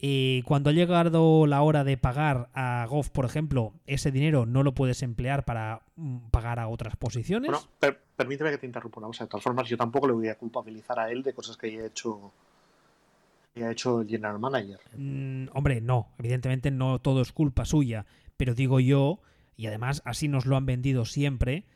Eh, 0.00 0.42
cuando 0.44 0.70
ha 0.70 0.72
llegado 0.72 1.46
la 1.46 1.62
hora 1.62 1.84
de 1.84 1.96
pagar 1.96 2.48
a 2.52 2.84
Goff, 2.90 3.10
por 3.10 3.26
ejemplo, 3.26 3.74
ese 3.86 4.10
dinero 4.10 4.44
no 4.44 4.64
lo 4.64 4.74
puedes 4.74 5.04
emplear 5.04 5.44
para 5.44 5.82
mm, 5.94 6.30
pagar 6.32 6.58
a 6.58 6.66
otras 6.66 6.96
posiciones. 6.96 7.48
Bueno, 7.48 7.96
permíteme 8.16 8.50
que 8.50 8.58
te 8.58 8.66
interrumpa 8.66 8.98
una 8.98 9.06
cosa. 9.06 9.22
De 9.22 9.30
todas 9.30 9.44
formas, 9.44 9.68
yo 9.68 9.76
tampoco 9.76 10.08
le 10.08 10.14
voy 10.14 10.26
a 10.26 10.34
culpabilizar 10.36 10.98
a 10.98 11.12
él 11.12 11.22
de 11.22 11.32
cosas 11.32 11.56
que 11.56 11.68
haya 11.68 11.86
hecho 11.86 12.32
ha 13.56 13.70
hecho 13.70 14.00
el 14.00 14.08
general 14.08 14.38
manager. 14.38 14.78
Mm, 14.96 15.48
hombre, 15.52 15.80
no, 15.80 16.12
evidentemente 16.18 16.70
no 16.70 17.00
todo 17.00 17.22
es 17.22 17.32
culpa 17.32 17.64
suya, 17.64 18.06
pero 18.36 18.54
digo 18.54 18.80
yo, 18.80 19.20
y 19.56 19.66
además 19.66 20.02
así 20.04 20.28
nos 20.28 20.46
lo 20.46 20.56
han 20.56 20.66
vendido 20.66 21.04
siempre, 21.04 21.66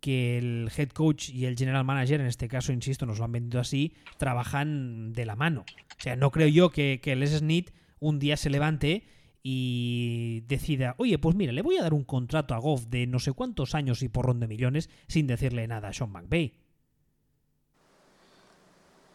que 0.00 0.36
el 0.36 0.70
head 0.76 0.90
coach 0.90 1.30
y 1.30 1.46
el 1.46 1.56
general 1.56 1.84
manager, 1.84 2.20
en 2.20 2.26
este 2.26 2.46
caso, 2.46 2.72
insisto, 2.72 3.06
nos 3.06 3.18
lo 3.18 3.24
han 3.24 3.32
vendido 3.32 3.60
así, 3.60 3.94
trabajan 4.18 5.12
de 5.14 5.24
la 5.24 5.34
mano. 5.34 5.64
O 5.98 6.02
sea, 6.02 6.14
no 6.14 6.30
creo 6.30 6.48
yo 6.48 6.70
que, 6.70 7.00
que 7.02 7.16
Les 7.16 7.30
Snead 7.30 7.66
un 8.00 8.18
día 8.18 8.36
se 8.36 8.50
levante 8.50 9.04
y 9.42 10.42
decida, 10.46 10.94
oye, 10.98 11.18
pues 11.18 11.36
mira, 11.36 11.52
le 11.52 11.62
voy 11.62 11.76
a 11.76 11.82
dar 11.82 11.94
un 11.94 12.04
contrato 12.04 12.54
a 12.54 12.58
Goff 12.58 12.86
de 12.86 13.06
no 13.06 13.18
sé 13.18 13.32
cuántos 13.32 13.74
años 13.74 14.02
y 14.02 14.08
porrón 14.08 14.40
de 14.40 14.48
millones 14.48 14.90
sin 15.06 15.26
decirle 15.26 15.66
nada 15.66 15.88
a 15.88 15.92
Sean 15.92 16.10
McVay. 16.10 16.54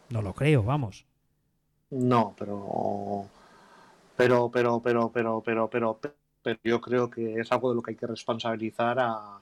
No 0.10 0.22
lo 0.22 0.34
creo, 0.34 0.64
vamos. 0.64 1.06
No, 1.92 2.36
pero. 2.38 3.28
Pero, 4.16 4.52
pero, 4.52 4.82
pero, 4.82 5.12
pero, 5.12 5.42
pero, 5.42 5.70
pero, 5.70 6.00
pero, 6.44 6.60
yo 6.64 6.82
creo 6.82 7.10
que 7.10 7.40
es 7.40 7.52
algo 7.52 7.70
de 7.70 7.76
lo 7.76 7.82
que 7.82 7.92
hay 7.92 7.98
que 7.98 8.08
responsabilizar 8.08 9.00
a, 9.00 9.40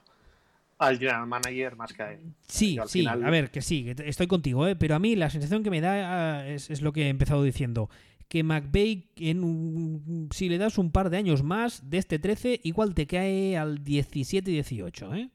al 0.78 0.98
general 0.98 1.26
manager 1.26 1.76
más 1.76 1.92
que 1.92 2.02
a 2.02 2.12
él. 2.12 2.20
Sí, 2.46 2.78
sí, 2.86 3.06
a 3.06 3.16
ver, 3.16 3.50
que 3.50 3.60
sí, 3.60 3.92
estoy 4.04 4.26
contigo, 4.28 4.66
¿eh? 4.66 4.76
pero 4.76 4.94
a 4.94 4.98
mí 4.98 5.16
la 5.16 5.30
sensación 5.30 5.62
que 5.62 5.70
me 5.70 5.80
da 5.80 6.38
ah, 6.38 6.48
es, 6.48 6.80
lo 6.80 6.92
que 6.92 7.06
he 7.06 7.08
empezado 7.08 7.42
diciendo. 7.42 7.90
Que 8.28 8.42
McVeigh, 8.42 9.08
en 9.16 10.28
si 10.32 10.48
le 10.48 10.58
das 10.58 10.76
un 10.78 10.92
par 10.92 11.10
de 11.10 11.16
años 11.16 11.42
más 11.42 11.88
de 11.90 11.98
este 11.98 12.18
13, 12.18 12.60
igual 12.62 12.94
te 12.94 13.06
cae 13.06 13.56
al 13.56 13.82
17-18. 13.82 15.16
¿eh? 15.16 15.30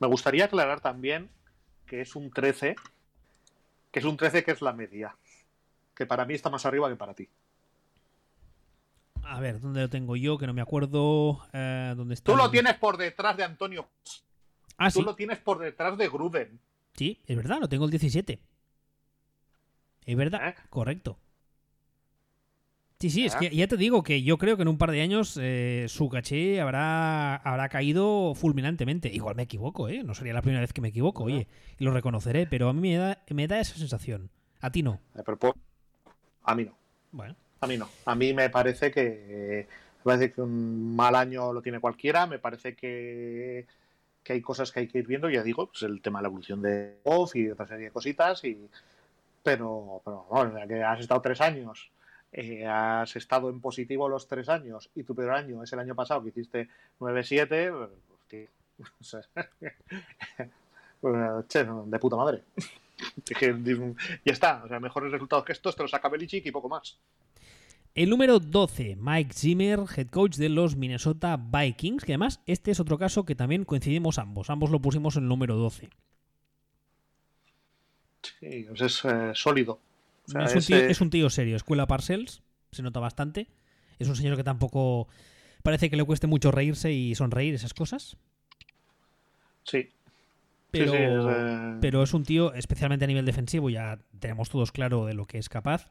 Me 0.00 0.08
gustaría 0.08 0.46
aclarar 0.46 0.80
también 0.80 1.30
que 1.86 2.00
es 2.00 2.16
un 2.16 2.30
13, 2.30 2.74
que 3.92 3.98
es 3.98 4.04
un 4.04 4.16
13 4.16 4.42
que 4.42 4.50
es 4.50 4.60
la 4.60 4.72
media 4.72 5.16
que 6.02 6.06
para 6.06 6.24
mí 6.24 6.34
está 6.34 6.50
más 6.50 6.66
arriba 6.66 6.88
que 6.88 6.96
para 6.96 7.14
ti. 7.14 7.28
A 9.22 9.38
ver, 9.40 9.60
¿dónde 9.60 9.80
lo 9.82 9.88
tengo 9.88 10.16
yo? 10.16 10.36
Que 10.36 10.46
no 10.46 10.52
me 10.52 10.60
acuerdo. 10.60 11.40
Eh, 11.52 11.94
¿dónde 11.96 12.14
está? 12.14 12.32
Tú 12.32 12.36
lo 12.36 12.50
tienes 12.50 12.74
por 12.74 12.96
detrás 12.96 13.36
de 13.36 13.44
Antonio. 13.44 13.88
Ah, 14.76 14.90
Tú 14.90 15.02
lo 15.02 15.14
tienes 15.14 15.38
por 15.38 15.58
detrás 15.58 15.96
de 15.96 16.08
Gruden. 16.08 16.58
Sí, 16.94 17.20
es 17.26 17.36
verdad, 17.36 17.58
lo 17.60 17.68
tengo 17.68 17.84
el 17.84 17.90
17. 17.90 18.40
Es 20.04 20.16
verdad, 20.16 20.48
¿Eh? 20.48 20.54
correcto. 20.70 21.18
Sí, 22.98 23.10
sí, 23.10 23.24
es 23.26 23.34
¿Eh? 23.34 23.38
que 23.40 23.56
ya 23.56 23.68
te 23.68 23.76
digo 23.76 24.02
que 24.02 24.22
yo 24.22 24.38
creo 24.38 24.56
que 24.56 24.62
en 24.62 24.68
un 24.68 24.78
par 24.78 24.90
de 24.90 25.02
años 25.02 25.38
su 25.88 26.08
caché 26.10 26.60
habrá, 26.60 27.36
habrá 27.36 27.68
caído 27.68 28.34
fulminantemente. 28.34 29.08
Igual 29.08 29.36
me 29.36 29.44
equivoco, 29.44 29.88
¿eh? 29.88 30.02
No 30.02 30.14
sería 30.14 30.34
la 30.34 30.42
primera 30.42 30.60
vez 30.60 30.72
que 30.72 30.80
me 30.80 30.88
equivoco, 30.88 31.24
oye, 31.24 31.46
y 31.78 31.84
lo 31.84 31.92
reconoceré, 31.92 32.46
pero 32.48 32.68
a 32.68 32.72
mí 32.72 32.80
me 32.80 32.96
da, 32.96 33.22
me 33.30 33.46
da 33.46 33.60
esa 33.60 33.76
sensación. 33.76 34.30
A 34.60 34.70
ti 34.70 34.82
no. 34.82 35.00
A 36.44 36.54
mí 36.54 36.64
no. 36.64 36.72
Bueno. 37.12 37.34
A 37.60 37.66
mí 37.66 37.76
no. 37.76 37.88
A 38.04 38.14
mí 38.14 38.32
me 38.32 38.50
parece 38.50 38.90
que 38.90 39.66
me 39.98 40.04
parece 40.04 40.32
que 40.32 40.42
un 40.42 40.96
mal 40.96 41.14
año 41.14 41.52
lo 41.52 41.62
tiene 41.62 41.80
cualquiera. 41.80 42.26
Me 42.26 42.38
parece 42.38 42.74
que, 42.74 43.66
que 44.24 44.32
hay 44.32 44.40
cosas 44.40 44.72
que 44.72 44.80
hay 44.80 44.88
que 44.88 44.98
ir 44.98 45.06
viendo. 45.06 45.30
Ya 45.30 45.42
digo, 45.42 45.68
pues 45.68 45.82
el 45.82 46.00
tema 46.02 46.18
de 46.18 46.22
la 46.24 46.28
evolución 46.28 46.60
de 46.60 46.98
voz 47.04 47.36
y 47.36 47.48
otra 47.50 47.66
serie 47.66 47.86
de 47.86 47.90
cositas. 47.92 48.42
Y, 48.44 48.68
pero, 49.42 50.02
pero 50.04 50.26
bueno, 50.28 50.66
que 50.66 50.82
has 50.82 51.00
estado 51.00 51.20
tres 51.20 51.40
años, 51.40 51.90
eh, 52.32 52.66
has 52.66 53.14
estado 53.16 53.50
en 53.50 53.60
positivo 53.60 54.08
los 54.08 54.26
tres 54.26 54.48
años 54.48 54.90
y 54.94 55.02
tu 55.04 55.14
peor 55.14 55.32
año 55.32 55.62
es 55.62 55.72
el 55.72 55.78
año 55.78 55.94
pasado 55.94 56.22
que 56.22 56.30
hiciste 56.30 56.68
9-7, 56.98 57.88
pues, 58.28 58.48
pues, 61.00 61.48
de 61.86 61.98
puta 61.98 62.16
madre. 62.16 62.42
ya 64.24 64.32
está, 64.32 64.62
o 64.64 64.68
sea, 64.68 64.80
mejores 64.80 65.12
resultados 65.12 65.44
que 65.44 65.52
estos 65.52 65.76
te 65.76 65.82
los 65.82 65.90
saca 65.90 66.08
Belichick 66.08 66.46
y 66.46 66.50
poco 66.50 66.68
más. 66.68 66.98
El 67.94 68.08
número 68.08 68.38
12, 68.38 68.96
Mike 68.96 69.34
Zimmer, 69.34 69.80
head 69.94 70.08
coach 70.08 70.36
de 70.36 70.48
los 70.48 70.76
Minnesota 70.76 71.36
Vikings, 71.36 72.04
que 72.04 72.12
además 72.12 72.40
este 72.46 72.70
es 72.70 72.80
otro 72.80 72.96
caso 72.96 73.24
que 73.26 73.34
también 73.34 73.66
coincidimos 73.66 74.18
ambos, 74.18 74.48
ambos 74.48 74.70
lo 74.70 74.80
pusimos 74.80 75.16
en 75.16 75.24
el 75.24 75.28
número 75.28 75.56
12. 75.56 75.90
Sí, 78.22 78.64
pues 78.68 78.80
es 78.80 79.04
eh, 79.04 79.32
sólido. 79.34 79.78
es, 80.26 81.00
un 81.00 81.10
tío, 81.10 81.28
serio, 81.28 81.56
escuela 81.56 81.86
Parcells. 81.86 82.42
se 82.70 82.82
nota 82.82 83.00
bastante. 83.00 83.48
Es 83.98 84.08
un 84.08 84.16
señor 84.16 84.36
que 84.36 84.44
tampoco 84.44 85.08
parece 85.62 85.90
que 85.90 85.96
le 85.96 86.04
cueste 86.04 86.26
mucho 86.26 86.50
reírse 86.50 86.92
y 86.92 87.14
sonreír 87.14 87.54
esas 87.54 87.74
cosas. 87.74 88.16
Sí. 89.64 89.90
Pero, 90.72 90.90
Sí, 90.90 90.98
sí, 90.98 91.04
es, 91.04 91.78
pero 91.80 92.02
es 92.02 92.14
un 92.14 92.24
tío, 92.24 92.52
especialmente 92.54 93.04
a 93.04 93.08
nivel 93.08 93.26
defensivo, 93.26 93.70
ya 93.70 93.98
tenemos 94.18 94.48
todos 94.48 94.72
claro 94.72 95.04
de 95.04 95.14
lo 95.14 95.26
que 95.26 95.38
es 95.38 95.48
capaz. 95.48 95.90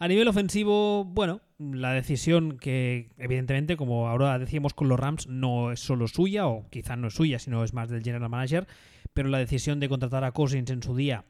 A 0.00 0.08
nivel 0.08 0.26
ofensivo, 0.26 1.04
bueno, 1.04 1.40
la 1.58 1.92
decisión 1.92 2.58
que, 2.58 3.12
evidentemente, 3.18 3.76
como 3.76 4.08
ahora 4.08 4.36
decíamos 4.40 4.74
con 4.74 4.88
los 4.88 4.98
Rams, 4.98 5.28
no 5.28 5.70
es 5.70 5.78
solo 5.78 6.08
suya, 6.08 6.48
o 6.48 6.68
quizá 6.68 6.96
no 6.96 7.06
es 7.06 7.14
suya, 7.14 7.38
sino 7.38 7.62
es 7.62 7.72
más 7.72 7.88
del 7.88 8.02
general 8.02 8.28
manager, 8.28 8.66
pero 9.14 9.28
la 9.28 9.38
decisión 9.38 9.78
de 9.78 9.88
contratar 9.88 10.24
a 10.24 10.32
Cousins 10.32 10.70
en 10.70 10.82
su 10.82 10.96
día 10.96 11.24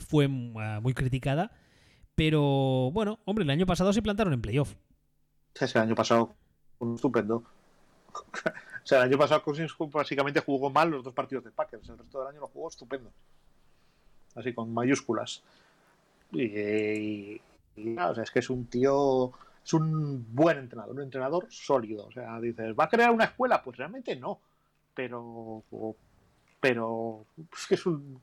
fue 0.00 0.24
eh, 0.24 0.28
muy 0.82 0.94
criticada. 0.94 1.52
Pero 2.16 2.90
bueno, 2.92 3.20
hombre, 3.24 3.44
el 3.44 3.50
año 3.50 3.66
pasado 3.66 3.92
se 3.92 4.02
plantaron 4.02 4.32
en 4.32 4.42
playoff. 4.42 4.74
Ese 5.54 5.78
año 5.78 5.94
pasado, 5.94 6.34
un 6.80 6.96
estupendo. 6.96 7.44
O 8.82 8.86
sea, 8.86 8.98
el 8.98 9.04
año 9.04 9.18
pasado 9.18 9.42
Cousins 9.42 9.74
básicamente 9.92 10.40
jugó 10.40 10.70
mal 10.70 10.90
los 10.90 11.04
dos 11.04 11.14
partidos 11.14 11.44
de 11.44 11.50
Packers. 11.50 11.88
El 11.88 11.98
resto 11.98 12.18
del 12.20 12.28
año 12.28 12.40
lo 12.40 12.48
jugó 12.48 12.68
estupendo. 12.68 13.10
Así 14.34 14.52
con 14.54 14.72
mayúsculas. 14.72 15.42
Y, 16.32 16.42
y- 16.42 17.40
y 17.76 17.96
o 17.98 18.14
sea, 18.14 18.24
es 18.24 18.30
que 18.30 18.38
es 18.40 18.50
un 18.50 18.66
tío. 18.66 19.32
Es 19.64 19.74
un 19.74 20.26
buen 20.34 20.58
entrenador, 20.58 20.94
un 20.96 21.02
entrenador 21.02 21.46
sólido. 21.50 22.06
O 22.06 22.12
sea, 22.12 22.40
dices, 22.40 22.74
¿va 22.78 22.84
a 22.84 22.88
crear 22.88 23.10
una 23.10 23.24
escuela? 23.24 23.62
Pues 23.62 23.76
realmente 23.76 24.16
no. 24.16 24.38
Pero. 24.94 25.62
Pero. 26.60 27.24
Es 27.56 27.66
que 27.66 27.74
es 27.74 27.86
un. 27.86 28.20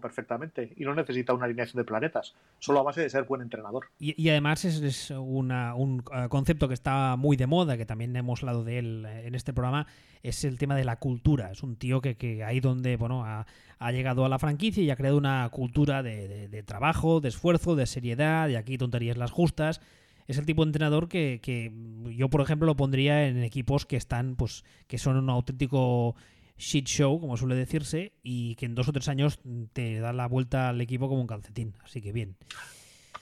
Perfectamente 0.00 0.72
y 0.76 0.84
no 0.84 0.94
necesita 0.94 1.32
una 1.32 1.44
alineación 1.46 1.80
de 1.80 1.84
planetas, 1.84 2.34
solo 2.58 2.80
a 2.80 2.82
base 2.82 3.00
de 3.00 3.10
ser 3.10 3.24
buen 3.24 3.42
entrenador. 3.42 3.86
Y, 3.98 4.28
además 4.28 4.64
es, 4.64 5.10
un 5.10 5.50
eh, 5.52 6.28
concepto 6.28 6.68
que 6.68 6.74
está 6.74 7.16
muy 7.16 7.36
de 7.36 7.46
moda, 7.46 7.76
que 7.76 7.86
también 7.86 8.14
hemos 8.16 8.42
hablado 8.42 8.64
de 8.64 8.78
él 8.78 9.06
eh, 9.06 9.26
en 9.26 9.34
este 9.34 9.52
programa, 9.52 9.86
es 10.22 10.44
el 10.44 10.58
tema 10.58 10.76
de 10.76 10.84
la 10.84 10.96
cultura. 10.96 11.50
Es 11.50 11.62
un 11.62 11.76
tío 11.76 12.00
que, 12.00 12.44
ahí 12.44 12.60
donde 12.60 12.96
bueno 12.96 13.24
ha, 13.24 13.46
llegado 13.92 14.24
a 14.24 14.28
la 14.28 14.38
franquicia 14.38 14.82
y 14.82 14.90
ha 14.90 14.96
creado 14.96 15.16
una 15.16 15.48
cultura 15.50 16.02
de, 16.02 16.28
de- 16.28 16.48
de 16.48 16.62
trabajo, 16.62 17.20
de 17.20 17.28
esfuerzo, 17.28 17.76
de 17.76 17.86
seriedad, 17.86 18.48
y 18.48 18.56
aquí 18.56 18.76
tonterías 18.76 19.16
las 19.16 19.30
justas. 19.30 19.80
Es 20.28 20.38
el 20.38 20.46
tipo 20.46 20.64
de 20.64 20.68
entrenador 20.68 21.08
que, 21.08 21.40
que 21.42 21.72
yo, 22.14 22.28
por 22.28 22.40
ejemplo, 22.40 22.66
lo 22.66 22.76
pondría 22.76 23.26
en 23.26 23.42
equipos 23.42 23.84
que 23.86 23.96
están, 23.96 24.36
pues, 24.36 24.64
que 24.86 24.96
son 24.98 25.16
un 25.16 25.28
auténtico 25.28 26.14
shit 26.60 26.86
show, 26.86 27.18
como 27.20 27.36
suele 27.36 27.54
decirse, 27.54 28.12
y 28.22 28.54
que 28.56 28.66
en 28.66 28.74
dos 28.74 28.88
o 28.88 28.92
tres 28.92 29.08
años 29.08 29.40
te 29.72 29.98
da 29.98 30.12
la 30.12 30.28
vuelta 30.28 30.68
al 30.68 30.80
equipo 30.80 31.08
como 31.08 31.20
un 31.20 31.26
calcetín. 31.26 31.74
Así 31.82 32.00
que 32.00 32.12
bien. 32.12 32.36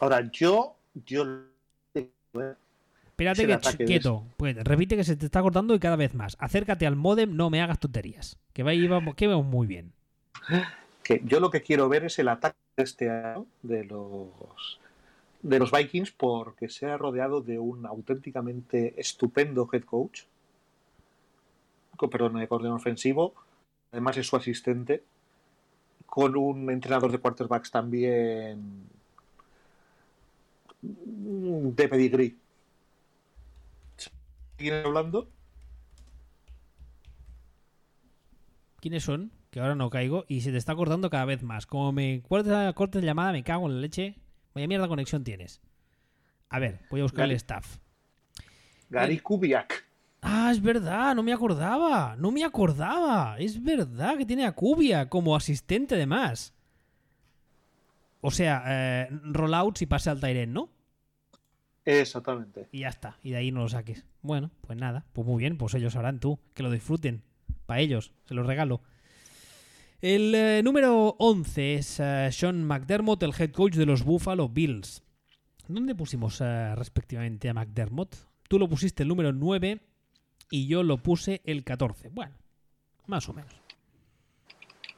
Ahora, 0.01 0.31
yo, 0.31 0.77
yo 1.07 1.25
Espérate 3.19 3.77
que 3.79 3.85
quieto. 3.85 4.25
Pues, 4.37 4.57
repite 4.63 4.97
que 4.97 5.03
se 5.03 5.17
te 5.17 5.27
está 5.27 5.43
cortando 5.43 5.75
y 5.75 5.81
cada 5.81 5.97
vez 5.97 6.15
más. 6.15 6.37
Acércate 6.39 6.87
al 6.87 6.95
modem, 6.95 7.35
no 7.35 7.51
me 7.51 7.61
hagas 7.61 7.81
tonterías. 7.81 8.39
Que 8.53 8.63
va 8.63 8.75
y 8.75 8.87
vamos, 8.87 9.17
que 9.17 9.27
vamos 9.27 9.47
muy 9.47 9.67
bien. 9.67 9.93
que 11.03 11.21
yo 11.25 11.41
lo 11.41 11.51
que 11.51 11.63
quiero 11.63 11.89
ver 11.89 12.05
es 12.05 12.19
el 12.21 12.29
ataque 12.29 12.57
de 12.77 12.83
este 12.85 13.11
año 13.11 13.47
de 13.63 13.85
los 13.85 14.79
de 15.43 15.59
los 15.59 15.71
Vikings 15.71 16.11
porque 16.13 16.69
se 16.69 16.87
ha 16.87 16.97
rodeado 16.97 17.41
de 17.41 17.59
un 17.59 17.87
auténticamente 17.87 18.95
estupendo 19.01 19.69
head 19.73 19.83
coach 19.83 20.23
co- 20.23 20.38
perdón, 21.99 22.39
de 22.39 22.49
coordinador 22.49 22.79
ofensivo 22.79 23.35
además 23.93 24.17
es 24.17 24.27
su 24.27 24.37
asistente 24.37 25.03
con 26.07 26.37
un 26.37 26.71
entrenador 26.71 27.11
de 27.11 27.19
quarterbacks 27.19 27.71
también 27.71 28.89
de 30.81 31.89
pedigrí 31.89 32.39
¿Siguen 34.59 34.87
hablando? 34.87 35.31
¿Quiénes 38.81 39.05
son? 39.05 39.33
Que 39.51 39.61
ahora 39.61 39.77
no 39.77 39.89
caigo 39.89 40.25
y 40.29 40.41
se 40.41 40.51
te 40.51 40.57
está 40.57 40.75
cortando 40.75 41.11
cada 41.11 41.25
vez 41.25 41.43
más. 41.43 41.67
Como 41.67 41.93
me 41.93 42.23
cortes, 42.29 42.75
cortes 42.75 43.03
la 43.03 43.07
llamada, 43.07 43.33
me 43.33 43.45
cago 43.45 43.69
en 43.69 43.77
la 43.77 43.81
leche. 43.81 44.17
Vaya 44.55 44.67
mierda 44.67 44.89
conexión 44.89 45.23
tienes. 45.23 45.61
A 46.49 46.59
ver, 46.59 46.81
voy 46.91 47.01
a 47.01 47.05
buscar 47.05 47.27
el 47.27 47.33
staff. 47.33 47.79
Gary 48.91 49.19
Kubiak 49.19 49.88
Ah, 50.21 50.51
es 50.53 50.61
verdad, 50.61 51.15
no 51.15 51.23
me 51.23 51.33
acordaba. 51.33 52.17
No 52.17 52.31
me 52.31 52.45
acordaba. 52.45 53.37
Es 53.39 53.63
verdad 53.63 54.17
que 54.17 54.27
tiene 54.27 54.45
a 54.45 54.53
Cubia 54.53 55.09
como 55.09 55.37
asistente 55.37 55.95
además. 55.95 56.55
O 58.21 58.31
sea, 58.31 58.65
eh, 58.67 59.09
rollouts 59.23 59.83
y 59.83 59.87
pase 59.87 60.11
al 60.11 60.21
Tyrant, 60.21 60.53
¿no? 60.53 60.71
exactamente 61.85 62.69
Y 62.71 62.81
ya 62.81 62.89
está. 62.89 63.17
Y 63.23 63.31
de 63.31 63.37
ahí 63.37 63.51
no 63.51 63.61
lo 63.61 63.69
saques. 63.69 64.05
Bueno, 64.21 64.51
pues 64.61 64.79
nada. 64.79 65.07
Pues 65.13 65.27
muy 65.27 65.39
bien. 65.39 65.57
Pues 65.57 65.75
ellos 65.75 65.95
sabrán 65.95 66.21
tú. 66.21 66.39
Que 66.55 66.63
lo 66.63 66.71
disfruten. 66.71 67.23
Para 67.67 67.81
ellos. 67.81 68.13
Se 68.27 68.35
los 68.35 68.47
regalo. 68.47 68.83
El 70.01 70.33
eh, 70.35 70.63
número 70.63 71.17
11 71.19 71.75
es 71.75 71.99
eh, 71.99 72.29
Sean 72.31 72.63
McDermott, 72.65 73.21
el 73.25 73.35
head 73.37 73.51
coach 73.51 73.75
de 73.75 73.85
los 73.85 74.05
Buffalo 74.05 74.49
Bills. 74.49 75.03
¿Dónde 75.67 75.97
pusimos 75.97 76.41
eh, 76.41 76.75
respectivamente 76.77 77.49
a 77.49 77.55
McDermott? 77.55 78.15
Tú 78.49 78.61
lo 78.61 78.69
pusiste 78.69 79.03
el 79.03 79.09
número 79.09 79.33
9 79.33 79.81
y 80.51 80.67
yo 80.67 80.83
lo 80.83 80.99
puse 80.99 81.41
el 81.45 81.65
14. 81.65 82.09
Bueno, 82.11 82.35
más 83.07 83.29
o 83.29 83.33
menos. 83.33 83.53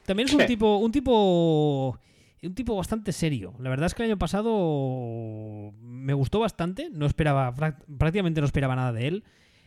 También 0.05 0.27
es 0.27 0.33
un 0.33 0.41
Sí. 0.41 0.47
tipo, 0.47 0.77
un 0.77 0.91
tipo, 0.91 1.97
un 2.43 2.55
tipo 2.55 2.75
bastante 2.75 3.11
serio. 3.11 3.53
La 3.59 3.69
verdad 3.69 3.85
es 3.87 3.93
que 3.93 4.03
el 4.03 4.09
año 4.09 4.17
pasado 4.17 5.73
me 5.81 6.13
gustó 6.13 6.39
bastante. 6.39 6.89
No 6.91 7.05
esperaba, 7.05 7.53
prácticamente 7.53 8.41
no 8.41 8.45
esperaba 8.45 8.75
nada 8.75 8.91
de 8.93 9.07
él. 9.07 9.23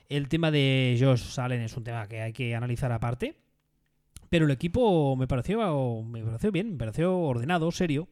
El 0.09 0.28
tema 0.28 0.51
de 0.51 0.97
Josh 1.01 1.39
Allen 1.41 1.62
es 1.62 1.76
un 1.76 1.85
tema 1.85 2.07
que 2.09 2.20
hay 2.20 2.32
que 2.32 2.55
analizar 2.55 2.93
aparte. 2.93 3.37
Pero 4.28 4.47
el 4.47 4.51
equipo 4.51 5.14
me 5.16 5.26
pareció, 5.28 6.03
me 6.03 6.22
pareció 6.24 6.51
bien, 6.51 6.72
me 6.72 6.78
pareció 6.78 7.16
ordenado, 7.16 7.70
serio. 7.70 8.09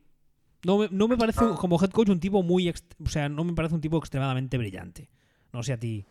No 0.64 0.78
me, 0.78 0.88
no 0.92 1.08
me 1.08 1.16
parece 1.16 1.40
como 1.58 1.82
head 1.82 1.90
coach 1.90 2.10
un 2.10 2.20
tipo 2.20 2.44
muy, 2.44 2.68
o 2.70 3.08
sea, 3.08 3.28
no 3.28 3.42
me 3.42 3.52
parece 3.54 3.74
un 3.74 3.80
tipo 3.80 3.98
extremadamente 3.98 4.56
brillante. 4.56 5.10
No 5.52 5.62
sé 5.64 5.72
a 5.72 5.80
ti. 5.80 6.06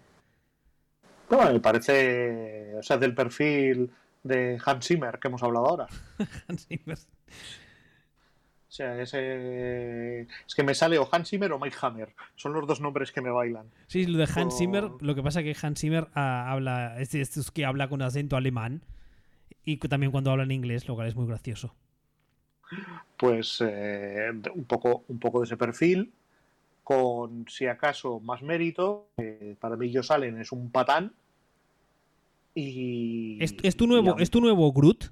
No, 1.32 1.52
me 1.52 1.60
parece, 1.60 2.76
o 2.78 2.84
sea, 2.84 2.98
del 2.98 3.16
perfil 3.16 3.90
de 4.24 4.60
Hans 4.64 4.86
Zimmer 4.88 5.18
que 5.18 5.30
hemos 5.30 5.42
hablado 5.44 5.66
ahora. 5.68 5.88
O 8.68 8.74
sea, 8.74 9.02
ese, 9.02 10.22
es 10.22 10.56
que 10.56 10.64
me 10.64 10.74
sale 10.74 10.98
o 10.98 11.08
Hans 11.12 11.30
Zimmer 11.30 11.52
o 11.52 11.60
Mike 11.60 11.76
Hammer. 11.82 12.14
Son 12.36 12.54
los 12.54 12.66
dos 12.66 12.80
nombres 12.80 13.12
que 13.12 13.20
me 13.20 13.30
bailan. 13.30 13.66
Sí, 13.88 14.06
lo 14.06 14.18
de 14.18 14.24
Hans 14.34 14.54
O- 14.54 14.58
Zimmer, 14.58 14.90
lo 15.02 15.14
que 15.14 15.22
pasa 15.22 15.42
es 15.42 15.60
que 15.60 15.68
Hans 15.68 15.80
Zimmer 15.82 16.08
ah, 16.14 16.50
habla, 16.50 16.98
es, 17.02 17.14
es- 17.14 17.36
es 17.36 17.52
que 17.52 17.66
habla 17.66 17.90
con 17.90 18.02
acento 18.02 18.38
alemán 18.38 18.82
y 19.66 19.76
también 19.78 20.12
cuando 20.14 20.32
habla 20.32 20.44
en 20.44 20.52
inglés, 20.52 20.88
lo 20.88 20.96
cual 20.96 21.08
es 21.08 21.16
muy 21.18 21.28
gracioso. 21.28 21.76
Pues 23.18 23.58
eh, 23.60 24.32
un, 24.56 24.64
poco, 24.64 25.04
un 25.10 25.20
poco 25.20 25.40
de 25.42 25.46
ese 25.48 25.58
perfil, 25.58 26.14
con 26.84 27.46
si 27.50 27.68
acaso 27.68 28.22
más 28.22 28.42
mérito. 28.42 29.10
eh, 29.18 29.56
para 29.60 29.76
mí, 29.76 29.94
Josh 29.94 30.14
Allen 30.14 30.40
es 30.40 30.54
un 30.54 30.72
patán. 30.72 31.14
Y. 32.54 33.42
¿Es, 33.42 33.56
es 33.64 33.76
tu 33.76 33.88
nuevo, 33.88 34.18
¿Es 34.20 34.30
tu 34.30 34.42
nuevo 34.42 34.72
Groot? 34.74 35.12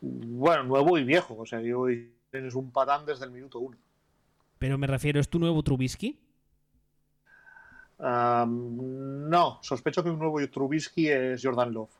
Bueno, 0.00 0.64
nuevo 0.64 0.98
y 0.98 1.04
viejo. 1.04 1.36
O 1.38 1.46
sea, 1.46 1.60
yo 1.60 1.86
es 1.88 2.54
un 2.54 2.70
patán 2.70 3.06
desde 3.06 3.24
el 3.24 3.30
minuto 3.30 3.60
uno. 3.60 3.76
Pero 4.58 4.78
me 4.78 4.86
refiero, 4.86 5.20
¿es 5.20 5.28
tu 5.28 5.38
nuevo 5.38 5.62
Trubisky? 5.62 6.18
No, 7.98 9.58
sospecho 9.62 10.02
que 10.02 10.10
un 10.10 10.18
nuevo 10.18 10.40
Trubisky 10.48 11.08
es 11.08 11.40
Jordan 11.42 11.72
Love. 11.72 11.90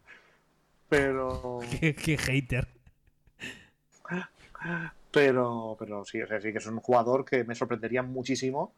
Pero. 0.89 1.61
qué, 1.81 1.95
qué 1.95 2.19
hater. 2.19 2.69
Pero, 5.13 5.77
pero 5.79 6.05
sí, 6.05 6.21
o 6.23 6.27
sea, 6.27 6.41
sí 6.41 6.53
que 6.53 6.59
es 6.59 6.67
un 6.67 6.81
jugador 6.81 7.25
que 7.25 7.45
me 7.45 7.55
sorprendería 7.55 8.03
muchísimo. 8.03 8.73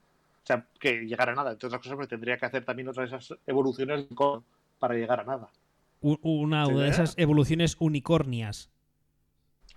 O 0.45 0.47
sea, 0.47 0.67
que 0.79 1.07
llegara 1.07 1.33
a 1.33 1.35
nada. 1.35 1.53
Entre 1.53 1.67
otras 1.67 1.81
cosas, 1.81 1.97
me 1.97 2.07
tendría 2.07 2.37
que 2.37 2.45
hacer 2.45 2.65
también 2.67 2.89
otras 2.89 3.11
de 3.11 3.17
esas 3.17 3.39
evoluciones 3.47 4.07
para 4.79 4.95
llegar 4.95 5.21
a 5.21 5.25
nada. 5.25 5.49
Una 6.03 6.67
de 6.67 6.85
¿eh? 6.85 6.89
esas 6.89 7.15
evoluciones 7.17 7.77
unicornias. 7.79 8.69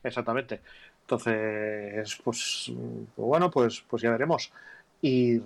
Exactamente. 0.04 0.60
Entonces, 1.02 2.20
pues 2.22 2.70
bueno, 3.16 3.50
pues, 3.50 3.82
pues 3.90 4.02
ya 4.02 4.12
veremos. 4.12 4.52
Y 5.02 5.42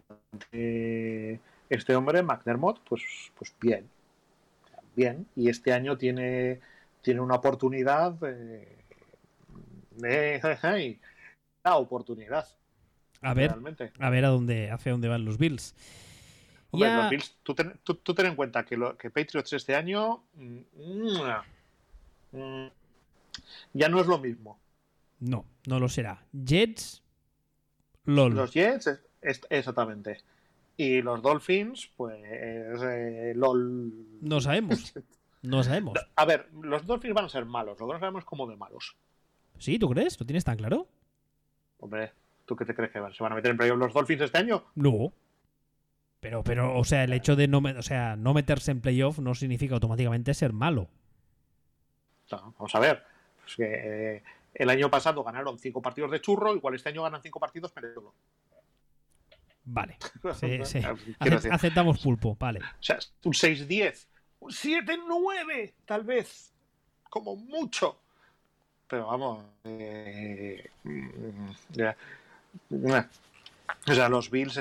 eh, 0.51 1.39
este 1.69 1.95
hombre, 1.95 2.23
McDermott, 2.23 2.79
pues, 2.83 3.03
pues 3.37 3.53
bien. 3.61 3.87
Bien. 4.95 5.27
Y 5.35 5.49
este 5.49 5.71
año 5.71 5.99
tiene, 5.99 6.61
tiene 7.03 7.21
una 7.21 7.35
oportunidad 7.35 8.13
de, 8.13 8.67
de- 9.97 10.99
la 11.63 11.77
oportunidad. 11.77 12.47
A 13.21 13.33
ver, 13.33 13.51
realmente. 13.51 13.91
a 13.99 14.09
ver 14.09 14.25
a 14.25 14.29
dónde, 14.29 14.71
hacia 14.71 14.91
dónde 14.91 15.07
van 15.07 15.25
los 15.25 15.37
Bills. 15.37 15.75
Hombre, 16.71 16.89
Ya- 16.89 16.97
los 16.97 17.09
Bills, 17.09 17.35
tú, 17.43 17.53
ten, 17.53 17.73
tú- 17.83 17.95
tú 17.95 18.13
ten 18.15 18.25
en 18.27 18.35
cuenta 18.35 18.65
que, 18.65 18.77
lo, 18.77 18.97
que 18.97 19.09
Patriots 19.09 19.53
este 19.53 19.75
año 19.75 20.23
mm, 20.35 20.59
ya 23.73 23.89
no 23.89 23.99
es 24.01 24.07
lo 24.07 24.17
mismo. 24.19 24.59
No, 25.19 25.45
no 25.67 25.79
lo 25.79 25.89
será. 25.89 26.23
Jets, 26.33 27.03
LOL. 28.05 28.33
Los 28.33 28.51
Jets, 28.53 28.87
es- 28.87 29.01
es- 29.21 29.41
exactamente. 29.49 30.21
Y 30.77 31.01
los 31.01 31.21
Dolphins, 31.21 31.91
pues 31.95 32.15
eh, 32.25 33.33
LOL. 33.35 33.93
No 34.21 34.41
sabemos. 34.41 34.93
No 35.43 35.63
sabemos. 35.63 35.93
A 36.15 36.25
ver, 36.25 36.49
los 36.53 36.85
Dolphins 36.85 37.13
van 37.13 37.25
a 37.25 37.29
ser 37.29 37.45
malos. 37.45 37.79
Lo 37.79 37.87
que 37.87 37.93
no 37.93 37.99
sabemos 37.99 38.21
es 38.21 38.25
cómo 38.25 38.47
de 38.47 38.55
malos. 38.55 38.95
¿Sí? 39.59 39.77
¿Tú 39.77 39.89
crees? 39.89 40.19
¿Lo 40.19 40.25
tienes 40.25 40.43
tan 40.43 40.57
claro? 40.57 40.87
Hombre, 41.79 42.11
¿tú 42.45 42.55
qué 42.55 42.65
te 42.65 42.75
crees 42.75 42.91
que 42.91 42.99
van? 42.99 43.13
se 43.13 43.23
van 43.23 43.31
a 43.31 43.35
meter 43.35 43.51
en 43.51 43.57
playoff 43.57 43.77
los 43.77 43.93
Dolphins 43.93 44.21
este 44.21 44.37
año? 44.37 44.63
No. 44.75 45.11
Pero, 46.19 46.43
pero, 46.43 46.77
o 46.77 46.83
sea, 46.83 47.03
el 47.03 47.13
hecho 47.13 47.35
de 47.35 47.47
no, 47.47 47.59
o 47.59 47.81
sea, 47.81 48.15
no 48.15 48.33
meterse 48.33 48.71
en 48.71 48.81
playoff 48.81 49.19
no 49.19 49.33
significa 49.33 49.73
automáticamente 49.73 50.33
ser 50.33 50.53
malo. 50.53 50.87
No, 52.31 52.53
vamos 52.57 52.75
a 52.75 52.79
ver. 52.79 53.03
Es 53.47 53.55
que, 53.55 53.63
eh, 53.65 54.23
el 54.53 54.69
año 54.69 54.89
pasado 54.89 55.23
ganaron 55.23 55.57
cinco 55.57 55.81
partidos 55.81 56.11
de 56.11 56.21
churro, 56.21 56.55
igual 56.55 56.75
este 56.75 56.89
año 56.89 57.03
ganan 57.03 57.21
cinco 57.21 57.39
partidos, 57.39 57.71
pero 57.71 58.13
Vale. 59.63 59.97
Sí, 60.39 60.59
sí. 60.65 60.81
Aceptamos 61.51 61.99
pulpo, 61.99 62.35
vale. 62.39 62.59
O 62.59 62.83
sea, 62.83 62.99
un 63.23 63.33
6-10, 63.33 64.07
un 64.39 64.51
7-9, 64.51 65.73
tal 65.85 66.03
vez, 66.03 66.53
como 67.09 67.35
mucho. 67.35 67.99
Pero 68.87 69.07
vamos, 69.07 69.45
eh, 69.63 70.69
mm, 70.83 71.49
ya. 71.69 71.95
O 73.87 73.93
sea, 73.93 74.09
los 74.09 74.29
Bills 74.29 74.59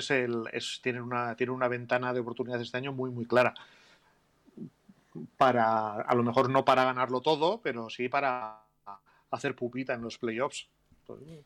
tienen, 0.82 1.02
una, 1.02 1.68
ventana 1.68 2.12
de 2.12 2.20
oportunidades 2.20 2.66
este 2.66 2.78
año 2.78 2.92
muy, 2.92 3.10
muy 3.10 3.26
clara. 3.26 3.54
Para, 5.36 6.00
a 6.00 6.14
lo 6.14 6.22
mejor 6.22 6.50
no 6.50 6.64
para 6.64 6.84
ganarlo 6.84 7.20
todo, 7.20 7.60
pero 7.62 7.90
sí 7.90 8.08
para 8.08 8.62
hacer 9.30 9.54
pupita 9.54 9.94
en 9.94 10.02
los 10.02 10.18
playoffs. 10.18 10.68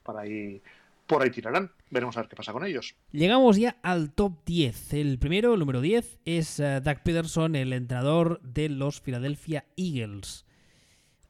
Para 0.03 0.21
ahí, 0.21 0.63
por 1.07 1.23
ahí 1.23 1.31
tirarán. 1.31 1.71
Veremos 1.91 2.17
a 2.17 2.21
ver 2.21 2.29
qué 2.29 2.37
pasa 2.37 2.53
con 2.53 2.65
ellos. 2.65 2.95
Llegamos 3.13 3.57
ya 3.57 3.77
al 3.83 4.13
top 4.13 4.45
10. 4.45 4.95
El 4.95 5.19
primero, 5.19 5.55
el 5.55 5.61
número 5.61 5.81
10, 5.81 6.21
es 6.25 6.61
eh, 6.61 6.81
Doug 6.81 7.03
Peterson, 7.03 7.57
el 7.57 7.73
entrenador 7.73 8.41
de 8.43 8.69
los 8.69 9.01
Philadelphia 9.01 9.65
Eagles. 9.77 10.45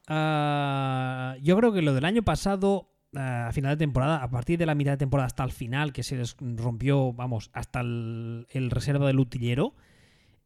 Ah, 0.06 1.36
yo 1.40 1.56
creo 1.56 1.72
que 1.72 1.82
lo 1.82 1.94
del 1.94 2.04
año 2.04 2.22
pasado, 2.22 2.90
a 3.16 3.50
final 3.52 3.72
de 3.72 3.76
temporada, 3.76 4.22
a 4.22 4.30
partir 4.30 4.58
de 4.58 4.66
la 4.66 4.74
mitad 4.74 4.92
de 4.92 4.96
temporada 4.98 5.26
hasta 5.26 5.44
el 5.44 5.52
final, 5.52 5.92
que 5.92 6.02
se 6.02 6.16
les 6.16 6.36
rompió, 6.38 7.12
vamos, 7.12 7.50
hasta 7.52 7.80
el, 7.80 8.46
el 8.50 8.70
reserva 8.70 9.06
del 9.06 9.18
utillero, 9.18 9.74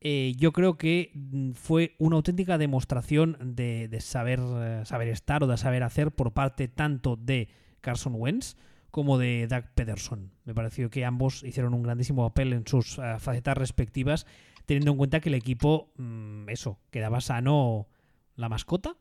eh, 0.01 0.35
yo 0.36 0.53
creo 0.53 0.77
que 0.77 1.11
mm, 1.15 1.53
fue 1.53 1.97
una 1.99 2.16
auténtica 2.16 2.57
demostración 2.57 3.36
de, 3.40 3.89
de 3.89 4.01
saber, 4.01 4.40
eh, 4.40 4.82
saber 4.85 5.09
estar 5.09 5.43
o 5.43 5.47
de 5.49 5.57
saber 5.57 5.82
hacer 5.82 6.12
por 6.12 6.32
parte 6.32 6.69
tanto 6.69 7.16
de 7.16 7.49
Carson 7.81 8.15
Wentz 8.16 8.57
como 8.90 9.19
de 9.19 9.47
Doug 9.49 9.65
Pederson. 9.74 10.31
Me 10.45 10.55
pareció 10.55 10.89
que 10.89 11.05
ambos 11.05 11.43
hicieron 11.43 11.74
un 11.74 11.82
grandísimo 11.82 12.27
papel 12.28 12.53
en 12.53 12.66
sus 12.66 12.99
eh, 12.99 13.16
facetas 13.19 13.59
respectivas, 13.59 14.27
teniendo 14.66 14.93
en 14.93 14.99
cuenta 14.99 15.20
que 15.20 15.31
el 15.31 15.35
equipo, 15.35 15.93
mm, 15.97 16.49
eso, 16.49 16.78
quedaba 16.90 17.20
sano 17.20 17.89
la 18.36 18.49
mascota 18.49 18.97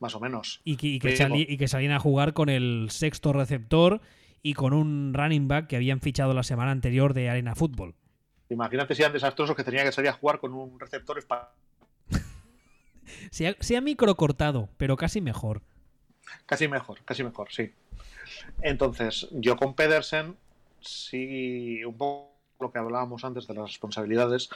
Más 0.00 0.14
o 0.14 0.20
menos. 0.20 0.60
y 0.64 0.76
que, 0.76 0.86
y 0.88 0.98
que 0.98 1.08
Pero- 1.08 1.28
sali- 1.28 1.46
y 1.48 1.56
que 1.58 1.68
salían 1.68 1.92
a 1.92 2.00
jugar 2.00 2.32
con 2.32 2.48
el 2.48 2.88
sexto 2.90 3.32
receptor 3.32 4.00
y 4.42 4.54
con 4.54 4.72
un 4.72 5.12
running 5.14 5.46
back 5.46 5.66
que 5.68 5.76
habían 5.76 6.00
fichado 6.00 6.32
la 6.34 6.42
semana 6.42 6.70
anterior 6.72 7.12
de 7.14 7.30
Arena 7.30 7.54
Fútbol. 7.54 7.94
Imagínate 8.48 8.94
si 8.96 9.02
eran 9.02 9.12
desastrosos 9.12 9.54
que 9.54 9.62
tenía 9.62 9.84
que 9.84 9.92
salir 9.92 10.08
a 10.10 10.14
jugar 10.14 10.40
con 10.40 10.52
un 10.54 10.80
receptor 10.80 11.18
español. 11.18 11.46
Sea, 13.30 13.54
sea 13.60 13.80
micro 13.80 14.14
cortado, 14.14 14.68
pero 14.76 14.96
casi 14.96 15.20
mejor. 15.20 15.62
Casi 16.46 16.68
mejor, 16.68 16.98
casi 17.04 17.22
mejor, 17.24 17.48
sí. 17.50 17.72
Entonces, 18.62 19.28
yo 19.32 19.56
con 19.56 19.74
Pedersen, 19.74 20.36
sí, 20.80 21.84
un 21.84 21.96
poco 21.96 22.30
lo 22.60 22.70
que 22.72 22.78
hablábamos 22.78 23.24
antes 23.24 23.46
de 23.46 23.54
las 23.54 23.68
responsabilidades, 23.68 24.48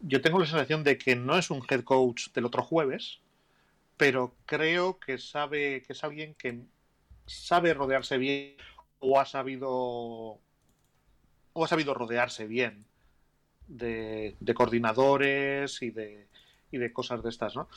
yo 0.00 0.20
tengo 0.20 0.38
la 0.38 0.46
sensación 0.46 0.84
de 0.84 0.98
que 0.98 1.16
no 1.16 1.36
es 1.36 1.50
un 1.50 1.62
head 1.68 1.82
coach 1.82 2.28
del 2.32 2.44
otro 2.44 2.62
jueves, 2.62 3.18
pero 3.96 4.34
creo 4.46 4.98
que 4.98 5.18
sabe 5.18 5.82
que 5.82 5.92
es 5.92 6.04
alguien 6.04 6.34
que 6.34 6.60
sabe 7.26 7.74
rodearse 7.74 8.18
bien 8.18 8.56
o 9.00 9.18
ha 9.18 9.26
sabido 9.26 9.68
o 9.68 11.64
ha 11.64 11.68
sabido 11.68 11.94
rodearse 11.94 12.46
bien 12.46 12.84
de, 13.66 14.36
de 14.40 14.54
coordinadores 14.54 15.80
y 15.82 15.90
de, 15.90 16.26
y 16.70 16.78
de 16.78 16.92
cosas 16.92 17.22
de 17.22 17.30
estas, 17.30 17.56
¿no? 17.56 17.68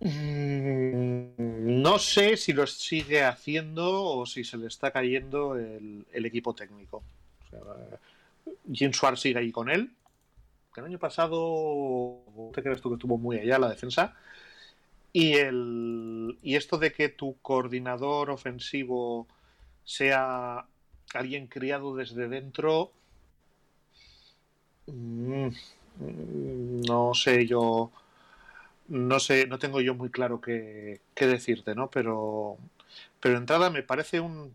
Mm, 0.00 1.80
No 1.82 1.98
sé 1.98 2.36
si 2.36 2.52
lo 2.52 2.66
sigue 2.66 3.24
haciendo 3.24 4.04
o 4.04 4.26
si 4.26 4.44
se 4.44 4.56
le 4.56 4.66
está 4.66 4.90
cayendo 4.90 5.56
el, 5.56 6.04
equipo 6.12 6.54
técnico. 6.54 7.02
O 7.46 7.50
sea, 7.50 7.60
Jim 8.72 8.92
Schwartz 8.92 9.20
sigue 9.20 9.38
ahí 9.38 9.52
con 9.52 9.70
él. 9.70 9.90
El 10.76 10.84
año 10.84 10.98
pasado, 10.98 12.22
¿te 12.54 12.62
crees 12.62 12.80
tú 12.80 12.90
que 12.90 12.94
estuvo 12.94 13.18
muy 13.18 13.38
allá 13.38 13.58
la 13.58 13.70
defensa? 13.70 14.14
Y, 15.12 15.34
el, 15.34 16.38
y 16.42 16.56
esto 16.56 16.78
de 16.78 16.92
que 16.92 17.08
tu 17.08 17.36
coordinador 17.40 18.30
ofensivo 18.30 19.26
sea 19.84 20.66
alguien 21.14 21.46
criado 21.46 21.96
desde 21.96 22.28
dentro, 22.28 22.92
mm, 24.86 25.48
no 26.86 27.14
sé 27.14 27.46
yo 27.46 27.90
no 28.88 29.20
sé, 29.20 29.46
no 29.46 29.58
tengo 29.58 29.80
yo 29.82 29.94
muy 29.94 30.08
claro 30.10 30.40
qué, 30.40 31.00
qué 31.14 31.26
decirte, 31.26 31.74
¿no? 31.74 31.90
Pero, 31.90 32.56
pero 33.20 33.36
entrada 33.36 33.68
me 33.68 33.82
parece 33.82 34.18
un, 34.20 34.54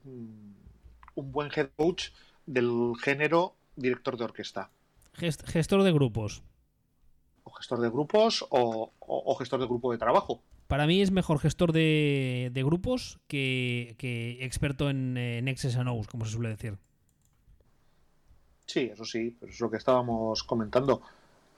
un 1.15 1.31
buen 1.31 1.51
head 1.55 1.69
coach 1.75 2.09
del 2.47 2.93
género 2.99 3.53
director 3.75 4.17
de 4.17 4.23
orquesta. 4.23 4.71
Gest- 5.17 5.45
gestor 5.45 5.84
de 5.84 5.91
grupos. 5.91 6.41
Gestor 7.64 7.80
de 7.80 7.90
grupos 7.90 8.45
o, 8.49 8.91
o- 8.99 9.23
o 9.31 9.35
gestor 9.35 9.61
de 9.61 9.68
grupo 9.68 9.90
de 9.94 9.98
trabajo. 9.98 10.41
Para 10.68 10.85
mí 10.85 11.02
es 11.02 11.11
mejor 11.11 11.40
gestor 11.40 11.72
de, 11.72 12.49
de 12.52 12.61
grupos 12.64 13.19
que, 13.27 13.95
que 13.98 14.44
experto 14.44 14.90
en, 14.90 15.15
eh, 15.15 15.38
en 15.38 15.48
X's 15.48 15.77
and 15.77 15.88
O's, 15.88 16.07
como 16.07 16.26
se 16.26 16.31
suele 16.34 16.49
decir. 16.49 16.77
Sí, 18.65 18.90
eso 18.91 19.06
sí, 19.06 19.38
pero 19.40 19.49
es 19.52 19.60
lo 19.61 19.69
que 19.72 19.77
estábamos 19.77 20.44
comentando. 20.44 21.02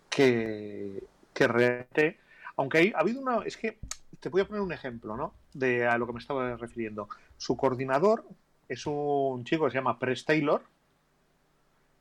Que, 0.10 1.04
que 1.34 1.48
realmente, 1.48 2.20
aunque 2.56 2.78
hay, 2.78 2.94
ha 2.96 3.00
habido 3.00 3.20
una. 3.22 3.40
Es 3.44 3.58
que 3.58 3.80
te 4.20 4.30
voy 4.30 4.42
a 4.42 4.48
poner 4.48 4.62
un 4.62 4.74
ejemplo, 4.74 5.18
¿no? 5.18 5.34
De 5.54 5.88
a 5.88 5.98
lo 5.98 6.06
que 6.06 6.14
me 6.14 6.20
estaba 6.20 6.56
refiriendo. 6.56 7.10
Su 7.38 7.58
coordinador 7.58 8.26
es 8.70 8.86
un 8.86 9.44
chico 9.44 9.66
que 9.66 9.72
se 9.72 9.78
llama 9.78 9.98
Press 9.98 10.24
Taylor, 10.24 10.62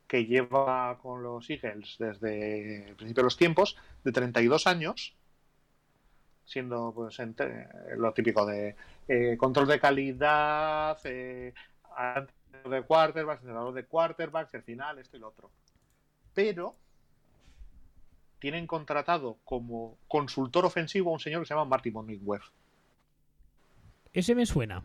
que 0.07 0.25
lleva 0.25 0.97
con 1.01 1.23
los 1.23 1.49
Eagles 1.49 1.95
desde 1.99 2.89
el 2.89 2.95
principio 2.95 3.21
de 3.21 3.25
los 3.25 3.37
tiempos, 3.37 3.75
de 4.03 4.11
32 4.11 4.67
años, 4.67 5.15
siendo 6.45 6.91
pues 6.93 7.17
entre- 7.19 7.67
lo 7.97 8.13
típico 8.13 8.45
de 8.45 8.75
eh, 9.07 9.35
control 9.37 9.67
de 9.67 9.79
calidad, 9.79 10.97
eh, 11.05 11.53
de 12.69 12.81
quarterbacks, 12.83 13.41
entrenador 13.41 13.73
de 13.73 13.85
quarterbacks, 13.85 14.53
el 14.53 14.63
final, 14.63 14.99
esto 14.99 15.17
y 15.17 15.19
lo 15.19 15.29
otro. 15.29 15.49
Pero 16.33 16.75
tienen 18.39 18.67
contratado 18.67 19.37
como 19.43 19.97
consultor 20.07 20.65
ofensivo 20.65 21.09
a 21.09 21.13
un 21.13 21.19
señor 21.19 21.41
que 21.41 21.47
se 21.47 21.53
llama 21.53 21.65
Marty 21.65 21.89
Monigweb. 21.91 22.41
Ese 24.13 24.35
me 24.35 24.45
suena. 24.45 24.83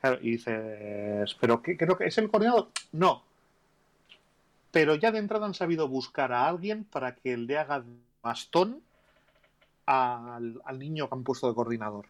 Claro, 0.00 0.18
y 0.20 0.32
dices, 0.32 1.34
¿pero 1.40 1.62
qué, 1.62 1.76
creo 1.76 1.96
que 1.96 2.06
es 2.06 2.18
el 2.18 2.28
coordinador? 2.30 2.68
No. 2.92 3.22
Pero 4.74 4.96
ya 4.96 5.12
de 5.12 5.20
entrada 5.20 5.46
han 5.46 5.54
sabido 5.54 5.86
buscar 5.86 6.32
a 6.32 6.48
alguien 6.48 6.82
para 6.82 7.14
que 7.14 7.36
le 7.36 7.56
haga 7.56 7.84
bastón 8.20 8.82
al, 9.86 10.60
al 10.64 10.78
niño 10.80 11.08
que 11.08 11.14
han 11.14 11.22
puesto 11.22 11.46
de 11.46 11.54
coordinador. 11.54 12.06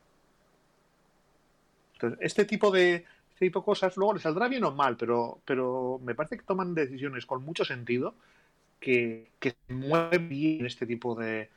Entonces, 1.92 2.18
este 2.22 2.46
tipo 2.46 2.70
de, 2.70 3.04
este 3.34 3.44
tipo 3.44 3.60
de 3.60 3.66
cosas 3.66 3.98
luego 3.98 4.14
le 4.14 4.20
saldrá 4.20 4.48
bien 4.48 4.64
o 4.64 4.70
mal, 4.70 4.96
pero, 4.96 5.40
pero 5.44 6.00
me 6.02 6.14
parece 6.14 6.38
que 6.38 6.44
toman 6.44 6.74
decisiones 6.74 7.26
con 7.26 7.44
mucho 7.44 7.66
sentido 7.66 8.14
que, 8.80 9.30
que 9.38 9.50
se 9.50 9.74
mueven 9.74 10.30
bien 10.30 10.60
en 10.60 10.66
este 10.66 10.86
tipo 10.86 11.14
de 11.14 11.50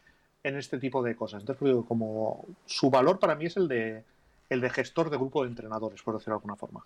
en 0.43 0.57
este 0.57 0.77
tipo 0.77 1.01
de 1.01 1.15
cosas. 1.15 1.41
Entonces, 1.41 1.85
como 1.87 2.45
su 2.65 2.89
valor 2.89 3.17
para 3.17 3.35
mí 3.35 3.45
es 3.45 3.55
el 3.55 3.69
de 3.69 4.03
el 4.49 4.59
de 4.59 4.69
gestor 4.69 5.09
de 5.09 5.15
grupo 5.15 5.43
de 5.43 5.49
entrenadores, 5.51 6.01
por 6.01 6.15
decirlo 6.15 6.33
de 6.33 6.39
alguna 6.39 6.57
forma. 6.57 6.85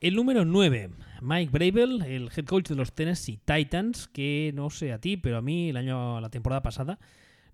El 0.00 0.14
número 0.14 0.44
9, 0.44 0.90
Mike 1.22 1.50
Bravel, 1.50 2.02
el 2.02 2.30
head 2.36 2.44
coach 2.44 2.68
de 2.68 2.74
los 2.74 2.92
Tennessee 2.92 3.40
Titans, 3.42 4.08
que 4.08 4.52
no 4.54 4.68
sé 4.68 4.92
a 4.92 5.00
ti, 5.00 5.16
pero 5.16 5.38
a 5.38 5.42
mí 5.42 5.70
el 5.70 5.78
año, 5.78 6.20
la 6.20 6.28
temporada 6.28 6.62
pasada, 6.62 6.98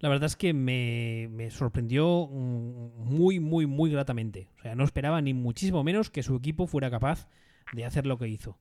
la 0.01 0.09
verdad 0.09 0.27
es 0.27 0.35
que 0.35 0.52
me, 0.52 1.28
me 1.31 1.52
sorprendió 1.52 2.27
mm, 2.27 3.05
muy, 3.05 3.39
muy, 3.39 3.66
muy 3.66 3.90
gratamente. 3.93 4.48
O 4.59 4.62
sea, 4.62 4.74
no 4.74 4.82
esperaba 4.82 5.20
ni 5.20 5.35
muchísimo 5.35 5.85
menos 5.85 6.10
que 6.10 6.24
su 6.24 6.35
equipo 6.35 6.66
fuera 6.66 6.90
capaz 6.90 7.28
de 7.73 7.85
hacer 7.85 8.06
lo 8.06 8.19
que 8.19 8.27
hizo. 8.27 8.59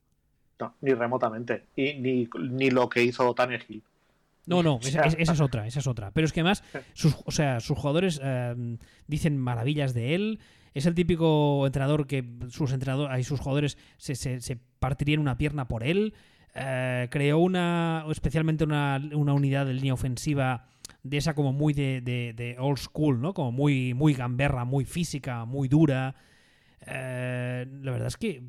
No, 0.59 0.75
ni 0.81 0.93
remotamente. 0.93 1.65
Y 1.75 1.95
ni, 1.95 2.29
ni 2.39 2.69
lo 2.69 2.87
que 2.87 3.03
hizo 3.03 3.33
Tannehill. 3.33 3.81
No, 4.45 4.61
no, 4.61 4.79
esa, 4.83 5.01
es 5.05 5.41
otra, 5.41 5.65
esa 5.65 5.79
es 5.79 5.87
otra. 5.87 6.11
Pero 6.11 6.25
es 6.25 6.33
que 6.33 6.41
además, 6.41 6.63
sus, 6.93 7.15
o 7.25 7.31
sea, 7.31 7.59
sus 7.59 7.77
jugadores 7.79 8.21
eh, 8.23 8.77
dicen 9.07 9.39
maravillas 9.39 9.95
de 9.95 10.13
él. 10.13 10.39
Es 10.73 10.85
el 10.85 10.95
típico 10.95 11.65
entrenador 11.65 12.07
que 12.07 12.23
sus 12.49 12.71
entrenadores, 12.71 13.27
sus 13.27 13.39
jugadores 13.39 13.77
se, 13.97 14.15
se, 14.15 14.57
partirían 14.79 15.19
una 15.19 15.37
pierna 15.37 15.67
por 15.67 15.83
él. 15.83 16.13
Eh, 16.55 17.07
creó 17.11 17.39
una, 17.39 18.05
especialmente 18.09 18.63
una, 18.63 19.01
una, 19.13 19.33
unidad 19.33 19.65
de 19.65 19.73
línea 19.73 19.93
ofensiva 19.93 20.67
de 21.03 21.17
esa 21.17 21.33
como 21.33 21.53
muy 21.53 21.73
de, 21.73 22.01
de, 22.01 22.55
old 22.59 22.77
school, 22.77 23.21
¿no? 23.21 23.33
Como 23.33 23.51
muy, 23.51 23.93
muy 23.93 24.13
gamberra, 24.13 24.65
muy 24.65 24.85
física, 24.85 25.45
muy 25.45 25.67
dura. 25.67 26.15
Eh, 26.85 27.65
la 27.81 27.91
verdad 27.91 28.07
es 28.07 28.17
que, 28.17 28.41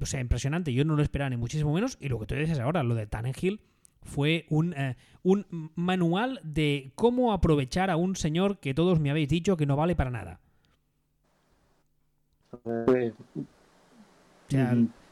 o 0.00 0.06
sea, 0.06 0.20
impresionante. 0.20 0.72
Yo 0.72 0.84
no 0.84 0.96
lo 0.96 1.02
esperaba 1.02 1.30
ni 1.30 1.36
muchísimo 1.36 1.72
menos. 1.72 1.98
Y 2.00 2.08
lo 2.08 2.18
que 2.18 2.26
tú 2.26 2.34
dices 2.34 2.58
ahora, 2.58 2.82
lo 2.82 2.94
de 2.94 3.06
Tannenhill, 3.06 3.60
fue 4.02 4.46
un, 4.50 4.74
eh, 4.74 4.96
un 5.22 5.70
manual 5.74 6.40
de 6.42 6.92
cómo 6.94 7.32
aprovechar 7.32 7.90
a 7.90 7.96
un 7.96 8.16
señor 8.16 8.60
que 8.60 8.74
todos 8.74 9.00
me 9.00 9.10
habéis 9.10 9.28
dicho 9.28 9.56
que 9.56 9.66
no 9.66 9.76
vale 9.76 9.96
para 9.96 10.10
nada. 10.10 10.40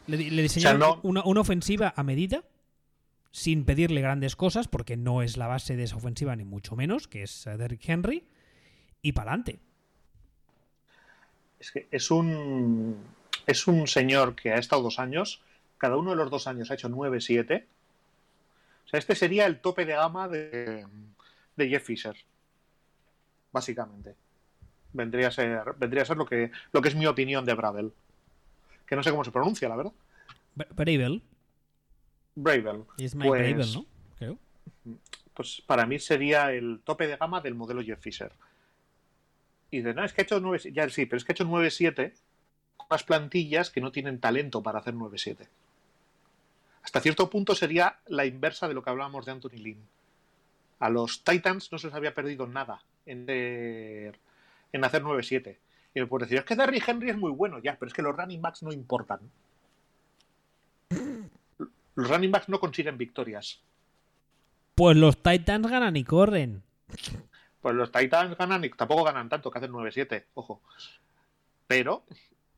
Le, 0.06 0.42
diseñaron 0.42 1.00
una, 1.02 1.24
una, 1.24 1.40
ofensiva 1.40 1.92
a 1.96 2.02
medida, 2.02 2.44
sin 3.30 3.64
pedirle 3.64 4.00
grandes 4.00 4.36
cosas, 4.36 4.68
porque 4.68 4.96
no 4.96 5.22
es 5.22 5.36
la 5.36 5.46
base 5.46 5.76
de 5.76 5.84
esa 5.84 5.96
ofensiva, 5.96 6.36
ni 6.36 6.44
mucho 6.44 6.76
menos, 6.76 7.08
que 7.08 7.22
es 7.22 7.46
eh, 7.46 7.56
Derrick 7.56 7.88
Henry, 7.88 8.24
y 9.00 9.12
para 9.12 9.32
adelante. 9.32 9.58
Es 11.58 11.70
que 11.70 11.86
es 11.90 12.10
un, 12.10 12.96
es 13.46 13.66
un 13.66 13.86
señor 13.86 14.34
que 14.34 14.52
ha 14.52 14.58
estado 14.58 14.82
dos 14.82 14.98
años, 14.98 15.42
cada 15.78 15.96
uno 15.96 16.10
de 16.10 16.16
los 16.16 16.30
dos 16.30 16.46
años 16.46 16.70
ha 16.70 16.74
hecho 16.74 16.88
9-7 16.88 17.64
este 18.92 19.14
sería 19.14 19.46
el 19.46 19.60
tope 19.60 19.86
de 19.86 19.94
gama 19.94 20.28
de, 20.28 20.86
Jeff 21.56 21.84
Fisher. 21.84 22.16
Básicamente. 23.50 24.14
Vendría 24.92 25.28
a 25.28 25.30
ser, 25.30 25.62
vendría 25.78 26.02
a 26.02 26.06
ser 26.06 26.16
lo, 26.16 26.26
que, 26.26 26.50
lo 26.72 26.82
que 26.82 26.88
es 26.88 26.94
mi 26.94 27.06
opinión 27.06 27.44
de 27.44 27.54
Bravel. 27.54 27.92
Que 28.86 28.96
no 28.96 29.02
sé 29.02 29.10
cómo 29.10 29.24
se 29.24 29.30
pronuncia, 29.30 29.68
la 29.68 29.76
verdad. 29.76 29.92
Bravel. 30.54 31.22
Bravel. 32.34 32.84
Es 32.98 33.14
Mike 33.14 33.28
pues, 33.28 33.42
Bravel, 33.42 33.74
¿no? 33.74 33.86
Creo. 34.18 34.38
Pues 35.34 35.62
para 35.66 35.86
mí 35.86 35.98
sería 35.98 36.52
el 36.52 36.80
tope 36.84 37.06
de 37.06 37.16
gama 37.16 37.40
del 37.40 37.54
modelo 37.54 37.82
Jeff 37.82 38.00
Fisher. 38.00 38.32
Y 39.70 39.80
de 39.80 39.94
no, 39.94 40.04
es 40.04 40.12
que 40.12 40.20
ha 40.20 40.24
hecho 40.24 40.40
9, 40.40 40.72
ya 40.72 40.88
sí, 40.90 41.06
pero 41.06 41.16
es 41.16 41.24
que 41.24 41.32
ha 41.32 41.34
hecho 41.34 41.46
9-7 41.46 42.12
con 42.76 42.86
unas 42.90 43.04
plantillas 43.04 43.70
que 43.70 43.80
no 43.80 43.90
tienen 43.90 44.20
talento 44.20 44.62
para 44.62 44.80
hacer 44.80 44.94
9-7 44.94 45.48
hasta 46.82 47.00
cierto 47.00 47.30
punto 47.30 47.54
sería 47.54 47.98
la 48.06 48.26
inversa 48.26 48.68
de 48.68 48.74
lo 48.74 48.82
que 48.82 48.90
hablábamos 48.90 49.24
de 49.24 49.32
Anthony 49.32 49.56
Lynn. 49.56 49.88
A 50.80 50.90
los 50.90 51.22
Titans 51.22 51.70
no 51.70 51.78
se 51.78 51.86
les 51.86 51.94
había 51.94 52.14
perdido 52.14 52.46
nada 52.46 52.82
en, 53.06 53.24
en 54.72 54.84
hacer 54.84 55.02
9-7. 55.02 55.58
Y 55.94 56.00
me 56.00 56.06
puedes 56.06 56.28
decir, 56.28 56.38
es 56.38 56.44
que 56.44 56.56
Derry 56.56 56.82
Henry 56.84 57.10
es 57.10 57.16
muy 57.16 57.30
bueno, 57.30 57.58
ya, 57.58 57.76
pero 57.78 57.88
es 57.88 57.94
que 57.94 58.02
los 58.02 58.16
running 58.16 58.40
backs 58.40 58.62
no 58.62 58.72
importan. 58.72 59.20
Los 61.94 62.08
running 62.08 62.30
backs 62.30 62.48
no 62.48 62.58
consiguen 62.58 62.96
victorias. 62.96 63.60
Pues 64.74 64.96
los 64.96 65.22
Titans 65.22 65.68
ganan 65.68 65.96
y 65.96 66.04
corren. 66.04 66.62
Pues 67.60 67.74
los 67.74 67.92
Titans 67.92 68.36
ganan 68.36 68.64
y 68.64 68.70
tampoco 68.70 69.04
ganan 69.04 69.28
tanto 69.28 69.50
que 69.50 69.58
hacen 69.58 69.70
9-7, 69.70 70.24
ojo. 70.34 70.62
Pero 71.66 72.04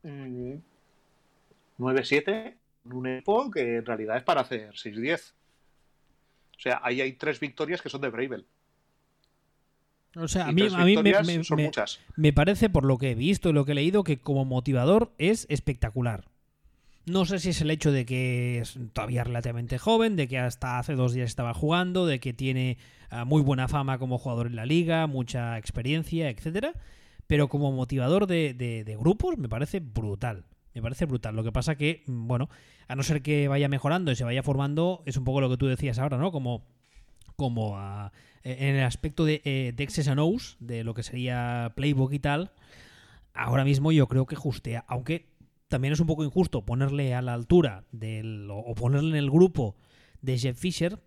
9-7 0.03 2.55
mm, 2.85 2.97
un 2.97 3.07
equipo 3.07 3.51
que 3.51 3.77
en 3.77 3.87
realidad 3.87 4.17
es 4.17 4.23
para 4.23 4.43
hacer 4.43 4.73
6-10. 4.73 5.33
O 6.57 6.61
sea, 6.61 6.81
ahí 6.83 7.01
hay 7.01 7.15
tres 7.15 7.41
victorias 7.41 7.83
que 7.83 7.89
son 7.89 8.01
de 8.01 8.11
Bravel. 8.11 8.47
O 10.17 10.29
sea, 10.29 10.47
a 10.49 10.53
mí, 10.53 10.63
me, 12.17 12.33
parece, 12.33 12.71
por 12.71 12.85
lo 12.85 12.99
que 12.99 13.11
he 13.11 13.15
visto 13.15 13.51
y 13.51 13.53
lo 13.53 13.65
que 13.65 13.73
he 13.73 13.75
leído, 13.75 14.05
que 14.05 14.21
como 14.21 14.45
motivador 14.45 15.13
es 15.19 15.47
espectacular. 15.49 16.25
No 17.07 17.27
sé 17.27 17.39
si 17.39 17.51
es 17.51 17.61
el 17.61 17.71
hecho 17.71 17.93
de 17.93 18.07
que 18.07 18.59
es 18.59 18.79
todavía 18.93 19.25
relativamente 19.25 19.79
joven, 19.79 20.17
de 20.17 20.29
que 20.29 20.39
hasta 20.39 20.79
hace 20.79 20.95
dos 20.95 21.13
días 21.13 21.29
estaba 21.29 21.53
jugando, 21.53 22.07
de 22.07 22.21
que 22.21 22.33
tiene 22.33 22.79
ah, 23.11 23.25
muy 23.25 23.43
buena 23.43 23.69
fama 23.69 23.99
como 23.99 24.19
jugador 24.19 24.47
en 24.47 24.57
la 24.57 24.67
liga, 24.67 25.07
mucha 25.07 25.59
experiencia, 25.59 26.31
etcétera. 26.31 26.73
Pero 27.27 27.49
como 27.49 27.73
motivador 27.73 28.27
de 28.27 28.97
grupos 28.99 29.37
me 29.37 29.49
parece 29.49 29.81
brutal. 29.81 30.47
Me 30.75 30.83
parece 30.83 31.07
brutal. 31.07 31.37
Lo 31.37 31.45
que 31.45 31.53
pasa 31.53 31.77
que, 31.77 32.03
mm, 32.07 32.27
bueno, 32.27 32.51
a 32.89 32.97
no 32.97 33.03
ser 33.03 33.23
que 33.23 33.49
vaya 33.49 33.69
mejorando 33.69 34.11
y 34.11 34.17
se 34.17 34.25
vaya 34.25 34.43
formando, 34.43 35.03
es 35.07 35.17
un 35.17 35.25
poco 35.25 35.41
lo 35.41 35.49
que 35.49 35.57
tú 35.57 35.67
decías 35.67 35.99
ahora, 35.99 36.19
¿no? 36.19 36.33
Como, 36.33 36.67
como 37.37 37.79
e, 38.43 38.69
en 38.69 38.77
el 38.77 38.85
aspecto 38.85 39.25
de, 39.25 39.43
eh, 39.45 39.73
de 39.75 39.85
X's 39.85 40.09
and 40.09 40.21
O's, 40.21 40.57
de 40.61 40.85
lo 40.85 40.95
que 40.95 41.03
sería 41.03 41.73
Playbook 41.75 42.13
y 42.13 42.19
tal, 42.19 42.53
ahora 43.33 43.65
mismo 43.65 43.93
yo 43.93 44.07
creo 44.07 44.27
que 44.27 44.37
justea. 44.37 44.85
Aunque 44.89 45.27
también 45.69 45.93
es 45.93 46.01
un 46.01 46.07
poco 46.07 46.25
injusto 46.25 46.65
ponerle 46.65 47.15
a 47.15 47.23
la 47.23 47.35
altura 47.35 47.85
del, 47.93 48.49
o 48.51 48.75
ponerle 48.75 49.11
en 49.11 49.25
el 49.25 49.31
grupo 49.31 49.77
de 50.21 50.39
Jeff 50.39 50.59
Fisher, 50.59 51.01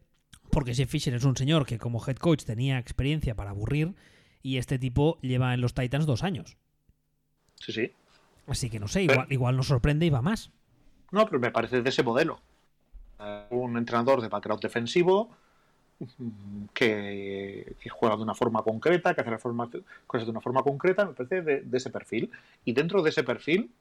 porque 0.52 0.74
Jeff 0.74 0.90
Fisher 0.90 1.14
es 1.14 1.24
un 1.24 1.38
señor 1.38 1.66
que 1.66 1.78
como 1.78 2.04
head 2.06 2.18
coach 2.18 2.44
tenía 2.44 2.80
experiencia 2.80 3.36
para 3.36 3.52
aburrir 3.52 3.96
y 4.42 4.58
este 4.58 4.80
tipo 4.80 5.20
lleva 5.22 5.54
en 5.54 5.62
los 5.62 5.74
Titans 5.74 6.06
dos 6.06 6.24
años. 6.24 6.58
Sí, 7.56 7.72
sí. 7.72 7.92
Así 8.48 8.70
que 8.70 8.80
no 8.80 8.88
sé, 8.88 9.04
igual, 9.04 9.28
igual 9.30 9.58
nos 9.58 9.68
sorprende 9.68 10.06
y 10.06 10.10
va 10.10 10.22
más. 10.22 10.52
No, 11.12 11.26
pero 11.26 11.40
me 11.40 11.52
parece 11.52 11.82
de 11.82 11.90
ese 11.90 12.04
modelo. 12.04 12.40
Un 13.50 13.78
entrenador 13.78 14.22
de 14.22 14.30
background 14.30 14.62
defensivo 14.62 15.36
que, 16.74 17.76
juega 17.90 18.16
de 18.16 18.24
una 18.24 18.36
forma 18.36 18.64
concreta, 18.64 19.14
que 19.14 19.22
hace 19.22 19.32
las 19.32 19.42
cosas 19.42 20.26
de 20.26 20.32
una 20.32 20.42
forma 20.42 20.64
concreta, 20.64 21.06
me 21.06 21.14
parece 21.14 21.42
de, 21.42 21.78
ese 21.78 21.90
perfil. 21.90 22.32
Y 22.66 22.74
dentro 22.74 23.02
de 23.02 23.10
ese 23.10 23.24
perfil, 23.24 23.72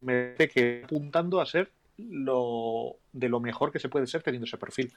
me 0.00 0.32
parece 0.32 0.48
que 0.48 0.82
apuntando 0.84 1.40
a 1.40 1.46
ser 1.46 1.70
lo, 1.98 2.96
de 3.12 3.28
lo 3.28 3.40
mejor 3.40 3.72
que 3.72 3.78
se 3.78 3.88
puede 3.88 4.06
ser 4.06 4.22
teniendo 4.22 4.46
ese 4.46 4.58
perfil. 4.58 4.92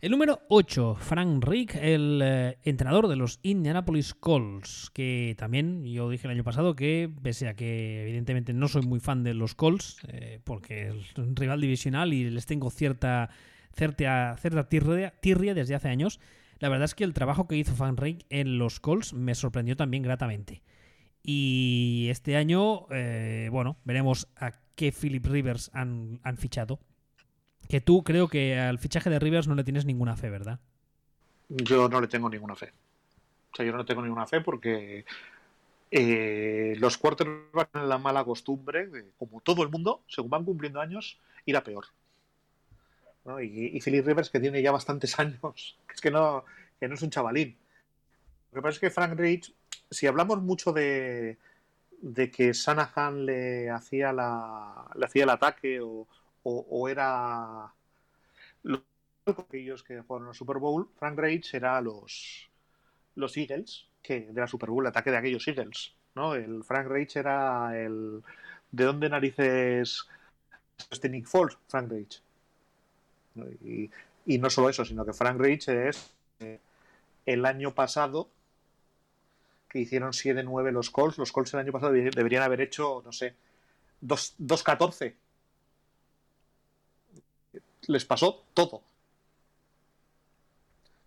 El 0.00 0.12
número 0.12 0.42
8, 0.48 0.94
Frank 0.94 1.44
Rick, 1.44 1.74
el 1.74 2.20
eh, 2.22 2.58
entrenador 2.62 3.08
de 3.08 3.16
los 3.16 3.40
Indianapolis 3.42 4.14
Colts, 4.14 4.92
que 4.94 5.34
también 5.36 5.84
yo 5.84 6.08
dije 6.08 6.28
el 6.28 6.34
año 6.34 6.44
pasado 6.44 6.76
que, 6.76 7.10
pese 7.20 7.48
a 7.48 7.54
que 7.54 8.02
evidentemente 8.02 8.52
no 8.52 8.68
soy 8.68 8.82
muy 8.82 9.00
fan 9.00 9.24
de 9.24 9.34
los 9.34 9.56
Colts, 9.56 9.96
eh, 10.06 10.38
porque 10.44 10.90
es 10.90 11.18
un 11.18 11.34
rival 11.34 11.60
divisional 11.60 12.12
y 12.12 12.30
les 12.30 12.46
tengo 12.46 12.70
cierta, 12.70 13.30
cierta, 13.78 14.36
cierta 14.38 14.68
tirria, 14.68 15.54
desde 15.54 15.74
hace 15.74 15.88
años, 15.88 16.20
la 16.58 16.68
verdad 16.68 16.84
es 16.84 16.94
que 16.94 17.04
el 17.04 17.14
trabajo 17.14 17.46
que 17.46 17.56
hizo 17.56 17.74
Rick 17.96 18.26
en 18.28 18.58
los 18.58 18.80
Colts 18.80 19.14
me 19.14 19.34
sorprendió 19.34 19.76
también 19.76 20.02
gratamente. 20.02 20.62
Y 21.22 22.08
este 22.10 22.36
año, 22.36 22.86
eh, 22.90 23.48
bueno, 23.50 23.76
veremos 23.84 24.28
a 24.36 24.52
qué 24.74 24.92
Philip 24.92 25.24
Rivers 25.24 25.70
han, 25.72 26.20
fichado 26.36 26.80
que 27.68 27.80
tú 27.80 28.02
creo 28.02 28.28
que 28.28 28.58
al 28.58 28.78
fichaje 28.78 29.10
de 29.10 29.18
Rivers 29.18 29.46
no 29.46 29.54
le 29.54 29.62
tienes 29.62 29.84
ninguna 29.84 30.16
fe, 30.16 30.30
¿verdad? 30.30 30.58
Yo 31.48 31.88
no 31.88 32.00
le 32.00 32.08
tengo 32.08 32.30
ninguna 32.30 32.54
fe. 32.54 32.72
O 33.52 33.56
sea, 33.56 33.66
yo 33.66 33.72
no 33.72 33.84
tengo 33.84 34.02
ninguna 34.02 34.26
fe 34.26 34.40
porque 34.40 35.04
eh, 35.90 36.74
los 36.78 36.96
quarterbacks 36.96 37.72
tienen 37.72 37.88
la 37.88 37.98
mala 37.98 38.24
costumbre, 38.24 38.88
como 39.18 39.40
todo 39.40 39.62
el 39.62 39.68
mundo, 39.68 40.02
según 40.08 40.30
van 40.30 40.44
cumpliendo 40.44 40.80
años, 40.80 41.18
ir 41.44 41.56
a 41.56 41.62
peor. 41.62 41.84
Y, 43.40 43.80
Philip 43.80 44.06
Rivers, 44.06 44.30
que 44.30 44.40
tiene 44.40 44.62
ya 44.62 44.72
bastantes 44.72 45.18
años, 45.20 45.78
es 45.92 46.00
que 46.00 46.10
no, 46.10 46.44
que 46.80 46.88
no 46.88 46.94
es 46.94 47.02
un 47.02 47.10
chavalín. 47.10 47.56
Lo 48.52 48.56
que 48.56 48.62
pasa 48.62 48.74
es 48.74 48.80
que 48.80 48.90
Frank 48.90 49.18
Rich, 49.18 49.54
si 49.90 50.06
hablamos 50.06 50.40
mucho 50.40 50.72
de, 50.72 51.36
de 52.00 52.30
que 52.30 52.54
Sanahan 52.54 53.26
le 53.26 53.70
hacía, 53.70 54.12
la, 54.12 54.88
le 54.94 55.04
hacía 55.04 55.24
el 55.24 55.30
ataque 55.30 55.80
o, 55.80 56.06
o, 56.42 56.88
era 56.88 57.72
los 58.62 58.82
aquellos 59.26 59.82
que 59.82 60.00
jugaron 60.00 60.28
al 60.28 60.34
Super 60.34 60.56
Bowl, 60.56 60.88
Frank 60.96 61.18
Reich 61.18 61.52
era 61.52 61.80
los, 61.82 62.48
los 63.14 63.36
Eagles, 63.36 63.86
que 64.02 64.20
de 64.20 64.40
la 64.40 64.46
Super 64.46 64.70
Bowl, 64.70 64.84
el 64.84 64.88
ataque 64.88 65.10
de 65.10 65.18
aquellos 65.18 65.46
Eagles. 65.46 65.94
¿no? 66.14 66.34
El 66.34 66.64
Frank 66.64 66.86
Reich 66.88 67.16
era 67.16 67.78
el. 67.78 68.22
¿De 68.70 68.84
dónde 68.84 69.08
narices 69.08 70.06
este 70.90 71.08
Nick 71.08 71.26
Foles? 71.26 71.58
Frank 71.68 71.90
Reich. 71.90 72.22
Y, 73.62 73.90
y, 74.26 74.38
no 74.38 74.50
solo 74.50 74.68
eso, 74.68 74.84
sino 74.84 75.04
que 75.04 75.12
Frank 75.12 75.38
Reich 75.38 75.68
es 75.68 76.14
eh, 76.40 76.58
el 77.26 77.44
año 77.44 77.74
pasado 77.74 78.28
que 79.68 79.80
hicieron 79.80 80.12
7-9 80.12 80.72
los 80.72 80.90
Colts. 80.90 81.18
Los 81.18 81.32
Colts 81.32 81.54
el 81.54 81.60
año 81.60 81.72
pasado 81.72 81.92
deberían 81.92 82.42
haber 82.42 82.60
hecho, 82.60 83.02
no 83.04 83.12
sé, 83.12 83.34
2-14 84.02 85.14
les 87.88 88.04
pasó 88.04 88.44
todo. 88.54 88.82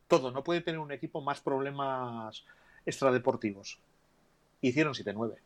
Todo. 0.07 0.31
No 0.31 0.43
puede 0.43 0.61
tener 0.61 0.79
un 0.79 0.91
equipo 0.91 1.21
más 1.21 1.39
problemas 1.39 2.43
extradeportivos. 2.85 3.79
Hicieron 4.61 4.93
7-9. 4.93 5.37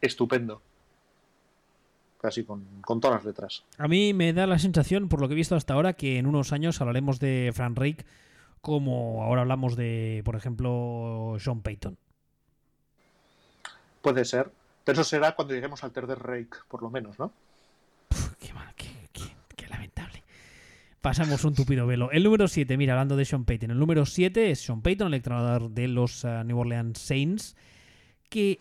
Estupendo. 0.00 0.60
Casi 2.24 2.42
con, 2.42 2.64
con, 2.80 3.02
todas 3.02 3.18
las 3.18 3.26
letras. 3.26 3.64
A 3.76 3.86
mí 3.86 4.14
me 4.14 4.32
da 4.32 4.46
la 4.46 4.58
sensación, 4.58 5.10
por 5.10 5.20
lo 5.20 5.28
que 5.28 5.34
he 5.34 5.36
visto 5.36 5.56
hasta 5.56 5.74
ahora, 5.74 5.92
que 5.92 6.18
en 6.18 6.26
unos 6.26 6.54
años 6.54 6.80
hablaremos 6.80 7.20
de 7.20 7.52
Frank 7.54 7.76
Reich 7.76 8.02
como 8.62 9.22
ahora 9.22 9.42
hablamos 9.42 9.76
de, 9.76 10.22
por 10.24 10.36
ejemplo, 10.36 11.36
Sean 11.38 11.60
Payton. 11.60 11.98
Puede 14.00 14.24
ser. 14.24 14.50
Pero 14.84 15.02
eso 15.02 15.04
será 15.04 15.34
cuando 15.34 15.52
lleguemos 15.52 15.84
al 15.84 15.92
tercer 15.92 16.18
Reich, 16.18 16.64
por 16.68 16.82
lo 16.82 16.88
menos, 16.88 17.18
¿no? 17.18 17.30
qué, 18.38 18.90
qué, 19.12 19.68
lamentable. 19.68 20.22
Pasamos 21.02 21.44
un 21.44 21.54
tupido 21.54 21.86
velo. 21.86 22.10
El 22.10 22.24
número 22.24 22.48
7, 22.48 22.78
mira, 22.78 22.94
hablando 22.94 23.16
de 23.16 23.26
Sean 23.26 23.44
Payton. 23.44 23.70
El 23.70 23.78
número 23.78 24.06
7 24.06 24.50
es 24.50 24.62
Sean 24.62 24.80
Payton, 24.80 25.08
el 25.08 25.14
entrenador 25.14 25.68
de 25.68 25.88
los 25.88 26.24
uh, 26.24 26.42
New 26.42 26.58
Orleans 26.58 26.98
Saints. 26.98 27.56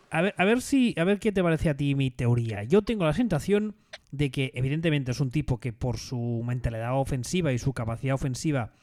A 0.10 0.22
ver, 0.22 0.36
a 0.38 0.46
ver 0.46 0.62
si, 0.62 0.94
a 0.98 1.04
ver 1.04 1.20
qué 1.20 1.32
te 1.32 1.44
parece 1.44 1.70
a 1.70 1.78
ti 1.78 1.96
mi 1.96 2.12
teoría. 2.12 2.64
Yo 2.64 2.82
tengo 2.82 3.06
la 3.06 3.14
sensación 3.14 3.76
de 4.12 4.30
que, 4.30 4.52
evidentemente, 4.54 5.12
es 5.12 5.20
un 5.20 5.32
tipo 5.32 5.60
que 5.60 5.74
por 5.74 5.98
su 5.98 6.44
mentalidad 6.46 7.00
ofensiva 7.00 7.52
y 7.52 7.58
su 7.58 7.74
capacidad 7.74 8.16
ofensiva 8.16 8.74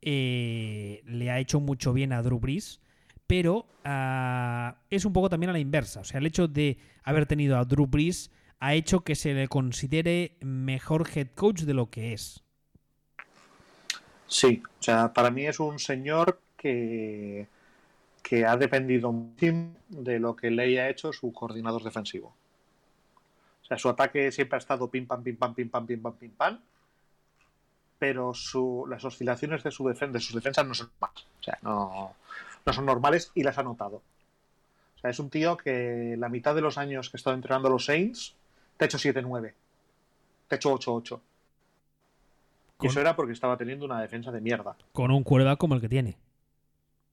eh, 0.00 1.02
le 1.06 1.30
ha 1.30 1.38
hecho 1.38 1.60
mucho 1.60 1.92
bien 1.92 2.12
a 2.12 2.22
Drew 2.22 2.40
Brees, 2.40 2.80
pero 3.26 3.66
uh, 3.84 4.74
es 4.90 5.04
un 5.04 5.12
poco 5.12 5.28
también 5.28 5.50
a 5.50 5.52
la 5.52 5.58
inversa. 5.58 6.00
O 6.00 6.04
sea, 6.04 6.18
el 6.18 6.26
hecho 6.26 6.48
de 6.48 6.78
haber 7.04 7.26
tenido 7.26 7.58
a 7.58 7.64
Drew 7.64 7.86
Brees 7.86 8.30
ha 8.58 8.74
hecho 8.74 9.00
que 9.00 9.14
se 9.14 9.34
le 9.34 9.48
considere 9.48 10.36
mejor 10.40 11.08
head 11.14 11.28
coach 11.34 11.62
de 11.62 11.74
lo 11.74 11.90
que 11.90 12.12
es. 12.12 12.42
Sí, 14.26 14.62
o 14.64 14.82
sea, 14.82 15.12
para 15.12 15.30
mí 15.30 15.46
es 15.46 15.60
un 15.60 15.78
señor 15.78 16.40
que, 16.56 17.48
que 18.22 18.46
ha 18.46 18.56
dependido 18.56 19.12
mucho 19.12 19.52
de 19.88 20.18
lo 20.18 20.36
que 20.36 20.50
le 20.50 20.64
haya 20.64 20.88
hecho 20.88 21.12
su 21.12 21.32
coordinador 21.32 21.82
defensivo. 21.82 22.34
O 23.62 23.64
sea, 23.64 23.78
su 23.78 23.88
ataque 23.88 24.30
siempre 24.32 24.56
ha 24.56 24.58
estado 24.58 24.88
pim 24.88 25.06
pam, 25.06 25.22
pim 25.22 25.36
pam, 25.36 25.54
pim 25.54 25.68
pam, 25.68 25.86
pim 25.86 26.00
pam, 26.00 26.14
pim 26.14 26.30
pam. 26.30 26.60
Pero 27.98 28.34
su, 28.34 28.86
las 28.88 29.04
oscilaciones 29.04 29.62
de, 29.62 29.70
su 29.70 29.86
defen 29.86 30.12
de 30.12 30.20
sus 30.20 30.34
defensas 30.34 30.66
no 30.66 30.74
son 30.74 30.88
normales. 30.88 31.26
O 31.40 31.42
sea, 31.42 31.58
no, 31.62 32.14
no 32.64 32.72
son 32.72 32.86
normales 32.86 33.30
y 33.34 33.42
las 33.42 33.58
ha 33.58 33.62
notado. 33.62 33.96
O 34.96 34.98
sea, 35.00 35.10
es 35.10 35.18
un 35.18 35.30
tío 35.30 35.56
que 35.56 36.16
la 36.18 36.28
mitad 36.28 36.54
de 36.54 36.60
los 36.60 36.78
años 36.78 37.10
que 37.10 37.16
ha 37.16 37.18
estado 37.18 37.34
entrenando 37.34 37.68
a 37.68 37.72
los 37.72 37.84
Saints 37.84 38.34
te 38.76 38.84
ha 38.84 38.86
hecho 38.86 38.98
7-9. 38.98 39.52
Te 40.48 40.54
ha 40.54 40.56
hecho 40.56 40.74
8-8. 40.74 41.20
Y 42.82 42.86
eso 42.88 43.00
era 43.00 43.14
porque 43.14 43.32
estaba 43.32 43.56
teniendo 43.56 43.84
una 43.84 44.00
defensa 44.00 44.32
de 44.32 44.40
mierda. 44.40 44.76
Con 44.92 45.12
un 45.12 45.22
quarterback 45.22 45.58
como 45.58 45.74
el 45.74 45.80
que 45.80 45.88
tiene. 45.88 46.16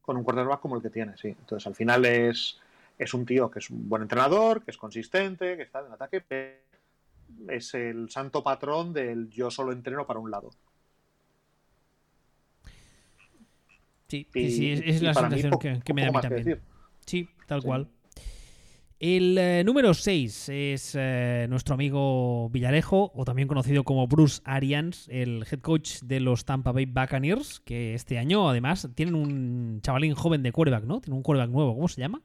Con 0.10 0.18
un 0.18 0.23
quarterback 0.23 0.60
como 0.60 0.76
el 0.76 0.81
que 0.81 0.90
tiene, 0.90 1.15
sí. 1.18 1.27
Entonces 1.27 1.68
al 1.68 1.76
final 1.76 2.03
es, 2.03 2.60
es 2.98 3.14
un 3.14 3.27
tío 3.27 3.52
que 3.52 3.60
es 3.60 3.69
un 3.69 3.88
buen 3.88 4.02
entrenador, 4.02 4.64
que 4.64 4.72
es 4.72 4.77
consistente, 4.77 5.56
que 5.56 5.61
está 5.61 5.86
en 5.86 5.94
ataque, 5.94 6.19
pero 6.27 6.57
es 7.48 7.76
el 7.76 8.10
santo 8.10 8.44
patrón 8.44 8.91
del 8.91 9.30
yo 9.30 9.52
solo 9.52 9.72
entreno 9.72 10.07
para 10.07 10.19
un 10.19 10.31
lado. 10.31 10.49
Sí, 14.07 14.26
sí, 14.34 14.49
sí, 14.49 14.72
es, 14.72 14.81
es 14.84 15.03
la 15.03 15.14
sensación 15.14 15.52
poco, 15.52 15.61
que, 15.61 15.80
que, 15.86 15.94
me 15.94 16.02
da 16.02 16.07
a 16.07 16.11
mí 16.11 16.22
también. 16.22 16.44
Decir. 16.44 16.61
Sí, 17.06 17.30
tal 17.45 17.61
Sí. 17.61 17.68
cual. 17.68 17.88
El 18.99 19.38
eh, 19.38 19.63
número 19.63 19.93
6 19.93 20.49
es 20.49 20.93
eh, 20.99 21.47
nuestro 21.49 21.73
amigo 21.73 22.49
Villarejo, 22.49 23.13
o 23.15 23.23
también 23.23 23.47
conocido 23.47 23.85
como 23.85 24.05
Bruce 24.07 24.41
Arians, 24.43 25.07
el 25.07 25.45
head 25.49 25.61
coach 25.61 26.01
de 26.01 26.19
los 26.19 26.43
Tampa 26.43 26.73
Bay 26.73 26.85
Buccaneers, 26.85 27.61
que 27.61 27.93
este 27.93 28.17
año 28.17 28.49
además 28.49 28.89
tienen 28.95 29.15
un 29.15 29.80
chavalín 29.81 30.15
joven 30.15 30.43
de 30.43 30.51
quarterback, 30.51 30.84
¿no? 30.84 30.99
Tienen 30.99 31.15
un 31.15 31.23
quarterback 31.23 31.49
nuevo, 31.49 31.76
¿cómo 31.76 31.88
se 31.88 32.01
llama? 32.01 32.21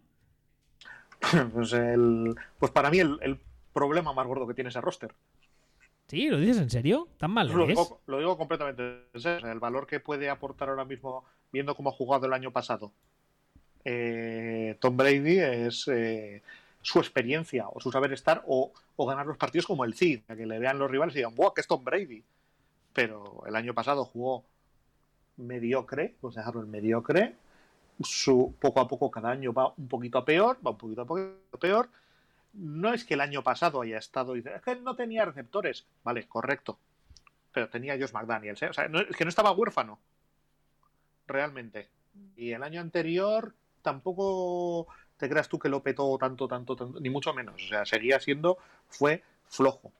Pues, 1.54 1.72
el, 1.72 2.34
pues 2.58 2.72
para 2.72 2.90
mí 2.90 2.98
el, 2.98 3.18
el, 3.22 3.38
problema 3.72 4.12
más 4.12 4.26
gordo 4.26 4.46
que 4.46 4.54
tiene 4.54 4.70
ese 4.70 4.80
roster. 4.80 5.14
¿Sí? 6.08 6.28
¿Lo 6.28 6.38
dices 6.38 6.58
en 6.58 6.70
serio? 6.70 7.08
¿Tan 7.18 7.30
mal 7.30 7.48
lo, 7.48 7.66
digo, 7.66 8.00
lo 8.06 8.18
digo, 8.18 8.36
completamente 8.36 9.06
en 9.12 9.20
serio. 9.20 9.50
El 9.50 9.58
valor 9.58 9.86
que 9.86 10.00
puede 10.00 10.28
aportar 10.28 10.68
ahora 10.68 10.84
mismo, 10.84 11.24
viendo 11.52 11.74
cómo 11.74 11.90
ha 11.90 11.92
jugado 11.92 12.26
el 12.26 12.32
año 12.32 12.52
pasado, 12.52 12.92
eh, 13.84 14.76
Tom 14.80 14.96
Brady 14.96 15.38
es 15.38 15.88
eh, 15.88 16.42
su 16.84 16.98
experiencia 16.98 17.66
o 17.68 17.80
su 17.80 17.90
saber 17.90 18.12
estar 18.12 18.44
o, 18.46 18.70
ganar 18.98 19.26
los 19.26 19.38
partidos 19.38 19.66
como 19.66 19.86
el 19.86 19.94
Cid, 19.94 20.20
que 20.26 20.46
le 20.46 20.58
vean 20.58 20.78
los 20.78 20.90
rivales 20.90 21.14
y 21.14 21.18
digan, 21.18 21.34
¡buah, 21.34 21.54
que 21.54 21.62
es 21.62 21.66
Tom 21.66 21.82
Brady! 21.82 22.22
Pero 22.92 23.42
el 23.46 23.56
año 23.56 23.72
pasado 23.72 24.04
jugó 24.04 24.44
mediocre, 25.38 26.14
pues 26.20 26.34
dejarlo 26.34 26.62
en 26.62 26.70
mediocre. 26.70 27.36
Su, 28.02 28.54
poco 28.60 28.80
a 28.80 28.86
poco 28.86 29.10
cada 29.10 29.30
año 29.30 29.54
va 29.54 29.72
un 29.76 29.88
poquito 29.88 30.18
a 30.18 30.26
peor, 30.26 30.58
va 30.64 30.72
un 30.72 30.78
poquito 30.78 31.02
a 31.02 31.06
poquito 31.06 31.58
peor. 31.58 31.88
No 32.52 32.92
es 32.92 33.04
que 33.06 33.14
el 33.14 33.22
año 33.22 33.42
pasado 33.42 33.80
haya 33.80 33.96
estado, 33.96 34.34
es 34.36 34.44
que 34.62 34.76
no 34.76 34.94
tenía 34.94 35.24
receptores, 35.24 35.86
vale, 36.04 36.28
correcto, 36.28 36.78
pero 37.50 37.70
tenía 37.70 37.96
Josh 37.98 38.12
McDaniels, 38.12 38.62
¿eh? 38.62 38.68
o 38.68 38.72
sea, 38.74 38.84
es 38.84 39.16
que 39.16 39.24
no 39.24 39.30
estaba 39.30 39.52
huérfano, 39.52 39.98
realmente. 41.26 41.88
Y 42.36 42.52
el 42.52 42.62
año 42.62 42.80
anterior 42.80 43.54
tampoco 43.82 44.86
creas 45.28 45.48
tú 45.48 45.58
que 45.58 45.68
lo 45.68 45.82
petó 45.82 46.16
tanto, 46.18 46.48
tanto, 46.48 46.76
tanto, 46.76 47.00
ni 47.00 47.10
mucho 47.10 47.32
menos. 47.34 47.62
O 47.62 47.68
sea, 47.68 47.84
seguía 47.84 48.20
siendo, 48.20 48.58
fue 48.88 49.22
flojo. 49.48 49.92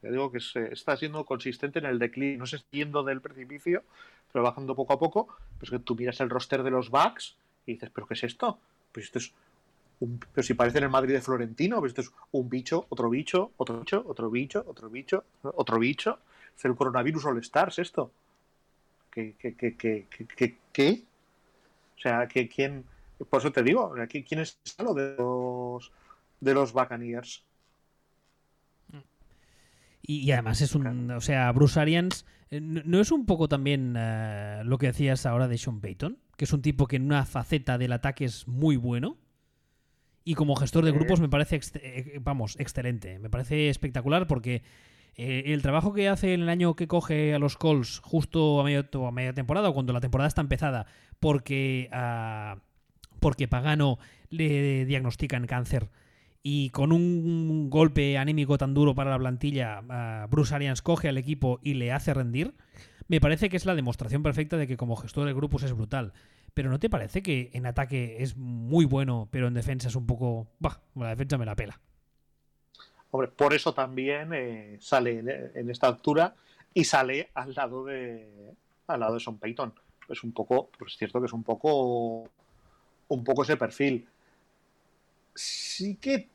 Te 0.00 0.10
digo 0.10 0.30
que 0.30 0.40
se 0.40 0.72
está 0.72 0.96
siendo 0.96 1.24
consistente 1.24 1.78
en 1.78 1.86
el 1.86 1.98
declive, 1.98 2.36
no 2.36 2.46
se 2.46 2.56
está 2.56 2.68
yendo 2.70 3.02
del 3.02 3.20
precipicio, 3.20 3.82
pero 4.32 4.44
bajando 4.44 4.74
poco 4.74 4.92
a 4.92 4.98
poco. 4.98 5.28
Pues 5.58 5.70
que 5.70 5.78
tú 5.78 5.96
miras 5.96 6.20
el 6.20 6.30
roster 6.30 6.62
de 6.62 6.70
los 6.70 6.90
Bucks 6.90 7.36
y 7.66 7.72
dices, 7.72 7.90
¿pero 7.92 8.06
qué 8.06 8.14
es 8.14 8.24
esto? 8.24 8.58
Pues 8.92 9.06
esto 9.06 9.18
es 9.18 9.32
pero 9.98 10.42
si 10.42 10.54
parece 10.54 10.78
en 10.78 10.84
el 10.84 10.90
Madrid 10.90 11.14
de 11.14 11.22
Florentino, 11.22 11.78
pues 11.78 11.90
esto 11.90 12.02
es 12.02 12.12
un 12.32 12.48
bicho, 12.50 12.86
otro 12.90 13.08
bicho, 13.08 13.52
otro 13.56 13.80
bicho, 13.80 14.04
otro 14.06 14.30
bicho, 14.30 14.64
otro 14.66 14.90
bicho, 14.90 15.24
otro 15.42 15.78
bicho. 15.78 16.18
Es 16.56 16.64
el 16.64 16.74
coronavirus 16.74 17.24
All 17.26 17.38
Stars 17.38 17.78
esto. 17.78 18.10
¿Qué, 19.10 19.34
qué, 19.38 19.54
qué, 19.54 19.74
qué, 19.76 20.06
qué, 20.10 20.58
qué? 20.72 21.02
O 21.96 22.00
sea, 22.00 22.28
que 22.28 22.46
quién 22.48 22.84
por 23.24 23.40
eso 23.40 23.52
te 23.52 23.62
digo, 23.62 23.94
aquí 24.00 24.24
quién 24.24 24.40
es 24.40 24.60
lo 24.78 24.94
de 24.94 25.16
los 25.16 25.92
de 26.40 26.54
los 26.54 26.72
Buccaneers. 26.72 27.44
Y, 30.02 30.18
y, 30.18 30.32
además 30.32 30.60
es 30.60 30.74
un, 30.74 31.10
o 31.10 31.20
sea, 31.20 31.50
Bruce 31.50 31.80
Arians 31.80 32.24
no 32.50 33.00
es 33.00 33.10
un 33.10 33.26
poco 33.26 33.48
también 33.48 33.96
uh, 33.96 34.64
lo 34.64 34.78
que 34.78 34.86
decías 34.86 35.26
ahora 35.26 35.48
de 35.48 35.58
Sean 35.58 35.80
Payton, 35.80 36.18
que 36.36 36.44
es 36.44 36.52
un 36.52 36.62
tipo 36.62 36.86
que 36.86 36.96
en 36.96 37.04
una 37.04 37.24
faceta 37.24 37.76
del 37.76 37.92
ataque 37.92 38.24
es 38.24 38.46
muy 38.46 38.76
bueno 38.76 39.16
y 40.24 40.34
como 40.34 40.56
gestor 40.56 40.84
de 40.84 40.92
grupos 40.92 41.20
me 41.20 41.28
parece, 41.28 41.56
ex 41.56 41.72
vamos, 42.20 42.56
excelente, 42.58 43.18
me 43.18 43.30
parece 43.30 43.68
espectacular 43.68 44.26
porque 44.26 44.62
eh, 45.16 45.44
el 45.46 45.62
trabajo 45.62 45.92
que 45.92 46.08
hace 46.08 46.34
en 46.34 46.42
el 46.42 46.48
año 46.48 46.74
que 46.76 46.88
coge 46.88 47.34
a 47.34 47.38
los 47.38 47.56
Colts 47.56 48.00
justo 48.02 48.60
a, 48.60 48.64
medio, 48.64 48.86
a 49.06 49.12
media 49.12 49.32
temporada 49.32 49.68
o 49.68 49.74
cuando 49.74 49.92
la 49.92 50.00
temporada 50.00 50.28
está 50.28 50.40
empezada 50.40 50.86
porque 51.18 51.90
uh, 51.92 52.60
porque 53.20 53.48
Pagano 53.48 53.98
le 54.30 54.84
diagnostican 54.86 55.46
cáncer 55.46 55.88
y 56.48 56.70
con 56.70 56.92
un 56.92 57.70
golpe 57.70 58.18
anímico 58.18 58.56
tan 58.56 58.72
duro 58.72 58.94
para 58.94 59.10
la 59.10 59.18
plantilla, 59.18 59.80
Bruce 60.30 60.54
Arians 60.54 60.80
coge 60.80 61.08
al 61.08 61.18
equipo 61.18 61.58
y 61.60 61.74
le 61.74 61.90
hace 61.90 62.14
rendir, 62.14 62.54
me 63.08 63.20
parece 63.20 63.48
que 63.48 63.56
es 63.56 63.66
la 63.66 63.74
demostración 63.74 64.22
perfecta 64.22 64.56
de 64.56 64.68
que 64.68 64.76
como 64.76 64.94
gestor 64.94 65.26
de 65.26 65.34
grupos 65.34 65.64
es 65.64 65.72
brutal. 65.72 66.12
Pero 66.54 66.70
¿no 66.70 66.78
te 66.78 66.88
parece 66.88 67.20
que 67.20 67.50
en 67.52 67.66
ataque 67.66 68.22
es 68.22 68.36
muy 68.36 68.84
bueno, 68.84 69.28
pero 69.32 69.48
en 69.48 69.54
defensa 69.54 69.88
es 69.88 69.96
un 69.96 70.06
poco... 70.06 70.46
Bah, 70.60 70.80
la 70.94 71.08
defensa 71.08 71.36
me 71.36 71.46
la 71.46 71.56
pela. 71.56 71.80
Hombre, 73.10 73.28
por 73.28 73.52
eso 73.52 73.74
también 73.74 74.32
eh, 74.32 74.76
sale 74.80 75.18
en, 75.18 75.28
en, 75.28 75.68
esta 75.68 75.88
altura 75.88 76.34
y 76.72 76.84
sale 76.84 77.28
al 77.34 77.54
lado 77.54 77.84
de 77.84 78.54
al 78.86 79.00
lado 79.00 79.14
de 79.14 79.20
Son 79.20 79.36
Payton. 79.38 79.74
Es 80.08 80.22
un 80.22 80.30
poco, 80.30 80.70
pues 80.78 80.92
es 80.92 80.98
cierto 80.98 81.20
que 81.20 81.26
es 81.26 81.32
un 81.32 81.42
poco 81.42 82.30
un 83.08 83.24
poco 83.24 83.42
ese 83.42 83.56
perfil. 83.56 84.06
Sí 85.34 85.96
que 85.96 86.28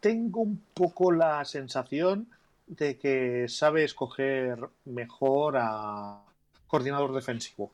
tengo 0.00 0.40
un 0.40 0.62
poco 0.74 1.12
la 1.12 1.44
sensación 1.44 2.28
de 2.66 2.98
que 2.98 3.48
sabe 3.48 3.84
escoger 3.84 4.58
mejor 4.84 5.56
a 5.58 6.22
coordinador 6.66 7.12
defensivo. 7.14 7.70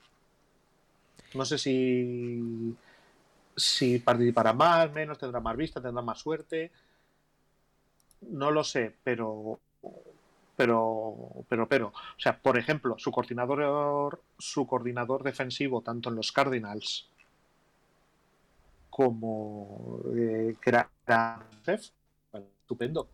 No 1.35 1.45
sé 1.45 1.59
si, 1.59 2.75
si 3.57 3.99
participará 3.99 4.53
más, 4.53 4.93
menos, 4.93 5.19
tendrá 5.19 5.41
más 5.41 5.57
vista, 5.57 5.81
tendrá 5.81 6.03
más 6.03 6.19
suerte. 6.19 6.71
No 8.23 8.51
lo 8.51 8.63
sé, 8.65 8.95
pero 9.03 9.59
pero 10.55 11.45
pero 11.49 11.67
pero 11.67 11.87
o 11.89 12.21
sea 12.21 12.39
por 12.39 12.59
ejemplo 12.59 12.97
su 12.99 13.11
coordinador 13.11 14.21
su 14.39 14.67
coordinador 14.67 15.23
defensivo 15.23 15.81
tanto 15.81 16.11
en 16.11 16.17
los 16.17 16.31
Cardinals 16.31 17.09
como 18.93 20.03
eh, 20.15 20.55
era 20.67 20.91
estupendo. 22.35 23.01
O 23.01 23.09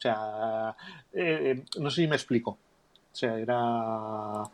sea, 0.00 0.74
eh, 1.12 1.62
no 1.78 1.90
sé 1.90 2.02
si 2.02 2.08
me 2.08 2.16
explico. 2.16 2.52
O 2.52 3.14
sea, 3.14 3.38
era. 3.38 4.44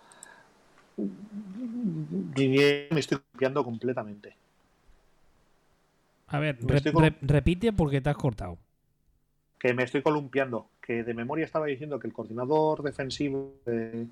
Me 0.97 2.99
estoy 3.01 3.19
copiando 3.33 3.63
completamente. 3.63 4.37
A 6.27 6.39
ver, 6.41 6.59
re 6.63 6.81
re 6.81 7.17
repite 7.23 7.73
porque 7.73 8.01
te 8.01 8.11
has 8.11 8.17
cortado. 8.17 8.59
que 9.59 9.73
me 9.73 9.85
estoy 9.85 10.03
columpiando, 10.03 10.69
que 10.83 11.05
de 11.05 11.15
memoria 11.15 11.45
estaba 11.45 11.67
diciendo 11.67 11.99
que 11.99 12.07
el 12.09 12.13
coordinador 12.13 12.83
defensivo 12.83 13.55
de, 13.65 14.07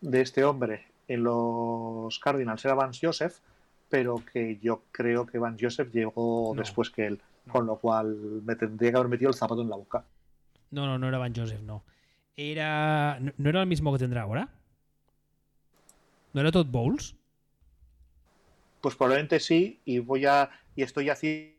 de 0.00 0.20
este 0.20 0.44
hombre 0.44 0.86
en 1.08 1.24
los 1.24 2.18
Cardinals 2.20 2.64
era 2.64 2.74
Vance 2.74 3.06
Joseph, 3.06 3.34
pero 3.88 4.22
que 4.32 4.58
yo 4.62 4.82
creo 4.92 5.26
que 5.26 5.38
Vance 5.38 5.64
Joseph 5.64 5.90
llegó 5.92 6.52
No. 6.54 6.60
después 6.60 6.90
que 6.90 7.06
él, 7.06 7.20
No. 7.46 7.52
con 7.52 7.66
lo 7.66 7.76
cual 7.76 8.14
me 8.44 8.54
tendría 8.56 8.90
que 8.90 8.96
haber 8.96 9.08
metido 9.08 9.30
el 9.30 9.36
zapato 9.36 9.62
en 9.62 9.70
la 9.70 9.76
boca. 9.76 10.04
No, 10.70 10.86
no, 10.86 10.98
no 10.98 11.08
era 11.08 11.18
Van 11.18 11.34
Joseph, 11.34 11.60
no. 11.62 11.82
Era. 12.36 13.18
¿No 13.36 13.48
era 13.50 13.60
el 13.62 13.66
mismo 13.66 13.92
que 13.92 13.98
tendrá 13.98 14.22
ahora? 14.22 14.48
¿No 16.34 16.40
era 16.40 16.52
Todd 16.52 16.66
Bowles? 16.66 17.14
Pues 18.80 18.94
probablemente 18.94 19.40
sí, 19.40 19.80
y 19.84 19.98
voy 19.98 20.26
a. 20.26 20.50
y 20.76 20.82
estoy 20.82 21.08
haciendo. 21.10 21.56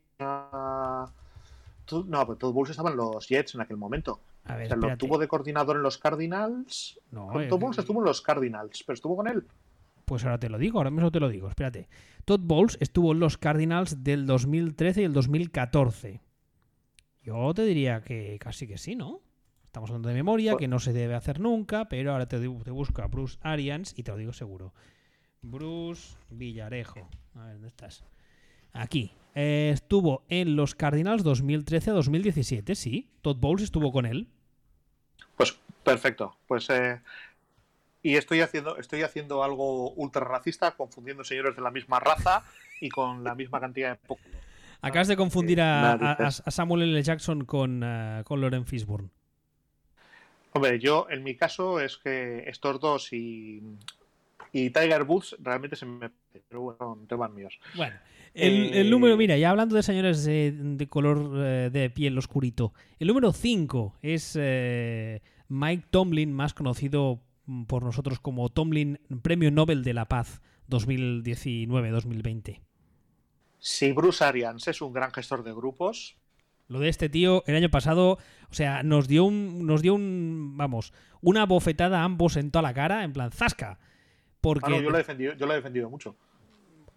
No, 1.92 2.26
pero 2.28 2.36
Todd 2.38 2.54
Bowles 2.54 2.70
estaba 2.70 2.92
en 2.92 2.98
los 2.98 3.28
Jets 3.28 3.56
en 3.56 3.62
aquel 3.62 3.78
momento. 3.78 4.20
A 4.46 4.54
O 4.54 4.58
ver, 4.58 4.68
sea, 4.68 4.78
lo 4.78 4.96
tuvo 4.96 5.18
de 5.18 5.28
coordinador 5.28 5.76
en 5.76 5.82
los 5.82 5.98
Cardinals. 5.98 7.00
No, 7.12 7.28
Todd 7.50 7.60
Bowles 7.60 7.80
estuvo 7.80 8.00
en 8.00 8.06
los 8.06 8.22
Cardinals, 8.22 8.84
pero 8.86 8.94
estuvo 8.94 9.16
con 9.18 9.28
él. 9.28 9.46
Pues 10.10 10.24
ahora 10.24 10.40
te 10.40 10.50
lo 10.50 10.58
digo, 10.58 10.80
ahora 10.80 10.90
mismo 10.90 11.12
te 11.12 11.20
lo 11.20 11.30
digo, 11.30 11.48
espérate. 11.50 11.88
Todd 12.26 12.40
Bowles 12.42 12.78
estuvo 12.82 13.12
en 13.12 13.20
los 13.20 13.38
Cardinals 13.38 14.04
del 14.04 14.26
2013 14.26 15.02
y 15.02 15.04
el 15.04 15.14
2014. 15.14 16.20
Yo 17.22 17.54
te 17.54 17.64
diría 17.64 18.02
que 18.02 18.40
casi 18.40 18.66
que 18.66 18.80
sí, 18.80 18.96
¿no? 18.96 19.22
Estamos 19.66 19.92
hablando 19.92 20.10
de 20.10 20.16
memoria, 20.16 20.54
Pues- 20.54 20.62
que 20.62 20.68
no 20.68 20.80
se 20.80 20.94
debe 20.94 21.14
hacer 21.14 21.40
nunca, 21.40 21.88
pero 21.90 22.12
ahora 22.12 22.28
te, 22.28 22.40
te 22.40 22.48
busco 22.72 23.04
a 23.04 23.06
Bruce 23.06 23.38
Arians 23.42 23.94
y 23.96 24.02
te 24.02 24.10
lo 24.10 24.18
digo 24.18 24.34
seguro. 24.34 24.74
Bruce 25.44 26.18
Villarejo. 26.32 27.08
A 27.36 27.44
ver, 27.46 27.54
¿dónde 27.54 27.68
estás? 27.68 28.04
Aquí. 28.74 29.12
Eh, 29.36 29.70
estuvo 29.72 30.24
en 30.28 30.56
los 30.56 30.74
Cardinals 30.74 31.22
2013 31.24 31.92
a 31.92 31.94
2017, 31.94 32.74
sí. 32.74 33.12
Todd 33.22 33.38
Bowles 33.38 33.64
estuvo 33.66 33.92
con 33.92 34.08
él. 34.08 34.28
Pues 35.38 35.56
perfecto. 35.84 36.36
Pues 36.48 36.68
eh, 36.72 37.00
y 38.02 38.16
estoy 38.16 38.42
haciendo, 38.42 38.78
estoy 38.78 39.04
haciendo 39.04 39.44
algo 39.44 39.92
ultra 39.94 40.24
racista, 40.26 40.72
confundiendo 40.76 41.24
señores 41.24 41.56
de 41.56 41.62
la 41.62 41.72
misma 41.72 42.00
raza 42.00 42.44
y 42.80 42.90
con 42.90 43.24
la 43.24 43.36
misma 43.36 43.60
cantidad 43.60 43.92
de 43.92 43.98
poco. 43.98 44.22
Acabas 44.82 45.08
de 45.10 45.18
confundir 45.18 45.60
a, 45.62 45.92
a- 45.92 46.14
narices. 46.18 46.42
a 46.46 46.52
Samuel 46.52 46.84
L. 46.84 47.02
Jackson 47.04 47.46
con, 47.46 47.82
eh, 47.84 48.22
con 48.26 48.40
Loren 48.42 48.66
Fishburne. 48.66 49.10
Hombre, 50.52 50.80
yo 50.80 51.08
en 51.10 51.24
mi 51.24 51.36
caso 51.36 51.80
es 51.80 51.98
que 51.98 52.44
estos 52.50 52.80
dos 52.80 53.14
y, 53.14 53.62
y 54.54 54.70
Tiger 54.72 55.04
Woods 55.04 55.38
realmente 55.40 55.76
se 55.76 55.86
me. 55.86 56.12
Pero 56.50 56.62
bueno, 56.62 56.78
son 56.80 57.08
temas 57.08 57.32
míos. 57.32 57.60
Bueno, 57.74 58.00
el, 58.34 58.74
el 58.74 58.90
Eh, 58.90 58.90
número, 58.90 59.16
mira, 59.18 59.38
ya 59.38 59.52
hablando 59.52 59.76
de 59.76 59.84
señores 59.84 60.24
de, 60.26 60.52
de 60.54 60.88
color 60.88 61.32
eh, 61.46 61.70
de 61.72 61.90
piel 61.90 62.18
oscurito, 62.18 62.74
el 63.00 63.08
número 63.08 63.32
5 63.32 63.98
es 64.02 64.36
eh, 64.40 65.22
Mike 65.50 65.88
Tomlin, 65.92 66.34
más 66.34 66.54
conocido 66.54 67.22
por 67.68 67.84
nosotros 67.84 68.20
como 68.20 68.50
Tomlin 68.50 69.00
Premio 69.22 69.52
Nobel 69.52 69.84
de 69.84 69.94
la 69.94 70.06
Paz 70.06 70.42
2019-2020. 70.70 72.60
Si 73.60 73.92
Bruce 73.92 74.24
Arians 74.24 74.68
es 74.68 74.82
un 74.82 74.94
gran 74.94 75.12
gestor 75.12 75.44
de 75.44 75.54
grupos, 75.54 76.16
Lo 76.68 76.80
de 76.80 76.90
este 76.90 77.10
tío 77.10 77.44
el 77.48 77.56
año 77.56 77.70
pasado, 77.70 78.12
o 78.50 78.54
sea, 78.54 78.84
nos 78.84 79.08
dio 79.08 79.26
un, 79.26 79.66
nos 79.66 79.82
dio 79.82 79.96
un, 79.96 80.54
vamos, 80.56 80.94
una 81.22 81.46
bofetada 81.46 82.02
a 82.02 82.04
ambos 82.04 82.38
en 82.38 82.52
toda 82.52 82.62
la 82.64 82.74
cara, 82.74 83.04
en 83.04 83.12
plan, 83.14 83.32
zasca. 83.32 83.80
Porque 84.42 84.68
ah, 84.68 84.70
no, 84.70 84.82
yo 84.82 84.90
lo 84.90 84.96
he 84.96 85.00
defendido, 85.00 85.34
yo 85.34 85.46
lo 85.46 85.54
he 85.54 85.56
defendido 85.58 85.90
mucho. 85.90 86.16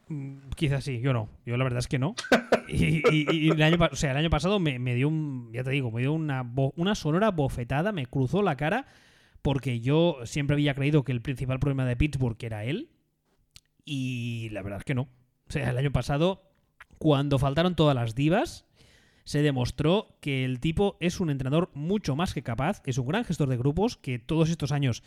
Mm, 0.08 0.50
Quizás 0.54 0.84
sí, 0.84 1.00
yo 1.00 1.12
no. 1.12 1.28
Yo 1.46 1.56
la 1.56 1.64
verdad 1.64 1.78
es 1.80 1.88
que 1.88 1.98
no. 1.98 2.14
Y, 2.68 3.02
y- 3.14 3.46
y 3.48 3.50
el, 3.50 3.60
año, 3.62 3.76
o 3.90 3.96
sea, 3.96 4.12
el 4.12 4.16
año 4.16 4.30
pasado 4.30 4.58
me, 4.60 4.78
me 4.78 4.94
dio 4.94 5.08
un, 5.08 5.50
ya 5.52 5.62
te 5.64 5.70
digo, 5.70 5.90
me 5.90 6.00
dio 6.00 6.12
una, 6.12 6.42
una 6.76 6.94
sonora 6.94 7.30
bofetada, 7.30 7.92
me 7.92 8.06
cruzó 8.06 8.40
la 8.40 8.56
cara 8.56 8.86
porque 9.42 9.80
yo 9.80 10.18
siempre 10.24 10.54
había 10.54 10.74
creído 10.74 11.04
que 11.04 11.12
el 11.12 11.20
principal 11.20 11.58
problema 11.58 11.84
de 11.84 11.96
Pittsburgh 11.96 12.36
era 12.40 12.64
él 12.64 12.90
y 13.84 14.48
la 14.50 14.62
verdad 14.62 14.78
es 14.78 14.84
que 14.84 14.94
no. 14.94 15.02
O 15.48 15.52
sea, 15.52 15.70
el 15.70 15.78
año 15.78 15.92
pasado, 15.92 16.42
cuando 16.98 17.38
faltaron 17.38 17.74
todas 17.74 17.94
las 17.94 18.14
divas, 18.14 18.64
se 19.24 19.42
demostró 19.42 20.16
que 20.20 20.44
el 20.44 20.60
tipo 20.60 20.96
es 21.00 21.20
un 21.20 21.30
entrenador 21.30 21.70
mucho 21.74 22.16
más 22.16 22.34
que 22.34 22.42
capaz, 22.42 22.82
es 22.86 22.98
un 22.98 23.06
gran 23.06 23.24
gestor 23.24 23.48
de 23.48 23.56
grupos 23.56 23.96
que 23.96 24.18
todos 24.18 24.50
estos 24.50 24.72
años 24.72 25.02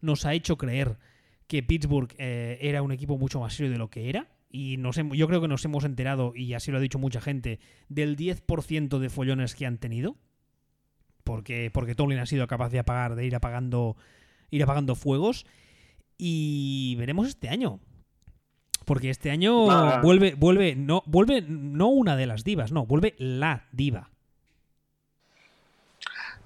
nos 0.00 0.24
ha 0.24 0.34
hecho 0.34 0.56
creer 0.56 0.98
que 1.46 1.62
Pittsburgh 1.62 2.14
eh, 2.18 2.58
era 2.60 2.82
un 2.82 2.92
equipo 2.92 3.18
mucho 3.18 3.40
más 3.40 3.54
serio 3.54 3.72
de 3.72 3.78
lo 3.78 3.90
que 3.90 4.08
era. 4.08 4.28
Y 4.52 4.76
nos 4.78 4.96
yo 4.96 5.28
creo 5.28 5.40
que 5.40 5.48
nos 5.48 5.64
hemos 5.64 5.84
enterado, 5.84 6.32
y 6.34 6.54
así 6.54 6.72
lo 6.72 6.78
ha 6.78 6.80
dicho 6.80 6.98
mucha 6.98 7.20
gente, 7.20 7.60
del 7.88 8.16
10% 8.16 8.98
de 8.98 9.08
follones 9.08 9.54
que 9.54 9.66
han 9.66 9.78
tenido. 9.78 10.16
Porque, 11.30 11.70
porque 11.72 11.94
Tomlin 11.94 12.18
ha 12.18 12.26
sido 12.26 12.48
capaz 12.48 12.70
de 12.70 12.80
apagar, 12.80 13.14
de 13.14 13.24
ir 13.24 13.36
apagando, 13.36 13.96
ir 14.50 14.64
apagando 14.64 14.96
fuegos. 14.96 15.46
Y 16.18 16.96
veremos 16.98 17.28
este 17.28 17.48
año. 17.48 17.78
Porque 18.84 19.10
este 19.10 19.30
año 19.30 19.70
Ah. 19.70 20.00
vuelve, 20.02 20.34
vuelve, 20.34 20.74
no, 20.74 21.04
vuelve 21.06 21.40
no 21.42 21.86
una 21.86 22.16
de 22.16 22.26
las 22.26 22.42
divas, 22.42 22.72
no, 22.72 22.84
vuelve 22.84 23.14
la 23.18 23.68
diva. 23.70 24.10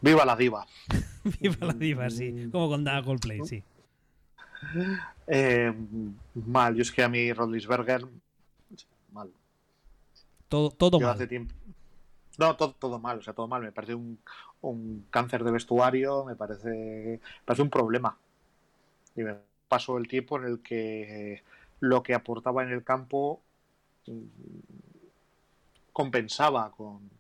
Viva 0.03 0.27
la 0.27 0.37
diva. 0.37 0.67
Viva 1.41 1.67
la 1.67 1.73
diva, 1.73 2.11
sí. 2.11 2.51
Como 2.53 2.69
con 2.69 2.85
Da 2.85 3.03
Coldplay, 3.03 3.41
sí. 3.47 3.63
Eh, 5.27 5.73
mal, 6.35 6.75
yo 6.75 6.83
es 6.83 6.93
que 6.93 7.03
a 7.03 7.09
mí 7.09 7.33
Rodlisberger. 7.33 8.07
Mal. 9.13 9.31
Todo, 10.51 10.71
todo 10.73 11.01
Yo 11.01 11.07
mal. 11.07 11.15
hace 11.15 11.27
tiempo. 11.27 11.55
No, 12.37 12.55
todo, 12.57 12.73
todo 12.75 12.99
mal, 12.99 13.19
o 13.19 13.23
sea, 13.23 13.33
todo 13.33 13.47
mal. 13.49 13.63
Me 13.63 13.73
parece 13.73 13.95
un, 13.95 14.19
un 14.71 15.07
cáncer 15.11 15.45
de 15.45 15.53
vestuario, 15.53 16.25
me 16.25 16.37
parece, 16.37 16.69
me 16.69 17.21
parece 17.45 17.63
un 17.63 17.71
problema. 17.71 18.19
Y 19.17 19.23
me 19.23 19.37
pasó 19.69 19.99
el 19.99 20.09
tiempo 20.09 20.39
en 20.39 20.45
el 20.45 20.63
que 20.63 21.43
lo 21.81 22.03
que 22.03 22.15
aportaba 22.15 22.63
en 22.65 22.71
el 22.71 22.85
campo 22.85 23.43
mm, 24.07 24.13
compensaba 25.93 26.71
con, 26.73 27.11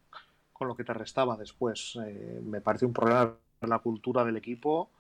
con 0.53 0.69
lo 0.69 0.77
que 0.77 0.85
te 0.85 0.95
restaba 0.95 1.37
después. 1.37 1.99
Eh, 2.07 2.41
me 2.45 2.61
parece 2.61 2.87
un 2.87 2.93
problema 2.93 3.37
la 3.63 3.79
cultura 3.79 4.25
del 4.25 4.37
equipo. 4.37 4.91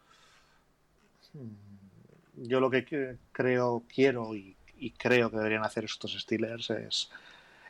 Mm, 1.34 2.48
Yo 2.48 2.60
lo 2.60 2.70
que 2.70 2.84
creo, 3.32 3.84
quiero 3.88 4.34
y, 4.34 4.56
y 4.76 4.90
creo 4.92 5.30
que 5.30 5.36
deberían 5.36 5.64
hacer 5.64 5.84
estos 5.84 6.12
Steelers 6.20 6.70
es, 6.70 7.10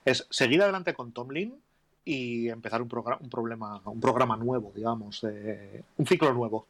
es 0.04 0.26
seguir 0.30 0.62
adelante 0.62 0.94
con 0.94 1.12
Tomlin 1.12 1.60
y 2.04 2.48
empezar 2.48 2.82
un, 2.82 2.88
programa, 2.88 3.18
un 3.22 3.30
problema, 3.30 3.80
un 3.84 4.00
programa 4.00 4.36
nuevo, 4.36 4.72
digamos, 4.74 5.22
un 5.22 6.06
ciclo 6.06 6.32
nuevo. 6.32 6.66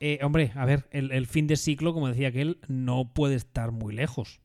Eh, 0.00 0.20
hombre, 0.22 0.52
a 0.54 0.64
ver, 0.64 0.84
el, 0.92 1.10
el 1.10 1.26
fin 1.26 1.48
de 1.48 1.56
ciclo, 1.56 1.92
como 1.92 2.08
decía 2.08 2.28
aquel, 2.28 2.58
no 2.68 3.08
puede 3.12 3.34
estar 3.34 3.72
muy 3.72 3.92
lejos. 3.94 4.40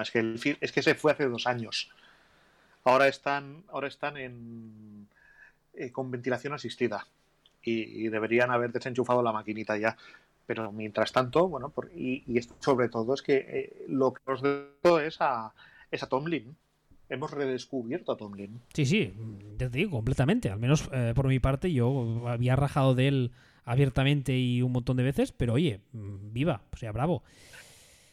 Es 0.00 0.10
que, 0.12 0.20
el 0.20 0.38
fi- 0.38 0.56
es 0.60 0.70
que 0.70 0.82
se 0.82 0.94
fue 0.94 1.10
hace 1.12 1.26
dos 1.26 1.48
años. 1.48 1.90
Ahora 2.84 3.08
están, 3.08 3.64
ahora 3.68 3.88
están 3.88 4.16
en, 4.16 5.08
eh, 5.74 5.90
con 5.90 6.10
ventilación 6.12 6.52
asistida 6.52 7.06
y, 7.62 8.04
y 8.06 8.08
deberían 8.08 8.52
haber 8.52 8.70
desenchufado 8.70 9.22
la 9.22 9.32
maquinita 9.32 9.76
ya. 9.76 9.96
Pero 10.46 10.70
mientras 10.70 11.10
tanto, 11.12 11.48
bueno, 11.48 11.70
por- 11.70 11.90
y, 11.94 12.22
y 12.26 12.40
sobre 12.60 12.88
todo 12.88 13.14
es 13.14 13.22
que 13.22 13.36
eh, 13.36 13.84
lo 13.88 14.12
que 14.12 14.22
nos 14.26 14.42
debo 14.42 15.00
es 15.00 15.20
a, 15.20 15.52
es 15.90 16.02
a 16.04 16.08
Tomlin. 16.08 16.56
Hemos 17.10 17.32
redescubierto 17.32 18.12
a 18.12 18.16
Tomlin. 18.16 18.60
Sí, 18.72 18.86
sí, 18.86 19.12
te 19.58 19.68
digo, 19.68 19.90
completamente. 19.90 20.48
Al 20.48 20.60
menos 20.60 20.88
eh, 20.92 21.12
por 21.14 21.26
mi 21.26 21.40
parte, 21.40 21.72
yo 21.72 22.26
había 22.28 22.56
rajado 22.56 22.94
de 22.94 23.08
él 23.08 23.32
abiertamente 23.64 24.38
y 24.38 24.62
un 24.62 24.72
montón 24.72 24.96
de 24.96 25.02
veces, 25.02 25.32
pero 25.32 25.54
oye, 25.54 25.80
mm, 25.92 26.32
viva, 26.32 26.62
o 26.72 26.76
sea, 26.76 26.92
bravo. 26.92 27.22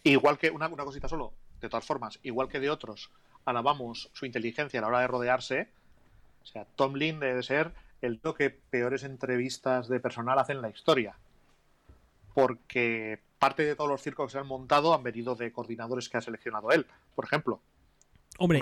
Igual 0.03 0.37
que 0.37 0.49
una, 0.49 0.67
una 0.67 0.83
cosita 0.83 1.07
solo, 1.07 1.31
de 1.61 1.69
todas 1.69 1.85
formas, 1.85 2.19
igual 2.23 2.47
que 2.47 2.59
de 2.59 2.69
otros, 2.69 3.11
alabamos 3.45 4.09
su 4.13 4.25
inteligencia 4.25 4.79
a 4.79 4.81
la 4.81 4.87
hora 4.87 4.99
de 5.01 5.07
rodearse. 5.07 5.69
O 6.43 6.45
sea, 6.45 6.65
Tomlin 6.75 7.19
debe 7.19 7.43
ser 7.43 7.71
el 8.01 8.19
tío 8.19 8.33
que 8.33 8.49
peores 8.49 9.03
entrevistas 9.03 9.87
de 9.87 9.99
personal 9.99 10.39
hace 10.39 10.53
en 10.53 10.61
la 10.61 10.69
historia. 10.69 11.15
Porque 12.33 13.19
parte 13.39 13.63
de 13.63 13.75
todos 13.75 13.89
los 13.89 14.01
circos 14.01 14.27
que 14.27 14.31
se 14.33 14.39
han 14.39 14.47
montado 14.47 14.93
han 14.93 15.03
venido 15.03 15.35
de 15.35 15.51
coordinadores 15.51 16.09
que 16.09 16.17
ha 16.17 16.21
seleccionado 16.21 16.71
él, 16.71 16.85
por 17.15 17.25
ejemplo. 17.25 17.61
Hombre, 18.37 18.59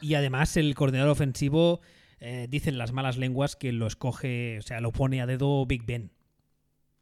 y, 0.00 0.14
además 0.14 0.56
el 0.56 0.74
coordinador 0.74 1.10
ofensivo, 1.10 1.80
eh, 2.20 2.46
dicen 2.48 2.78
las 2.78 2.92
malas 2.92 3.16
lenguas 3.18 3.56
que 3.56 3.72
lo 3.72 3.86
escoge, 3.86 4.58
o 4.58 4.62
sea, 4.62 4.80
lo 4.80 4.92
pone 4.92 5.20
a 5.20 5.26
dedo 5.26 5.66
Big 5.66 5.84
Ben. 5.84 6.10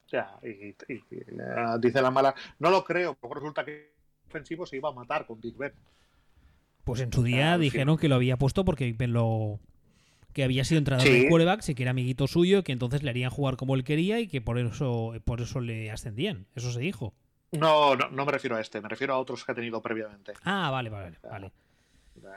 O 0.06 0.08
sea, 0.08 0.36
y, 0.42 0.48
y- 0.48 0.74
eh, 1.10 1.36
dice 1.80 2.02
la 2.02 2.10
mala. 2.10 2.34
No 2.58 2.70
lo 2.70 2.84
creo, 2.84 3.14
porque 3.14 3.34
resulta 3.36 3.64
que 3.64 3.72
el 3.72 4.28
ofensivo 4.28 4.66
se 4.66 4.76
iba 4.76 4.88
a 4.88 4.92
matar 4.92 5.26
con 5.26 5.40
Big 5.40 5.56
Ben. 5.56 5.72
Pues 6.84 7.00
en 7.00 7.12
su 7.12 7.22
día 7.22 7.56
dijeron 7.56 7.96
que 7.96 8.08
lo 8.08 8.16
había 8.16 8.36
puesto 8.36 8.64
porque 8.64 8.84
Big 8.84 8.96
Ben 8.98 9.12
lo 9.12 9.60
que 10.34 10.42
había 10.44 10.64
sido 10.64 10.80
entrenador 10.80 11.06
Sí. 11.06 11.20
de 11.20 11.28
quarterbacks 11.28 11.68
y 11.68 11.74
que 11.76 11.84
era 11.84 11.92
amiguito 11.92 12.26
suyo, 12.26 12.64
que 12.64 12.72
entonces 12.72 13.02
le 13.04 13.10
harían 13.10 13.30
jugar 13.30 13.56
como 13.56 13.76
él 13.76 13.84
quería 13.84 14.18
y 14.18 14.26
que 14.26 14.40
por 14.40 14.58
eso 14.58 15.14
por 15.24 15.40
eso 15.40 15.60
le 15.60 15.90
ascendían. 15.92 16.46
Eso 16.56 16.72
se 16.72 16.80
dijo. 16.80 17.14
No, 17.52 17.94
no, 17.94 18.10
no 18.10 18.26
me 18.26 18.32
refiero 18.32 18.56
a 18.56 18.60
este, 18.60 18.80
me 18.80 18.88
refiero 18.88 19.14
a 19.14 19.18
otros 19.18 19.44
que 19.44 19.52
ha 19.52 19.54
tenido 19.54 19.80
previamente. 19.80 20.32
Ah, 20.42 20.70
vale, 20.70 20.90
vale, 20.90 21.16
vale. 21.22 21.52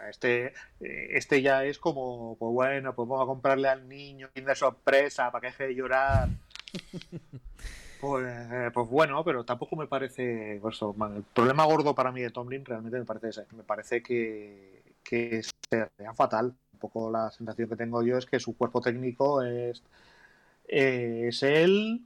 Este, 0.10 0.54
este 0.80 1.42
ya 1.42 1.64
es 1.66 1.80
como, 1.80 2.36
pues 2.38 2.54
bueno, 2.54 2.96
pues 2.96 3.08
vamos 3.08 3.24
a 3.24 3.28
comprarle 3.28 3.68
al 3.68 3.88
niño 3.88 4.30
de 4.34 4.56
sorpresa 4.56 5.32
para 5.32 5.42
que 5.42 5.48
deje 5.48 5.68
de 5.68 5.76
llorar. 5.76 6.30
Pues, 8.00 8.72
pues, 8.74 8.90
bueno, 8.90 9.24
pero 9.24 9.44
tampoco 9.44 9.76
me 9.76 9.88
parece. 9.88 10.58
El 10.58 11.24
problema 11.34 11.66
gordo 11.66 11.96
para 11.96 12.12
mí 12.12 12.22
de 12.22 12.30
Tomlin 12.30 12.64
realmente 12.64 13.00
me 13.00 13.06
parece 13.06 13.30
ese. 13.30 13.46
Me 13.56 13.64
parece 13.64 14.04
que, 14.04 14.84
que 15.04 15.42
sería 15.68 16.14
fatal. 16.14 16.54
Un 16.74 16.80
poco 16.80 17.10
la 17.10 17.32
sensación 17.32 17.68
que 17.68 17.76
tengo 17.76 18.04
yo 18.04 18.18
es 18.20 18.28
que 18.28 18.40
su 18.40 18.56
cuerpo 18.56 18.82
técnico 18.82 19.42
es, 19.42 19.82
es 20.68 21.42
él 21.42 22.06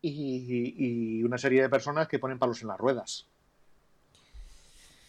y, 0.00 1.22
una 1.22 1.38
serie 1.38 1.62
de 1.62 1.68
personas 1.68 2.08
que 2.08 2.18
ponen 2.18 2.38
palos 2.38 2.62
en 2.62 2.68
las 2.68 2.78
ruedas. 2.78 3.26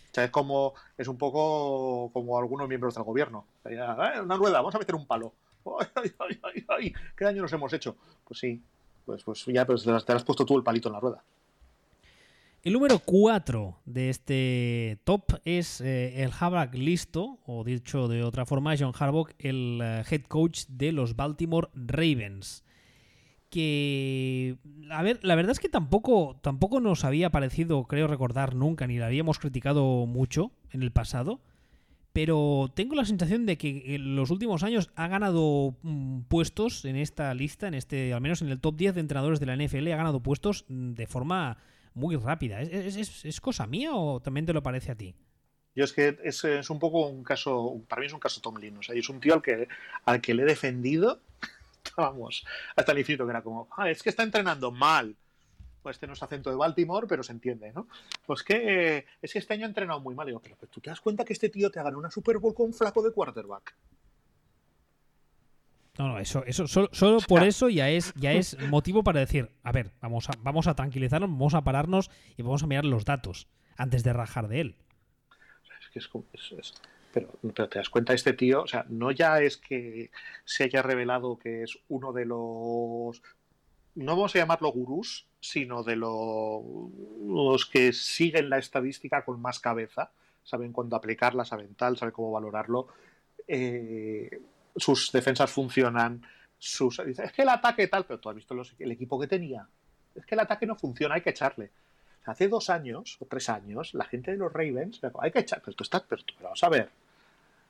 O 0.10 0.14
sea, 0.14 0.24
es 0.24 0.32
como, 0.32 0.74
es 0.98 1.08
un 1.08 1.18
poco 1.18 2.10
como 2.12 2.38
algunos 2.40 2.68
miembros 2.68 2.96
del 2.96 3.04
gobierno. 3.04 3.46
Eh, 3.66 3.80
una 4.24 4.36
rueda, 4.36 4.58
vamos 4.58 4.74
a 4.76 4.80
meter 4.80 4.96
un 4.96 5.06
palo. 5.06 5.34
Ay, 5.96 6.12
ay, 6.20 6.66
ay, 6.70 6.94
¿Qué 7.16 7.26
daño 7.26 7.42
nos 7.42 7.54
hemos 7.54 7.72
hecho? 7.74 7.96
Pues 8.24 8.40
sí, 8.40 8.64
pues, 9.06 9.24
pues 9.24 9.46
ya 9.46 9.66
pues 9.68 9.84
te, 9.84 9.92
has, 9.92 10.24
puesto 10.24 10.46
tú 10.46 10.58
el 10.58 10.64
palito 10.64 10.90
en 10.90 10.94
la 10.94 11.00
rueda. 11.00 11.24
El 12.64 12.74
número 12.74 13.00
4 13.00 13.80
de 13.86 14.10
este 14.10 15.00
top 15.04 15.40
es 15.46 15.82
eh, 15.82 16.24
el 16.24 16.32
Harbaugh 16.38 16.74
listo, 16.74 17.40
o 17.46 17.64
dicho 17.64 18.08
de 18.08 18.24
otra 18.24 18.46
forma, 18.46 18.76
John 18.80 18.94
Harbaugh, 18.98 19.30
el 19.38 19.80
eh, 19.84 20.04
head 20.10 20.24
coach 20.24 20.66
de 20.68 20.92
los 20.92 21.16
Baltimore 21.16 21.70
Ravens. 21.74 22.64
Que, 23.50 24.58
a 24.92 25.02
ver, 25.02 25.20
la 25.24 25.36
verdad 25.36 25.52
es 25.52 25.60
que 25.60 25.70
tampoco, 25.70 26.38
tampoco 26.42 26.80
nos 26.80 27.04
había 27.04 27.32
parecido, 27.32 27.86
creo 27.86 28.08
recordar 28.08 28.54
nunca, 28.54 28.86
ni 28.86 29.00
la 29.00 29.08
habíamos 29.08 29.40
criticado 29.40 30.06
mucho 30.06 30.52
en 30.72 30.84
el 30.84 30.92
pasado 30.92 31.42
pero 32.14 32.72
tengo 32.74 32.96
la 32.96 33.06
sensación 33.06 33.46
de 33.46 33.58
que 33.58 33.96
en 33.96 34.16
los 34.16 34.32
últimos 34.32 34.64
años 34.64 34.90
ha 34.96 35.08
ganado 35.08 35.78
mm, 35.84 36.22
puestos 36.24 36.84
en 36.86 36.96
esta 36.96 37.34
lista, 37.34 37.68
en 37.68 37.76
este, 37.76 38.14
al 38.14 38.22
menos 38.22 38.42
en 38.42 38.50
el 38.50 38.60
top 38.60 38.76
10 38.76 38.96
de 38.96 39.02
entrenadores 39.02 39.40
de 39.40 39.46
la 39.46 39.56
NFL, 39.56 39.92
ha 39.92 39.98
ganado 39.98 40.22
puestos 40.22 40.66
mm, 40.68 40.94
de 40.94 41.08
forma 41.08 41.58
muy 41.94 42.16
rápida. 42.16 42.62
¿Es, 42.62 43.40
cosa 43.42 43.68
mía 43.68 43.94
o 43.94 44.20
también 44.20 44.46
te 44.46 44.54
lo 44.54 44.64
parece 44.64 44.92
a 44.92 44.96
ti? 44.96 45.16
Yo 45.76 45.84
es 45.84 45.94
que 45.94 46.18
es, 46.24 46.44
es, 46.44 46.70
un 46.70 46.80
poco 46.80 47.08
un 47.08 47.24
caso, 47.24 47.82
para 47.88 48.02
mí 48.02 48.08
es 48.08 48.14
un 48.14 48.20
caso 48.20 48.42
Tomlin, 48.42 48.78
o 48.78 48.84
sea, 48.84 48.96
es 48.96 49.08
un 49.08 49.20
tío 49.20 49.36
al 49.36 49.42
que, 49.42 49.68
al 50.04 50.20
que 50.20 50.34
le 50.34 50.44
he 50.44 50.46
defendido, 50.46 51.22
vamos, 51.98 52.46
hasta 52.76 52.92
el 52.92 53.00
infinito, 53.00 53.26
que 53.26 53.32
era 53.32 53.42
como, 53.42 53.68
ah, 53.78 53.90
es 53.90 54.04
que 54.04 54.10
está 54.10 54.24
entrenando 54.24 54.72
mal 54.72 55.16
pues 55.82 55.96
este 55.96 56.08
no 56.08 56.14
es 56.14 56.24
acento 56.24 56.50
de 56.50 56.56
Baltimore, 56.56 57.08
pero 57.08 57.24
se 57.24 57.32
entiende, 57.32 57.72
¿no? 57.74 57.88
Pues 58.26 58.44
que 58.44 59.06
es 59.22 59.34
que 59.34 59.40
este 59.40 59.54
año 59.54 59.66
ha 59.66 59.70
entrenado 59.70 60.00
muy 60.00 60.16
mal. 60.16 60.28
Y 60.28 60.32
digo, 60.32 60.42
pero, 60.42 60.56
tú 60.70 60.82
te 60.82 60.90
das 60.90 61.00
cuenta 61.00 61.24
que 61.24 61.34
este 61.34 61.50
tío 61.50 61.70
te 61.70 61.80
ha 61.80 61.84
ganado 61.84 62.00
una 62.00 62.12
Super 62.12 62.38
Bowl 62.38 62.54
con 62.54 62.68
un 62.68 62.74
flaco 62.74 63.02
de 63.02 63.12
quarterback. 63.12 63.76
No, 65.98 66.08
no, 66.08 66.20
eso, 66.20 66.46
eso 66.46 66.66
solo, 66.68 67.20
por 67.28 67.44
eso 67.44 67.68
ya 67.68 67.90
es, 67.90 68.14
ya 68.16 68.32
es 68.32 68.58
motivo 68.70 69.04
para 69.04 69.20
decir, 69.20 69.52
a 69.64 69.74
ver, 69.74 69.92
vamos 70.00 70.30
a, 70.30 70.34
vamos 70.42 70.68
a 70.68 70.74
tranquilizarnos, 70.74 71.30
vamos 71.30 71.54
a 71.54 71.62
pararnos 71.62 72.10
y 72.38 72.42
vamos 72.42 72.64
a 72.64 72.68
mirar 72.68 72.86
los 72.86 73.04
datos 73.04 73.48
antes 73.76 74.04
de 74.04 74.14
rajar 74.14 74.48
de 74.48 74.62
él. 74.62 74.76
Es 75.82 75.90
que 75.90 76.00
es, 76.00 76.74
pero, 77.14 77.30
pero, 77.42 77.70
te 77.70 77.80
das 77.80 77.90
cuenta, 77.90 78.14
este 78.14 78.34
tío, 78.34 78.64
o 78.64 78.68
sea, 78.68 78.86
no 78.90 79.12
ya 79.12 79.42
es 79.42 79.58
que 79.58 80.12
se 80.46 80.66
haya 80.66 80.82
revelado 80.82 81.38
que 81.38 81.64
es 81.64 81.78
uno 81.88 82.14
de 82.14 82.26
los 82.26 83.22
no 83.96 84.16
vamos 84.16 84.36
a 84.36 84.40
llamarlo 84.40 84.72
gurús, 84.72 85.28
sino 85.40 85.84
de 85.84 85.96
los 85.96 87.66
que 87.66 87.92
siguen 87.92 88.50
la 88.50 88.58
estadística 88.58 89.26
con 89.26 89.42
más 89.42 89.60
cabeza, 89.60 90.12
saben 90.44 90.72
cuándo 90.72 90.96
aplicarla, 90.96 91.44
saben 91.44 91.76
tal, 91.76 91.98
saben 91.98 92.14
cómo 92.14 92.32
valorarlo. 92.32 92.88
Eh, 93.48 94.42
sus 94.76 95.12
defensas 95.12 95.52
funcionan, 95.52 96.26
sus, 96.58 97.00
es 97.00 97.32
que 97.34 97.42
el 97.42 97.50
ataque 97.50 97.88
tal, 97.88 98.06
pero 98.06 98.20
tú 98.20 98.30
has 98.30 98.36
visto 98.36 98.56
el 98.80 98.92
equipo 98.92 99.20
que 99.20 99.28
tenía. 99.28 99.68
Es 100.16 100.26
que 100.26 100.36
el 100.36 100.42
ataque 100.42 100.66
no 100.66 100.76
funciona, 100.76 101.16
hay 101.16 101.22
que 101.22 101.32
echarle. 101.32 101.72
Hace 102.30 102.48
dos 102.48 102.70
años 102.70 103.18
o 103.20 103.26
tres 103.26 103.50
años, 103.50 103.96
la 103.96 104.06
gente 104.06 104.32
de 104.32 104.38
los 104.38 104.54
Ravens, 104.54 105.02
hay 105.20 105.32
que 105.32 105.40
echar, 105.40 105.62
pero 105.66 105.76
tú 105.76 105.84
estás, 105.84 106.04
pero, 106.08 106.22
pero 106.26 106.44
vamos 106.44 106.64
a 106.64 106.70
ver, 106.70 106.90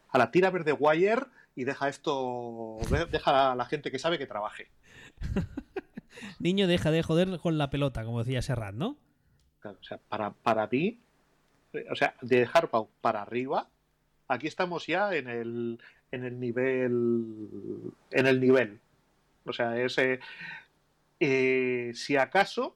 a 0.10 0.18
la 0.18 0.32
tira 0.32 0.50
verde 0.50 0.74
wire 0.74 1.28
y 1.56 1.64
deja 1.64 1.88
esto, 1.88 2.78
deja 3.10 3.54
a 3.54 3.56
la 3.56 3.66
gente 3.66 3.90
que 3.90 4.00
sabe 4.00 4.18
que 4.18 4.28
trabaje. 4.28 4.68
Niño, 6.40 6.68
deja 6.68 6.92
de 6.92 7.04
joder 7.04 7.40
con 7.40 7.58
la 7.58 7.70
pelota, 7.70 8.04
como 8.04 8.20
decía 8.20 8.42
Serrat, 8.42 8.76
¿no? 8.76 8.98
Claro, 9.62 9.78
o 9.80 9.84
sea, 9.84 9.98
para, 9.98 10.32
para 10.32 10.68
mí, 10.68 11.00
o 11.90 11.96
sea, 11.96 12.16
de 12.22 12.48
Harbaugh 12.52 12.90
para 13.00 13.22
arriba, 13.22 13.70
aquí 14.28 14.48
estamos 14.48 14.88
ya 14.88 15.16
en 15.16 15.30
el, 15.30 15.80
en 16.12 16.26
el 16.26 16.38
nivel. 16.38 17.94
En 18.12 18.28
el 18.28 18.42
nivel. 18.42 18.80
O 19.46 19.54
sea, 19.54 19.80
ese. 19.80 20.20
Eh, 21.22 21.92
si 21.96 22.18
acaso 22.18 22.76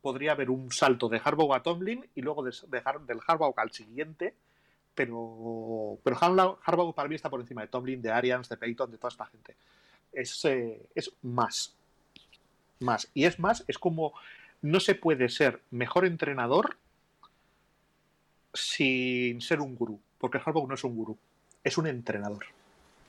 podría 0.00 0.32
haber 0.32 0.50
un 0.50 0.70
salto 0.70 1.08
de 1.08 1.20
Harbaugh 1.22 1.54
a 1.54 1.62
Tomlin 1.62 2.06
y 2.14 2.22
luego 2.22 2.42
de, 2.42 2.52
del 3.06 3.20
Harbaugh 3.26 3.58
al 3.58 3.72
siguiente, 3.72 4.34
pero, 4.94 5.98
pero 6.02 6.16
Harbaugh 6.20 6.94
para 6.94 7.08
mí 7.08 7.14
está 7.14 7.30
por 7.30 7.40
encima 7.40 7.62
de 7.62 7.68
Tomlin, 7.68 8.02
de 8.02 8.10
Arians, 8.10 8.48
de 8.48 8.56
Peyton, 8.56 8.90
de 8.90 8.98
toda 8.98 9.08
esta 9.08 9.26
gente. 9.26 9.56
Es, 10.12 10.44
eh, 10.44 10.80
es 10.94 11.10
más 11.22 11.74
más. 12.82 13.08
Y 13.14 13.24
es 13.24 13.38
más, 13.38 13.64
es 13.66 13.78
como 13.78 14.12
no 14.60 14.80
se 14.80 14.94
puede 14.94 15.28
ser 15.28 15.60
mejor 15.70 16.04
entrenador 16.04 16.76
sin 18.52 19.40
ser 19.40 19.60
un 19.60 19.74
gurú, 19.74 19.98
porque 20.18 20.38
Harbaugh 20.44 20.68
no 20.68 20.74
es 20.74 20.84
un 20.84 20.94
gurú, 20.94 21.16
es 21.64 21.78
un 21.78 21.86
entrenador. 21.86 22.44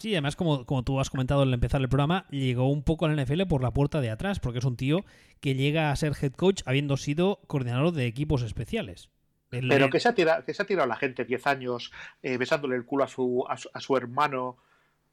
Sí, 0.03 0.13
además, 0.13 0.35
como, 0.35 0.65
como 0.65 0.83
tú 0.83 0.99
has 0.99 1.09
comentado 1.09 1.43
al 1.43 1.53
empezar 1.53 1.79
el 1.79 1.87
programa, 1.87 2.25
llegó 2.29 2.69
un 2.69 2.83
poco 2.83 3.05
al 3.05 3.15
NFL 3.15 3.43
por 3.43 3.63
la 3.63 3.71
puerta 3.71 4.01
de 4.01 4.09
atrás, 4.09 4.41
porque 4.41 4.59
es 4.59 4.65
un 4.65 4.75
tío 4.75 5.05
que 5.39 5.55
llega 5.55 5.91
a 5.91 5.95
ser 5.95 6.11
head 6.21 6.33
coach 6.33 6.61
habiendo 6.65 6.97
sido 6.97 7.39
coordinador 7.47 7.93
de 7.93 8.05
equipos 8.05 8.41
especiales. 8.41 9.09
Pero 9.49 9.89
que 9.89 10.01
se, 10.01 10.09
ha 10.09 10.13
tirado, 10.13 10.43
que 10.43 10.53
se 10.53 10.61
ha 10.61 10.65
tirado 10.65 10.89
la 10.89 10.97
gente 10.97 11.23
10 11.23 11.47
años 11.47 11.93
eh, 12.21 12.35
besándole 12.35 12.75
el 12.75 12.83
culo 12.83 13.05
a 13.05 13.07
su, 13.07 13.45
a 13.47 13.79
su, 13.79 13.95
hermano, 13.95 14.57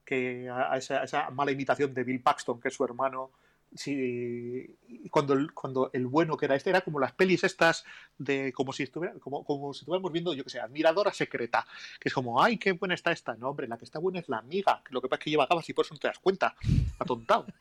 que 0.04 0.50
a 0.50 0.76
esa, 0.76 1.02
a 1.02 1.04
esa, 1.04 1.30
mala 1.30 1.52
imitación 1.52 1.94
de 1.94 2.02
Bill 2.02 2.20
Paxton, 2.20 2.60
que 2.60 2.66
es 2.66 2.74
su 2.74 2.84
hermano, 2.84 3.30
sí, 3.74 4.76
cuando, 5.10 5.34
el, 5.34 5.52
cuando 5.52 5.90
el 5.92 6.06
bueno 6.06 6.36
que 6.36 6.46
era 6.46 6.56
este 6.56 6.70
era 6.70 6.80
como 6.80 6.98
las 6.98 7.12
pelis 7.12 7.44
estas 7.44 7.84
de 8.18 8.52
como 8.52 8.72
si 8.72 8.82
estuviera, 8.82 9.14
como, 9.20 9.44
como 9.44 9.72
si 9.72 9.80
estuviéramos 9.80 10.12
viendo, 10.12 10.34
yo 10.34 10.44
que 10.44 10.50
sé, 10.50 10.60
admiradora 10.60 11.12
secreta, 11.12 11.66
que 11.98 12.08
es 12.08 12.14
como, 12.14 12.42
ay, 12.42 12.58
qué 12.58 12.72
buena 12.72 12.94
está 12.94 13.12
esta, 13.12 13.34
no, 13.34 13.50
hombre, 13.50 13.68
la 13.68 13.78
que 13.78 13.84
está 13.84 13.98
buena 13.98 14.18
es 14.18 14.28
la 14.28 14.38
amiga, 14.38 14.82
lo 14.90 15.00
que 15.00 15.08
pasa 15.08 15.20
es 15.20 15.24
que 15.24 15.30
lleva 15.30 15.46
gafas 15.46 15.68
y 15.68 15.72
por 15.72 15.84
eso 15.84 15.94
no 15.94 16.00
te 16.00 16.08
das 16.08 16.18
cuenta, 16.18 16.54
atontado. 16.98 17.46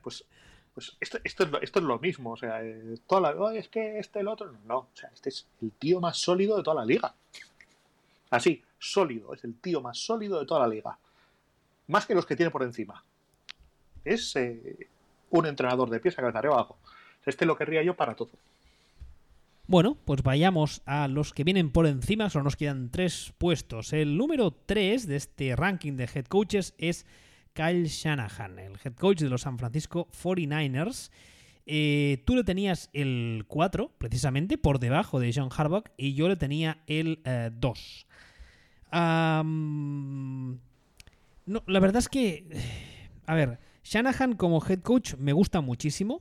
Pues, 0.00 0.24
pues 0.72 0.96
esto, 1.00 1.18
esto, 1.24 1.42
es 1.42 1.50
lo, 1.50 1.60
esto 1.60 1.78
es 1.80 1.84
lo 1.84 1.98
mismo, 1.98 2.32
o 2.32 2.36
sea, 2.36 2.62
eh, 2.62 2.98
toda 3.06 3.34
la, 3.34 3.54
es 3.54 3.68
que 3.68 3.98
este 3.98 4.20
el 4.20 4.28
otro, 4.28 4.54
no, 4.64 4.78
o 4.78 4.88
sea, 4.94 5.10
este 5.12 5.28
es 5.28 5.46
el 5.60 5.72
tío 5.72 6.00
más 6.00 6.16
sólido 6.18 6.56
de 6.56 6.62
toda 6.62 6.76
la 6.76 6.84
liga. 6.86 7.12
Así, 8.30 8.62
sólido, 8.78 9.34
es 9.34 9.44
el 9.44 9.54
tío 9.54 9.80
más 9.80 9.98
sólido 9.98 10.38
de 10.38 10.46
toda 10.46 10.60
la 10.60 10.68
liga. 10.68 10.98
Más 11.88 12.06
que 12.06 12.14
los 12.14 12.26
que 12.26 12.36
tiene 12.36 12.50
por 12.50 12.62
encima. 12.62 13.02
Es, 14.04 14.36
eh, 14.36 14.88
un 15.30 15.46
entrenador 15.46 15.90
de 15.90 16.00
pies 16.00 16.18
a 16.18 16.22
cabeza 16.22 16.38
abajo. 16.38 16.76
Este 17.26 17.46
lo 17.46 17.56
querría 17.56 17.82
yo 17.82 17.94
para 17.94 18.14
todo. 18.14 18.30
Bueno, 19.66 19.98
pues 20.06 20.22
vayamos 20.22 20.80
a 20.86 21.08
los 21.08 21.34
que 21.34 21.44
vienen 21.44 21.70
por 21.70 21.86
encima, 21.86 22.30
solo 22.30 22.44
nos 22.44 22.56
quedan 22.56 22.90
tres 22.90 23.34
puestos. 23.36 23.92
El 23.92 24.16
número 24.16 24.50
3 24.50 25.06
de 25.06 25.16
este 25.16 25.54
ranking 25.56 25.92
de 25.92 26.08
head 26.14 26.24
coaches 26.24 26.74
es 26.78 27.04
Kyle 27.52 27.84
Shanahan, 27.84 28.58
el 28.58 28.72
head 28.82 28.94
coach 28.94 29.18
de 29.18 29.28
los 29.28 29.42
San 29.42 29.58
Francisco 29.58 30.08
49ers. 30.22 31.10
Eh, 31.66 32.22
tú 32.24 32.34
le 32.34 32.44
tenías 32.44 32.88
el 32.94 33.44
4, 33.46 33.92
precisamente, 33.98 34.56
por 34.56 34.78
debajo 34.78 35.20
de 35.20 35.32
John 35.34 35.50
Harbaugh, 35.54 35.84
y 35.98 36.14
yo 36.14 36.28
le 36.28 36.36
tenía 36.36 36.78
el 36.86 37.20
2. 37.52 38.06
Eh, 38.90 39.42
no, 41.44 41.62
la 41.66 41.80
verdad 41.80 41.98
es 41.98 42.08
que... 42.08 42.46
A 43.26 43.34
ver, 43.34 43.58
Shanahan 43.88 44.34
como 44.34 44.62
head 44.62 44.80
coach 44.80 45.14
me 45.14 45.32
gusta 45.32 45.62
muchísimo, 45.62 46.20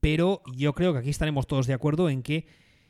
pero 0.00 0.42
yo 0.52 0.72
creo 0.72 0.92
que 0.92 0.98
aquí 0.98 1.10
estaremos 1.10 1.46
todos 1.46 1.68
de 1.68 1.72
acuerdo 1.72 2.10
en 2.10 2.24
que 2.24 2.48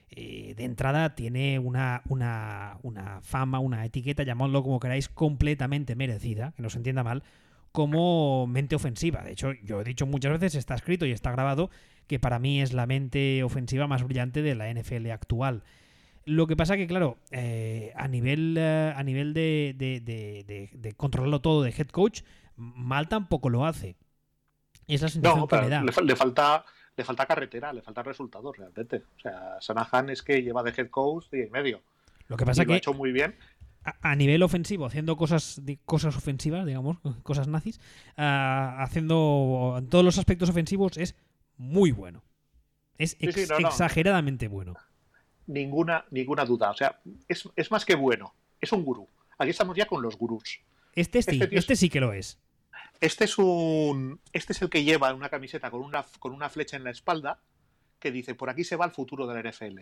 eh, 0.08 0.54
de 0.56 0.64
entrada 0.64 1.14
tiene 1.14 1.58
una, 1.58 2.00
una, 2.08 3.20
fama, 3.20 3.58
una 3.58 3.84
etiqueta, 3.84 4.22
llamadlo 4.22 4.62
como 4.62 4.80
queráis, 4.80 5.10
completamente 5.10 5.94
merecida, 5.94 6.52
que 6.56 6.62
no 6.62 6.70
se 6.70 6.78
entienda 6.78 7.04
mal, 7.04 7.22
como 7.70 8.46
mente 8.46 8.74
ofensiva. 8.74 9.22
De 9.22 9.32
hecho, 9.32 9.52
yo 9.62 9.82
he 9.82 9.84
dicho 9.84 10.06
muchas 10.06 10.32
veces, 10.32 10.54
está 10.54 10.74
escrito 10.74 11.04
y 11.04 11.12
está 11.12 11.30
grabado, 11.30 11.68
que 12.06 12.18
para 12.18 12.38
mí 12.38 12.62
es 12.62 12.72
la 12.72 12.86
mente 12.86 13.42
ofensiva 13.42 13.86
más 13.86 14.04
brillante 14.04 14.40
de 14.40 14.54
la 14.54 14.72
NFL 14.72 15.10
actual. 15.10 15.64
Lo 16.24 16.46
que 16.46 16.56
pasa 16.56 16.78
que, 16.78 16.86
claro, 16.86 17.18
eh, 17.30 17.92
a 17.94 18.08
nivel, 18.08 18.56
eh, 18.58 18.94
a 18.96 19.02
nivel 19.02 19.34
de, 19.34 19.74
de 19.76 20.92
controlarlo 20.96 21.42
todo 21.42 21.62
de 21.62 21.74
head 21.76 21.88
coach, 21.88 22.22
mal 22.56 23.08
tampoco 23.08 23.50
lo 23.50 23.66
hace. 23.66 23.96
Es 24.86 25.02
la 25.02 25.08
sensación 25.08 25.48
que 25.48 25.56
me 25.56 25.68
da. 25.68 25.82
Le, 25.82 26.16
falta, 26.16 26.64
le 26.96 27.04
falta 27.04 27.26
carretera, 27.26 27.72
le 27.72 27.82
falta 27.82 28.02
resultados 28.02 28.56
realmente. 28.56 29.02
O 29.16 29.20
sea, 29.20 29.56
Sanahan 29.60 30.10
es 30.10 30.22
que 30.22 30.42
lleva 30.42 30.62
de 30.62 30.72
head 30.76 30.90
coach 30.90 31.26
y 31.32 31.42
en 31.42 31.50
medio. 31.50 31.82
Lo 32.28 32.36
que 32.36 32.44
pasa 32.44 32.62
que. 32.62 32.68
Lo 32.68 32.74
ha 32.74 32.78
hecho 32.78 32.94
muy 32.94 33.12
bien. 33.12 33.36
a, 33.84 34.16
nivel 34.16 34.42
ofensivo, 34.42 34.86
haciendo 34.86 35.16
cosas, 35.16 35.60
cosas 35.84 36.16
ofensivas, 36.16 36.66
digamos, 36.66 36.98
cosas 37.22 37.48
nazis, 37.48 37.80
ah, 38.16 38.76
haciendo 38.80 39.76
en 39.78 39.88
todos 39.88 40.04
los 40.04 40.18
aspectos 40.18 40.50
ofensivos 40.50 40.96
es 40.96 41.14
muy 41.56 41.92
bueno. 41.92 42.22
Es 42.98 43.16
exageradamente 43.20 44.48
bueno. 44.48 44.74
Ninguna, 45.46 46.04
ninguna 46.10 46.44
duda. 46.44 46.70
O 46.70 46.74
sea, 46.74 47.00
es, 47.28 47.48
es, 47.56 47.70
más 47.70 47.84
que 47.84 47.96
bueno. 47.96 48.34
Es 48.60 48.72
un 48.72 48.84
gurú. 48.84 49.08
Aquí 49.38 49.50
estamos 49.50 49.76
ya 49.76 49.86
con 49.86 50.00
los 50.00 50.16
gurús. 50.16 50.60
Este 50.94 51.22
sí, 51.22 51.40
este, 51.42 51.58
este 51.58 51.76
sí 51.76 51.88
que 51.90 52.00
lo 52.00 52.12
es. 52.12 52.38
Este 53.04 53.24
es 53.24 53.36
un. 53.36 54.18
Este 54.32 54.54
es 54.54 54.62
el 54.62 54.70
que 54.70 54.82
lleva 54.82 55.12
una 55.12 55.28
camiseta 55.28 55.70
con 55.70 55.82
una, 55.82 56.06
con 56.18 56.32
una 56.32 56.48
flecha 56.48 56.78
en 56.78 56.84
la 56.84 56.90
espalda 56.90 57.38
que 57.98 58.10
dice: 58.10 58.34
por 58.34 58.48
aquí 58.48 58.64
se 58.64 58.76
va 58.76 58.86
el 58.86 58.92
futuro 58.92 59.26
de 59.26 59.34
la 59.34 59.50
NFL. 59.50 59.80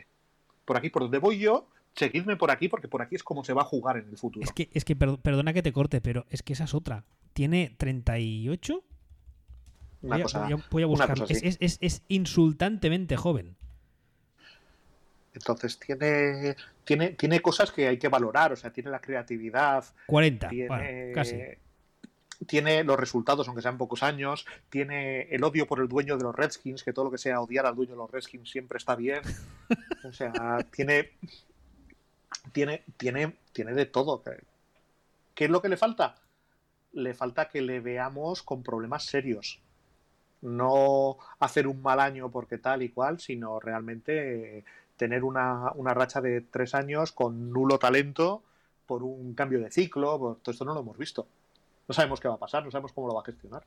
Por 0.64 0.76
aquí, 0.76 0.90
por 0.90 1.02
donde 1.02 1.18
voy 1.18 1.38
yo, 1.38 1.68
seguidme 1.94 2.36
por 2.36 2.50
aquí 2.50 2.68
porque 2.68 2.88
por 2.88 3.00
aquí 3.00 3.14
es 3.14 3.22
como 3.22 3.44
se 3.44 3.52
va 3.52 3.62
a 3.62 3.64
jugar 3.64 3.96
en 3.96 4.08
el 4.08 4.18
futuro. 4.18 4.44
Es 4.44 4.52
que, 4.52 4.70
es 4.72 4.84
que 4.84 4.96
perdona 4.96 5.52
que 5.52 5.62
te 5.62 5.72
corte, 5.72 6.00
pero 6.00 6.26
es 6.30 6.42
que 6.42 6.54
esa 6.54 6.64
es 6.64 6.74
otra. 6.74 7.04
Tiene 7.32 7.72
38. 7.78 8.82
Una 10.02 10.16
voy, 10.16 10.22
cosa, 10.24 10.48
voy 10.72 10.82
a 10.82 10.86
buscarlo. 10.86 11.26
Es, 11.28 11.58
es, 11.60 11.78
es, 11.80 12.02
insultantemente 12.08 13.16
joven. 13.16 13.56
Entonces 15.32 15.78
tiene, 15.78 16.56
tiene, 16.82 17.10
tiene 17.10 17.40
cosas 17.40 17.70
que 17.70 17.86
hay 17.86 17.98
que 17.98 18.08
valorar, 18.08 18.52
o 18.52 18.56
sea, 18.56 18.72
tiene 18.72 18.90
la 18.90 19.00
creatividad. 19.00 19.84
40, 20.08 20.50
casi. 21.14 21.36
Tiene 22.46 22.84
los 22.84 22.98
resultados, 22.98 23.46
aunque 23.46 23.62
sean 23.62 23.78
pocos 23.78 24.02
años. 24.02 24.46
Tiene 24.68 25.22
el 25.30 25.44
odio 25.44 25.66
por 25.66 25.80
el 25.80 25.88
dueño 25.88 26.16
de 26.16 26.24
los 26.24 26.34
Redskins, 26.34 26.82
que 26.82 26.92
todo 26.92 27.06
lo 27.06 27.10
que 27.10 27.18
sea 27.18 27.40
odiar 27.40 27.66
al 27.66 27.76
dueño 27.76 27.92
de 27.92 27.98
los 27.98 28.10
Redskins 28.10 28.50
siempre 28.50 28.78
está 28.78 28.94
bien. 28.96 29.22
O 30.04 30.12
sea, 30.12 30.32
tiene, 30.70 31.12
tiene, 32.52 32.84
tiene, 32.96 33.36
tiene 33.52 33.74
de 33.74 33.86
todo. 33.86 34.22
¿Qué 35.34 35.44
es 35.44 35.50
lo 35.50 35.62
que 35.62 35.68
le 35.68 35.76
falta? 35.76 36.16
Le 36.92 37.14
falta 37.14 37.48
que 37.48 37.62
le 37.62 37.80
veamos 37.80 38.42
con 38.42 38.62
problemas 38.62 39.04
serios. 39.04 39.60
No 40.40 41.18
hacer 41.38 41.68
un 41.68 41.82
mal 41.82 42.00
año 42.00 42.30
porque 42.30 42.58
tal 42.58 42.82
y 42.82 42.88
cual, 42.88 43.20
sino 43.20 43.60
realmente 43.60 44.64
tener 44.96 45.24
una, 45.24 45.72
racha 45.94 46.20
de 46.20 46.42
tres 46.42 46.74
años 46.74 47.12
con 47.12 47.50
nulo 47.50 47.78
talento 47.78 48.42
por 48.86 49.02
un 49.02 49.34
cambio 49.34 49.60
de 49.60 49.70
ciclo. 49.70 50.38
todo 50.42 50.52
esto 50.52 50.64
no 50.64 50.74
lo 50.74 50.80
hemos 50.80 50.98
visto. 50.98 51.26
No 51.88 51.94
sabemos 51.94 52.20
qué 52.20 52.28
va 52.28 52.34
a 52.34 52.38
pasar, 52.38 52.64
no 52.64 52.70
sabemos 52.70 52.92
cómo 52.92 53.08
lo 53.08 53.14
va 53.14 53.20
a 53.20 53.24
gestionar. 53.24 53.64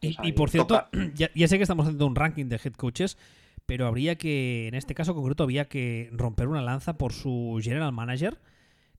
Y, 0.00 0.32
por 0.32 0.50
cierto, 0.50 0.86
ya, 1.14 1.30
ya, 1.34 1.48
sé 1.48 1.56
que 1.56 1.62
estamos 1.62 1.86
haciendo 1.86 2.06
un 2.06 2.14
ranking 2.14 2.46
de 2.46 2.60
head 2.62 2.74
coaches, 2.74 3.18
pero 3.66 3.86
habría 3.86 4.16
que, 4.16 4.68
en 4.68 4.74
este 4.74 4.94
caso 4.94 5.14
concreto, 5.14 5.42
había 5.42 5.68
que 5.68 6.08
romper 6.12 6.48
una 6.48 6.62
lanza 6.62 6.96
por 6.96 7.12
su 7.12 7.58
general 7.62 7.92
manager, 7.92 8.38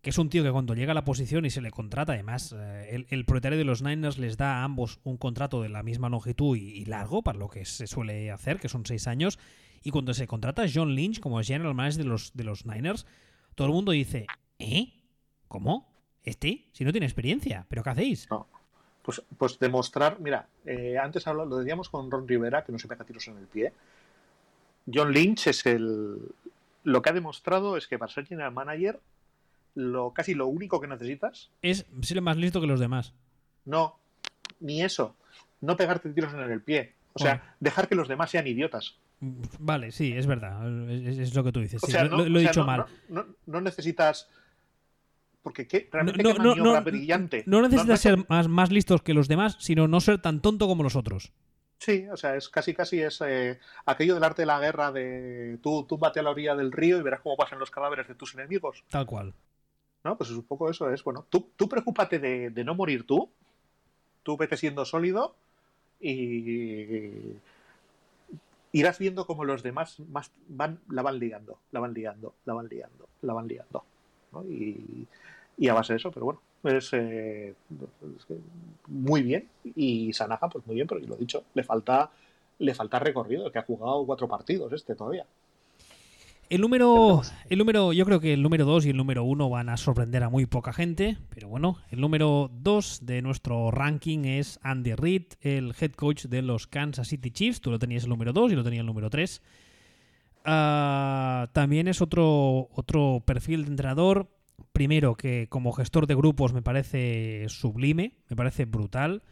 que 0.01 0.11
es 0.11 0.17
un 0.17 0.29
tío 0.29 0.43
que 0.43 0.51
cuando 0.51 0.75
llega 0.75 0.91
a 0.91 0.95
la 0.95 1.05
posición 1.05 1.45
y 1.45 1.49
se 1.49 1.61
le 1.61 1.71
contrata, 1.71 2.13
además, 2.13 2.55
eh, 2.57 3.05
el, 3.09 3.25
propietario 3.25 3.57
de 3.57 3.65
los 3.65 3.81
Niners 3.81 4.17
les 4.17 4.37
da 4.37 4.57
a 4.57 4.63
ambos 4.63 4.99
un 5.03 5.17
contrato 5.17 5.61
de 5.61 5.69
la 5.69 5.83
misma 5.83 6.09
longitud 6.09 6.55
y, 6.55 6.85
largo, 6.85 7.21
para 7.21 7.39
lo 7.39 7.49
que 7.49 7.65
se 7.65 7.87
suele 7.87 8.31
hacer, 8.31 8.59
que 8.59 8.69
son 8.69 8.85
seis 8.85 9.07
años, 9.07 9.39
y 9.83 9.91
cuando 9.91 10.13
se 10.13 10.27
contrata 10.27 10.63
a 10.63 10.67
John 10.73 10.95
Lynch 10.95 11.19
como 11.19 11.41
general 11.41 11.73
manager 11.73 12.03
de 12.03 12.09
los, 12.09 12.33
de 12.33 12.43
los 12.43 12.65
Niners, 12.65 13.05
todo 13.55 13.67
el 13.67 13.73
mundo 13.73 13.91
dice, 13.91 14.25
¿eh? 14.59 14.93
¿Cómo? 15.47 15.89
¿Este? 16.23 16.65
Si 16.71 16.83
no 16.83 16.91
tiene 16.91 17.05
experiencia, 17.05 17.65
¿pero 17.69 17.83
qué 17.83 17.89
hacéis? 17.89 18.29
No. 18.29 18.47
Pues, 19.01 19.21
pues 19.37 19.57
demostrar, 19.59 20.19
mira, 20.19 20.47
eh, 20.65 20.97
antes 20.97 21.25
lo 21.25 21.57
decíamos 21.57 21.89
con 21.89 22.11
Ron 22.11 22.27
Rivera, 22.27 22.63
que 22.63 22.71
no 22.71 22.79
se 22.79 22.87
pega 22.87 23.05
tiros 23.05 23.27
en 23.27 23.37
el 23.37 23.47
pie, 23.47 23.73
John 24.91 25.11
Lynch 25.11 25.47
es 25.47 25.65
el. 25.65 26.19
Lo 26.83 27.01
que 27.01 27.09
ha 27.09 27.13
demostrado 27.13 27.77
es 27.77 27.87
que 27.87 27.99
para 27.99 28.11
ser 28.11 28.25
general 28.25 28.51
manager, 28.51 28.99
lo, 29.75 30.11
casi 30.11 30.33
lo 30.33 30.47
único 30.47 30.79
que 30.79 30.87
necesitas. 30.87 31.49
Es 31.61 31.85
ser 32.01 32.21
más 32.21 32.37
listo 32.37 32.61
que 32.61 32.67
los 32.67 32.79
demás. 32.79 33.13
No, 33.65 33.97
ni 34.59 34.81
eso. 34.81 35.15
No 35.61 35.77
pegarte 35.77 36.09
tiros 36.09 36.33
en 36.33 36.39
el 36.39 36.61
pie. 36.61 36.93
O 37.13 37.19
sea, 37.19 37.55
dejar 37.59 37.87
que 37.87 37.95
los 37.95 38.07
demás 38.07 38.31
sean 38.31 38.47
idiotas. 38.47 38.95
Vale, 39.19 39.91
sí, 39.91 40.13
es 40.15 40.25
verdad. 40.25 40.89
Es, 40.89 41.35
lo 41.35 41.43
que 41.43 41.51
tú 41.51 41.59
dices. 41.59 41.81
lo, 42.09 42.39
he 42.39 42.41
dicho 42.41 42.65
mal. 42.65 42.85
No, 43.09 43.61
necesitas. 43.61 44.29
Porque 45.41 45.67
¿qué? 45.67 45.89
realmente 45.91 46.23
no, 46.23 46.53
qué 46.53 46.79
brillante. 46.91 47.43
No 47.45 47.61
necesitas 47.61 48.01
ser 48.01 48.25
más, 48.27 48.47
más 48.47 48.71
listos 48.71 49.01
que 49.01 49.13
los 49.13 49.27
demás, 49.27 49.57
sino 49.59 49.87
no 49.87 50.01
ser 50.01 50.21
tan 50.21 50.41
tonto 50.41 50.67
como 50.67 50.83
los 50.83 50.95
otros. 50.95 51.31
Sí, 51.79 52.05
o 52.11 52.17
sea, 52.17 52.35
es 52.35 52.49
casi 52.49 52.73
casi 52.73 53.01
es 53.01 53.21
eh, 53.21 53.57
aquello 53.85 54.13
del 54.13 54.23
arte 54.25 54.41
de 54.41 54.47
la 54.47 54.59
guerra 54.59 54.91
de 54.91 55.57
tú 55.63 55.85
túmbate 55.87 56.19
a 56.19 56.23
la 56.23 56.31
orilla 56.31 56.53
del 56.53 56.73
río 56.73 56.97
y 56.97 57.01
verás 57.01 57.21
cómo 57.21 57.37
pasan 57.37 57.57
los 57.57 57.71
cadáveres 57.71 58.07
de 58.07 58.15
tus 58.15 58.33
enemigos. 58.33 58.83
Tal 58.89 59.05
cual. 59.05 59.33
¿No? 60.03 60.17
Pues 60.17 60.29
es 60.29 60.35
un 60.35 60.43
poco 60.43 60.69
eso, 60.69 60.89
es 60.91 61.03
bueno, 61.03 61.25
tú, 61.29 61.51
tú 61.55 61.69
preocúpate 61.69 62.19
de, 62.19 62.63
no 62.63 62.75
morir 62.75 63.05
tú, 63.05 63.29
tú 64.23 64.35
vete 64.35 64.57
siendo 64.57 64.83
sólido 64.85 65.35
y 66.01 67.35
irás 68.73 68.99
viendo 68.99 69.25
cómo 69.25 69.45
los 69.45 69.63
demás 69.63 69.99
más 70.01 70.31
van, 70.47 70.79
la 70.89 71.01
van 71.01 71.19
liando, 71.19 71.59
la 71.71 71.79
van 71.79 71.93
liando, 71.93 72.35
la 72.45 72.53
van 72.53 72.67
liando, 72.67 73.09
la 73.21 73.33
van 73.33 73.47
liando. 73.47 73.85
¿No? 74.31 74.43
Y, 74.43 75.07
y 75.57 75.67
a 75.67 75.73
base 75.73 75.93
de 75.93 75.97
eso, 75.97 76.11
pero 76.11 76.25
bueno, 76.25 76.41
es, 76.63 76.89
eh, 76.93 77.53
muy 78.87 79.21
bien 79.21 79.47
y 79.75 80.13
Sanaja 80.13 80.49
pues 80.49 80.65
muy 80.65 80.75
bien, 80.75 80.87
pero 80.87 81.01
lo 81.01 81.15
he 81.15 81.19
dicho, 81.19 81.43
le 81.53 81.63
falta 81.63 82.11
le 82.59 82.73
falta 82.73 82.99
recorrido, 82.99 83.51
que 83.51 83.59
ha 83.59 83.63
jugado 83.63 84.05
cuatro 84.05 84.27
partidos 84.27 84.71
este 84.73 84.95
todavía. 84.95 85.25
El 86.49 86.61
número, 86.61 87.21
el 87.49 87.59
número, 87.59 87.93
yo 87.93 88.05
creo 88.05 88.19
que 88.19 88.33
el 88.33 88.41
número 88.41 88.65
2 88.65 88.87
y 88.87 88.89
el 88.89 88.97
número 88.97 89.23
1 89.23 89.49
van 89.49 89.69
a 89.69 89.77
sorprender 89.77 90.23
a 90.23 90.29
muy 90.29 90.47
poca 90.47 90.73
gente, 90.73 91.17
pero 91.29 91.47
bueno, 91.47 91.77
el 91.91 92.01
número 92.01 92.49
2 92.51 93.01
de 93.05 93.21
nuestro 93.21 93.69
ranking 93.69 94.25
es 94.25 94.59
Andy 94.63 94.95
Reid, 94.95 95.25
el 95.41 95.75
head 95.79 95.91
coach 95.91 96.25
de 96.25 96.41
los 96.41 96.65
Kansas 96.65 97.09
City 97.09 97.29
Chiefs. 97.29 97.61
Tú 97.61 97.69
lo 97.69 97.77
tenías 97.77 98.03
el 98.03 98.09
número 98.09 98.33
2 98.33 98.51
y 98.51 98.55
lo 98.55 98.63
tenía 98.63 98.79
el 98.79 98.87
número 98.87 99.11
3. 99.11 99.43
Ah, 100.45 101.49
también 101.53 101.87
es 101.87 102.01
otro, 102.01 102.69
otro 102.73 103.23
perfil 103.25 103.65
de 103.65 103.71
entrenador 103.71 104.29
primero 104.71 105.15
que 105.15 105.47
como 105.49 105.71
gestor 105.71 106.07
de 106.07 106.15
grupos 106.15 106.53
me 106.53 106.61
parece 106.61 107.45
sublime, 107.49 108.15
me 108.29 108.35
parece 108.35 108.65
brutal. 108.65 109.23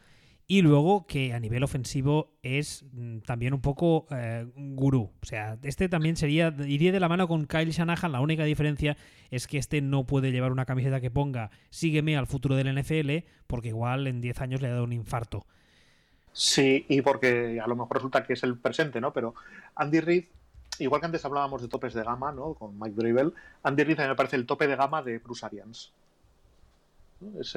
Y 0.50 0.62
luego 0.62 1.08
que 1.08 1.34
a 1.34 1.42
nivel 1.42 1.64
ofensivo 1.64 2.38
es 2.42 2.86
mm, 2.94 3.20
también 3.20 3.54
un 3.54 3.60
poco 3.60 4.08
eh, 4.12 4.46
gurú. 4.56 5.12
O 5.22 5.26
sea, 5.26 5.58
este 5.64 5.90
también 5.90 6.16
sería, 6.16 6.56
iría 6.66 6.94
de 6.94 7.02
la 7.02 7.10
mano 7.10 7.28
con 7.28 7.48
Kyle 7.48 7.70
Shanahan. 7.70 8.14
La 8.14 8.22
única 8.22 8.46
diferencia 8.46 8.96
es 9.30 9.46
que 9.46 9.58
este 9.58 9.82
no 9.82 10.06
puede 10.06 10.32
llevar 10.32 10.54
una 10.54 10.66
camiseta 10.66 11.02
que 11.02 11.12
ponga 11.12 11.52
sígueme 11.70 12.16
al 12.16 12.28
futuro 12.28 12.56
del 12.56 12.74
NFL, 12.82 13.26
porque 13.46 13.70
igual 13.70 14.08
en 14.08 14.22
10 14.22 14.40
años 14.40 14.62
le 14.62 14.70
ha 14.70 14.72
dado 14.72 14.86
un 14.86 14.94
infarto. 14.94 15.46
Sí, 16.32 16.86
y 16.88 17.02
porque 17.02 17.60
a 17.62 17.68
lo 17.68 17.76
mejor 17.76 17.98
resulta 17.98 18.24
que 18.24 18.34
es 18.34 18.44
el 18.44 18.58
presente, 18.58 19.02
¿no? 19.02 19.12
Pero 19.12 19.34
Andy 19.76 20.00
Reid 20.00 20.26
igual 20.80 21.02
que 21.02 21.06
antes 21.06 21.26
hablábamos 21.26 21.62
de 21.62 21.68
topes 21.68 21.94
de 21.94 22.04
gama, 22.04 22.32
¿no? 22.32 22.54
Con 22.54 22.78
Mike 22.80 22.96
Dribble, 22.96 23.34
Andy 23.64 23.84
Reid 23.84 24.00
me 24.00 24.16
parece 24.16 24.36
el 24.36 24.46
tope 24.46 24.68
de 24.68 24.76
gama 24.76 25.02
de 25.02 25.20
Bruce 25.20 25.46
Arians. 25.46 25.92
Es, 27.40 27.56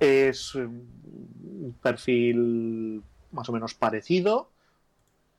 es 0.00 0.54
un 0.54 1.76
perfil 1.82 3.02
más 3.32 3.48
o 3.48 3.52
menos 3.52 3.74
parecido 3.74 4.50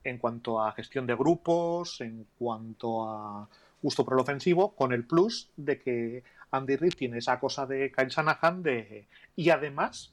en 0.04 0.18
cuanto 0.18 0.62
a 0.62 0.72
gestión 0.72 1.06
de 1.06 1.14
grupos, 1.14 2.00
en 2.00 2.26
cuanto 2.38 3.08
a 3.08 3.48
gusto 3.82 4.04
por 4.04 4.14
el 4.14 4.20
ofensivo, 4.20 4.74
con 4.74 4.92
el 4.92 5.04
plus 5.04 5.50
de 5.56 5.78
que 5.78 6.22
Andy 6.50 6.76
Reid 6.76 6.94
tiene 6.94 7.18
esa 7.18 7.38
cosa 7.38 7.66
de 7.66 7.92
Kyle 7.92 8.08
Shanahan 8.08 8.62
de 8.62 9.06
y 9.36 9.50
además 9.50 10.12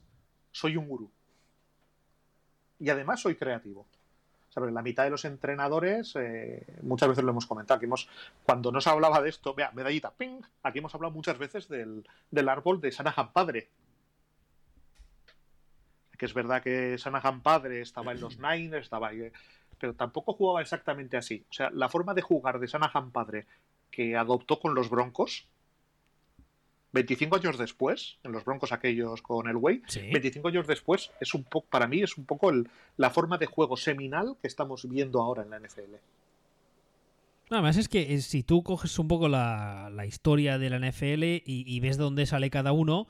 soy 0.52 0.76
un 0.76 0.88
gurú. 0.88 1.10
Y 2.78 2.90
además 2.90 3.20
soy 3.20 3.36
creativo 3.36 3.86
la 4.56 4.82
mitad 4.82 5.04
de 5.04 5.10
los 5.10 5.24
entrenadores, 5.24 6.14
eh, 6.16 6.64
muchas 6.82 7.08
veces 7.08 7.24
lo 7.24 7.30
hemos 7.30 7.46
comentado, 7.46 7.78
que 7.78 7.86
hemos, 7.86 8.08
cuando 8.42 8.72
no 8.72 8.80
se 8.80 8.90
hablaba 8.90 9.20
de 9.20 9.28
esto, 9.28 9.54
vea, 9.54 9.70
medallita, 9.72 10.12
ping, 10.12 10.40
aquí 10.62 10.78
hemos 10.78 10.94
hablado 10.94 11.12
muchas 11.12 11.38
veces 11.38 11.68
del, 11.68 12.04
árbol 12.48 12.80
de 12.80 12.92
Sanahan 12.92 13.32
padre. 13.32 13.68
Que 16.18 16.24
es 16.24 16.32
verdad 16.32 16.62
que 16.62 16.96
Sanahan 16.96 17.42
padre 17.42 17.82
estaba 17.82 18.12
en 18.12 18.20
los 18.20 18.38
Niners, 18.40 18.84
estaba 18.84 19.08
ahí, 19.08 19.30
pero 19.78 19.94
tampoco 19.94 20.32
jugaba 20.32 20.62
exactamente 20.62 21.16
así. 21.16 21.44
O 21.50 21.52
sea, 21.52 21.70
la 21.70 21.88
forma 21.88 22.14
de 22.14 22.22
jugar 22.22 22.58
de 22.58 22.68
Sanahan 22.68 23.10
padre 23.10 23.46
que 23.90 24.16
adoptó 24.16 24.58
con 24.58 24.74
los 24.74 24.88
Broncos 24.88 25.46
25 26.92 27.36
años 27.36 27.58
después, 27.58 28.18
en 28.22 28.32
los 28.32 28.44
Broncos 28.44 28.72
aquellos 28.72 29.22
con 29.22 29.48
el 29.48 29.56
Way, 29.56 29.82
25 30.12 30.48
años 30.48 30.66
después, 30.66 31.10
es 31.20 31.34
un 31.34 31.44
poco, 31.44 31.66
para 31.68 31.86
mí 31.86 32.02
es 32.02 32.16
un 32.16 32.24
poco 32.24 32.50
la 32.96 33.10
forma 33.10 33.38
de 33.38 33.46
juego 33.46 33.76
seminal 33.76 34.36
que 34.40 34.48
estamos 34.48 34.88
viendo 34.88 35.20
ahora 35.20 35.42
en 35.42 35.50
la 35.50 35.58
NFL. 35.58 35.96
Nada 37.50 37.62
más 37.62 37.76
es 37.76 37.88
que 37.88 38.14
eh, 38.14 38.20
si 38.22 38.42
tú 38.42 38.62
coges 38.62 38.98
un 38.98 39.06
poco 39.06 39.28
la, 39.28 39.90
historia 40.06 40.58
de 40.58 40.70
la 40.70 40.78
NFL 40.78 41.42
y, 41.44 41.80
ves 41.80 41.96
de 41.96 42.04
dónde 42.04 42.26
sale 42.26 42.50
cada 42.50 42.72
uno, 42.72 43.06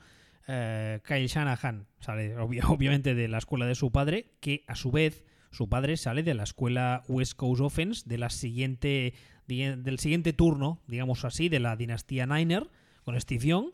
eh, 0.47 0.99
Kyle 1.05 1.27
Shanahan 1.27 1.87
sale 1.99 2.35
obviamente 2.67 3.15
de 3.15 3.27
la 3.27 3.39
escuela 3.39 3.65
de 3.65 3.75
su 3.75 3.91
padre, 3.91 4.31
que 4.39 4.63
a 4.67 4.75
su 4.75 4.91
vez 4.91 5.23
su 5.49 5.69
padre 5.69 5.97
sale 5.97 6.23
de 6.23 6.33
la 6.33 6.43
escuela 6.43 7.03
West 7.07 7.33
Coast 7.33 7.61
Offense 7.61 8.03
de 8.05 8.17
la 8.17 8.29
siguiente, 8.29 9.13
del 9.47 9.97
siguiente 9.97 10.33
turno, 10.33 10.81
digamos 10.87 11.25
así, 11.25 11.49
de 11.49 11.59
la 11.59 11.75
dinastía 11.75 12.27
Niner, 12.27 12.69
con 13.07 13.17
Steve 13.21 13.47
Young, 13.47 13.67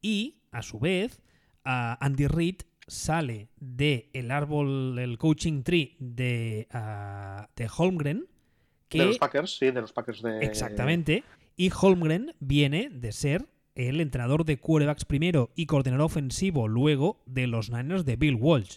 y 0.00 0.42
a 0.52 0.62
su 0.62 0.78
vez, 0.78 1.20
Andy 1.64 2.28
Reid 2.28 2.58
sale 2.86 3.48
del 3.56 4.08
el 4.12 4.30
árbol, 4.30 4.94
del 4.94 5.18
coaching 5.18 5.64
tree 5.64 5.96
de, 5.98 6.68
de 7.56 7.70
Holmgren. 7.76 8.28
Que, 8.88 9.00
de 9.00 9.06
los 9.06 9.18
Packers, 9.18 9.58
sí, 9.58 9.72
de 9.72 9.80
los 9.80 9.92
Packers 9.92 10.22
de. 10.22 10.38
Exactamente. 10.38 11.24
Y 11.56 11.72
Holmgren 11.72 12.32
viene 12.38 12.88
de 12.88 13.10
ser 13.10 13.48
el 13.74 14.00
entrenador 14.00 14.44
de 14.44 14.60
quarterbacks 14.60 15.04
primero 15.04 15.50
y 15.56 15.66
coordinador 15.66 16.06
ofensivo 16.06 16.68
luego 16.68 17.24
de 17.26 17.48
los 17.48 17.70
Niners 17.70 18.04
de 18.04 18.14
Bill 18.14 18.36
Walsh. 18.36 18.76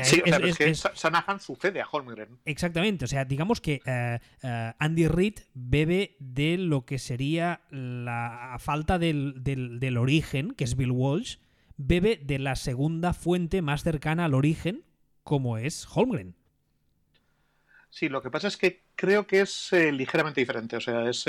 O 0.00 0.04
sea, 0.04 0.14
sí, 0.16 0.22
es, 0.24 0.58
que 0.58 0.74
Sanahan 0.74 1.40
sucede 1.40 1.80
a 1.80 1.86
Holmgren. 1.90 2.38
Exactamente, 2.44 3.04
o 3.04 3.08
sea, 3.08 3.24
digamos 3.24 3.60
que 3.60 3.80
eh, 3.84 4.18
eh, 4.42 4.72
Andy 4.78 5.08
Reid 5.08 5.40
bebe 5.54 6.16
de 6.18 6.58
lo 6.58 6.84
que 6.84 6.98
sería 6.98 7.60
la 7.70 8.56
falta 8.58 8.98
del, 8.98 9.42
del, 9.42 9.96
origen, 9.98 10.52
que 10.52 10.64
es 10.64 10.76
Bill 10.76 10.90
Walsh, 10.90 11.36
bebe 11.76 12.20
de 12.22 12.38
la 12.38 12.56
segunda 12.56 13.12
fuente 13.12 13.62
más 13.62 13.82
cercana 13.82 14.24
al 14.24 14.34
origen, 14.34 14.84
como 15.22 15.58
es 15.58 15.86
Holmgren. 15.92 16.34
Sí, 17.90 18.08
lo 18.08 18.22
que 18.22 18.30
pasa 18.30 18.48
es 18.48 18.56
que 18.56 18.82
creo 18.94 19.26
que 19.26 19.40
es 19.40 19.72
eh, 19.72 19.92
ligeramente 19.92 20.40
diferente. 20.40 20.76
O 20.76 20.80
sea, 20.80 21.08
es. 21.08 21.24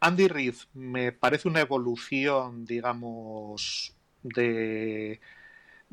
Andy 0.00 0.28
Reid 0.28 0.54
me 0.74 1.12
parece 1.12 1.48
una 1.48 1.60
evolución, 1.60 2.66
digamos, 2.66 3.94
de 4.22 5.20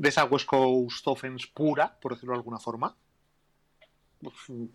de 0.02 0.10
esa 0.10 0.26
West 0.26 0.48
Coast 0.48 1.07
Offense 1.07 1.48
pura, 1.53 1.99
por 2.02 2.14
decirlo 2.14 2.34
de 2.34 2.40
alguna 2.40 2.57
forma. 2.57 2.98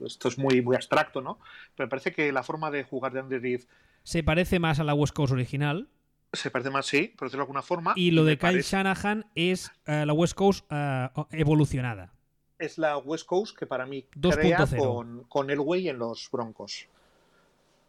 Esto 0.05 0.29
es 0.29 0.39
muy, 0.39 0.63
muy 0.63 0.77
abstracto, 0.77 1.21
¿no? 1.21 1.41
Pero 1.75 1.87
me 1.87 1.91
parece 1.91 2.13
que 2.13 2.31
la 2.31 2.45
forma 2.45 2.71
de 2.71 2.85
jugar 2.85 3.13
de 3.13 3.21
Andy 3.21 3.39
Reid... 3.39 3.65
Se 4.05 4.23
parece 4.23 4.61
más 4.61 4.79
a 4.79 4.85
la 4.85 4.95
West 4.95 5.15
Coast 5.15 5.33
original. 5.33 5.89
Se 6.33 6.53
parece 6.53 6.71
más, 6.71 6.87
sí, 6.87 7.13
por 7.17 7.27
decirlo 7.27 7.43
de 7.43 7.47
alguna 7.47 7.63
forma. 7.63 7.93
Y 7.97 8.13
lo 8.13 8.25
de 8.25 8.39
Kyle 8.39 8.63
Shanahan 8.63 9.27
es 9.35 9.73
eh, 9.87 10.07
la 10.07 10.13
West 10.13 10.35
Coast 10.35 10.65
eh, 10.71 11.09
evolucionada. 11.33 12.13
Es 12.61 12.79
la 12.79 12.97
West 12.99 13.27
Coast 13.27 13.59
que 13.59 13.67
para 13.67 13.85
mí 13.85 14.05
crea 14.05 14.65
con, 14.79 15.25
con 15.25 15.51
Elway 15.51 15.89
en 15.89 15.99
los 15.99 16.29
Broncos. 16.31 16.87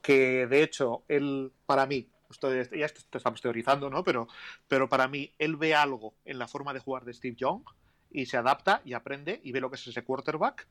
Que 0.02 0.48
de 0.48 0.64
hecho, 0.64 1.04
él, 1.08 1.52
para 1.68 1.86
mí, 1.86 2.08
ya 2.42 2.86
estamos 2.86 3.42
teorizando, 3.42 3.90
¿no? 3.90 4.04
Pero, 4.04 4.28
pero 4.68 4.90
para 4.90 5.08
mí, 5.08 5.32
él 5.40 5.56
ve 5.56 5.76
algo 5.76 6.14
en 6.26 6.40
la 6.40 6.48
forma 6.48 6.74
de 6.74 6.80
jugar 6.80 7.06
de 7.06 7.14
Steve 7.14 7.36
Young 7.36 7.64
y 8.12 8.26
se 8.26 8.38
adapta 8.38 8.82
y 8.86 8.94
aprende 8.94 9.42
y 9.44 9.52
ve 9.52 9.62
lo 9.62 9.70
que 9.70 9.76
es 9.76 9.88
ese 9.88 10.04
quarterback. 10.04 10.68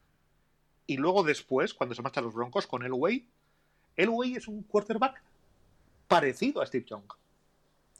Y 0.86 0.96
luego 0.96 1.22
después, 1.22 1.74
cuando 1.74 1.94
se 1.94 2.02
marchan 2.02 2.24
los 2.24 2.34
Broncos 2.34 2.66
con 2.66 2.84
Elway, 2.84 3.26
Elway 3.96 4.36
es 4.36 4.48
un 4.48 4.62
quarterback 4.62 5.22
parecido 6.06 6.62
a 6.62 6.66
Steve 6.66 6.84
Young. 6.88 7.04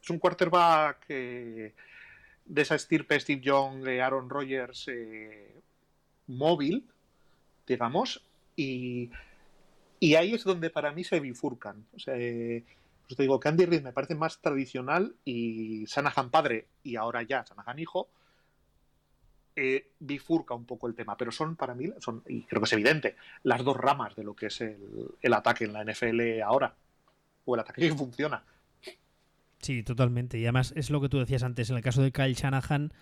Es 0.03 0.11
un 0.11 0.19
quarterback 0.19 1.07
de 1.09 2.63
esa 2.63 2.77
estirpe 2.77 3.19
Steve 3.19 3.41
Young, 3.41 3.87
Aaron 3.89 4.31
Rodgers, 4.31 4.87
eh, 4.89 5.61
móvil, 6.29 6.85
digamos, 7.67 8.23
y, 8.55 9.11
y, 9.99 10.15
ahí 10.15 10.35
es 10.35 10.45
donde 10.45 10.71
para 10.71 10.93
mí 10.93 11.05
se 11.05 11.21
bifurcan. 11.21 11.85
O 11.95 11.99
sea, 11.99 12.15
eh, 12.17 12.65
pues 13.07 13.17
te 13.17 13.23
digo 13.23 13.39
que 13.39 13.49
Andy 13.49 13.67
Reid 13.67 13.83
me 13.83 13.93
parece 13.93 14.15
más 14.15 14.41
tradicional 14.41 15.17
y 15.25 15.87
Sanahan 15.87 16.31
padre 16.31 16.69
y 16.83 16.97
ahora 16.97 17.23
ya 17.23 17.45
Sanahan 17.45 17.79
hijo 17.79 18.09
eh, 19.59 19.93
bifurca 20.01 20.55
un 20.55 20.67
poco 20.67 20.87
el 20.87 20.95
tema, 20.95 21.17
pero 21.17 21.33
son 21.33 21.57
para 21.57 21.75
mí, 21.75 21.89
son, 21.99 22.23
y 22.27 22.43
creo 22.43 22.61
que 22.61 22.67
es 22.67 22.73
evidente, 22.75 23.17
las 23.43 23.65
dos 23.65 23.75
ramas 23.75 24.15
de 24.15 24.23
lo 24.23 24.37
que 24.37 24.47
es 24.47 24.61
el, 24.61 25.33
ataque 25.33 25.65
en 25.65 25.73
la 25.73 25.83
NFL 25.83 26.43
ahora, 26.45 26.75
o 27.47 27.55
el 27.55 27.61
ataque 27.61 27.89
que 27.89 27.95
funciona. 27.95 28.45
Sí, 29.61 29.83
totalmente. 29.83 30.39
Y 30.39 30.45
además 30.45 30.75
es 30.77 30.91
lo 30.91 31.01
que 31.01 31.09
tú 31.09 31.19
decías 31.19 31.43
antes, 31.43 31.71
en 31.71 31.77
el 31.77 31.83
caso 31.83 32.03
de 32.03 32.13
Kyle 32.13 32.35
Shanahan 32.35 32.93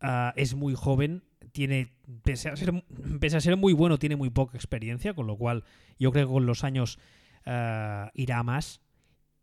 ah, 0.00 0.32
es 0.36 0.54
muy 0.54 0.74
joven, 0.74 1.24
tiene, 1.52 1.92
pese 2.22 2.48
a, 2.48 2.56
ser, 2.56 2.72
pese 3.20 3.36
a 3.36 3.40
ser 3.42 3.58
muy 3.58 3.74
bueno, 3.74 3.98
tiene 3.98 4.16
muy 4.16 4.30
poca 4.30 4.56
experiencia, 4.56 5.12
con 5.12 5.26
lo 5.26 5.36
cual 5.36 5.62
yo 5.98 6.10
creo 6.10 6.26
que 6.26 6.32
con 6.32 6.46
los 6.46 6.64
años 6.64 6.98
ah, 7.44 8.10
irá 8.14 8.42
más 8.42 8.80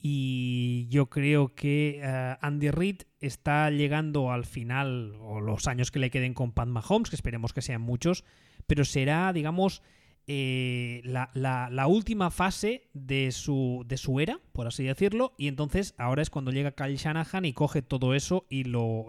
y 0.01 0.87
yo 0.89 1.07
creo 1.07 1.53
que 1.53 1.99
eh, 2.01 2.37
Andy 2.41 2.71
Reid 2.71 3.01
está 3.19 3.69
llegando 3.69 4.31
al 4.31 4.45
final, 4.45 5.15
o 5.19 5.41
los 5.41 5.67
años 5.67 5.91
que 5.91 5.99
le 5.99 6.09
queden 6.09 6.33
con 6.33 6.53
Pat 6.53 6.67
Mahomes, 6.67 7.09
que 7.09 7.17
esperemos 7.17 7.51
que 7.51 7.61
sean 7.61 7.81
muchos, 7.81 8.23
pero 8.65 8.85
será, 8.85 9.33
digamos, 9.33 9.81
eh, 10.31 11.01
la, 11.03 11.87
última 11.87 12.29
fase 12.29 12.87
de 12.93 13.31
su, 13.31 13.83
de 13.87 13.97
su 13.97 14.19
era, 14.19 14.39
por 14.53 14.67
así 14.67 14.83
decirlo, 14.83 15.33
y 15.37 15.47
entonces 15.47 15.95
ahora 15.97 16.21
es 16.21 16.29
cuando 16.29 16.51
llega 16.51 16.71
Kyle 16.71 16.97
Shanahan 16.97 17.45
y 17.45 17.53
coge 17.53 17.81
todo 17.81 18.13
eso 18.13 18.45
y 18.47 18.63
lo, 18.63 19.07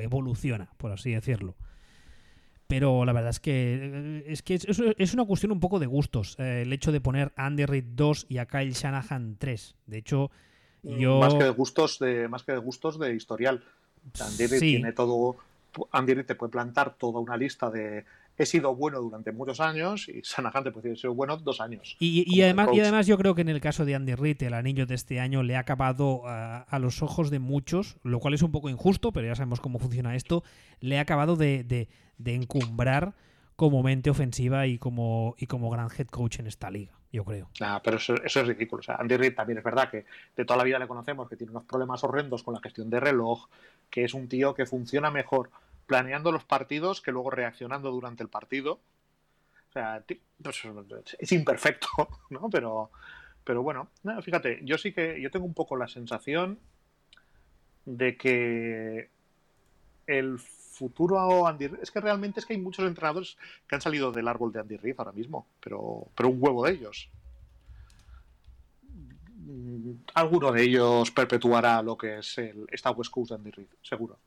evoluciona, 0.00 0.72
por 0.78 0.90
así 0.90 1.10
decirlo. 1.10 1.54
Pero 2.66 3.04
la 3.04 3.12
verdad 3.12 3.30
es 3.30 3.40
que 3.40 4.22
eh, 4.24 4.24
es 4.26 4.42
que 4.42 4.54
es, 4.54 5.14
una 5.14 5.24
cuestión 5.24 5.52
un 5.52 5.60
poco 5.60 5.78
de 5.78 5.86
gustos 5.86 6.38
el 6.38 6.72
hecho 6.72 6.92
de 6.92 7.00
poner 7.00 7.32
a 7.36 7.46
Andy 7.46 7.66
Reid 7.66 7.84
2 7.94 8.26
y 8.28 8.38
a 8.38 8.46
Kyle 8.46 8.72
Shanahan 8.72 9.36
3. 9.38 9.74
De 9.86 9.98
hecho, 9.98 10.30
mm, 10.82 10.96
yo... 10.96 11.20
Más 11.20 11.34
que 11.34 11.44
de 11.44 11.50
gustos 11.50 11.98
de, 11.98 12.28
más 12.28 12.42
que 12.42 12.52
de, 12.52 12.58
gustos 12.58 12.98
de 12.98 13.14
historial. 13.14 13.62
Andy 14.20 14.46
Reid 14.46 14.60
tiene 14.60 14.92
todo... 14.92 15.36
Andy 15.90 16.14
Reid 16.14 16.26
te 16.26 16.34
puede 16.36 16.52
plantar 16.52 16.94
toda 16.94 17.20
una 17.20 17.36
lista 17.36 17.70
de 17.70 18.04
he 18.36 18.46
sido 18.46 18.74
bueno 18.74 19.00
durante 19.00 19.32
muchos 19.32 19.60
años 19.60 20.08
y 20.08 20.20
Shanahan 20.22 20.64
te 20.64 20.70
puede 20.72 20.88
decir 20.88 20.98
he 20.98 21.00
sido 21.02 21.14
bueno 21.14 21.36
dos 21.36 21.60
años. 21.60 21.96
Y, 22.00 22.42
además, 22.42 22.68
y 22.72 22.80
además 22.80 23.06
yo 23.06 23.16
creo 23.16 23.34
que 23.34 23.42
en 23.42 23.48
el 23.48 23.60
caso 23.60 23.84
de 23.84 23.94
Andy 23.94 24.14
Reid, 24.14 24.42
el 24.42 24.54
anillo 24.54 24.86
de 24.86 24.94
este 24.94 25.20
año 25.20 25.42
le 25.42 25.56
ha 25.56 25.60
acabado 25.60 26.22
a, 26.26 26.78
los 26.80 27.02
ojos 27.02 27.30
de 27.30 27.38
muchos, 27.38 27.96
lo 28.02 28.18
cual 28.18 28.34
es 28.34 28.42
un 28.42 28.50
poco 28.50 28.68
injusto, 28.68 29.12
pero 29.12 29.26
ya 29.26 29.34
sabemos 29.34 29.60
cómo 29.60 29.78
funciona 29.78 30.16
esto, 30.16 30.42
le 30.80 30.98
ha 30.98 31.02
acabado 31.02 31.36
de, 31.36 31.88
encumbrar 32.24 33.14
como 33.56 33.82
mente 33.84 34.10
ofensiva 34.10 34.66
y 34.66 34.78
como, 34.78 35.36
y 35.38 35.46
como 35.46 35.70
gran 35.70 35.88
head 35.96 36.08
coach 36.08 36.40
en 36.40 36.48
esta 36.48 36.70
liga, 36.70 36.92
yo 37.12 37.24
creo. 37.24 37.48
Ah, 37.60 37.80
pero 37.84 37.98
eso, 37.98 38.16
es 38.16 38.34
ridículo. 38.46 38.80
O 38.80 38.82
sea, 38.82 38.96
Andy 38.96 39.16
Reid 39.16 39.36
también 39.36 39.58
es 39.58 39.64
verdad 39.64 39.88
que 39.88 40.04
de 40.36 40.44
toda 40.44 40.56
la 40.56 40.64
vida 40.64 40.80
le 40.80 40.88
conocemos, 40.88 41.28
que 41.28 41.36
tiene 41.36 41.52
unos 41.52 41.64
problemas 41.64 42.02
horrendos 42.02 42.42
con 42.42 42.54
la 42.54 42.60
gestión 42.60 42.90
de 42.90 42.98
reloj, 42.98 43.48
que 43.90 44.02
es 44.02 44.12
un 44.12 44.28
tío 44.28 44.54
que 44.54 44.66
funciona 44.66 45.12
mejor 45.12 45.50
planeando 45.86 46.32
los 46.32 46.44
partidos 46.44 47.00
que 47.00 47.12
luego 47.12 47.30
reaccionando 47.30 47.90
durante 47.90 48.22
el 48.22 48.28
partido. 48.28 48.80
O 49.68 49.72
sea, 49.72 50.04
es 51.18 51.32
imperfecto, 51.32 51.88
¿no? 52.30 52.48
Pero, 52.50 52.90
pero 53.42 53.62
bueno, 53.62 53.88
fíjate, 54.22 54.60
yo 54.62 54.78
sí 54.78 54.92
que 54.92 55.20
yo 55.20 55.30
tengo 55.30 55.46
un 55.46 55.54
poco 55.54 55.76
la 55.76 55.88
sensación 55.88 56.58
de 57.84 58.16
que 58.16 59.10
el 60.06 60.38
futuro 60.38 61.46
Andy 61.46 61.70
es 61.80 61.90
que 61.90 62.00
realmente 62.00 62.40
es 62.40 62.46
que 62.46 62.54
hay 62.54 62.60
muchos 62.60 62.86
entrenadores 62.86 63.36
que 63.66 63.74
han 63.74 63.80
salido 63.80 64.10
del 64.12 64.28
árbol 64.28 64.52
de 64.52 64.60
Andy 64.60 64.76
Reid 64.76 64.96
ahora 64.98 65.12
mismo, 65.12 65.46
pero, 65.62 66.08
pero 66.14 66.28
un 66.28 66.38
huevo 66.40 66.64
de 66.64 66.72
ellos. 66.72 67.10
Alguno 70.14 70.52
de 70.52 70.62
ellos 70.62 71.10
perpetuará 71.10 71.82
lo 71.82 71.96
que 71.96 72.18
es 72.18 72.38
el, 72.38 72.66
esta 72.70 72.90
West 72.90 73.10
Coast 73.10 73.30
de 73.30 73.36
Andy 73.36 73.50
Reid, 73.50 73.68
seguro. 73.82 74.18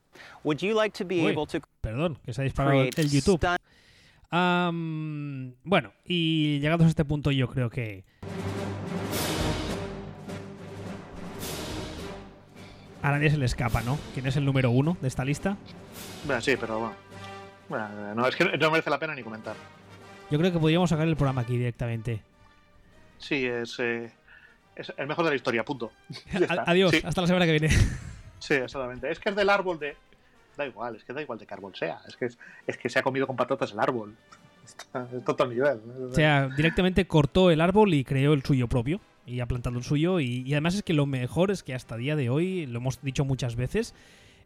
Would 0.44 0.58
you 0.58 0.74
like 0.74 0.96
to 0.98 1.06
be 1.06 1.26
able 1.28 1.46
to 1.46 1.60
Perdón, 1.80 2.18
que 2.24 2.32
se 2.32 2.42
ha 2.42 2.44
disparado 2.44 2.82
el 2.82 3.10
YouTube. 3.10 3.40
bueno, 5.64 5.92
y 6.04 6.58
llegados 6.60 6.86
a 6.86 6.88
este 6.88 7.04
punto 7.04 7.30
yo 7.30 7.48
creo 7.48 7.70
que... 7.70 8.04
A 13.02 13.12
nadie 13.12 13.30
se 13.30 13.36
le 13.36 13.46
escapa, 13.46 13.80
¿no? 13.82 13.98
¿Quién 14.12 14.26
es 14.26 14.36
el 14.36 14.44
número 14.44 14.70
uno 14.70 14.96
de 15.00 15.08
esta 15.08 15.24
lista? 15.24 15.56
Bueno, 16.26 16.42
sí, 16.42 16.56
pero 16.58 16.92
bueno. 17.68 18.14
no, 18.14 18.26
es 18.26 18.34
que 18.34 18.44
no 18.44 18.70
merece 18.70 18.90
la 18.90 18.98
pena 18.98 19.14
ni 19.14 19.22
comentar. 19.22 19.54
Yo 20.30 20.38
creo 20.38 20.52
que 20.52 20.58
podríamos 20.58 20.90
sacar 20.90 21.06
el 21.06 21.16
programa 21.16 21.42
aquí 21.42 21.56
directamente. 21.56 22.22
Sí, 23.18 23.46
es, 23.46 23.78
eh, 23.78 24.12
es 24.78 24.92
el 24.96 25.06
mejor 25.06 25.24
de 25.24 25.32
la 25.32 25.36
historia, 25.36 25.64
punto. 25.64 25.90
Adiós, 26.66 26.94
hasta 27.04 27.20
la 27.20 27.26
semana 27.26 27.44
que 27.44 27.52
viene. 27.52 27.68
Sí, 28.40 28.54
exactamente. 28.54 29.10
Es 29.10 29.18
que 29.18 29.30
es 29.30 29.34
del 29.34 29.50
árbol 29.50 29.80
de. 29.80 29.96
Da 30.56 30.64
igual, 30.64 30.94
es 30.94 31.02
que 31.02 31.12
da 31.12 31.20
igual 31.20 31.40
de 31.40 31.44
qué 31.44 31.54
árbol 31.54 31.74
sea. 31.74 32.00
Es 32.06 32.16
que, 32.16 32.26
es, 32.26 32.78
que 32.78 32.88
se 32.88 33.00
ha 33.00 33.02
comido 33.02 33.26
con 33.26 33.34
patatas 33.34 33.72
el 33.72 33.80
árbol. 33.80 34.14
es 35.12 35.24
todo 35.24 35.48
nivel. 35.48 35.80
O 36.08 36.14
sea, 36.14 36.48
directamente 36.56 37.04
cortó 37.08 37.50
el 37.50 37.60
árbol 37.60 37.92
y 37.94 38.04
creó 38.04 38.34
el 38.34 38.44
suyo 38.44 38.68
propio. 38.68 39.00
Y 39.26 39.40
ha 39.40 39.46
plantado 39.46 39.76
el 39.76 39.82
suyo. 39.82 40.20
Y, 40.20 40.52
además 40.52 40.76
es 40.76 40.84
que 40.84 40.92
lo 40.92 41.04
mejor 41.04 41.50
es 41.50 41.64
que 41.64 41.74
hasta 41.74 41.96
día 41.96 42.14
de 42.14 42.30
hoy, 42.30 42.66
lo 42.66 42.78
hemos 42.78 43.02
dicho 43.02 43.24
muchas 43.24 43.56
veces, 43.56 43.92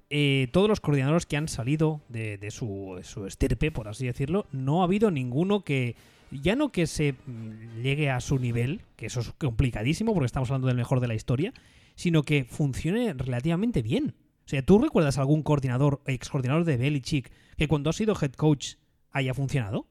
eh, 0.08 0.48
todos 0.52 0.70
los 0.70 0.80
coordinadores 0.80 1.26
que 1.26 1.36
han 1.36 1.48
salido 1.48 2.00
de, 2.08 2.38
su, 2.50 2.94
de 2.96 3.04
su 3.04 3.26
estirpe, 3.26 3.70
por 3.70 3.88
así 3.88 4.06
decirlo, 4.06 4.46
no 4.52 4.80
ha 4.80 4.84
habido 4.84 5.10
ninguno 5.10 5.64
que 5.64 5.96
ya 6.32 6.56
no 6.56 6.72
que 6.72 6.86
se 6.86 7.12
mm, 7.12 7.82
llegue 7.82 8.10
a 8.10 8.20
su 8.20 8.38
nivel, 8.38 8.82
que 8.96 9.06
eso 9.06 9.20
es 9.20 9.32
complicadísimo 9.32 10.14
porque 10.14 10.26
estamos 10.26 10.50
hablando 10.50 10.68
del 10.68 10.76
mejor 10.76 11.00
de 11.00 11.08
la 11.08 11.14
historia, 11.14 11.52
sino 11.94 12.22
que 12.22 12.44
funcione 12.44 13.12
relativamente 13.12 13.82
bien. 13.82 14.14
O 14.44 14.48
sea, 14.48 14.62
¿tú 14.62 14.78
recuerdas 14.78 15.18
algún 15.18 15.42
coordinador, 15.42 16.00
ex 16.06 16.28
coordinador 16.28 16.64
de 16.64 16.76
Belichick, 16.76 17.30
que 17.56 17.68
cuando 17.68 17.90
ha 17.90 17.92
sido 17.92 18.14
head 18.20 18.32
coach 18.32 18.74
haya 19.12 19.34
funcionado. 19.34 19.86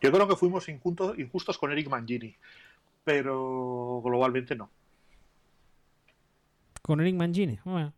Yo 0.00 0.12
creo 0.12 0.28
que 0.28 0.36
fuimos 0.36 0.68
injustos, 0.68 1.18
injustos 1.18 1.56
con 1.56 1.72
Eric 1.72 1.88
Mangini, 1.88 2.36
pero 3.04 4.02
globalmente 4.04 4.54
no. 4.54 4.68
¿Con 6.82 7.00
Eric 7.00 7.14
Mangini? 7.14 7.58
Bueno. 7.64 7.94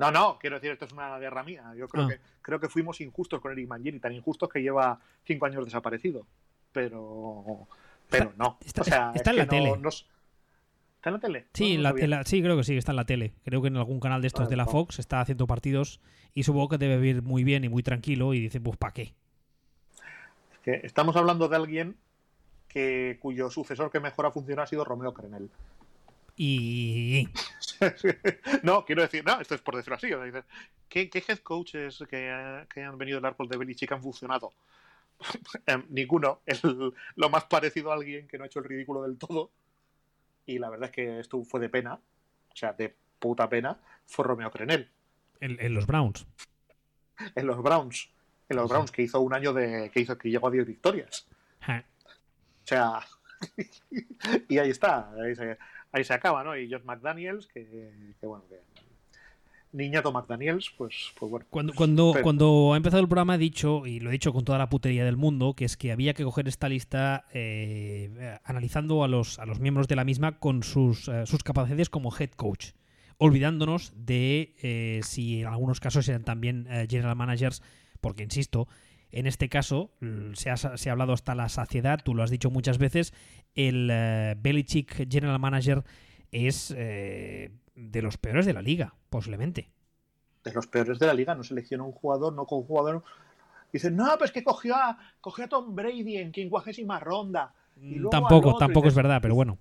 No, 0.00 0.10
no, 0.10 0.38
quiero 0.38 0.56
decir, 0.56 0.70
esto 0.72 0.86
es 0.86 0.92
una 0.92 1.18
guerra 1.18 1.42
mía. 1.42 1.72
Yo 1.76 1.86
creo, 1.88 2.04
Ah. 2.06 2.08
que, 2.08 2.20
creo 2.42 2.58
que 2.58 2.68
fuimos 2.68 3.00
injustos 3.00 3.40
con 3.40 3.52
Eric 3.52 3.68
Mangini, 3.68 4.00
tan 4.00 4.12
injustos 4.12 4.48
que 4.48 4.60
lleva 4.62 4.98
cinco 5.24 5.46
años 5.46 5.64
desaparecido. 5.64 6.26
Pero, 6.72 7.66
pero 8.08 8.32
no. 8.36 8.56
está- 8.64 8.80
o 8.82 8.84
sea, 8.84 9.12
está 9.14 9.30
es 9.30 9.34
en 9.34 9.36
la 9.38 9.44
no- 9.44 9.50
tele. 9.50 9.76
no 9.78 9.88
¿Está 9.90 11.08
en 11.08 11.14
la 11.14 11.20
tele? 11.20 11.46
Sí, 11.54 11.76
No, 11.76 11.82
la- 11.82 11.92
la- 12.06 12.24
creo 12.24 12.56
que 12.58 12.64
sí, 12.64 12.76
está 12.76 12.92
en 12.92 12.96
la 12.96 13.04
tele. 13.06 13.32
Creo 13.44 13.62
que 13.62 13.68
en 13.68 13.76
algún 13.78 14.00
canal 14.00 14.20
de 14.20 14.26
estos 14.26 14.40
Vale, 14.44 14.50
de 14.50 14.56
la. 14.56 14.66
Fox 14.66 14.98
está 14.98 15.20
haciendo 15.20 15.46
partidos 15.46 16.00
y 16.34 16.42
supongo 16.42 16.68
que 16.70 16.78
debe 16.78 16.96
vivir 16.98 17.22
muy 17.22 17.42
bien 17.44 17.64
y 17.64 17.68
muy 17.70 17.82
tranquilo 17.82 18.34
y 18.34 18.40
dice, 18.40 18.60
pues 18.60 18.76
¿para 18.76 18.92
qué? 18.92 19.14
Es 20.52 20.58
que 20.62 20.80
estamos 20.86 21.16
hablando 21.16 21.48
de 21.48 21.56
alguien 21.56 21.96
que 22.68 23.18
cuyo 23.20 23.50
sucesor 23.50 23.90
que 23.90 23.98
mejor 24.00 24.26
ha 24.26 24.30
funcionado 24.30 24.64
ha 24.64 24.66
sido 24.66 24.84
Romeo 24.84 25.12
Crenel. 25.14 25.50
Y... 26.36 27.28
no, 28.62 28.84
quiero 28.84 29.02
decir, 29.02 29.24
no, 29.24 29.40
esto 29.40 29.54
es 29.54 29.60
por 29.60 29.76
decirlo 29.76 29.96
así. 29.96 30.12
o 30.12 30.30
sea, 30.30 30.44
¿qué, 30.88 31.08
qué 31.08 31.22
head 31.26 31.38
coaches 31.38 32.02
que, 32.08 32.64
que 32.72 32.82
han 32.82 32.98
venido 32.98 33.18
del 33.18 33.26
árbol 33.26 33.48
de 33.48 33.56
Belichick 33.56 33.92
han 33.92 34.02
funcionado? 34.02 34.52
Em, 35.66 35.84
ninguno. 35.90 36.40
El- 36.46 36.92
lo 37.16 37.28
más 37.30 37.44
parecido 37.44 37.90
a 37.90 37.94
alguien 37.94 38.26
que 38.26 38.38
no 38.38 38.44
ha 38.44 38.46
hecho 38.46 38.58
el 38.60 38.64
ridículo 38.64 39.02
del 39.02 39.18
todo. 39.18 39.50
Y 40.46 40.58
la 40.58 40.70
verdad 40.70 40.88
es 40.88 40.94
que 40.94 41.20
esto 41.20 41.42
fue 41.44 41.60
de 41.60 41.68
pena. 41.68 41.94
O 41.94 42.56
sea, 42.56 42.72
de 42.72 42.94
puta 43.18 43.48
pena. 43.48 43.78
Fue 44.06 44.24
Romeo 44.24 44.50
Crenel. 44.50 44.88
En, 45.40 45.58
en 45.60 45.74
los 45.74 45.86
Browns. 45.86 46.26
En 47.34 47.46
los 47.46 47.62
Browns. 47.62 48.10
En 48.48 48.56
los. 48.56 48.68
Browns, 48.70 48.90
que 48.90 49.02
hizo 49.02 49.20
un 49.20 49.34
año 49.34 49.52
de. 49.52 49.90
que 49.92 50.00
hizo 50.00 50.16
que 50.18 50.30
llegó 50.30 50.48
a 50.48 50.50
10 50.50 50.66
victorias. 50.66 51.28
O 51.68 52.66
sea. 52.66 53.00
y 54.48 54.58
ahí 54.58 54.70
está. 54.70 55.10
Ahí 55.22 55.34
se, 55.36 55.56
ahí 55.92 56.04
se 56.04 56.14
acaba, 56.14 56.42
¿no? 56.44 56.56
Y 56.56 56.70
Josh 56.70 56.84
McDaniels, 56.84 57.46
que, 57.46 57.64
que 58.20 58.26
bueno, 58.26 58.44
que. 58.48 58.56
Niñato 59.72 60.10
McDaniels, 60.10 60.68
pues, 60.76 61.12
pues 61.16 61.30
bueno. 61.30 61.46
Cuando, 61.48 61.72
cuando, 61.74 62.10
pero- 62.12 62.24
cuando 62.24 62.74
ha 62.74 62.76
empezado 62.76 63.00
el 63.02 63.06
programa 63.08 63.36
he 63.36 63.38
dicho, 63.38 63.86
y 63.86 64.00
lo 64.00 64.08
he 64.10 64.12
dicho 64.12 64.32
con 64.32 64.44
toda 64.44 64.58
la 64.58 64.68
putería 64.68 65.04
del 65.04 65.16
mundo, 65.16 65.54
que 65.54 65.64
es 65.64 65.76
que 65.76 65.92
había 65.92 66.12
que 66.12 66.24
coger 66.24 66.48
esta 66.48 66.68
lista 66.68 67.24
eh, 67.32 68.36
analizando 68.42 69.04
a 69.04 69.08
los, 69.08 69.38
a 69.38 69.46
los 69.46 69.60
miembros 69.60 69.86
de 69.86 69.94
la 69.94 70.04
misma 70.04 70.40
con 70.40 70.64
sus, 70.64 71.06
eh, 71.06 71.24
sus 71.24 71.44
capacidades 71.44 71.88
como 71.88 72.12
head 72.18 72.30
coach, 72.30 72.70
olvidándonos 73.18 73.92
de 73.94 74.56
eh, 74.60 75.02
si 75.04 75.42
en 75.42 75.46
algunos 75.46 75.78
casos 75.78 76.08
eran 76.08 76.24
también 76.24 76.66
eh, 76.68 76.88
general 76.90 77.14
managers, 77.14 77.62
porque 78.00 78.24
insisto, 78.24 78.66
en 79.12 79.26
este 79.26 79.48
caso 79.48 79.90
mm, 80.00 80.34
se 80.34 80.50
ha, 80.50 80.56
se 80.56 80.88
ha 80.88 80.92
hablado 80.92 81.12
hasta 81.12 81.34
la 81.34 81.48
saciedad, 81.48 82.00
tú 82.04 82.14
lo 82.14 82.22
has 82.22 82.30
dicho 82.30 82.50
muchas 82.50 82.78
veces, 82.78 83.12
el 83.54 83.88
eh, 83.90 84.34
Belichick 84.38 85.10
general 85.10 85.38
manager 85.38 85.84
es 86.32 86.72
eh, 86.76 87.50
de 87.74 88.02
los 88.02 88.18
peores 88.18 88.46
de 88.46 88.52
la 88.52 88.62
liga, 88.62 88.94
posiblemente. 89.08 89.70
de 90.44 90.52
los 90.52 90.66
peores 90.66 90.98
de 90.98 91.06
la 91.06 91.14
liga, 91.14 91.34
no 91.34 91.42
selecciona 91.42 91.84
un 91.84 91.92
jugador, 91.92 92.32
no 92.32 92.46
con 92.46 92.60
un 92.60 92.64
jugador. 92.64 93.04
Dicen, 93.72 93.94
no, 93.96 94.16
pues 94.18 94.32
que 94.32 94.42
cogió 94.42 94.74
a, 94.74 94.98
cogió 95.20 95.44
a 95.44 95.48
Tom 95.48 95.74
Brady 95.74 96.16
en 96.16 96.32
quincuagésima 96.32 96.98
ronda. 96.98 97.54
Y 97.80 97.94
luego 97.94 98.10
Tampoco, 98.10 98.48
otro, 98.48 98.58
tampoco 98.58 98.88
es 98.88 98.94
verdad, 98.94 99.20
pero 99.22 99.34
bueno. 99.34 99.58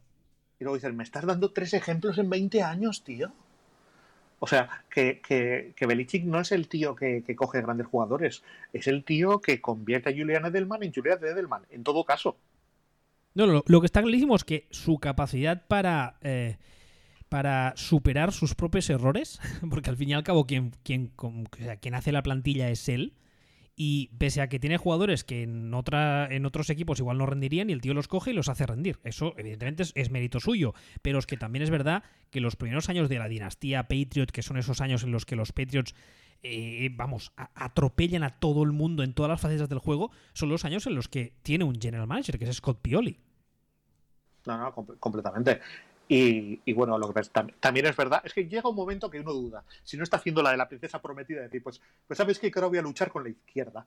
Y 0.59 0.63
luego 0.63 0.75
dicen, 0.75 0.95
me 0.95 1.03
estás 1.03 1.25
dando 1.25 1.51
tres 1.51 1.73
ejemplos 1.73 2.17
en 2.17 2.29
20 2.29 2.63
años, 2.63 3.03
tío. 3.03 3.31
O 4.39 4.47
sea, 4.47 4.83
que, 4.89 5.21
que, 5.21 5.85
Belichick 5.85 6.23
no 6.23 6.39
es 6.39 6.51
el 6.51 6.67
tío 6.67 6.95
que, 6.95 7.23
coge 7.35 7.61
grandes 7.61 7.87
jugadores, 7.87 8.43
es 8.73 8.87
el 8.87 9.03
tío 9.03 9.41
que 9.41 9.59
convierte 9.61 10.09
a 10.09 10.13
Julian 10.13 10.45
Edelman 10.45 10.83
en 10.83 10.93
Julian 10.93 11.19
Edelman, 11.21 11.63
en 11.69 11.83
todo 11.83 12.05
caso. 12.05 12.37
No, 13.33 13.45
lo, 13.45 13.81
que 13.81 13.85
está 13.85 14.01
clarísimo 14.01 14.35
es 14.35 14.43
que 14.43 14.67
su 14.71 14.97
capacidad 14.97 15.67
para, 15.67 16.17
eh, 16.21 16.57
para 17.27 17.73
superar 17.75 18.31
sus 18.31 18.55
propios 18.55 18.89
errores, 18.89 19.39
porque 19.69 19.89
al 19.89 19.97
fin 19.97 20.09
y 20.09 20.13
al 20.13 20.23
cabo 20.23 20.45
quien, 20.45 20.71
quien, 20.83 21.11
quien 21.81 21.95
hace 21.95 22.11
la 22.11 22.23
plantilla 22.23 22.69
es 22.69 22.87
él, 22.87 23.13
y 23.81 24.09
pese 24.17 24.41
a 24.41 24.49
que 24.49 24.59
tiene 24.59 24.75
jugadores 24.75 25.23
que 25.23 25.43
en, 25.43 25.73
otra, 25.73 26.27
en 26.29 26.45
otros 26.45 26.69
equipos 26.69 26.99
igual 26.99 27.17
no 27.17 27.25
rendirían, 27.25 27.69
y 27.69 27.73
el 27.73 27.79
tío 27.79 27.93
los 27.93 28.09
coge 28.09 28.31
y 28.31 28.33
los 28.33 28.49
hace 28.49 28.65
rendir. 28.65 28.99
Eso, 29.05 29.33
evidentemente, 29.37 29.83
es, 29.83 29.93
es 29.95 30.11
mérito 30.11 30.41
suyo. 30.41 30.73
Pero 31.01 31.17
es 31.17 31.25
que 31.25 31.37
también 31.37 31.63
es 31.63 31.69
verdad 31.69 32.03
que 32.29 32.41
los 32.41 32.57
primeros 32.57 32.89
años 32.89 33.07
de 33.07 33.17
la 33.19 33.29
dinastía 33.29 33.87
Patriot, 33.87 34.31
que 34.31 34.41
son 34.41 34.57
esos 34.57 34.81
años 34.81 35.03
en 35.03 35.13
los 35.13 35.25
que 35.25 35.37
los 35.37 35.53
Patriots, 35.53 35.95
eh, 36.43 36.89
vamos, 36.91 37.31
atropellan 37.55 38.23
a 38.23 38.37
todo 38.39 38.63
el 38.63 38.73
mundo 38.73 39.01
en 39.01 39.13
todas 39.13 39.29
las 39.29 39.39
facetas 39.39 39.69
del 39.69 39.79
juego, 39.79 40.11
son 40.33 40.49
los 40.49 40.65
años 40.65 40.85
en 40.85 40.95
los 40.95 41.07
que 41.07 41.35
tiene 41.41 41.63
un 41.63 41.79
general 41.79 42.05
manager, 42.05 42.37
que 42.37 42.49
es 42.49 42.57
Scott 42.57 42.81
Pioli. 42.81 43.17
No, 44.45 44.57
no, 44.57 44.73
com- 44.73 44.97
completamente. 44.99 45.61
Y, 46.11 46.59
y 46.65 46.73
bueno, 46.73 46.97
lo 46.97 47.13
que 47.13 47.21
también 47.59 47.85
es 47.85 47.95
verdad, 47.95 48.21
es 48.25 48.33
que 48.33 48.47
llega 48.47 48.67
un 48.67 48.75
momento 48.75 49.11
que 49.11 49.19
uno 49.19 49.31
duda. 49.31 49.63
Si 49.83 49.95
no 49.95 50.03
está 50.03 50.17
haciendo 50.17 50.41
la 50.41 50.49
de 50.49 50.57
la 50.57 50.67
princesa 50.67 50.99
prometida, 50.99 51.37
de 51.37 51.45
decir, 51.45 51.61
pues, 51.61 51.79
pues 52.07 52.17
sabes 52.17 52.39
que 52.39 52.51
ahora 52.55 52.65
voy 52.67 52.79
a 52.79 52.81
luchar 52.81 53.11
con 53.11 53.23
la 53.23 53.29
izquierda. 53.29 53.85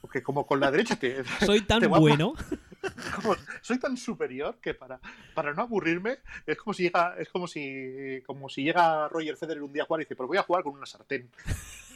Porque 0.00 0.24
como 0.24 0.44
con 0.44 0.58
la 0.58 0.72
derecha 0.72 0.96
te, 0.96 1.22
Soy 1.46 1.60
tan 1.62 1.80
Te 1.80 1.86
bueno. 1.86 2.34
como- 3.22 3.36
soy 3.60 3.78
tan 3.78 3.96
superior 3.96 4.58
que 4.60 4.74
para, 4.74 5.00
para 5.34 5.52
no 5.54 5.62
aburrirme 5.62 6.18
es 6.46 6.56
como 6.58 6.74
si 6.74 6.84
llega 6.84 7.14
es 7.18 7.28
como 7.28 7.46
si 7.48 8.22
como 8.26 8.48
si 8.48 8.62
llega 8.62 9.08
Roger 9.08 9.36
Federer 9.36 9.62
un 9.62 9.72
día 9.72 9.82
a 9.82 9.86
jugar 9.86 10.00
y 10.02 10.04
dice 10.04 10.14
pero 10.14 10.28
voy 10.28 10.38
a 10.38 10.42
jugar 10.42 10.62
con 10.62 10.74
una 10.74 10.86
sartén 10.86 11.28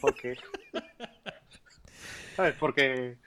porque 0.01 0.37
¿sabes? 2.35 2.55
porque 2.59 3.17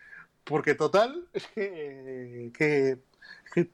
porque 0.44 0.74
total 0.74 1.26
es 1.32 1.46
que 1.46 2.98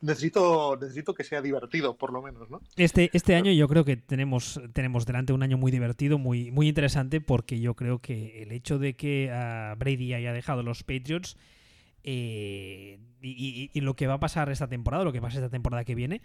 necesito 0.01 0.77
necesito 0.81 1.15
que 1.15 1.25
sea 1.25 1.41
divertido 1.43 1.97
por 1.97 2.13
lo 2.13 2.23
menos 2.23 2.51
no 2.51 2.61
Este, 2.77 3.11
este 3.13 3.35
año 3.35 3.53
yo 3.53 3.67
creo 3.69 3.85
que 3.85 3.97
tenemos, 3.97 4.61
tenemos 4.73 5.07
delante 5.07 5.33
un 5.33 5.43
año 5.43 5.57
muy 5.59 5.73
divertido, 5.73 6.19
muy, 6.19 6.51
muy 6.51 6.69
interesante, 6.69 7.21
porque 7.21 7.61
yo 7.61 7.75
creo 7.75 7.99
que 8.01 8.43
el 8.43 8.53
hecho 8.53 8.79
de 8.79 8.95
que 8.95 9.31
ah, 9.33 9.75
Brady 9.79 10.15
haya 10.15 10.33
dejado 10.33 10.63
los 10.63 10.83
Patriots 10.83 11.37
eh, 12.03 12.99
y, 13.23 13.29
y- 13.31 13.71
y 13.73 13.81
lo 13.83 13.95
que 13.95 14.07
va 14.07 14.15
a 14.15 14.21
pasar 14.21 14.51
esta 14.51 14.69
temporada, 14.69 15.05
lo 15.05 15.13
que 15.13 15.21
pasa 15.21 15.39
esta 15.39 15.51
temporada 15.51 15.85
que 15.85 15.95
viene, 15.95 16.23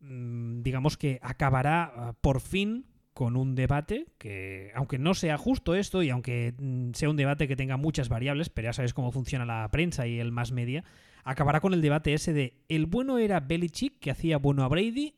mm, 0.00 0.62
digamos 0.62 0.96
que 0.96 1.18
acabará 1.22 1.84
ah, 1.96 2.12
por 2.20 2.40
fin 2.40 2.86
con 3.14 3.36
un 3.36 3.54
debate 3.54 4.06
que, 4.18 4.70
aunque 4.74 4.98
no 4.98 5.12
sea 5.14 5.36
justo 5.36 5.74
esto 5.74 6.02
y 6.02 6.10
aunque 6.10 6.54
mm, 6.58 6.92
sea 6.94 7.10
un 7.10 7.16
debate 7.16 7.46
que 7.46 7.56
tenga 7.56 7.76
muchas 7.76 8.08
variables, 8.08 8.48
pero 8.48 8.68
ya 8.68 8.72
sabes 8.72 8.94
cómo 8.94 9.12
funciona 9.12 9.44
la 9.44 9.68
prensa 9.70 10.06
y 10.06 10.18
el 10.18 10.32
más 10.32 10.50
media, 10.52 10.82
acabará 11.24 11.60
con 11.60 11.74
el 11.74 11.82
debate 11.82 12.14
ese 12.14 12.32
de 12.32 12.54
¿el 12.68 12.86
bueno 12.86 13.18
era 13.18 13.40
Belichick 13.40 13.98
que 13.98 14.10
hacía 14.10 14.38
bueno 14.38 14.64
a 14.64 14.68
Brady 14.68 15.14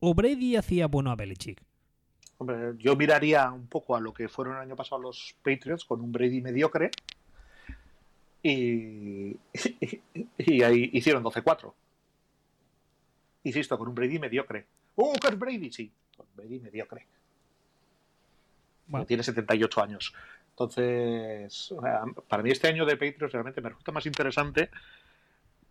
o 0.00 0.14
Brady 0.14 0.56
hacía 0.56 0.86
bueno 0.86 1.10
a 1.10 1.16
Belichick? 1.16 1.62
Hombre, 2.38 2.74
yo 2.78 2.96
miraría 2.96 3.50
un 3.50 3.68
poco 3.68 3.96
a 3.96 4.00
lo 4.00 4.12
que 4.12 4.28
fueron 4.28 4.56
el 4.56 4.62
año 4.62 4.76
pasado 4.76 5.00
los 5.00 5.36
Patriots 5.42 5.84
con 5.84 6.00
un 6.00 6.12
Brady 6.12 6.40
mediocre 6.40 6.90
y, 8.42 9.36
y 10.38 10.62
ahí 10.62 10.90
hicieron 10.92 11.22
12-4. 11.24 11.72
Insisto, 13.44 13.78
con 13.78 13.88
un 13.88 13.94
Brady 13.94 14.18
mediocre. 14.18 14.66
¡Uh, 14.96 15.14
que 15.14 15.28
es 15.28 15.38
Brady! 15.38 15.72
Sí, 15.72 15.92
con 16.16 16.26
Brady 16.34 16.60
mediocre. 16.60 17.06
Bueno. 18.86 19.06
Tiene 19.06 19.22
78 19.22 19.82
años. 19.82 20.14
Entonces, 20.50 21.74
para 22.28 22.42
mí 22.42 22.50
este 22.50 22.68
año 22.68 22.84
de 22.84 22.96
Patriots 22.96 23.32
realmente 23.32 23.60
me 23.60 23.70
resulta 23.70 23.92
más 23.92 24.06
interesante 24.06 24.70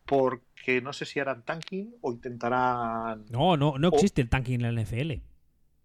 porque 0.05 0.81
no 0.81 0.93
sé 0.93 1.05
si 1.05 1.19
harán 1.19 1.43
tanking 1.43 1.95
o 2.01 2.11
intentarán 2.11 3.25
No, 3.29 3.57
no, 3.57 3.77
no 3.77 3.89
O- 3.89 3.93
existe 3.95 4.21
el 4.21 4.29
tanking 4.29 4.55
en 4.63 4.75
la 4.75 4.81
NFL. 4.81 5.21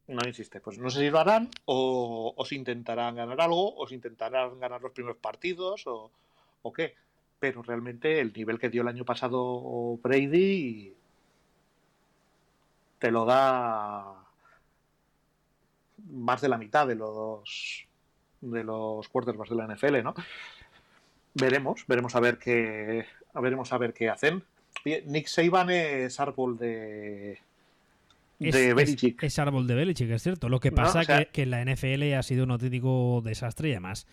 no 0.08 0.26
insiste, 0.26 0.60
pues 0.60 0.78
no 0.78 0.88
sé 0.90 1.00
si 1.00 1.10
lo 1.10 1.18
harán 1.20 1.50
o, 1.66 2.32
o 2.36 2.44
si 2.44 2.56
intentarán 2.56 3.14
ganar 3.16 3.40
algo 3.40 3.74
o 3.76 3.86
si 3.86 3.94
intentarán 3.94 4.58
ganar 4.58 4.80
los 4.82 4.92
primeros 4.92 5.18
partidos 5.18 5.86
o, 5.86 6.10
o 6.62 6.72
qué. 6.72 6.94
Pero 7.38 7.62
realmente 7.62 8.18
el 8.20 8.32
nivel 8.32 8.58
que 8.58 8.68
dio 8.70 8.82
el 8.82 8.88
año 8.88 9.04
pasado 9.04 9.96
Brady 10.02 10.94
te 12.98 13.10
lo 13.12 13.24
da 13.24 14.24
más 16.10 16.40
de 16.40 16.48
la 16.48 16.58
mitad 16.58 16.86
de 16.86 16.94
los 16.94 17.84
de 18.40 18.64
los 18.64 19.08
quarterbacks 19.08 19.50
de 19.50 19.56
la 19.56 19.66
NFL, 19.66 20.02
¿no? 20.02 20.14
Veremos, 21.34 21.84
veremos 21.86 22.14
a 22.16 22.20
ver 22.20 22.38
qué 22.38 23.04
veremos 23.40 23.72
a 23.72 23.78
ver 23.78 23.92
qué 23.92 24.08
hacen. 24.08 24.42
Nick 25.06 25.26
Saban 25.26 25.70
es 25.70 26.18
árbol 26.20 26.56
de 26.58 27.38
Es, 28.40 28.54
de 28.54 28.68
es- 28.68 28.74
Belichick. 28.74 29.22
es 29.22 29.38
árbol 29.38 29.66
de 29.66 29.74
Belichick, 29.74 30.10
es 30.10 30.22
cierto. 30.22 30.48
Lo 30.48 30.60
que 30.60 30.70
No, 30.70 30.76
pasa 30.76 31.00
o 31.00 31.04
sea- 31.04 31.24
que, 31.24 31.30
que 31.30 31.42
en 31.42 31.50
la 31.50 31.60
NFL 31.64 32.14
ha 32.14 32.22
sido 32.22 32.44
un 32.44 32.50
auténtico 32.52 33.20
desastre 33.24 33.68
y 33.68 33.72
además 33.72 34.06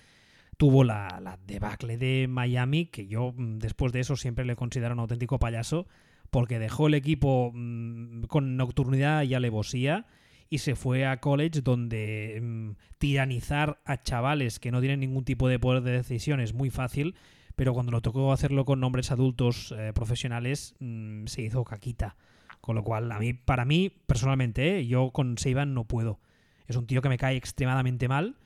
tuvo 0.57 0.83
la, 0.83 1.19
la 1.21 1.37
debacle 1.45 1.97
de 1.97 2.27
Miami, 2.29 2.85
que 2.85 3.07
yo 3.07 3.33
mm, 3.35 3.59
después 3.59 3.91
de 3.91 3.99
eso 3.99 4.15
siempre 4.15 4.45
le 4.45 4.55
considero 4.55 4.93
un 4.93 4.99
auténtico 5.01 5.37
payaso, 5.37 5.85
porque 6.31 6.59
dejó 6.59 6.87
el 6.87 6.93
equipo 6.95 7.51
mm, 7.53 8.23
con 8.23 8.57
nocturnidad 8.57 9.23
y 9.23 9.33
alevosía 9.33 10.05
y 10.49 10.59
se 10.59 10.75
fue 10.75 11.05
a 11.05 11.19
college 11.19 11.61
donde 11.61 12.39
mm, 12.41 12.69
tiranizar 12.97 13.79
a 13.85 14.01
chavales 14.01 14.59
que 14.59 14.71
no 14.71 14.79
tienen 14.79 15.01
ningún 15.01 15.25
tipo 15.25 15.47
de 15.49 15.59
poder 15.59 15.83
de 15.83 15.91
decisión 15.91 16.39
es 16.39 16.53
muy 16.53 16.69
fácil, 16.69 17.15
pero 17.55 17.73
cuando 17.73 17.91
lo 17.91 18.01
tocó 18.01 18.31
hacerlo 18.31 18.65
con 18.65 18.79
nombres 18.79 19.11
adultos 19.11 19.73
eh, 19.77 19.91
profesionales 19.93 20.75
mm, 20.79 21.25
se 21.25 21.41
hizo 21.41 21.63
caquita. 21.63 22.15
Con 22.61 22.75
lo 22.75 22.83
cual, 22.83 23.11
a 23.11 23.19
mí, 23.19 23.33
para 23.33 23.63
mí, 23.63 23.91
personalmente, 24.07 24.79
eh, 24.79 24.87
yo 24.87 25.11
con 25.11 25.37
Seiban 25.37 25.73
no 25.73 25.85
puedo. 25.85 26.19
Es 26.67 26.75
un 26.75 26.87
tío 26.87 27.01
que 27.01 27.09
me 27.09 27.17
cae 27.17 27.35
extremadamente 27.35 28.07
mal. 28.07 28.37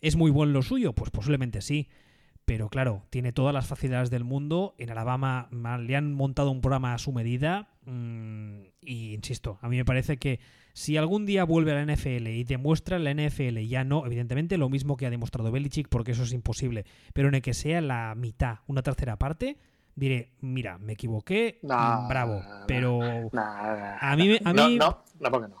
¿Es 0.00 0.16
muy 0.16 0.30
bueno 0.30 0.52
lo 0.52 0.62
suyo? 0.62 0.92
Pues 0.92 1.10
posiblemente 1.10 1.62
sí. 1.62 1.88
Pero 2.44 2.68
claro, 2.68 3.04
tiene 3.08 3.32
todas 3.32 3.54
las 3.54 3.66
facilidades 3.66 4.10
del 4.10 4.24
mundo. 4.24 4.74
En 4.76 4.90
Alabama 4.90 5.48
le 5.50 5.96
han 5.96 6.12
montado 6.12 6.50
un 6.50 6.60
programa 6.60 6.92
a 6.92 6.98
su 6.98 7.12
medida. 7.12 7.70
Mm, 7.86 8.64
y 8.82 9.14
insisto, 9.14 9.58
a 9.62 9.68
mí 9.68 9.76
me 9.76 9.84
parece 9.84 10.18
que 10.18 10.40
si 10.72 10.96
algún 10.96 11.26
día 11.26 11.44
vuelve 11.44 11.72
a 11.72 11.84
la 11.84 11.92
NFL 11.92 12.28
y 12.28 12.44
demuestra 12.44 12.98
la 12.98 13.12
NFL, 13.12 13.58
ya 13.60 13.84
no, 13.84 14.06
evidentemente 14.06 14.58
lo 14.58 14.68
mismo 14.68 14.96
que 14.96 15.06
ha 15.06 15.10
demostrado 15.10 15.50
Belichick, 15.52 15.88
porque 15.88 16.12
eso 16.12 16.22
es 16.22 16.32
imposible, 16.32 16.84
pero 17.12 17.28
en 17.28 17.34
el 17.34 17.42
que 17.42 17.54
sea 17.54 17.80
la 17.80 18.14
mitad, 18.14 18.58
una 18.66 18.82
tercera 18.82 19.16
parte, 19.16 19.58
diré, 19.94 20.32
mira, 20.40 20.78
me 20.78 20.94
equivoqué, 20.94 21.58
bravo. 21.62 22.42
pero 22.66 23.00
a 23.32 24.16
mí, 24.16 24.38
a 24.44 24.52
mí, 24.52 24.78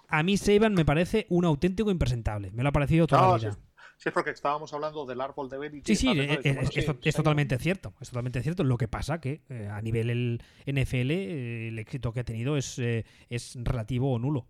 a 0.08 0.22
mí 0.22 0.36
Saban 0.36 0.74
me 0.74 0.84
parece 0.84 1.26
un 1.28 1.44
auténtico 1.44 1.90
impresentable. 1.90 2.50
Me 2.52 2.62
lo 2.62 2.70
ha 2.70 2.72
parecido 2.72 3.06
toda 3.06 3.28
la 3.28 3.36
vida. 3.36 3.58
Sí, 3.98 4.08
es 4.08 4.12
porque 4.12 4.30
estábamos 4.30 4.72
hablando 4.72 5.06
del 5.06 5.20
árbol 5.20 5.48
de 5.48 5.58
Belichick. 5.58 5.86
Sí, 5.86 5.94
sí, 5.94 6.08
es, 7.04 7.14
totalmente 7.14 7.56
cierto. 7.58 7.94
Es 8.00 8.08
totalmente 8.08 8.42
cierto. 8.42 8.64
Lo 8.64 8.76
que 8.76 8.88
pasa 8.88 9.20
que 9.20 9.42
eh, 9.48 9.68
a 9.70 9.80
nivel 9.80 10.10
el 10.10 10.42
NFL 10.66 11.10
eh, 11.12 11.68
el 11.68 11.78
éxito 11.78 12.12
que 12.12 12.20
ha 12.20 12.24
tenido 12.24 12.56
es, 12.56 12.80
eh, 12.80 13.04
es 13.30 13.56
relativo 13.62 14.12
o 14.12 14.18
nulo. 14.18 14.46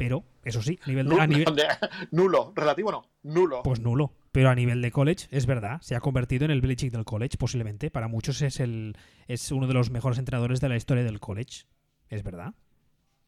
Pero, 0.00 0.24
eso 0.44 0.62
sí, 0.62 0.78
a 0.82 0.88
nivel 0.88 1.06
de. 1.54 1.68
nulo, 2.10 2.54
relativo 2.56 2.90
no, 2.90 3.02
nulo. 3.22 3.62
Pues 3.62 3.80
nulo. 3.80 4.14
Pero 4.32 4.48
a 4.48 4.54
nivel 4.54 4.80
de 4.80 4.90
college, 4.90 5.26
es 5.30 5.44
verdad, 5.44 5.78
se 5.82 5.94
ha 5.94 6.00
convertido 6.00 6.46
en 6.46 6.50
el 6.50 6.62
Belichick 6.62 6.90
del 6.90 7.04
college, 7.04 7.36
posiblemente. 7.36 7.90
Para 7.90 8.08
muchos 8.08 8.40
es, 8.40 8.60
el, 8.60 8.96
es 9.28 9.52
uno 9.52 9.66
de 9.66 9.74
los 9.74 9.90
mejores 9.90 10.18
entrenadores 10.18 10.62
de 10.62 10.70
la 10.70 10.76
historia 10.76 11.04
del 11.04 11.20
college. 11.20 11.66
Es 12.08 12.22
verdad. 12.22 12.54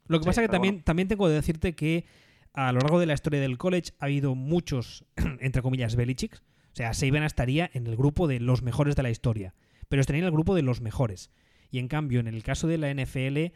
Lo 0.06 0.18
que 0.18 0.24
pasa 0.24 0.40
es 0.40 0.48
que 0.48 0.50
también, 0.50 0.82
también 0.82 1.08
tengo 1.08 1.26
que 1.26 1.34
decirte 1.34 1.74
que 1.74 2.06
a 2.54 2.72
lo 2.72 2.78
largo 2.78 2.98
de 2.98 3.04
la 3.04 3.12
historia 3.12 3.42
del 3.42 3.58
college 3.58 3.92
ha 3.98 4.06
habido 4.06 4.34
muchos, 4.34 5.04
entre 5.40 5.60
comillas, 5.60 5.94
Belichicks. 5.94 6.38
O 6.38 6.74
sea, 6.76 6.94
Saban 6.94 7.24
estaría 7.24 7.70
en 7.74 7.86
el 7.86 7.96
grupo 7.96 8.28
de 8.28 8.40
los 8.40 8.62
mejores 8.62 8.96
de 8.96 9.02
la 9.02 9.10
historia. 9.10 9.54
Pero 9.90 10.00
estaría 10.00 10.20
en 10.20 10.26
el 10.26 10.32
grupo 10.32 10.54
de 10.54 10.62
los 10.62 10.80
mejores. 10.80 11.30
Y 11.70 11.80
en 11.80 11.88
cambio, 11.88 12.20
en 12.20 12.28
el 12.28 12.42
caso 12.42 12.66
de 12.66 12.78
la 12.78 12.90
NFL 12.94 13.52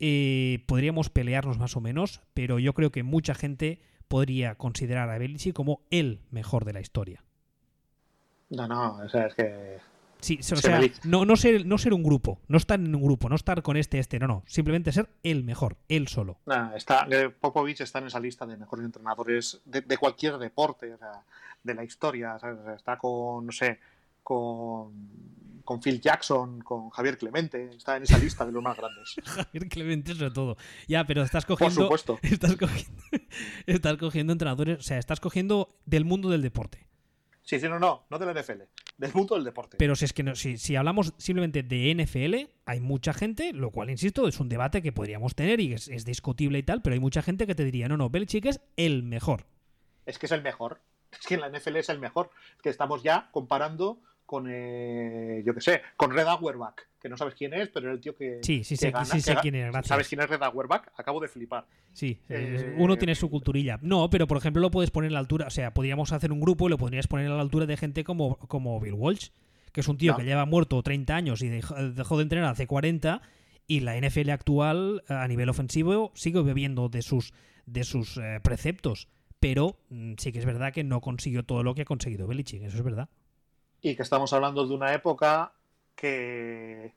eh, 0.00 0.64
podríamos 0.66 1.10
pelearnos 1.10 1.58
más 1.58 1.76
o 1.76 1.80
menos, 1.80 2.20
pero 2.34 2.58
yo 2.58 2.72
creo 2.74 2.92
que 2.92 3.02
mucha 3.02 3.34
gente 3.34 3.80
podría 4.08 4.54
considerar 4.54 5.10
a 5.10 5.18
Belichick 5.18 5.54
como 5.54 5.82
el 5.90 6.20
mejor 6.30 6.64
de 6.64 6.72
la 6.72 6.80
historia. 6.80 7.24
No, 8.50 8.66
no, 8.66 8.96
o 8.96 9.08
sea, 9.08 9.26
es 9.26 9.34
que... 9.34 9.78
Sí, 10.20 10.40
o 10.40 10.56
sea, 10.56 10.80
no, 11.04 11.24
no, 11.24 11.36
ser, 11.36 11.64
no 11.64 11.78
ser 11.78 11.94
un 11.94 12.02
grupo, 12.02 12.40
no 12.48 12.58
estar 12.58 12.80
en 12.80 12.92
un 12.92 13.02
grupo, 13.02 13.28
no 13.28 13.36
estar 13.36 13.62
con 13.62 13.76
este, 13.76 14.00
este, 14.00 14.18
no, 14.18 14.26
no, 14.26 14.42
simplemente 14.46 14.90
ser 14.90 15.08
el 15.22 15.44
mejor, 15.44 15.76
él 15.88 16.08
solo. 16.08 16.38
está, 16.74 17.06
Popovich 17.40 17.82
está 17.82 18.00
en 18.00 18.08
esa 18.08 18.18
lista 18.18 18.44
de 18.44 18.56
mejores 18.56 18.84
entrenadores 18.84 19.60
de, 19.64 19.96
cualquier 19.96 20.38
deporte, 20.38 20.92
o 20.92 20.98
sea, 20.98 21.22
de 21.62 21.74
la 21.74 21.84
historia, 21.84 22.36
está 22.74 22.98
con, 22.98 23.46
no 23.46 23.52
sé, 23.52 23.78
con 24.24 24.92
con 25.68 25.82
Phil 25.82 26.00
Jackson, 26.00 26.62
con 26.62 26.88
Javier 26.88 27.18
Clemente, 27.18 27.68
está 27.76 27.98
en 27.98 28.04
esa 28.04 28.16
lista 28.16 28.46
de 28.46 28.52
los 28.52 28.62
más 28.62 28.74
grandes. 28.74 29.16
Javier 29.26 29.68
Clemente 29.68 30.14
sobre 30.14 30.30
todo. 30.30 30.56
Ya, 30.86 31.04
pero 31.04 31.22
estás 31.22 31.44
cogiendo... 31.44 31.86
Por 31.88 31.98
supuesto. 31.98 32.18
Estás 32.22 32.56
cogiendo, 32.56 33.02
estás 33.66 33.98
cogiendo 33.98 34.32
entrenadores, 34.32 34.78
o 34.78 34.82
sea, 34.82 34.96
estás 34.96 35.20
cogiendo 35.20 35.68
del 35.84 36.06
mundo 36.06 36.30
del 36.30 36.40
deporte. 36.40 36.86
Sí, 37.42 37.60
sí, 37.60 37.68
no, 37.68 37.78
no, 37.78 38.06
no 38.08 38.18
de 38.18 38.24
la 38.24 38.40
NFL, 38.40 38.62
del 38.96 39.12
mundo 39.12 39.34
del 39.34 39.44
deporte. 39.44 39.76
Pero 39.76 39.94
si 39.94 40.06
es 40.06 40.14
que 40.14 40.22
no, 40.22 40.34
si, 40.34 40.56
si, 40.56 40.74
hablamos 40.74 41.12
simplemente 41.18 41.62
de 41.62 41.94
NFL, 41.94 42.50
hay 42.64 42.80
mucha 42.80 43.12
gente, 43.12 43.52
lo 43.52 43.70
cual, 43.70 43.90
insisto, 43.90 44.26
es 44.26 44.40
un 44.40 44.48
debate 44.48 44.80
que 44.80 44.92
podríamos 44.92 45.34
tener 45.34 45.60
y 45.60 45.74
es, 45.74 46.04
discutible 46.06 46.60
y 46.60 46.62
tal, 46.62 46.80
pero 46.80 46.94
hay 46.94 47.00
mucha 47.00 47.20
gente 47.20 47.46
que 47.46 47.54
te 47.54 47.66
diría, 47.66 47.88
no, 47.88 47.98
no, 47.98 48.08
Belichick 48.08 48.46
es 48.46 48.62
el 48.78 49.02
mejor. 49.02 49.44
Es 50.06 50.18
que 50.18 50.24
es 50.24 50.32
el 50.32 50.40
mejor. 50.40 50.80
Es 51.12 51.26
que 51.26 51.34
en 51.34 51.42
la 51.42 51.50
NFL 51.50 51.76
es 51.76 51.90
el 51.90 51.98
mejor. 51.98 52.30
Es 52.56 52.62
que 52.62 52.70
estamos 52.70 53.02
ya 53.02 53.28
comparando 53.32 54.00
con, 54.28 54.46
eh, 54.46 55.42
yo 55.42 55.54
qué 55.54 55.60
sé, 55.62 55.80
con 55.96 56.10
Red 56.10 56.26
Auerbach, 56.26 56.74
que 57.00 57.08
no 57.08 57.16
sabes 57.16 57.34
quién 57.34 57.54
es, 57.54 57.70
pero 57.70 57.90
el 57.90 57.98
tío 57.98 58.14
que. 58.14 58.40
Sí, 58.42 58.62
sí, 58.62 58.76
sí, 58.76 58.92
sí 59.04 59.20
sé 59.22 59.36
quién 59.40 59.54
es, 59.54 59.74
¿Sabes 59.86 60.06
quién 60.06 60.20
es 60.20 60.28
Red 60.28 60.42
Auerbach? 60.42 60.82
Acabo 60.98 61.18
de 61.18 61.28
flipar. 61.28 61.64
Sí, 61.94 62.20
eh, 62.28 62.74
uno 62.76 62.98
tiene 62.98 63.14
su 63.14 63.30
culturilla. 63.30 63.78
No, 63.80 64.10
pero 64.10 64.26
por 64.26 64.36
ejemplo 64.36 64.60
lo 64.60 64.70
puedes 64.70 64.90
poner 64.90 65.12
a 65.12 65.14
la 65.14 65.20
altura, 65.20 65.46
o 65.46 65.50
sea, 65.50 65.72
podríamos 65.72 66.12
hacer 66.12 66.30
un 66.30 66.40
grupo 66.42 66.66
y 66.66 66.70
lo 66.70 66.76
podrías 66.76 67.06
poner 67.06 67.28
a 67.28 67.36
la 67.36 67.40
altura 67.40 67.64
de 67.64 67.78
gente 67.78 68.04
como, 68.04 68.36
como 68.36 68.78
Bill 68.80 68.92
Walsh, 68.92 69.30
que 69.72 69.80
es 69.80 69.88
un 69.88 69.96
tío 69.96 70.14
que 70.14 70.24
lleva 70.24 70.44
muerto 70.44 70.82
30 70.82 71.16
años 71.16 71.40
y 71.40 71.48
dejó, 71.48 72.18
de 72.18 72.22
entrenar 72.22 72.52
hace 72.52 72.66
40 72.66 73.22
y 73.66 73.80
la 73.80 73.98
NFL 73.98 74.28
actual 74.28 75.04
a 75.08 75.26
nivel 75.26 75.48
ofensivo 75.48 76.12
sigue 76.14 76.42
bebiendo 76.42 76.90
de 76.90 77.00
sus, 77.00 77.32
de 77.64 77.82
sus 77.84 78.18
eh, 78.18 78.40
preceptos. 78.42 79.08
Pero 79.40 79.78
mm, 79.88 80.14
sí 80.18 80.32
que 80.32 80.38
es 80.38 80.44
verdad 80.44 80.74
que 80.74 80.84
no 80.84 81.00
consiguió 81.00 81.44
todo 81.44 81.62
lo 81.62 81.74
que 81.74 81.82
ha 81.82 81.86
conseguido 81.86 82.26
Belichick, 82.26 82.64
eso 82.64 82.76
es 82.76 82.84
verdad 82.84 83.08
y 83.82 83.94
que 83.94 84.02
estamos 84.02 84.32
hablando 84.32 84.66
de 84.66 84.74
una 84.74 84.92
época 84.92 85.52
que... 85.94 86.92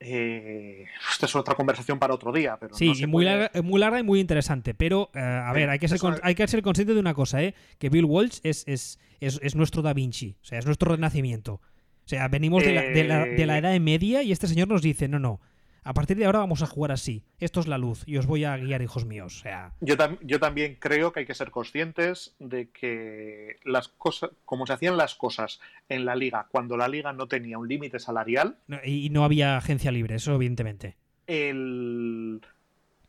Eh, 0.00 0.86
esta 1.10 1.26
es 1.26 1.34
otra 1.34 1.56
conversación 1.56 1.98
para 1.98 2.14
otro 2.14 2.30
día, 2.30 2.56
pero 2.60 2.76
sí, 2.76 3.04
muy, 3.08 3.24
larga, 3.24 3.50
muy 3.62 3.80
larga 3.80 3.98
y 3.98 4.04
muy 4.04 4.20
interesante. 4.20 4.72
Pero, 4.72 5.10
eh, 5.12 5.18
a 5.18 5.52
ver, 5.52 5.70
hay 5.70 5.80
que, 5.80 5.88
ser, 5.88 5.98
hay 6.22 6.36
que 6.36 6.46
ser 6.46 6.62
consciente 6.62 6.94
de 6.94 7.00
una 7.00 7.14
cosa, 7.14 7.42
¿eh? 7.42 7.54
que 7.78 7.88
Bill 7.88 8.04
Walsh 8.04 8.38
es, 8.44 8.62
es, 8.68 9.00
es, 9.20 9.56
nuestro 9.56 9.82
Da 9.82 9.94
Vinci, 9.94 10.36
o 10.40 10.44
sea, 10.44 10.60
es 10.60 10.66
nuestro 10.66 10.92
renacimiento. 10.92 11.54
O 11.54 12.08
sea, 12.08 12.28
venimos 12.28 12.62
de 12.62 12.74
la, 12.74 12.82
de, 12.82 13.04
la, 13.04 13.24
de 13.24 13.44
la 13.44 13.58
Edad 13.58 13.78
Media 13.80 14.22
y 14.22 14.30
este 14.30 14.46
señor 14.46 14.68
nos 14.68 14.82
dice, 14.82 15.08
no, 15.08 15.18
no, 15.18 15.40
a 15.88 15.94
partir 15.94 16.18
de 16.18 16.26
ahora 16.26 16.40
vamos 16.40 16.60
a 16.60 16.66
jugar 16.66 16.92
así. 16.92 17.24
Esto 17.40 17.60
es 17.60 17.66
la 17.66 17.78
luz 17.78 18.02
y 18.06 18.18
os 18.18 18.26
voy 18.26 18.44
a 18.44 18.58
guiar, 18.58 18.82
hijos 18.82 19.06
míos. 19.06 19.38
O 19.38 19.40
sea... 19.40 19.72
yo, 19.80 19.96
yo 20.20 20.38
también 20.38 20.76
creo 20.78 21.14
que 21.14 21.20
hay 21.20 21.26
que 21.26 21.34
ser 21.34 21.50
conscientes 21.50 22.36
de 22.38 22.68
que 22.68 23.56
las 23.64 23.88
cosas, 23.88 24.32
como 24.44 24.66
se 24.66 24.74
hacían 24.74 24.98
las 24.98 25.14
cosas 25.14 25.60
en 25.88 26.04
la 26.04 26.14
liga, 26.14 26.46
cuando 26.50 26.76
la 26.76 26.88
liga 26.88 27.14
no 27.14 27.26
tenía 27.26 27.56
un 27.56 27.68
límite 27.68 28.00
salarial. 28.00 28.58
y 28.84 29.08
no 29.08 29.24
había 29.24 29.56
agencia 29.56 29.90
libre, 29.90 30.16
eso 30.16 30.34
evidentemente. 30.34 30.98
El, 31.26 32.42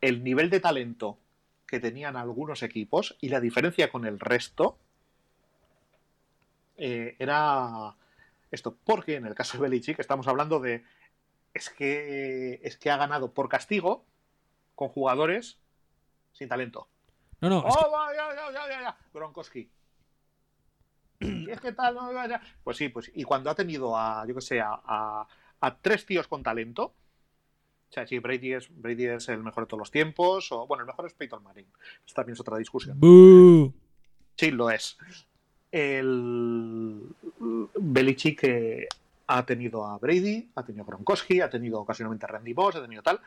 el 0.00 0.24
nivel 0.24 0.48
de 0.48 0.60
talento 0.60 1.18
que 1.66 1.80
tenían 1.80 2.16
algunos 2.16 2.62
equipos 2.62 3.14
y 3.20 3.28
la 3.28 3.40
diferencia 3.40 3.92
con 3.92 4.06
el 4.06 4.18
resto 4.18 4.78
eh, 6.78 7.14
era 7.18 7.94
esto. 8.50 8.74
Porque 8.84 9.16
en 9.16 9.26
el 9.26 9.34
caso 9.34 9.58
de 9.58 9.64
Belichick 9.64 9.98
estamos 9.98 10.26
hablando 10.28 10.60
de 10.60 10.82
es 11.54 11.70
que, 11.70 12.60
es 12.62 12.76
que 12.76 12.90
ha 12.90 12.96
ganado 12.96 13.32
por 13.32 13.48
castigo 13.48 14.04
con 14.74 14.88
jugadores 14.88 15.58
sin 16.32 16.48
talento. 16.48 16.88
No, 17.40 17.48
no. 17.48 17.60
¡Oh, 17.60 18.08
ya, 18.14 18.34
ya, 18.34 18.52
ya, 18.52 18.80
ya, 18.82 18.98
Gronkowski. 19.12 19.70
es 21.20 21.60
que 21.60 21.72
tal, 21.72 21.96
Pues 22.62 22.76
sí, 22.76 22.88
pues. 22.88 23.10
Y 23.14 23.24
cuando 23.24 23.50
ha 23.50 23.54
tenido 23.54 23.96
a, 23.96 24.24
yo 24.26 24.34
que 24.34 24.40
sé, 24.40 24.60
a, 24.60 25.26
a, 25.60 25.76
tres 25.80 26.06
tíos 26.06 26.28
con 26.28 26.42
talento. 26.42 26.94
O 27.88 27.92
sea, 27.92 28.06
sí, 28.06 28.18
Brady 28.20 28.52
es, 28.52 28.68
Brady 28.70 29.06
es 29.06 29.28
el 29.28 29.42
mejor 29.42 29.64
de 29.64 29.68
todos 29.68 29.80
los 29.80 29.90
tiempos. 29.90 30.52
O, 30.52 30.66
bueno, 30.66 30.82
el 30.82 30.86
mejor 30.86 31.06
es 31.06 31.14
Peyton 31.14 31.42
Manning. 31.42 31.66
Esta 32.06 32.22
también 32.22 32.34
es 32.34 32.40
otra 32.40 32.56
discusión. 32.56 32.98
Sí, 34.36 34.50
lo 34.50 34.70
es. 34.70 34.96
El 35.72 37.14
Belichick 37.74 38.40
que 38.40 38.88
ha 39.32 39.46
tenido 39.46 39.86
a 39.86 39.96
Brady, 39.98 40.50
ha 40.56 40.64
tenido 40.64 40.82
a 40.82 40.86
Gronkowski, 40.86 41.40
ha 41.40 41.48
tenido 41.48 41.80
ocasionalmente 41.80 42.26
a 42.26 42.28
Randy 42.28 42.52
Moss, 42.52 42.76
ha 42.76 42.82
tenido 42.82 43.02
tal. 43.02 43.20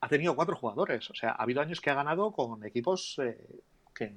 Ha 0.00 0.08
tenido 0.08 0.34
cuatro 0.34 0.56
jugadores. 0.56 1.10
O 1.10 1.14
sea, 1.14 1.30
ha 1.30 1.42
habido 1.42 1.60
años 1.60 1.80
que 1.80 1.90
ha 1.90 1.94
ganado 1.94 2.32
con 2.32 2.64
equipos 2.64 3.18
eh, 3.22 3.38
que, 3.94 4.14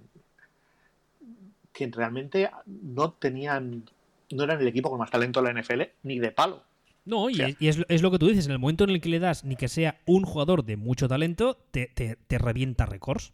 que 1.74 1.88
realmente 1.88 2.50
no 2.66 3.12
tenían, 3.12 3.84
no 4.32 4.44
eran 4.44 4.62
el 4.62 4.68
equipo 4.68 4.90
con 4.90 5.00
más 5.00 5.12
talento 5.12 5.42
de 5.42 5.54
la 5.54 5.62
NFL, 5.62 5.82
ni 6.04 6.20
de 6.20 6.32
palo. 6.32 6.64
No, 7.04 7.30
y, 7.30 7.56
es, 7.60 8.02
lo 8.02 8.12
que 8.12 8.20
tú 8.20 8.28
dices, 8.28 8.46
en 8.48 8.54
el 8.54 8.60
momento 8.60 8.86
en 8.86 8.90
el 8.90 9.02
que 9.02 9.10
le 9.10 9.20
das 9.20 9.44
ni 9.44 9.56
que 9.56 9.68
sea 9.68 10.00
un 10.06 10.24
jugador 10.24 10.64
de 10.64 10.78
mucho 10.78 11.08
talento, 11.08 11.58
te, 11.72 11.88
te, 11.88 12.38
revienta 12.38 12.86
récords. 12.86 13.34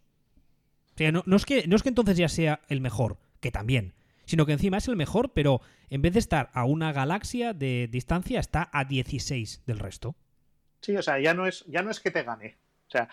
O 0.93 0.97
sea, 0.97 1.11
no, 1.11 1.23
es 1.35 1.45
que, 1.45 1.67
no 1.67 1.75
es 1.75 1.83
que 1.83 1.89
entonces 1.89 2.17
ya 2.17 2.29
sea 2.29 2.61
el 2.67 2.81
mejor, 2.81 3.17
que 3.39 3.51
también, 3.51 3.93
sino 4.25 4.45
que 4.45 4.53
encima 4.53 4.77
es 4.77 4.87
el 4.87 4.95
mejor, 4.95 5.33
pero 5.33 5.61
en 5.89 6.01
vez 6.01 6.13
de 6.13 6.19
estar 6.19 6.49
a 6.53 6.65
una 6.65 6.91
galaxia 6.91 7.53
de 7.53 7.87
distancia, 7.91 8.39
está 8.39 8.69
a 8.71 8.85
16 8.85 9.63
del 9.65 9.79
resto. 9.79 10.15
Sí, 10.81 10.95
o 10.97 11.01
sea, 11.01 11.19
ya 11.19 11.33
no 11.33 11.47
es, 11.47 11.63
ya 11.67 11.81
no 11.81 11.91
es 11.91 11.99
que 11.99 12.11
te 12.11 12.23
gane. 12.23 12.57
O 12.87 12.91
sea, 12.91 13.07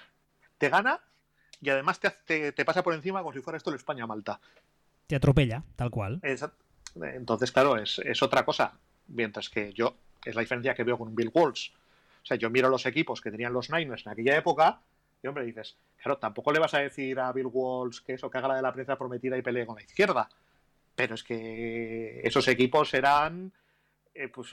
te 0.59 0.69
gana 0.69 1.01
y 1.61 1.71
además 1.71 2.01
te, 2.01 2.53
te, 2.53 2.65
pasa 2.65 2.83
por 2.83 2.95
encima 2.95 3.21
como 3.21 3.33
si 3.33 3.41
fuera 3.41 3.57
esto 3.57 3.71
el 3.71 3.77
España-Malta. 3.77 4.41
Te 5.07 5.17
atropella, 5.17 5.63
tal 5.77 5.91
cual. 5.91 6.21
Entonces, 6.23 7.53
claro, 7.53 7.77
es, 7.77 8.23
otra 8.23 8.45
cosa. 8.45 8.73
Mientras 9.09 9.49
que 9.51 9.73
yo, 9.73 9.97
es 10.25 10.35
la 10.35 10.41
diferencia 10.41 10.75
que 10.75 10.85
veo 10.85 10.97
con 10.97 11.15
Bill 11.15 11.31
Walsh. 11.35 11.71
O 12.23 12.27
sea, 12.27 12.37
yo 12.37 12.51
miro 12.51 12.69
los 12.69 12.87
equipos 12.87 13.21
que 13.21 13.31
tenían 13.31 13.53
los 13.53 13.71
Niners 13.71 14.05
en 14.07 14.13
aquella 14.13 14.37
época 14.37 14.81
Y 15.23 15.27
hombre, 15.27 15.45
dices, 15.45 15.77
claro, 16.03 16.19
tampoco 16.19 16.53
le 16.53 16.61
vas 16.61 16.75
a 16.75 16.79
decir 16.79 17.19
a 17.19 17.33
Bill 17.33 17.49
Walsh 17.51 18.01
que 18.01 18.15
eso, 18.15 18.31
que 18.31 18.39
haga 18.39 18.49
la 18.49 18.57
de 18.57 18.63
la 18.63 18.73
prensa 18.73 18.97
prometida 18.97 19.37
y 19.37 19.43
pelee 19.43 19.67
con 19.67 19.77
la 19.77 19.83
izquierda. 19.83 20.29
Pero 21.01 21.15
es 21.15 21.25
que 21.25 22.21
esos 22.23 22.47
equipos 22.47 22.93
eran, 22.93 23.55
eh, 24.13 24.29
pues, 24.29 24.51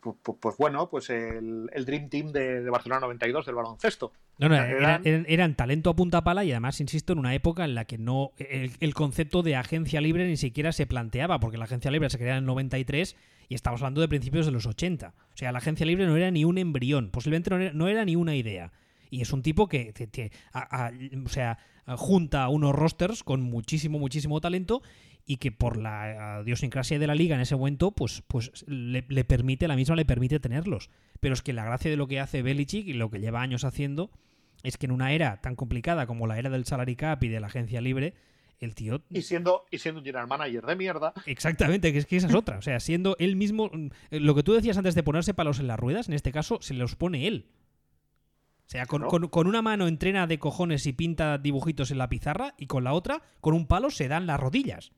pues, 0.00 0.36
pues, 0.38 0.56
bueno, 0.58 0.90
pues 0.90 1.08
el, 1.08 1.70
Dream 1.86 2.10
Team 2.10 2.30
de, 2.30 2.68
Barcelona 2.68 3.00
92 3.00 3.46
del 3.46 3.54
baloncesto. 3.54 4.12
No, 4.36 4.50
no, 4.50 4.56
eran, 4.56 5.02
eran, 5.02 5.54
talento 5.54 5.88
a 5.88 5.96
punta 5.96 6.22
pala 6.22 6.44
y 6.44 6.50
además, 6.50 6.78
insisto, 6.82 7.14
en 7.14 7.20
una 7.20 7.34
época 7.34 7.64
en 7.64 7.74
la 7.74 7.86
que 7.86 7.96
no 7.96 8.32
el, 8.36 8.92
concepto 8.92 9.42
de 9.42 9.56
agencia 9.56 10.02
libre 10.02 10.28
ni 10.28 10.36
siquiera 10.36 10.72
se 10.72 10.86
planteaba, 10.86 11.40
porque 11.40 11.56
la 11.56 11.64
agencia 11.64 11.90
libre 11.90 12.10
se 12.10 12.18
creaba 12.18 12.36
en 12.36 12.44
el 12.44 12.46
93 12.48 13.16
y 13.48 13.54
estamos 13.54 13.80
hablando 13.80 14.02
de 14.02 14.08
principios 14.08 14.44
de 14.44 14.52
los 14.52 14.66
80. 14.66 15.14
O 15.16 15.36
sea, 15.36 15.52
la 15.52 15.58
agencia 15.58 15.86
libre 15.86 16.04
no 16.04 16.18
era 16.18 16.30
ni 16.30 16.44
un 16.44 16.58
embrión, 16.58 17.10
posiblemente 17.10 17.72
no 17.72 17.88
era, 17.88 18.04
ni 18.04 18.14
una 18.14 18.36
idea. 18.36 18.72
Y 19.08 19.22
es 19.22 19.32
un 19.32 19.40
tipo 19.40 19.70
que, 19.70 19.94
o 21.24 21.28
sea, 21.30 21.56
junta 21.96 22.48
unos 22.48 22.74
rosters 22.74 23.22
con 23.22 23.40
muchísimo, 23.40 23.98
muchísimo 23.98 24.38
talento 24.40 24.82
y 25.24 25.36
que 25.36 25.52
por 25.52 25.76
la 25.76 26.40
idiosincrasia 26.44 26.98
de 26.98 27.06
la 27.06 27.14
liga 27.14 27.34
en 27.34 27.40
ese 27.40 27.56
momento, 27.56 27.92
pues, 27.92 28.22
pues 28.26 28.64
le, 28.66 29.02
permite, 29.24 29.68
la 29.68 29.76
misma 29.76 29.96
le 29.96 30.04
permite 30.04 30.40
tenerlos. 30.40 30.90
Pero 31.20 31.34
es 31.34 31.42
que 31.42 31.52
la 31.52 31.64
gracia 31.64 31.90
de 31.90 31.96
lo 31.96 32.08
que 32.08 32.20
hace 32.20 32.42
Belichick 32.42 32.86
y 32.88 32.92
lo 32.92 33.10
que 33.10 33.20
lleva 33.20 33.40
años 33.40 33.64
haciendo 33.64 34.10
es 34.62 34.76
que 34.76 34.86
en 34.86 34.92
una 34.92 35.12
era 35.12 35.40
tan 35.40 35.56
complicada 35.56 36.06
como 36.06 36.26
la 36.26 36.38
era 36.38 36.50
del 36.50 36.64
salary 36.64 36.96
cap 36.96 37.22
y 37.22 37.28
de 37.28 37.40
la 37.40 37.46
agencia 37.48 37.80
libre, 37.80 38.14
el 38.58 38.74
tío... 38.74 39.02
Y 39.10 39.22
siendo, 39.22 39.64
y 39.70 39.78
siendo 39.78 40.00
un 40.00 40.04
general 40.04 40.28
manager 40.28 40.66
de 40.66 40.76
mierda. 40.76 41.12
Exactamente, 41.26 41.92
que 41.92 41.98
es 41.98 42.06
que 42.06 42.16
esa 42.16 42.28
es 42.28 42.34
otra. 42.34 42.58
O 42.58 42.62
sea, 42.62 42.80
siendo 42.80 43.16
él 43.18 43.36
mismo... 43.36 43.70
Lo 44.10 44.34
que 44.34 44.42
tú 44.42 44.52
decías 44.52 44.76
antes 44.76 44.94
de 44.94 45.02
ponerse 45.02 45.34
palos 45.34 45.58
en 45.58 45.66
las 45.66 45.78
ruedas, 45.78 46.08
en 46.08 46.14
este 46.14 46.32
caso 46.32 46.58
se 46.60 46.74
los 46.74 46.96
pone 46.96 47.26
él. 47.26 47.46
O 48.66 48.70
sea, 48.72 48.86
con, 48.86 49.28
con, 49.28 49.46
una 49.46 49.60
mano 49.60 49.86
entrena 49.86 50.26
de 50.26 50.38
cojones 50.38 50.86
y 50.86 50.92
pinta 50.92 51.38
dibujitos 51.38 51.90
en 51.90 51.98
la 51.98 52.08
pizarra 52.08 52.54
y 52.56 52.66
con 52.66 52.84
la 52.84 52.94
otra, 52.94 53.20
con 53.40 53.54
un 53.54 53.66
palo, 53.66 53.90
se 53.90 54.08
dan 54.08 54.26
las 54.26 54.40
rodillas 54.40 54.92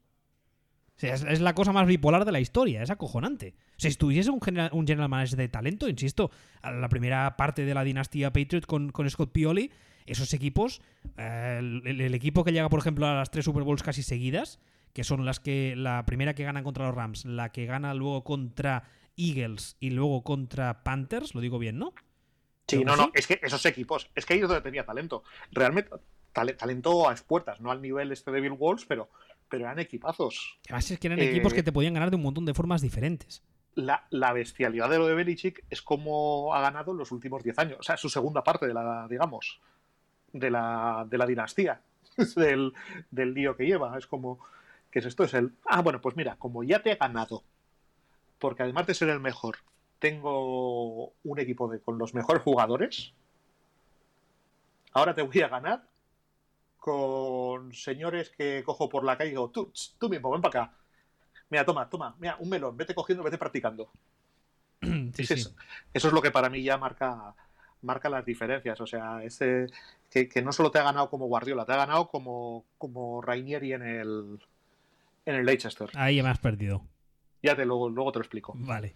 es, 1.00 1.40
la 1.40 1.54
cosa 1.54 1.72
más 1.72 1.86
bipolar 1.86 2.24
de 2.24 2.32
la 2.32 2.40
historia, 2.40 2.82
es 2.82 2.90
acojonante. 2.90 3.54
si 3.76 3.88
estuviese 3.88 4.30
un 4.30 4.40
general, 4.40 4.70
un 4.72 4.86
general 4.86 5.08
manager 5.08 5.38
de 5.38 5.48
talento, 5.48 5.88
insisto, 5.88 6.30
a 6.62 6.70
la 6.70 6.88
primera 6.88 7.36
parte 7.36 7.64
de 7.64 7.74
la 7.74 7.84
dinastía 7.84 8.32
Patriot 8.32 8.66
con, 8.66 8.92
Scott 9.10 9.32
Pioli, 9.32 9.70
esos 10.06 10.32
equipos, 10.34 10.82
eh, 11.16 11.58
el, 11.58 12.14
equipo 12.14 12.44
que 12.44 12.52
llega, 12.52 12.68
por 12.68 12.78
ejemplo, 12.78 13.06
a 13.06 13.14
las 13.14 13.30
tres 13.30 13.44
Super 13.44 13.64
Bowls 13.64 13.82
casi 13.82 14.02
seguidas, 14.02 14.60
que 14.92 15.02
son 15.02 15.24
las 15.24 15.40
que, 15.40 15.74
la 15.76 16.04
primera 16.06 16.34
que 16.34 16.44
gana 16.44 16.62
contra 16.62 16.86
los 16.86 16.94
Rams, 16.94 17.24
la 17.24 17.50
que 17.50 17.66
gana 17.66 17.94
luego 17.94 18.22
contra 18.22 18.84
Eagles 19.16 19.76
y 19.80 19.90
luego 19.90 20.22
contra 20.22 20.84
Panthers, 20.84 21.34
lo 21.34 21.40
digo 21.40 21.58
bien, 21.58 21.78
¿no? 21.78 21.92
Sí, 22.68 22.82
no, 22.84 22.96
no, 22.96 23.10
es 23.14 23.26
que 23.26 23.40
esos 23.42 23.64
equipos, 23.66 24.10
es 24.14 24.24
que 24.24 24.34
ahí 24.34 24.40
es 24.40 24.48
donde 24.48 24.62
tenía 24.62 24.86
talento. 24.86 25.22
Realmente, 25.52 25.90
talento 26.32 27.08
a 27.08 27.12
expuertas, 27.12 27.60
no 27.60 27.70
al 27.70 27.82
nivel 27.82 28.10
este 28.10 28.30
de 28.30 28.40
Bill 28.40 28.56
Walsh, 28.58 28.84
pero 28.88 29.10
pero 29.54 29.66
eran 29.66 29.78
equipazos. 29.78 30.58
Además 30.64 30.90
es 30.90 30.98
que 30.98 31.06
eran 31.06 31.20
equipos 31.20 31.54
que 31.54 31.62
te 31.62 31.70
podían 31.70 31.94
ganar 31.94 32.10
de 32.10 32.16
un 32.16 32.22
montón 32.22 32.44
de 32.44 32.54
formas 32.54 32.82
diferentes. 32.82 33.40
La, 33.76 34.32
bestialidad 34.32 34.90
de 34.90 34.98
lo 34.98 35.06
de 35.06 35.14
Belichick 35.14 35.64
es 35.70 35.80
como 35.80 36.52
ha 36.54 36.60
ganado 36.60 36.90
en 36.90 36.98
los 36.98 37.12
últimos 37.12 37.44
10 37.44 37.58
años. 37.60 37.78
O 37.78 37.82
sea, 37.84 37.96
su 37.96 38.08
segunda 38.08 38.42
parte 38.42 38.66
de 38.66 38.74
la, 38.74 39.06
digamos, 39.08 39.60
de 40.32 40.50
la, 40.50 41.06
de 41.08 41.18
la 41.18 41.26
dinastía, 41.26 41.80
del, 42.36 42.72
del 43.12 43.32
lío 43.32 43.56
que 43.56 43.66
lleva. 43.66 43.96
Es 43.96 44.08
como, 44.08 44.40
¿qué 44.90 44.98
es 44.98 45.06
esto? 45.06 45.22
Es 45.22 45.34
el, 45.34 45.52
ah, 45.66 45.82
bueno, 45.82 46.00
pues 46.00 46.16
mira, 46.16 46.34
como 46.36 46.64
ya 46.64 46.82
te 46.82 46.90
he 46.90 46.96
ganado, 46.96 47.44
porque 48.40 48.64
además 48.64 48.88
de 48.88 48.94
ser 48.94 49.08
el 49.08 49.20
mejor, 49.20 49.58
tengo 50.00 51.12
un 51.22 51.38
equipo 51.38 51.68
de, 51.68 51.80
con 51.80 51.96
los 51.98 52.12
mejores 52.12 52.42
jugadores, 52.42 53.12
ahora 54.92 55.14
te 55.14 55.22
voy 55.22 55.40
a 55.42 55.48
ganar 55.48 55.84
con 56.84 57.72
señores 57.72 58.28
que 58.28 58.62
cojo 58.62 58.90
por 58.90 59.04
la 59.04 59.16
calle 59.16 59.28
y 59.28 59.32
digo, 59.32 59.48
tú, 59.48 59.72
tú 59.98 60.10
mismo, 60.10 60.30
ven 60.30 60.42
para 60.42 60.64
acá. 60.64 60.74
Mira, 61.48 61.64
toma, 61.64 61.88
toma, 61.88 62.14
mira, 62.18 62.36
un 62.40 62.50
melón, 62.50 62.76
vete 62.76 62.94
cogiendo, 62.94 63.24
vete 63.24 63.38
practicando. 63.38 63.90
Eso, 65.16 65.54
es 65.94 66.04
lo 66.04 66.20
que 66.20 66.30
para 66.30 66.50
mí 66.50 66.62
ya 66.62 66.76
marca, 66.76 67.34
marca 67.80 68.10
las 68.10 68.26
diferencias. 68.26 68.78
O 68.82 68.86
sea, 68.86 69.24
ese, 69.24 69.68
que, 70.10 70.42
no 70.42 70.52
solo 70.52 70.70
te 70.70 70.78
ha 70.78 70.82
ganado 70.82 71.08
como 71.08 71.24
Guardiola, 71.24 71.64
te 71.64 71.72
ha 71.72 71.76
ganado 71.76 72.08
como, 72.08 72.66
como 72.76 73.22
Rainieri 73.22 73.72
en 73.72 73.82
el, 73.82 74.38
en 75.24 75.34
el 75.36 75.46
Leicester. 75.46 75.88
Ahí 75.94 76.22
me 76.22 76.28
has 76.28 76.38
perdido. 76.38 76.84
Ya 77.42 77.56
te 77.56 77.64
luego, 77.64 77.88
luego 77.88 78.12
te 78.12 78.18
lo 78.18 78.24
explico. 78.24 78.52
Vale. 78.56 78.92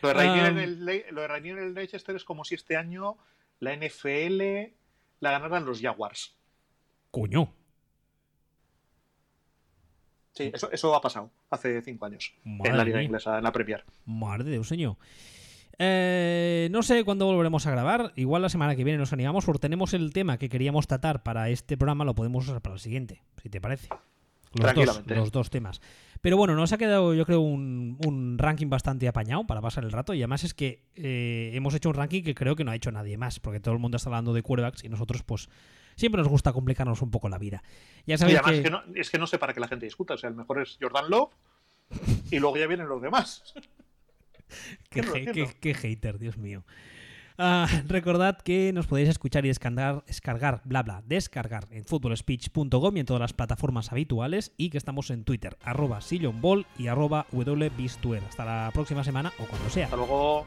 Lo 0.00 0.10
de, 0.10 0.14
Rainieri 0.14 0.48
en 0.48 0.58
el, 0.58 1.04
lo 1.10 1.22
de 1.22 1.26
Rainieri 1.26 1.58
en 1.58 1.66
el 1.66 1.74
Leicester 1.74 2.14
es 2.14 2.22
como 2.22 2.44
si 2.44 2.54
este 2.54 2.76
año 2.76 3.16
la 3.58 3.74
NFL 3.74 4.40
la 5.18 5.32
ganaran 5.32 5.66
los 5.66 5.80
Jaguars. 5.80 6.36
Coño. 7.12 7.52
Sí, 10.32 10.50
eso, 10.52 10.72
eso 10.72 10.94
ha 10.96 11.00
pasado 11.00 11.30
hace 11.50 11.82
cinco 11.82 12.06
años 12.06 12.34
en 12.44 12.76
la 12.76 12.84
liga 12.84 13.02
inglesa, 13.02 13.36
en 13.36 13.44
la 13.44 13.52
Premier. 13.52 13.84
Madre 14.06 14.44
de 14.44 14.50
Dios, 14.52 14.66
señor. 14.66 14.96
Eh, 15.78 16.68
no 16.70 16.82
sé 16.82 17.04
cuándo 17.04 17.26
volveremos 17.26 17.66
a 17.66 17.70
grabar. 17.70 18.12
Igual 18.16 18.40
la 18.40 18.48
semana 18.48 18.74
que 18.74 18.82
viene 18.82 18.98
nos 18.98 19.12
animamos 19.12 19.44
porque 19.44 19.60
tenemos 19.60 19.92
el 19.92 20.12
tema 20.14 20.38
que 20.38 20.48
queríamos 20.48 20.86
tratar 20.86 21.22
para 21.22 21.50
este 21.50 21.76
programa, 21.76 22.04
lo 22.04 22.14
podemos 22.14 22.48
usar 22.48 22.62
para 22.62 22.74
el 22.74 22.80
siguiente, 22.80 23.22
si 23.42 23.50
te 23.50 23.60
parece. 23.60 23.88
Los, 24.54 24.74
dos, 24.74 25.02
los 25.06 25.32
dos 25.32 25.50
temas. 25.50 25.80
Pero 26.22 26.36
bueno, 26.36 26.54
nos 26.54 26.72
ha 26.72 26.78
quedado, 26.78 27.14
yo 27.14 27.26
creo, 27.26 27.40
un, 27.40 28.36
ranking 28.38 28.68
bastante 28.68 29.08
apañado 29.08 29.46
para 29.46 29.60
pasar 29.60 29.84
el 29.84 29.92
rato. 29.92 30.14
Y 30.14 30.22
además 30.22 30.44
es 30.44 30.54
que 30.54 30.84
eh, 30.94 31.50
hemos 31.52 31.74
hecho 31.74 31.90
un 31.90 31.94
ranking 31.94 32.22
que 32.22 32.34
creo 32.34 32.56
que 32.56 32.64
no 32.64 32.70
ha 32.70 32.76
hecho 32.76 32.90
nadie 32.90 33.18
más, 33.18 33.38
porque 33.40 33.60
todo 33.60 33.74
el 33.74 33.80
mundo 33.80 33.96
está 33.96 34.08
hablando 34.08 34.32
de 34.32 34.42
quarterbacks 34.42 34.84
y 34.84 34.88
nosotros, 34.88 35.22
pues, 35.24 35.48
siempre 35.96 36.20
nos 36.20 36.28
gusta 36.28 36.52
complicarnos 36.52 37.02
un 37.02 37.10
poco 37.10 37.28
la 37.28 37.38
vida. 37.38 37.62
Ya 38.06 38.18
sabéis 38.18 38.38
además 38.38 38.52
que... 38.52 38.58
Es, 38.58 38.64
que 38.64 38.70
no, 38.70 38.82
es 38.94 39.10
que 39.10 39.18
no 39.18 39.26
sé 39.26 39.38
para 39.38 39.54
qué 39.54 39.60
la 39.60 39.68
gente 39.68 39.86
discuta. 39.86 40.14
O 40.14 40.18
sea, 40.18 40.28
el 40.28 40.36
mejor 40.36 40.60
es 40.60 40.78
Jordan 40.80 41.10
Love 41.10 41.30
y 42.30 42.38
luego 42.38 42.56
ya 42.56 42.66
vienen 42.66 42.88
los 42.88 43.02
demás. 43.02 43.54
qué, 44.90 45.74
hater, 45.74 46.18
Dios 46.18 46.36
mío. 46.36 46.64
Ah, 47.38 47.66
recordad 47.86 48.38
que 48.38 48.72
nos 48.72 48.86
podéis 48.86 49.08
escuchar 49.08 49.44
y 49.44 49.48
descargar, 49.48 50.04
descargar, 50.06 50.60
bla 50.64 50.82
bla, 50.82 51.02
descargar 51.06 51.66
en 51.70 51.84
footballspeech.com 51.84 52.96
y 52.96 53.00
en 53.00 53.06
todas 53.06 53.20
las 53.20 53.32
plataformas 53.32 53.90
habituales 53.90 54.52
y 54.58 54.70
que 54.70 54.78
estamos 54.78 55.10
en 55.10 55.24
Twitter, 55.24 55.56
arroba 55.62 56.00
sillonball 56.02 56.66
y 56.78 56.88
arroba 56.88 57.26
wbistuer. 57.32 58.22
Hasta 58.28 58.44
la 58.44 58.70
próxima 58.72 59.02
semana 59.02 59.32
o 59.38 59.46
cuando 59.46 59.70
sea. 59.70 59.86
Hasta 59.86 59.96
luego. 59.96 60.46